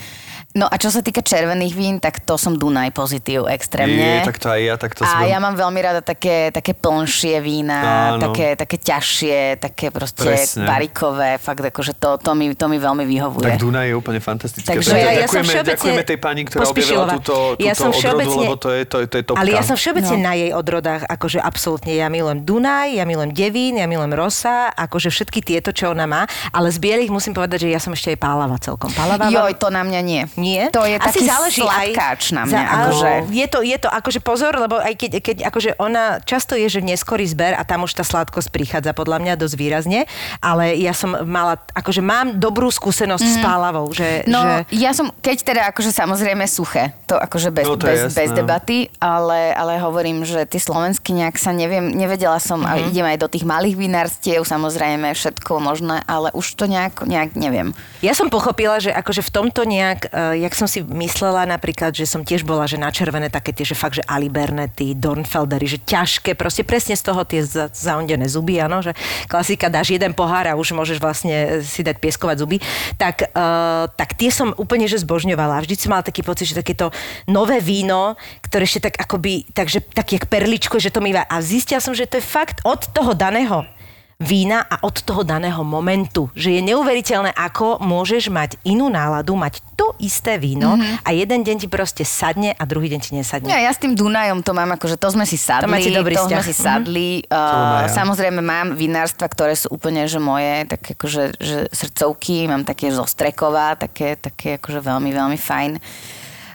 No 0.50 0.64
a 0.64 0.74
čo 0.74 0.88
sa 0.88 1.04
týka 1.04 1.20
červených 1.20 1.74
vín, 1.76 1.96
tak 2.00 2.24
to 2.24 2.34
som 2.34 2.56
Dunaj 2.56 2.88
pozitív 2.90 3.44
extrémne. 3.46 4.24
Je, 4.24 4.24
tak 4.24 4.40
to 4.40 4.48
aj 4.48 4.60
ja, 4.60 4.74
tak 4.74 4.96
to 4.96 5.04
a 5.04 5.06
som... 5.06 5.20
ja 5.22 5.36
mám 5.36 5.52
veľmi 5.52 5.76
rada 5.76 6.00
také, 6.00 6.48
také 6.48 6.72
plnšie 6.72 7.36
vína, 7.38 7.78
Áno. 8.16 8.32
také, 8.32 8.56
také 8.56 8.80
ťažšie, 8.80 9.60
také 9.60 9.92
proste 9.92 10.24
Presne. 10.24 10.64
barikové, 10.64 11.36
fakt 11.36 11.60
akože 11.62 11.92
to, 11.94 12.16
to, 12.16 12.32
mi, 12.32 12.56
to 12.56 12.64
mi 12.64 12.80
veľmi 12.80 13.04
vyhovuje. 13.04 13.44
Tak 13.44 13.60
Dunaj 13.60 13.86
je 13.86 13.94
úplne 13.94 14.18
fantastické. 14.18 14.72
Takže 14.72 14.88
ja- 14.90 15.20
ja 15.20 15.28
som 15.28 15.44
ďakujeme, 15.44 15.44
všeobecne 15.46 15.72
ďakujeme 15.76 16.02
tej 16.02 16.18
pani, 16.18 16.40
ktorá 16.42 16.62
objavila 16.64 17.04
túto, 17.12 17.34
túto 17.52 17.60
Ja 17.60 17.74
som 17.76 17.92
odrodu, 17.92 18.30
lebo 18.32 18.56
to 18.56 18.68
je, 18.72 18.82
to, 18.82 18.96
to 19.04 19.14
je 19.14 19.24
topka. 19.28 19.38
Ale 19.38 19.50
ja 19.52 19.60
som 19.60 19.76
všeobecne 19.76 20.16
No. 20.16 20.24
na 20.24 20.32
jej 20.32 20.50
odrodách, 20.50 21.02
akože 21.04 21.38
absolútne, 21.38 21.92
ja 21.92 22.08
milujem 22.08 22.40
Dunaj, 22.40 22.96
ja 22.96 23.04
milujem 23.04 23.36
Devín, 23.36 23.76
ja 23.76 23.84
milujem 23.84 24.16
Rosa, 24.16 24.72
akože 24.72 25.12
všetky 25.12 25.44
tieto, 25.44 25.70
čo 25.70 25.92
ona 25.92 26.08
má, 26.08 26.24
ale 26.50 26.72
z 26.72 26.80
bielých 26.80 27.12
musím 27.12 27.36
povedať, 27.36 27.68
že 27.68 27.76
ja 27.76 27.78
som 27.78 27.92
ešte 27.92 28.16
aj 28.16 28.18
pálava 28.18 28.56
celkom. 28.56 28.88
Pálava 28.90 29.28
Joj, 29.28 29.52
to 29.54 29.68
na 29.68 29.84
mňa 29.84 30.00
nie. 30.00 30.22
Nie? 30.38 30.70
To 30.70 30.86
je 30.86 30.94
Asi 30.94 31.02
taký 31.02 31.26
záleží 31.26 31.60
aj- 31.60 31.90
sladkáč 31.90 32.20
na 32.30 32.42
mňa. 32.44 32.54
Za, 32.54 32.62
akože. 32.62 33.10
je, 33.32 33.46
to, 33.48 33.58
je 33.60 33.76
to 33.76 33.88
akože 33.90 34.20
pozor, 34.20 34.54
lebo 34.54 34.78
aj 34.78 34.94
keď, 34.94 35.12
keď 35.18 35.36
akože 35.44 35.70
ona 35.76 36.04
často 36.22 36.54
je, 36.54 36.68
že 36.68 36.80
neskorý 36.80 37.26
zber 37.26 37.52
a 37.52 37.62
tam 37.62 37.82
už 37.82 37.92
tá 37.92 38.02
sladkosť 38.02 38.48
prichádza 38.48 38.92
podľa 38.92 39.18
mňa 39.18 39.34
dosť 39.34 39.54
výrazne, 39.54 40.00
ale 40.38 40.78
ja 40.78 40.92
som 40.92 41.10
mala, 41.24 41.58
akože 41.72 41.98
mám 42.00 42.38
dobrú 42.38 42.68
skúsenosť 42.68 43.24
s 43.24 43.36
pálavou, 43.38 43.90
že, 43.90 44.22
No, 44.24 44.38
že 44.38 44.78
ja 44.78 44.92
som, 44.92 45.10
keď 45.12 45.36
teda 45.44 45.62
akože 45.68 45.90
samozrejme 45.90 46.46
suché, 46.46 46.94
to 47.04 47.18
akože 47.18 47.50
bez, 47.50 47.66
No, 47.66 47.74
to 47.74 47.84
bez, 47.84 48.06
bez 48.08 48.30
jasné. 48.30 48.36
debaty, 48.36 48.78
ale, 48.96 49.50
ale 49.52 49.76
hovorím, 49.76 50.22
že 50.22 50.44
tie 50.44 50.58
slovenské 50.58 51.10
nejak 51.10 51.34
sa 51.34 51.50
neviem, 51.50 51.90
nevedela 51.90 52.38
som, 52.38 52.62
a 52.62 52.76
Mhm. 52.76 52.84
idem 52.86 53.06
aj 53.08 53.18
do 53.18 53.28
tých 53.28 53.42
malých 53.42 53.74
vinárstiev, 53.74 54.40
samozrejme 54.42 55.10
všetko 55.10 55.58
možné, 55.58 56.04
ale 56.04 56.30
už 56.30 56.54
to 56.54 56.64
nejak, 56.64 57.02
nejak 57.02 57.34
neviem. 57.34 57.74
Ja 57.98 58.12
som 58.12 58.28
pochopila, 58.28 58.78
že 58.78 58.92
akože 58.92 59.20
v 59.20 59.30
tomto 59.32 59.64
nejak, 59.64 60.00
uh, 60.06 60.27
jak 60.34 60.52
som 60.52 60.68
si 60.68 60.84
myslela 60.84 61.46
napríklad, 61.48 61.94
že 61.94 62.04
som 62.04 62.26
tiež 62.26 62.42
bola, 62.42 62.68
že 62.68 62.80
na 62.80 62.90
červené 62.92 63.30
také 63.30 63.54
tie, 63.54 63.64
že 63.64 63.78
fakt, 63.78 64.00
že 64.00 64.04
Alibernety, 64.04 64.96
Dornfeldery, 64.98 65.64
že 65.64 65.78
ťažké, 65.80 66.34
proste 66.34 66.66
presne 66.66 66.98
z 66.98 67.06
toho 67.06 67.22
tie 67.22 67.44
za, 67.44 67.70
zaondené 67.70 68.26
zuby, 68.26 68.58
áno, 68.58 68.82
že 68.82 68.92
klasika, 69.30 69.70
dáš 69.72 69.94
jeden 69.94 70.12
pohár 70.12 70.50
a 70.50 70.58
už 70.58 70.74
môžeš 70.74 70.98
vlastne 70.98 71.62
si 71.62 71.86
dať 71.86 71.96
pieskovať 72.02 72.36
zuby, 72.42 72.56
tak, 73.00 73.30
uh, 73.32 73.86
tak 73.94 74.18
tie 74.18 74.28
som 74.28 74.50
úplne, 74.58 74.90
že 74.90 75.00
zbožňovala. 75.00 75.62
Vždy 75.64 75.74
som 75.78 75.94
mala 75.94 76.04
taký 76.04 76.26
pocit, 76.26 76.50
že 76.50 76.58
takéto 76.58 76.90
nové 77.30 77.62
víno, 77.62 78.18
ktoré 78.44 78.66
ešte 78.66 78.90
tak 78.90 78.98
akoby, 78.98 79.48
takže 79.54 79.84
tak 79.94 80.10
jak 80.10 80.26
perličko, 80.26 80.82
že 80.82 80.90
to 80.90 80.98
mýva. 80.98 81.24
A 81.30 81.38
zistila 81.40 81.78
som, 81.78 81.94
že 81.94 82.10
to 82.10 82.18
je 82.18 82.24
fakt 82.24 82.60
od 82.66 82.82
toho 82.90 83.14
daného 83.14 83.77
vína 84.18 84.66
a 84.66 84.82
od 84.82 84.98
toho 84.98 85.22
daného 85.22 85.62
momentu. 85.62 86.26
Že 86.34 86.58
je 86.58 86.62
neuveriteľné, 86.74 87.30
ako 87.38 87.78
môžeš 87.78 88.34
mať 88.34 88.58
inú 88.66 88.90
náladu, 88.90 89.38
mať 89.38 89.62
to 89.78 89.94
isté 90.02 90.42
víno 90.42 90.74
mm-hmm. 90.74 91.06
a 91.06 91.08
jeden 91.14 91.46
deň 91.46 91.56
ti 91.62 91.68
proste 91.70 92.02
sadne 92.02 92.50
a 92.50 92.62
druhý 92.66 92.90
deň 92.90 92.98
ti 92.98 93.14
nesadne. 93.14 93.46
Ja, 93.46 93.62
ja 93.62 93.70
s 93.70 93.78
tým 93.78 93.94
Dunajom 93.94 94.42
to 94.42 94.50
mám 94.58 94.74
akože, 94.74 94.98
to 94.98 95.14
sme 95.14 95.22
si 95.22 95.38
sadli, 95.38 95.70
To 95.70 95.70
máte 95.70 95.94
dobrý 95.94 96.18
to 96.18 96.26
sme 96.26 96.42
si 96.42 96.50
sadli. 96.50 97.22
mám 97.30 97.30
Uh, 97.30 97.86
samozrejme 97.94 98.42
mám 98.42 98.74
vinárstva, 98.74 99.30
ktoré 99.30 99.54
sú 99.54 99.70
úplne, 99.70 100.10
že 100.10 100.18
moje, 100.18 100.66
tak 100.66 100.98
akože, 100.98 101.38
že 101.38 101.58
srdcovky, 101.70 102.50
mám 102.50 102.66
také 102.66 102.90
zostreková, 102.90 103.78
také, 103.78 104.18
také 104.18 104.58
akože 104.58 104.82
veľmi, 104.82 105.14
veľmi 105.14 105.38
fajn. 105.38 105.72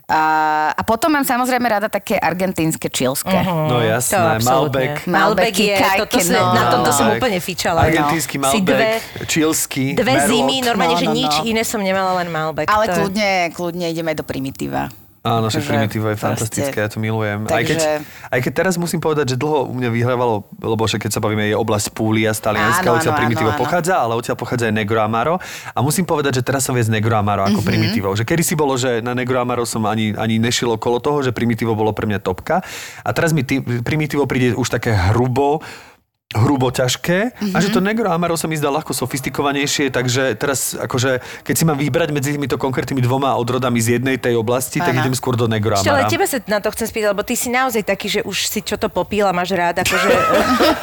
A, 0.04 0.22
a 0.76 0.82
potom 0.84 1.16
mám 1.16 1.24
samozrejme 1.24 1.64
rada 1.64 1.88
také 1.88 2.20
argentínske, 2.20 2.92
čilské. 2.92 3.32
Uh-huh. 3.32 3.72
No 3.72 3.80
jasné, 3.80 4.44
Malbec. 4.44 5.08
Malbec 5.08 5.56
je, 5.56 5.80
toto 5.96 6.20
sa, 6.20 6.34
no, 6.34 6.52
na 6.52 6.64
tomto 6.68 6.92
no. 6.92 6.98
som 6.98 7.06
úplne 7.08 7.40
fičala. 7.40 7.88
Argentínsky 7.88 8.36
no. 8.36 8.52
Malbec, 8.52 8.68
dve, 8.68 8.90
čilský, 9.26 9.86
dve 9.96 10.14
Merlot. 10.20 10.28
zimy, 10.28 10.56
normálne, 10.60 10.96
No, 10.96 11.00
že 11.00 11.08
no, 11.08 11.16
nič 11.16 11.34
no. 11.40 11.44
iné 11.48 11.64
som 11.64 11.80
nemala, 11.80 12.20
len 12.20 12.28
Malbec. 12.28 12.68
Ale 12.68 12.86
To 12.86 12.92
je- 12.92 12.98
kľudne, 13.00 13.32
kľudne 13.56 13.86
ideme 13.90 14.12
do 14.12 14.28
primitíva. 14.28 14.92
Áno, 15.24 15.48
že 15.48 15.64
primitívo 15.64 16.12
je 16.12 16.20
fantastické, 16.20 16.84
ja 16.84 16.92
to 16.92 17.00
milujem. 17.00 17.48
Aj, 17.48 17.64
Takže- 17.64 17.80
keď, 17.80 17.82
aj 18.28 18.40
keď 18.44 18.54
teraz 18.60 18.74
musím 18.76 19.00
povedať, 19.00 19.34
že 19.34 19.36
dlho 19.40 19.72
u 19.72 19.74
mňa 19.80 19.90
vyhrávalo, 19.96 20.44
lebo 20.60 20.84
že 20.84 21.00
keď 21.00 21.16
sa 21.16 21.24
bavíme, 21.24 21.48
je 21.48 21.56
oblasť 21.56 21.96
Púlia 21.96 22.36
z 22.36 22.44
Talianska, 22.44 22.92
odtiaľ 22.92 23.16
áno, 23.16 23.22
primitívo 23.24 23.52
áno, 23.56 23.60
pochádza, 23.64 24.04
ale 24.04 24.20
odtiaľ 24.20 24.36
pochádza 24.36 24.68
aj 24.68 24.76
Negro 24.76 25.00
Amaro. 25.00 25.40
A 25.72 25.80
musím 25.80 26.04
povedať, 26.04 26.40
že 26.40 26.44
teraz 26.44 26.68
som 26.68 26.76
viac 26.76 26.92
Negro 26.92 27.16
Amaro 27.16 27.48
ako 27.48 27.64
mm-hmm. 27.64 27.72
primitívo. 27.72 28.12
Že 28.20 28.28
kedy 28.28 28.44
si 28.44 28.60
bolo, 28.60 28.76
že 28.76 29.00
na 29.00 29.16
Negro 29.16 29.40
Amaro 29.40 29.64
som 29.64 29.88
ani, 29.88 30.12
ani 30.12 30.44
nešiel 30.44 30.76
okolo 30.76 31.00
toho, 31.00 31.24
že 31.24 31.32
primitívo 31.32 31.72
bolo 31.72 31.96
pre 31.96 32.04
mňa 32.04 32.20
topka. 32.20 32.60
A 33.08 33.10
teraz 33.16 33.32
mi 33.32 33.48
tý, 33.48 33.64
primitívo 33.64 34.28
príde 34.28 34.60
už 34.60 34.68
také 34.76 34.92
hrubo, 34.92 35.64
hrubo 36.34 36.74
ťažké 36.74 37.18
mm-hmm. 37.38 37.54
a 37.54 37.58
že 37.62 37.70
to 37.70 37.84
Mhm. 37.84 37.92
Negro 37.92 38.08
Amaro 38.08 38.40
sa 38.40 38.48
mi 38.48 38.56
zdá 38.56 38.72
ľahko 38.72 38.96
sofistikovanejšie, 38.96 39.92
takže 39.92 40.40
teraz 40.40 40.72
akože, 40.72 41.20
keď 41.44 41.56
si 41.60 41.64
mám 41.68 41.76
vybrať 41.76 42.16
medzi 42.16 42.32
týmito 42.32 42.56
konkrétnymi 42.56 43.04
dvoma 43.04 43.36
odrodami 43.36 43.84
z 43.84 44.00
jednej 44.00 44.16
tej 44.16 44.40
oblasti, 44.40 44.80
tak 44.80 44.96
Áno. 44.96 45.04
idem 45.04 45.16
skôr 45.20 45.36
do 45.36 45.52
Negro 45.52 45.76
Ešte, 45.76 45.92
ale 45.92 46.08
Amara. 46.08 46.14
tebe 46.16 46.24
sa 46.24 46.40
na 46.48 46.64
to 46.64 46.72
chcem 46.72 46.88
spýtať, 46.88 47.10
lebo 47.12 47.28
ty 47.28 47.36
si 47.36 47.52
naozaj 47.52 47.84
taký, 47.84 48.08
že 48.08 48.20
už 48.24 48.48
si 48.48 48.64
čo 48.64 48.80
to 48.80 48.88
popíla, 48.88 49.36
máš 49.36 49.52
rád, 49.52 49.84
akože 49.84 50.10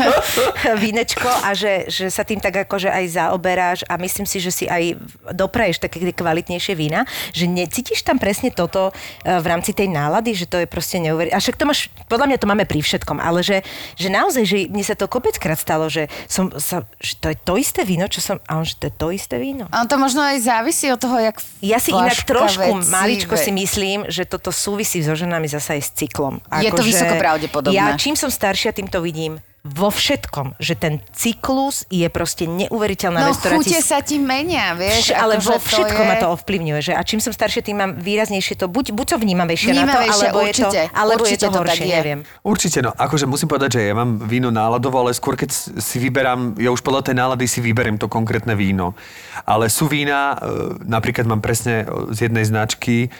vínečko 0.84 1.26
a 1.26 1.56
že, 1.56 1.88
že 1.88 2.12
sa 2.12 2.20
tým 2.20 2.38
tak 2.38 2.68
akože 2.68 2.92
aj 2.92 3.04
zaoberáš 3.16 3.78
a 3.88 3.96
myslím 3.96 4.28
si, 4.28 4.38
že 4.44 4.52
si 4.52 4.64
aj 4.68 5.00
dopraješ 5.32 5.80
také 5.80 6.04
kvalitnejšie 6.12 6.76
vína, 6.76 7.08
že 7.32 7.48
necítiš 7.48 8.04
tam 8.04 8.20
presne 8.20 8.52
toto 8.52 8.92
eh, 8.92 9.40
v 9.40 9.46
rámci 9.48 9.72
tej 9.72 9.88
nálady, 9.88 10.36
že 10.36 10.44
to 10.44 10.60
je 10.60 10.68
proste 10.68 11.00
neuveriteľné. 11.00 11.36
A 11.36 11.42
však 11.42 11.56
to 11.56 11.64
máš, 11.64 11.88
podľa 12.12 12.26
mňa 12.28 12.38
to 12.38 12.50
máme 12.50 12.64
pri 12.68 12.84
všetkom, 12.84 13.16
ale 13.22 13.40
že, 13.40 13.64
že 13.96 14.12
naozaj, 14.12 14.44
že 14.44 14.56
mne 14.68 14.84
sa 14.84 14.92
to 14.92 15.08
kopeckrát 15.40 15.56
stalo, 15.56 15.88
že, 15.88 16.12
som, 16.28 16.52
sa, 16.60 16.84
že 17.00 17.16
to 17.16 17.32
je 17.32 17.36
to 17.40 17.54
isté 17.56 17.80
víno, 17.88 18.04
čo 18.12 18.20
som, 18.20 18.36
a 18.44 18.60
on, 18.60 18.64
že 18.68 18.76
to 18.76 18.92
je 18.92 18.94
to 18.94 19.08
isté 19.08 19.40
víno. 19.40 19.64
A 19.72 19.88
to 19.88 19.96
možno 19.96 20.20
aj 20.20 20.36
závisí 20.44 20.92
od 20.92 21.00
toho, 21.00 21.16
jak 21.16 21.40
Ja 21.64 21.80
si 21.80 21.96
inak 21.96 22.20
trošku 22.28 22.60
veci, 22.60 22.92
maličko 22.92 23.34
ve- 23.34 23.40
si 23.40 23.50
myslím, 23.56 24.04
že 24.12 24.28
toto 24.28 24.52
súvisí 24.52 25.00
so 25.00 25.16
ženami 25.16 25.48
zasa 25.48 25.80
aj 25.80 25.82
s 25.82 25.90
cyklom. 25.96 26.44
Je 26.60 26.68
to 26.68 26.84
vysoko 26.84 27.16
pravdepodobné. 27.16 27.72
Ja 27.72 27.96
čím 27.96 28.12
som 28.12 28.28
staršia, 28.28 28.76
tým 28.76 28.92
to 28.92 29.00
vidím 29.00 29.40
vo 29.60 29.92
všetkom, 29.92 30.56
že 30.56 30.72
ten 30.72 31.04
cyklus 31.12 31.84
je 31.92 32.08
proste 32.08 32.48
neuveriteľná 32.48 33.20
No 33.20 33.28
vec, 33.28 33.44
ktorá 33.44 33.54
chute 33.60 33.76
ti... 33.76 33.84
sa 33.84 34.00
ti 34.00 34.16
menia, 34.16 34.72
vieš. 34.72 35.12
ale 35.12 35.36
akože 35.36 35.52
vo 35.52 35.58
všetkom 35.60 36.04
je... 36.04 36.08
ma 36.08 36.16
to 36.16 36.28
ovplyvňuje, 36.32 36.80
že 36.80 36.92
a 36.96 37.02
čím 37.04 37.20
som 37.20 37.28
staršia, 37.28 37.60
tým 37.60 37.76
mám 37.76 37.92
výraznejšie 38.00 38.56
to, 38.56 38.72
buď, 38.72 38.96
buď 38.96 39.06
som 39.12 39.18
vnímavejšia 39.20 39.68
na 39.68 39.72
to, 39.72 39.80
Vnímavejšia, 39.84 40.28
alebo 40.32 40.38
určite. 40.40 40.80
je 40.80 40.88
to, 40.88 40.96
alebo 40.96 41.20
Určite 41.20 41.34
je 41.36 41.40
to 41.44 41.58
horšie, 41.60 41.84
je. 41.84 41.92
neviem. 41.92 42.20
Určite, 42.40 42.78
no. 42.80 42.90
Akože 42.96 43.24
musím 43.28 43.48
povedať, 43.52 43.70
že 43.76 43.80
ja 43.92 43.94
mám 43.94 44.16
víno 44.24 44.48
náladovo, 44.48 44.96
ale 45.04 45.12
skôr 45.12 45.36
keď 45.36 45.52
si 45.76 45.96
vyberám, 46.00 46.56
ja 46.56 46.72
už 46.72 46.80
podľa 46.80 47.12
tej 47.12 47.20
nálady 47.20 47.44
si 47.44 47.60
vyberiem 47.60 48.00
to 48.00 48.08
konkrétne 48.08 48.56
víno. 48.56 48.96
Ale 49.44 49.68
sú 49.68 49.92
vína, 49.92 50.40
e, 50.40 50.88
napríklad 50.88 51.28
mám 51.28 51.44
presne 51.44 51.84
e, 51.84 52.16
z 52.16 52.32
jednej 52.32 52.48
značky, 52.48 53.12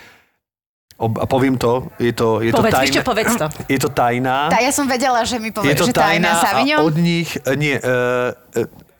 a 1.00 1.24
poviem 1.24 1.56
to, 1.56 1.88
je 1.96 2.12
to, 2.12 2.44
je 2.44 2.52
to 2.52 2.60
Povedz, 2.60 2.76
tajná, 2.76 2.84
vieš 2.84 2.92
čo, 2.92 3.02
povedz 3.02 3.32
to. 3.32 3.46
Je 3.66 3.78
to 3.80 3.88
tajná. 3.88 4.52
Tá, 4.52 4.60
ja 4.60 4.68
som 4.68 4.84
vedela, 4.84 5.24
že 5.24 5.40
mi 5.40 5.48
je 5.48 5.56
povie, 5.56 5.72
to 5.72 5.88
že 5.88 5.96
tajná 5.96 6.36
tajná 6.36 6.44
Savignon. 6.44 6.78
a 6.78 6.84
od 6.84 6.96
nich, 6.96 7.28
e, 7.34 7.52
nie, 7.56 7.74
uh, 7.74 8.30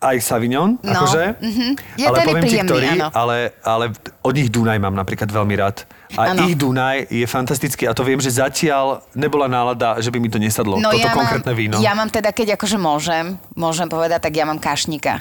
aj 0.01 0.17
Savignon, 0.25 0.81
No, 0.81 0.97
akože. 0.97 1.23
mhm. 1.45 1.67
Je 2.01 2.07
ale 2.09 2.17
je 2.17 2.25
poviem 2.25 2.41
ti, 2.41 2.49
príjemný, 2.49 2.71
ktorý, 2.73 2.87
áno. 2.97 3.09
ale, 3.13 3.37
ale 3.61 3.85
od 4.25 4.33
nich 4.33 4.49
Dunaj 4.49 4.81
mám 4.81 4.97
napríklad 4.97 5.29
veľmi 5.29 5.55
rád. 5.55 5.85
A 6.17 6.33
Áno. 6.33 6.49
ich 6.49 6.57
Dunaj 6.57 7.07
je 7.07 7.23
fantastický 7.23 7.85
a 7.85 7.93
to 7.93 8.03
viem, 8.03 8.19
že 8.19 8.33
zatiaľ 8.33 9.05
nebola 9.13 9.47
nálada, 9.47 10.01
že 10.01 10.09
by 10.09 10.19
mi 10.19 10.27
to 10.27 10.41
nesadlo. 10.41 10.81
No 10.81 10.91
Toto 10.91 11.05
ja 11.05 11.13
konkrétne 11.13 11.53
mám, 11.53 11.61
víno. 11.61 11.77
Ja 11.79 11.93
mám 11.93 12.09
teda, 12.09 12.33
keď 12.33 12.57
akože 12.57 12.81
môžem, 12.81 13.37
môžem 13.53 13.87
povedať, 13.87 14.25
tak 14.25 14.35
ja 14.35 14.49
mám 14.49 14.57
kašníka. 14.57 15.21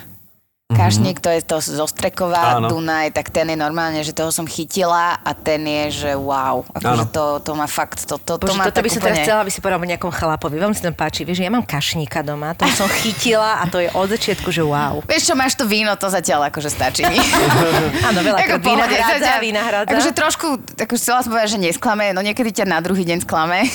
Kašník, 0.70 1.18
to 1.18 1.34
je 1.34 1.42
to 1.42 1.58
zo 1.58 1.90
Streková, 1.90 2.38
Mhm. 2.46 2.58
Áno. 2.62 2.68
Dunaj, 2.70 3.10
tak 3.10 3.34
ten 3.34 3.50
je 3.50 3.58
normálne, 3.58 4.06
že 4.06 4.14
toho 4.14 4.30
som 4.30 4.46
chytila 4.46 5.18
a 5.18 5.32
ten 5.34 5.66
je, 5.66 6.06
že 6.06 6.12
wow. 6.14 6.62
Akože 6.70 7.10
to, 7.10 7.42
to 7.42 7.52
má 7.52 7.66
fakt, 7.66 8.06
to, 8.06 8.22
to, 8.22 8.38
to 8.38 8.46
Bože, 8.46 8.54
má 8.54 8.70
toto 8.70 8.86
by 8.86 8.90
som 8.94 9.02
teraz 9.02 9.18
úplne... 9.18 9.26
chcela, 9.26 9.40
aby 9.42 9.50
si 9.50 9.60
povedal 9.60 9.82
o 9.82 9.90
nejakom 9.90 10.14
chlapovi. 10.14 10.56
Veľmi 10.56 10.78
sa 10.78 10.86
tam 10.86 10.96
páči. 10.96 11.26
Vieš, 11.26 11.42
že 11.42 11.46
ja 11.46 11.52
mám 11.52 11.66
kašníka 11.66 12.22
doma, 12.22 12.54
to 12.54 12.70
som 12.70 12.86
chytila 13.02 13.60
a 13.60 13.66
to 13.66 13.82
je 13.82 13.90
od 13.90 14.08
začiatku, 14.08 14.46
že 14.48 14.62
wow. 14.62 15.02
Vieš 15.04 15.24
čo, 15.26 15.34
máš 15.34 15.58
to 15.58 15.66
víno, 15.66 15.90
to 15.98 16.06
zatiaľ 16.06 16.54
akože 16.54 16.70
stačí. 16.70 17.02
Áno, 18.08 18.22
veľa 18.22 18.38
Ako 18.38 18.62
vína 18.62 18.86
hrádza, 18.86 19.42
vína 19.42 19.62
hrádza. 19.66 19.90
Akože 19.90 20.12
trošku, 20.14 20.48
akože 20.78 21.02
chcela 21.02 21.26
som 21.26 21.34
povedať, 21.34 21.58
že 21.58 21.66
nesklame, 21.66 22.14
no 22.14 22.22
niekedy 22.22 22.54
ťa 22.54 22.70
na 22.70 22.78
druhý 22.78 23.10
deň 23.10 23.26
sklame, 23.26 23.66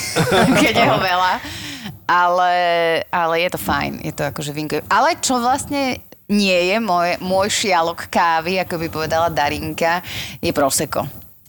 keď 0.63 0.75
je 0.79 0.87
ho 0.87 0.99
veľa. 1.03 1.33
ale, 2.07 2.53
ale 3.11 3.35
je 3.41 3.51
to 3.51 3.59
fajn, 3.59 3.99
je 3.99 4.13
to 4.15 4.23
akože 4.25 4.55
vinko. 4.55 4.79
Ale 4.87 5.19
čo 5.19 5.43
vlastne 5.43 5.99
nie 6.27 6.59
je 6.67 6.77
môj, 6.79 7.21
môj 7.21 7.49
šialok 7.49 8.09
kávy, 8.09 8.57
ako 8.59 8.75
by 8.77 8.87
povedala 8.89 9.29
Darinka, 9.29 10.01
je 10.39 10.51
proseko. 10.51 11.05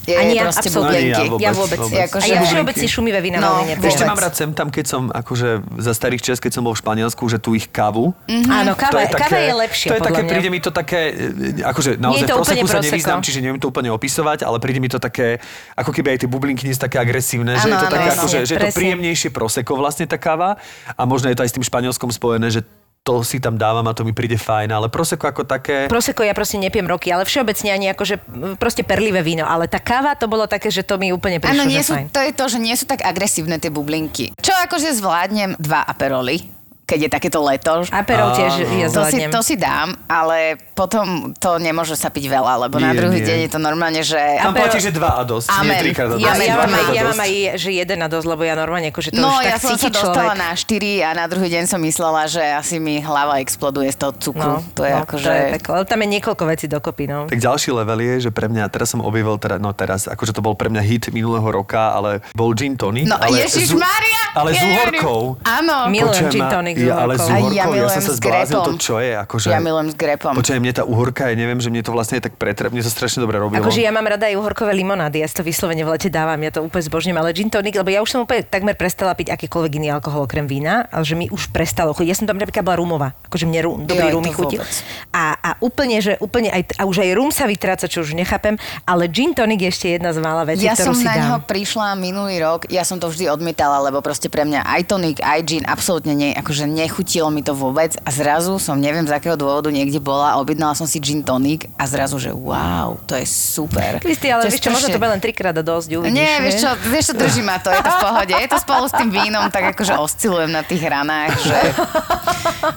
Je 0.05 0.13
Ani 0.13 0.37
ja, 0.37 0.45
proste. 0.45 0.69
Ani 0.69 0.77
ja 1.09 1.17
bublinky. 1.17 1.25
vôbec, 1.25 1.41
Ja 1.41 1.51
vôbec. 1.51 1.79
vôbec. 1.81 1.97
Akože- 2.05 2.21
A 2.21 2.29
ja 2.29 2.37
Že- 2.37 2.45
všeobecne 2.45 2.85
šumivé 2.85 3.19
vína 3.25 3.41
No, 3.41 3.65
čo 3.65 3.73
nepievam. 3.73 4.05
mám 4.05 4.21
rád 4.21 4.33
sem 4.37 4.53
tam, 4.53 4.69
keď 4.69 4.85
som 4.85 5.03
akože 5.09 5.49
za 5.81 5.93
starých 5.97 6.21
čas, 6.21 6.37
keď 6.37 6.51
som 6.53 6.61
bol 6.61 6.77
v 6.77 6.81
Španielsku, 6.85 7.25
že 7.25 7.41
tu 7.41 7.57
ich 7.57 7.65
kávu. 7.65 8.13
Áno, 8.29 8.77
káva, 8.77 9.01
káva 9.09 9.39
je 9.41 9.53
lepšia, 9.57 9.89
To 9.89 9.95
je 9.97 10.01
podľa 10.05 10.09
také, 10.13 10.21
mňa. 10.21 10.29
príde 10.29 10.49
mi 10.53 10.59
to 10.61 10.69
také, 10.69 10.99
e, 11.09 11.65
akože 11.65 11.97
naozaj 11.97 12.21
je 12.21 12.27
to 12.27 12.35
v 12.35 12.37
proseku 12.37 12.65
sa 12.69 12.79
nevyznám, 12.85 13.19
čiže 13.19 13.39
neviem 13.41 13.57
to 13.57 13.65
úplne 13.65 13.89
opisovať, 13.89 14.45
ale 14.45 14.61
príde 14.61 14.77
mi 14.77 14.93
to 14.93 15.01
také, 15.01 15.41
ako 15.73 15.89
keby 15.89 16.07
aj 16.11 16.17
tie 16.21 16.29
bublinky 16.29 16.69
nie 16.69 16.77
sú 16.77 16.85
také 16.85 17.01
agresívne, 17.01 17.57
že 17.57 17.65
je 17.65 17.73
to 17.75 17.89
také, 17.89 18.05
áno. 18.05 18.17
akože, 18.21 18.39
že 18.45 18.53
je 18.53 18.61
to 18.61 18.77
príjemnejšie 18.77 19.33
proseko 19.33 19.73
vlastne 19.73 20.05
tá 20.05 20.21
káva 20.21 20.61
a 20.85 21.01
možno 21.03 21.33
je 21.33 21.35
to 21.35 21.41
aj 21.41 21.49
s 21.49 21.55
tým 21.57 21.65
španielskom 21.65 22.13
spojené, 22.13 22.53
že 22.53 22.61
to 23.05 23.21
si 23.21 23.37
tam 23.37 23.53
dávam 23.53 23.85
a 23.85 23.93
to 23.93 24.01
mi 24.01 24.17
príde 24.17 24.33
fajn, 24.33 24.73
ale 24.73 24.89
proseko 24.89 25.29
ako 25.29 25.45
také... 25.45 25.85
Proseko 25.85 26.25
ja 26.25 26.33
proste 26.33 26.57
nepiem 26.57 26.89
roky, 26.89 27.13
ale 27.13 27.21
všeobecne 27.21 27.69
ani 27.69 27.93
akože 27.93 28.17
proste 28.57 28.81
perlivé 28.81 29.21
víno. 29.21 29.45
Ale 29.45 29.69
tá 29.69 29.77
káva 29.77 30.17
to 30.17 30.25
bolo 30.25 30.49
také, 30.49 30.73
že 30.73 30.81
to 30.81 30.97
mi 30.97 31.13
úplne 31.13 31.37
prišlo, 31.37 31.61
Áno, 31.61 31.69
nie 31.69 31.85
sú, 31.85 31.93
fajn. 31.93 32.09
to 32.09 32.21
je 32.25 32.31
to, 32.33 32.45
že 32.49 32.57
nie 32.57 32.73
sú 32.73 32.89
tak 32.89 33.05
agresívne 33.05 33.61
tie 33.61 33.69
bublinky. 33.69 34.33
Čo 34.41 34.57
akože 34.57 34.89
zvládnem 34.97 35.53
dva 35.61 35.85
aperoly, 35.85 36.49
keď 36.85 36.99
je 37.01 37.09
takéto 37.09 37.39
leto. 37.41 37.81
Aperol 37.89 38.29
tiež 38.31 38.53
ja 38.61 38.87
To 38.87 39.01
si, 39.03 39.17
to 39.25 39.41
si 39.41 39.55
dám, 39.57 39.97
ale 40.05 40.53
potom 40.77 41.33
to 41.33 41.57
nemôže 41.57 41.97
sa 41.97 42.13
piť 42.13 42.29
veľa, 42.29 42.69
lebo 42.69 42.77
na 42.77 42.93
Nie, 42.93 42.97
druhý 43.01 43.19
nie. 43.19 43.27
deň 43.27 43.37
je 43.41 43.51
to 43.51 43.59
normálne, 43.59 44.01
že... 44.05 44.17
Tam 44.37 44.53
Aperol- 44.53 44.69
platí, 44.69 44.77
že 44.79 44.91
dva 44.93 45.11
a 45.17 45.23
dosť, 45.25 45.47
Amen. 45.49 45.65
nie 45.65 45.81
trikrát 45.81 46.07
a 46.07 46.13
dosť. 46.13 46.21
Ja, 46.21 46.33
ja, 46.37 46.55
mám 46.55 46.69
aj, 46.69 46.85
a 46.85 46.93
ja 46.93 47.03
mám 47.03 47.19
aj, 47.19 47.31
že 47.57 47.69
jeden 47.73 47.97
na 47.97 48.07
dosť, 48.07 48.25
lebo 48.29 48.41
ja 48.45 48.53
normálne 48.53 48.87
akože 48.93 49.09
to 49.11 49.17
No, 49.17 49.41
už 49.41 49.49
ja 49.49 49.57
tak 49.57 49.65
som 49.65 49.75
sa 49.75 49.89
dostala 49.89 50.37
človek. 50.37 50.43
na 50.45 50.49
4 50.53 51.01
a 51.01 51.09
na 51.17 51.25
druhý 51.25 51.49
deň 51.49 51.63
som 51.65 51.79
myslela, 51.81 52.21
že 52.29 52.43
asi 52.43 52.77
mi 52.77 53.01
hlava 53.01 53.41
exploduje 53.41 53.89
z 53.89 53.97
toho 53.97 54.13
cukru. 54.13 54.61
No, 54.61 54.63
to 54.77 54.85
je 54.85 54.93
no, 54.93 55.01
akože... 55.01 55.25
to 55.25 55.31
je 55.33 55.43
ale 55.65 55.83
tam 55.89 55.99
je 55.99 56.07
niekoľko 56.13 56.43
vecí 56.45 56.65
dokopy, 56.69 57.03
no. 57.09 57.19
Tak 57.25 57.41
ďalší 57.41 57.73
level 57.73 57.99
je, 57.99 58.13
že 58.19 58.29
pre 58.29 58.45
mňa, 58.45 58.69
teraz 58.69 58.93
som 58.93 59.01
objavil, 59.01 59.41
teda, 59.41 59.57
no 59.57 59.73
teraz, 59.73 60.05
akože 60.05 60.37
to 60.37 60.45
bol 60.45 60.53
pre 60.53 60.69
mňa 60.69 60.81
hit 60.85 61.09
minulého 61.09 61.47
roka, 61.49 61.97
ale 61.97 62.21
bol 62.37 62.53
gin 62.53 62.77
tonic. 62.77 63.09
No, 63.09 63.17
ale 63.17 63.41
Ježiš 63.41 63.73
Mária! 63.73 64.21
Ale 64.35 64.51
s 64.51 64.59
uhorkou. 64.59 65.39
Áno. 65.41 65.87
Milujem 65.87 66.27
gin 66.27 66.45
tonic 66.45 66.74
s 66.75 66.83
ja, 66.83 66.99
ale 66.99 67.15
s 67.15 67.23
uhorkou. 67.23 67.55
Ja 67.55 67.65
ja, 67.71 67.87
som 67.87 68.03
sa 68.03 68.13
s 68.13 68.19
zbláznil, 68.19 68.59
to 68.61 68.71
čo 68.75 68.99
je, 68.99 69.15
akože... 69.15 69.47
Ja 69.49 69.63
milujem 69.63 69.89
s 69.91 69.95
grepom. 69.95 70.35
Počujem, 70.35 70.59
mne 70.59 70.73
tá 70.75 70.83
uhorka, 70.83 71.31
ja 71.31 71.35
neviem, 71.39 71.57
že 71.63 71.71
mne 71.71 71.81
to 71.81 71.95
vlastne 71.95 72.19
tak 72.19 72.35
pretre... 72.35 72.67
Mne 72.67 72.83
to 72.83 72.91
strašne 72.91 73.23
dobre 73.23 73.39
robilo. 73.39 73.63
Akože 73.63 73.79
ja 73.79 73.95
mám 73.95 74.03
rada 74.03 74.27
aj 74.27 74.35
uhorkové 74.35 74.75
limonády, 74.75 75.23
ja 75.23 75.27
si 75.31 75.35
to 75.39 75.43
vyslovene 75.47 75.87
v 75.87 75.95
lete 75.95 76.11
dávam, 76.11 76.37
ja 76.43 76.51
to 76.51 76.59
úplne 76.59 76.83
zbožňujem, 76.83 77.17
ale 77.17 77.31
gin 77.31 77.47
tonic, 77.47 77.73
lebo 77.79 77.89
ja 77.89 78.03
už 78.03 78.09
som 78.11 78.19
úplne 78.27 78.43
takmer 78.43 78.75
prestala 78.75 79.15
piť 79.15 79.31
akýkoľvek 79.31 79.71
iný 79.79 79.87
alkohol 79.95 80.27
okrem 80.27 80.43
vína, 80.43 80.91
ale 80.91 81.07
že 81.07 81.15
mi 81.15 81.31
už 81.31 81.55
prestalo 81.55 81.95
chutiť. 81.95 82.09
Ja 82.11 82.17
som 82.19 82.27
tam 82.27 82.35
napríklad 82.35 82.67
bola 82.67 82.77
rumová, 82.81 83.07
akože 83.31 83.47
mne 83.47 83.59
rum, 83.63 83.77
dobrý 83.87 84.11
rum 84.11 84.23
mi 84.25 84.35
vôbec. 84.35 84.67
A, 85.15 85.39
a 85.39 85.49
úplne, 85.63 86.03
že 86.03 86.19
úplne 86.19 86.51
aj, 86.51 86.75
a 86.75 86.83
už 86.83 87.05
aj 87.05 87.09
rum 87.15 87.31
sa 87.31 87.47
vytráca, 87.47 87.87
čo 87.87 88.03
už 88.03 88.17
nechápem, 88.17 88.59
ale 88.83 89.07
gin 89.07 89.31
tonic 89.31 89.63
je 89.63 89.69
ešte 89.71 89.87
jedna 89.95 90.11
z 90.11 90.19
mála 90.19 90.43
vecí, 90.43 90.67
Ja 90.67 90.75
ktorú 90.75 90.91
som 90.91 90.95
si 90.97 91.05
na 91.07 91.13
dám. 91.15 91.21
neho 91.21 91.37
prišla 91.45 91.95
minulý 91.95 92.41
rok, 92.43 92.67
ja 92.67 92.83
som 92.83 92.99
to 92.99 93.07
vždy 93.07 93.29
odmietala, 93.31 93.79
lebo 93.85 94.01
proste 94.01 94.27
pre 94.27 94.43
mňa 94.43 94.65
aj 94.65 94.81
tonik, 94.89 95.17
aj 95.21 95.39
gin 95.45 95.63
absolútne 95.63 96.11
nie, 96.17 96.33
akože 96.35 96.64
nechutilo 96.67 97.29
mi 97.29 97.39
to 97.39 97.51
vôbec 97.51 97.95
a 97.97 98.09
zrazu 98.09 98.57
som 98.57 98.75
neviem 98.75 99.01
z 99.01 99.11
akého 99.11 99.33
dôvodu 99.33 99.67
niekde 99.67 99.97
bola 99.97 100.33
a 100.33 100.39
objednala 100.39 100.73
som 100.73 100.83
si 100.83 100.97
gin 100.97 101.21
tonik 101.21 101.69
a 101.73 101.85
zrazu, 101.85 102.17
že 102.17 102.29
wow, 102.29 102.97
to 103.01 103.13
je 103.13 103.23
super. 103.23 103.97
Kristi, 103.97 104.27
ale 104.27 104.43
To 104.43 104.49
vieš 104.49 104.61
čo, 104.61 104.69
možno 104.69 104.87
to 104.87 104.97
bude 104.97 105.11
len 105.11 105.19
trikrát 105.19 105.53
a 105.53 105.61
dosť, 105.61 105.87
uvidíš. 105.95 106.13
Nie, 106.13 106.37
vieš 106.39 106.55
čo, 106.59 106.69
vieš 106.85 107.05
čo, 107.07 107.13
drží 107.15 107.41
ma 107.41 107.57
to, 107.57 107.69
je 107.69 107.79
to 107.79 107.87
v 107.87 107.99
pohode. 107.99 108.33
Je 108.35 108.49
to 108.49 108.59
spolu 108.59 108.85
s 108.85 108.93
tým 108.93 109.09
vínom, 109.09 109.47
tak 109.47 109.71
akože 109.71 109.93
oscilujem 109.95 110.49
na 110.49 110.61
tých 110.61 110.81
ranách, 110.81 111.33
že... 111.39 111.57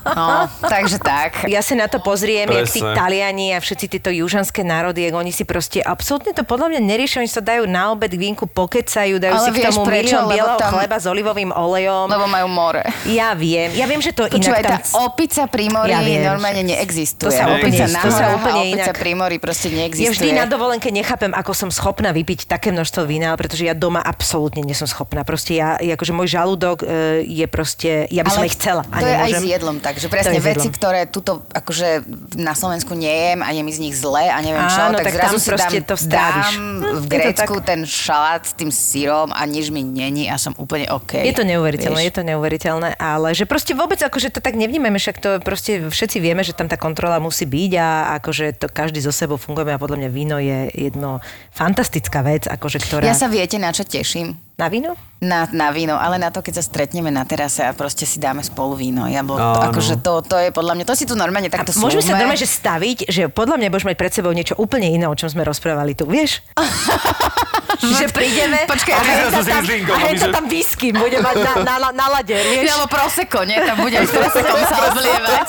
No, 0.08 0.28
takže 0.60 0.98
tak. 0.98 1.46
Ja 1.46 1.60
sa 1.60 1.74
na 1.74 1.86
to 1.86 1.98
pozriem, 1.98 2.44
jak 2.44 2.68
tí 2.68 2.80
Presne. 2.80 2.94
Taliani 2.94 3.54
a 3.54 3.58
všetci 3.58 3.86
títo 3.88 4.10
južanské 4.10 4.60
národy, 4.60 5.02
jak 5.02 5.14
oni 5.14 5.30
si 5.30 5.44
proste 5.44 5.80
absolútne 5.80 6.32
to 6.32 6.42
podľa 6.42 6.74
mňa 6.74 6.80
neriešia, 6.82 7.20
oni 7.20 7.30
sa 7.30 7.40
dajú 7.40 7.64
na 7.64 7.92
obed 7.92 8.10
k 8.10 8.18
vínku, 8.18 8.44
pokecajú, 8.44 9.16
dajú 9.16 9.34
Ale 9.34 9.44
si 9.44 9.50
k 9.52 9.58
tomu 9.64 9.82
prečo? 9.84 10.16
milión 10.18 10.24
bieleho 10.28 10.58
tam- 10.58 10.72
chleba 10.74 10.96
s 10.96 11.06
olivovým 11.06 11.50
olejom. 11.50 12.06
Lebo 12.08 12.26
majú 12.26 12.48
more. 12.48 12.82
Ja 13.06 13.32
viem, 13.32 13.72
ja 13.78 13.86
viem, 13.86 14.00
že 14.00 14.10
to 14.10 14.26
Počúvaj, 14.26 14.58
inak 14.58 14.66
tá 14.66 14.78
tam... 14.82 15.06
opica 15.06 15.42
pri 15.46 15.64
mori 15.68 15.88
Ja 15.88 16.00
viem, 16.00 16.20
normálne 16.20 16.62
neexistuje. 16.64 17.24
to 17.24 17.30
sa 17.30 17.46
opica 17.48 17.84
to 17.84 17.94
na 17.94 18.00
sa 18.02 18.08
horách 18.10 18.34
úplne 18.36 18.58
a 18.58 18.64
opica 18.66 18.90
pri 18.92 19.12
mori 19.14 19.36
proste 19.38 19.66
Ja 19.68 19.76
neexistuje. 19.78 20.10
vždy 20.10 20.28
na 20.32 20.44
dovolenke 20.44 20.88
nechápem, 20.88 21.30
ako 21.30 21.52
som 21.52 21.68
schopná 21.68 22.10
vypiť 22.10 22.44
také 22.44 22.68
množstvo 22.68 23.04
vína, 23.04 23.32
pretože 23.32 23.62
ja 23.62 23.72
doma 23.72 24.00
absolútne 24.00 24.60
nie 24.60 24.72
som 24.72 24.84
schopná. 24.84 25.22
Proste 25.22 25.54
ja, 25.54 25.78
ja 25.78 25.94
akože 25.94 26.10
môj 26.10 26.28
žalúdok 26.28 26.82
e, 26.82 26.86
je 27.22 27.46
proste, 27.46 27.90
ja 28.08 28.20
by 28.20 28.30
som 28.30 28.42
aj 28.42 28.52
chcela. 28.52 28.82
A 28.84 28.96
to 28.96 29.04
je 29.04 29.14
aj 29.14 29.20
nemôžem. 29.28 29.38
s 29.38 29.46
jedlom 29.48 29.76
tak, 29.78 29.94
že 29.94 30.06
To 30.06 30.12
presne 30.12 30.38
veci, 30.40 30.68
ktoré 30.68 31.06
tuto 31.06 31.46
akože 31.48 31.88
na 32.34 32.52
Slovensku 32.52 32.92
nejem 32.92 33.38
a 33.38 33.48
je 33.48 33.62
mi 33.62 33.70
z 33.70 33.80
nich 33.80 33.94
zle 33.94 34.26
a 34.26 34.38
neviem 34.40 34.66
čo, 34.66 34.80
Áno, 34.84 34.96
tak, 34.96 35.06
tak 35.06 35.14
zrazu 35.22 35.36
si 35.38 35.48
dám, 35.50 35.70
to 35.84 35.94
stráviš. 35.94 36.48
dám 36.48 36.54
Hm, 36.58 36.80
v 36.80 37.04
to 37.04 37.10
Grécku 37.10 37.54
tak. 37.54 37.64
ten 37.64 37.80
šalát 37.82 38.42
s 38.42 38.52
tým 38.52 38.70
sírom 38.70 39.28
a 39.30 39.44
nič 39.44 39.68
mi 39.68 39.82
není 39.82 40.26
a 40.26 40.34
som 40.34 40.56
úplne 40.56 40.88
OK. 40.88 41.20
Je 41.20 41.30
to 41.30 41.44
neuveriteľné, 41.44 42.00
Vieš? 42.00 42.08
je 42.08 42.14
to 42.14 42.22
neuveriteľné, 42.24 42.90
ale 42.96 43.28
že 43.30 43.44
proste 43.44 43.67
vôbec 43.74 44.00
akože 44.00 44.32
to 44.32 44.40
tak 44.40 44.54
nevnímame, 44.56 44.96
však 44.96 45.16
to 45.20 45.30
proste 45.44 45.88
všetci 45.88 46.18
vieme, 46.22 46.40
že 46.40 46.56
tam 46.56 46.68
tá 46.70 46.80
kontrola 46.80 47.20
musí 47.20 47.44
byť 47.44 47.72
a 47.76 47.88
akože 48.22 48.60
to 48.60 48.66
každý 48.72 49.02
zo 49.04 49.12
sebou 49.12 49.36
fungujeme 49.36 49.74
a 49.74 49.82
podľa 49.82 50.04
mňa 50.04 50.10
víno 50.12 50.36
je 50.40 50.72
jedno 50.72 51.20
fantastická 51.52 52.24
vec, 52.24 52.48
akože 52.48 52.78
ktorá... 52.80 53.04
Ja 53.04 53.18
sa 53.18 53.28
viete, 53.28 53.60
na 53.60 53.74
čo 53.74 53.84
teším? 53.84 54.47
Na 54.58 54.66
víno? 54.66 54.98
Na, 55.22 55.46
na 55.54 55.70
víno, 55.70 55.94
ale 55.98 56.18
na 56.18 56.34
to, 56.34 56.42
keď 56.42 56.58
sa 56.58 56.64
stretneme 56.66 57.14
na 57.14 57.22
terase 57.22 57.62
a 57.62 57.70
proste 57.74 58.02
si 58.02 58.18
dáme 58.18 58.42
spolu 58.42 58.74
víno. 58.74 59.06
Ja 59.06 59.22
bol, 59.22 59.38
to, 59.38 59.60
akože 59.70 60.02
to, 60.02 60.18
to 60.22 60.34
je 60.34 60.50
podľa 60.50 60.74
mňa, 60.78 60.84
to 60.86 60.94
si 60.98 61.06
tu 61.06 61.14
normálne 61.14 61.46
takto 61.46 61.70
Môžeme 61.78 62.02
sa 62.02 62.14
slúbme. 62.14 62.22
normálne, 62.26 62.42
že 62.42 62.50
staviť, 62.50 62.98
že 63.06 63.22
podľa 63.30 63.54
mňa 63.58 63.68
budeš 63.70 63.86
mať 63.86 63.96
pred 63.98 64.12
sebou 64.14 64.34
niečo 64.34 64.54
úplne 64.58 64.90
iné, 64.90 65.06
o 65.06 65.14
čom 65.14 65.30
sme 65.30 65.46
rozprávali 65.46 65.94
tu, 65.94 66.10
vieš? 66.10 66.42
že 67.98 68.10
prídeme 68.10 68.66
Počkaj, 68.66 68.94
a 68.94 69.02
a 69.02 69.30
som 69.30 69.42
si 69.42 69.50
tam, 69.50 69.62
zlínkou, 69.62 69.94
a 69.94 70.10
že- 70.10 70.34
tam 70.34 70.44
whisky 70.50 70.88
bude 70.90 71.18
mať 71.22 71.36
na, 71.38 71.52
na, 71.62 71.74
na, 71.78 71.88
na 71.94 72.06
lade, 72.18 72.34
vieš? 72.50 72.66
Alebo 72.74 72.86
proseko, 72.90 73.38
nie? 73.46 73.58
Tam 73.58 73.76
budem 73.78 74.02
s 74.06 74.10
prosekom 74.18 74.58
sa 74.66 74.76
oblievať. 74.90 75.48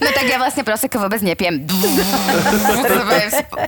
No 0.00 0.08
tak 0.08 0.24
ja 0.24 0.36
vlastne 0.40 0.62
proseko 0.64 0.96
vôbec 1.00 1.20
nepiem. 1.20 1.64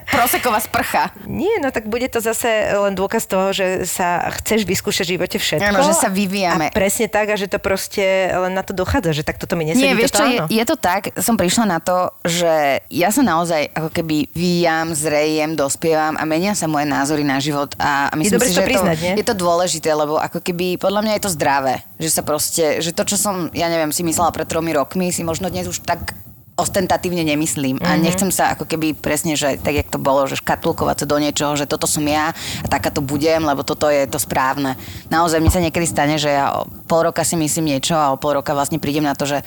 Proseková 0.08 0.60
sprcha. 0.60 1.12
Nie, 1.24 1.60
no 1.60 1.68
tak 1.68 1.88
bude 1.88 2.08
to 2.08 2.20
zase 2.20 2.48
len 2.76 2.92
dôkaz 2.92 3.24
toho, 3.24 3.56
že 3.56 3.84
sa 3.88 4.05
chceš 4.40 4.66
vyskúšať 4.66 5.06
v 5.06 5.12
živote 5.18 5.36
všetko. 5.38 5.70
Áno, 5.70 5.80
že 5.84 5.94
sa 5.94 6.08
vyvíjame. 6.10 6.70
A 6.70 6.74
presne 6.74 7.06
tak, 7.06 7.32
a 7.32 7.36
že 7.38 7.46
to 7.46 7.58
proste 7.62 8.02
len 8.30 8.52
na 8.52 8.62
to 8.66 8.72
dochádza, 8.74 9.12
že 9.16 9.22
tak 9.22 9.38
toto 9.38 9.54
mi 9.54 9.68
nesedí. 9.68 9.86
Nie, 9.86 9.96
vieš 9.96 10.12
toto 10.14 10.22
čo, 10.22 10.24
je, 10.26 10.38
áno. 10.42 10.48
je 10.48 10.64
to 10.64 10.76
tak, 10.76 11.02
som 11.20 11.34
prišla 11.38 11.64
na 11.66 11.78
to, 11.78 12.10
že 12.26 12.84
ja 12.90 13.08
sa 13.14 13.22
naozaj 13.22 13.72
ako 13.72 13.90
keby 13.92 14.28
vyjam, 14.32 14.92
zrejem, 14.92 15.54
dospievam 15.54 16.18
a 16.18 16.22
menia 16.28 16.52
sa 16.52 16.66
moje 16.66 16.86
názory 16.88 17.22
na 17.22 17.38
život 17.38 17.72
a, 17.78 18.10
myslím 18.18 18.38
dobre 18.40 18.48
si, 18.48 18.54
to 18.54 18.62
že 18.62 18.68
priznať, 18.68 18.96
je, 18.96 19.02
nie? 19.02 19.12
to, 19.14 19.18
je 19.22 19.26
to 19.26 19.36
dôležité, 19.36 19.88
lebo 19.94 20.18
ako 20.18 20.38
keby 20.42 20.76
podľa 20.76 21.00
mňa 21.06 21.12
je 21.16 21.22
to 21.22 21.30
zdravé, 21.32 21.74
že 21.96 22.10
sa 22.12 22.22
proste, 22.26 22.82
že 22.84 22.90
to, 22.92 23.02
čo 23.06 23.16
som, 23.16 23.48
ja 23.54 23.70
neviem, 23.70 23.94
si 23.94 24.02
myslela 24.02 24.34
pred 24.34 24.48
tromi 24.48 24.74
rokmi, 24.74 25.14
si 25.14 25.22
možno 25.22 25.48
dnes 25.48 25.70
už 25.70 25.84
tak 25.86 26.16
ostentatívne 26.56 27.20
nemyslím 27.20 27.76
Mhm. 27.76 27.84
a 27.84 27.90
nechcem 28.00 28.32
sa 28.32 28.56
ako 28.56 28.64
keby 28.64 28.96
presne, 28.96 29.36
že 29.36 29.60
tak, 29.60 29.76
jak 29.76 29.92
to 29.92 30.00
bolo, 30.00 30.24
že 30.24 30.40
škatulkovať 30.40 31.04
sa 31.04 31.06
do 31.06 31.20
niečoho, 31.20 31.52
že 31.52 31.68
toto 31.68 31.84
som 31.84 32.00
ja 32.08 32.32
a 32.64 32.66
taká 32.66 32.88
to 32.88 33.04
budem, 33.04 33.44
lebo 33.44 33.60
toto 33.60 33.92
je 33.92 34.08
to 34.08 34.16
správne. 34.16 34.72
Naozaj 35.12 35.44
mi 35.44 35.52
sa 35.52 35.60
niekedy 35.60 35.84
stane, 35.84 36.16
že 36.16 36.32
ja 36.32 36.64
o 36.64 36.68
pol 36.88 37.12
roka 37.12 37.20
si 37.28 37.36
myslím 37.36 37.76
niečo 37.76 37.92
a 37.92 38.16
o 38.16 38.20
pol 38.20 38.40
roka 38.40 38.56
vlastne 38.56 38.80
prídem 38.80 39.04
na 39.04 39.12
to, 39.12 39.28
že 39.28 39.44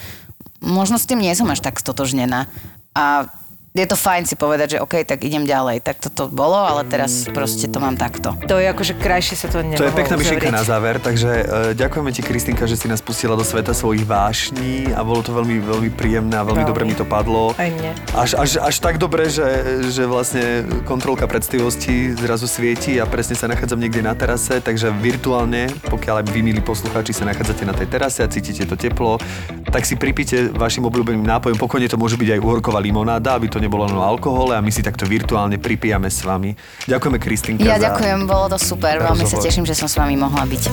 možno 0.62 1.02
s 1.02 1.08
tým 1.10 1.18
nie 1.18 1.34
som 1.34 1.50
až 1.50 1.58
tak 1.66 1.82
stotožnená. 1.82 2.46
A 2.94 3.26
je 3.70 3.86
to 3.86 3.94
fajn 3.94 4.26
si 4.26 4.34
povedať, 4.34 4.74
že 4.74 4.78
OK, 4.82 5.06
tak 5.06 5.22
idem 5.22 5.46
ďalej. 5.46 5.86
Tak 5.86 6.02
toto 6.02 6.26
bolo, 6.26 6.58
ale 6.58 6.82
teraz 6.90 7.30
proste 7.30 7.70
to 7.70 7.78
mám 7.78 7.94
takto. 7.94 8.34
To 8.50 8.58
je 8.58 8.66
akože 8.66 8.98
krajšie 8.98 9.38
sa 9.38 9.46
to 9.46 9.62
nemohlo 9.62 9.78
To 9.78 9.86
je 9.86 9.94
pekná 9.94 10.14
myšlienka 10.18 10.50
na 10.50 10.66
záver, 10.66 10.98
takže 10.98 11.30
uh, 11.30 11.44
ďakujeme 11.78 12.10
ti, 12.10 12.26
Kristinka, 12.26 12.66
že 12.66 12.74
si 12.74 12.90
nás 12.90 12.98
pustila 12.98 13.38
do 13.38 13.46
sveta 13.46 13.70
svojich 13.70 14.02
vášní 14.02 14.90
a 14.90 15.06
bolo 15.06 15.22
to 15.22 15.30
veľmi, 15.30 15.62
veľmi 15.62 15.90
príjemné 15.94 16.34
a 16.34 16.42
veľmi 16.42 16.66
Veľmi. 16.66 16.70
dobre 16.74 16.82
mi 16.82 16.98
to 16.98 17.06
padlo. 17.06 17.54
Aj 17.54 17.70
mne. 17.70 17.94
Až, 18.10 18.34
až, 18.34 18.58
až 18.58 18.76
tak 18.82 18.98
dobre, 18.98 19.30
že, 19.30 19.46
že 19.86 20.02
vlastne 20.02 20.66
kontrolka 20.82 21.30
predstivosti 21.30 22.18
zrazu 22.18 22.50
svieti 22.50 22.98
a 22.98 23.06
presne 23.06 23.38
sa 23.38 23.46
nachádzam 23.46 23.78
niekde 23.78 24.02
na 24.02 24.18
terase, 24.18 24.58
takže 24.58 24.90
virtuálne, 24.98 25.70
pokiaľ 25.86 26.26
aj 26.26 26.34
vy, 26.34 26.42
milí 26.42 26.58
poslucháči, 26.58 27.14
sa 27.14 27.22
nachádzate 27.22 27.62
na 27.62 27.74
tej 27.78 27.86
terase 27.86 28.26
a 28.26 28.28
cítite 28.28 28.66
to 28.66 28.74
teplo, 28.74 29.22
tak 29.70 29.86
si 29.86 29.94
pripite 29.94 30.50
vašim 30.50 30.82
obľúbeným 30.82 31.22
nápojom. 31.22 31.54
Pokojne 31.54 31.86
to 31.86 31.94
môže 31.94 32.18
byť 32.18 32.34
aj 32.34 32.40
uhorková 32.42 32.82
limonáda, 32.82 33.38
aby 33.38 33.46
to 33.46 33.59
nebolo 33.60 33.84
len 33.86 33.94
o 33.94 34.02
alkohole 34.02 34.56
a 34.56 34.60
my 34.64 34.72
si 34.72 34.80
takto 34.80 35.04
virtuálne 35.04 35.60
pripijame 35.60 36.08
s 36.08 36.24
vami. 36.24 36.56
Ďakujeme, 36.88 37.18
Kristinka. 37.20 37.62
Ja 37.62 37.76
za- 37.76 37.92
ďakujem, 37.92 38.24
bolo 38.24 38.50
to 38.50 38.58
super. 38.58 38.96
Veľmi 38.98 39.28
sa 39.28 39.36
teším, 39.38 39.68
že 39.68 39.76
som 39.76 39.86
s 39.86 39.94
vami 40.00 40.16
mohla 40.16 40.48
byť. 40.48 40.64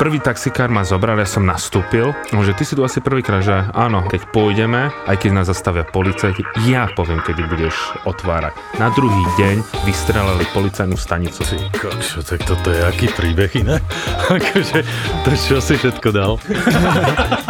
prvý 0.00 0.16
taxikár 0.16 0.72
ma 0.72 0.80
zobral, 0.80 1.20
ja 1.20 1.28
som 1.28 1.44
nastúpil, 1.44 2.16
no, 2.32 2.40
že 2.40 2.56
ty 2.56 2.64
si 2.64 2.72
tu 2.72 2.80
asi 2.80 3.04
prvýkrát, 3.04 3.44
že 3.44 3.52
áno, 3.76 4.00
keď 4.08 4.32
pôjdeme, 4.32 4.88
aj 5.04 5.16
keď 5.20 5.30
nás 5.36 5.52
zastavia 5.52 5.84
policajti, 5.84 6.40
ja 6.64 6.88
poviem, 6.88 7.20
kedy 7.20 7.44
budeš 7.44 7.76
otvárať. 8.08 8.56
Na 8.80 8.88
druhý 8.96 9.20
deň 9.36 9.60
vystrelali 9.84 10.48
policajnú 10.56 10.96
stanicu. 10.96 11.44
Ty 11.44 11.60
kokšo, 11.76 12.24
tak 12.24 12.48
toto 12.48 12.72
je 12.72 12.80
aký 12.80 13.12
príbeh 13.12 13.52
iné? 13.60 13.76
akože, 14.40 14.80
to 15.20 15.30
čo 15.36 15.60
si 15.60 15.76
všetko 15.76 16.08
dal? 16.16 16.40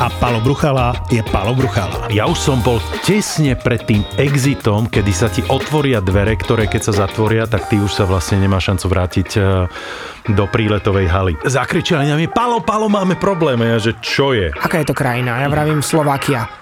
a 0.00 0.08
Palo 0.22 0.40
Bruchala 0.40 0.96
je 1.12 1.20
Palo 1.28 1.52
Bruchala. 1.52 2.08
Ja 2.08 2.24
už 2.30 2.38
som 2.38 2.62
bol 2.64 2.78
tesne 3.04 3.58
pred 3.58 3.84
tým 3.84 4.06
exitom, 4.16 4.88
kedy 4.88 5.12
sa 5.12 5.28
ti 5.28 5.44
otvoria 5.50 5.98
dvere, 6.00 6.38
ktoré 6.38 6.70
keď 6.70 6.82
sa 6.88 7.04
zatvoria, 7.04 7.44
tak 7.44 7.68
ty 7.68 7.76
už 7.76 7.92
sa 7.92 8.04
vlastne 8.06 8.40
nemá 8.40 8.62
šancu 8.62 8.86
vrátiť 8.88 9.28
eh, 9.36 9.66
do 10.30 10.44
príletovej 10.46 11.10
haly. 11.10 11.34
Zakričali 11.42 12.06
na 12.06 12.14
mňa, 12.14 12.30
Palo, 12.30 12.62
Palo, 12.62 12.86
máme 12.86 13.18
problém. 13.18 13.58
A 13.66 13.76
ja, 13.76 13.78
že 13.90 13.92
čo 13.98 14.32
je? 14.32 14.54
Aká 14.54 14.80
je 14.80 14.88
to 14.88 14.96
krajina? 14.96 15.42
Ja 15.42 15.50
vravím 15.50 15.82
Slovakia. 15.82 16.61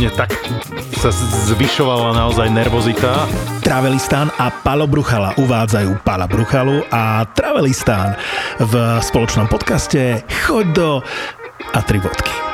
mne 0.00 0.16
tak 0.16 0.32
sa 0.96 1.12
zvyšovala 1.52 2.16
naozaj 2.16 2.48
nervozita. 2.48 3.28
Travelistán 3.60 4.32
a 4.40 4.48
Palo 4.48 4.88
Bruchala 4.88 5.36
uvádzajú 5.36 6.00
Pala 6.00 6.24
Bruchalu 6.24 6.80
a 6.88 7.28
Travelistán 7.36 8.16
v 8.56 8.96
spoločnom 9.04 9.44
podcaste 9.52 10.24
Choď 10.48 10.66
do 10.72 10.90
a 11.76 11.78
tri 11.84 12.00
bodky. 12.00 12.49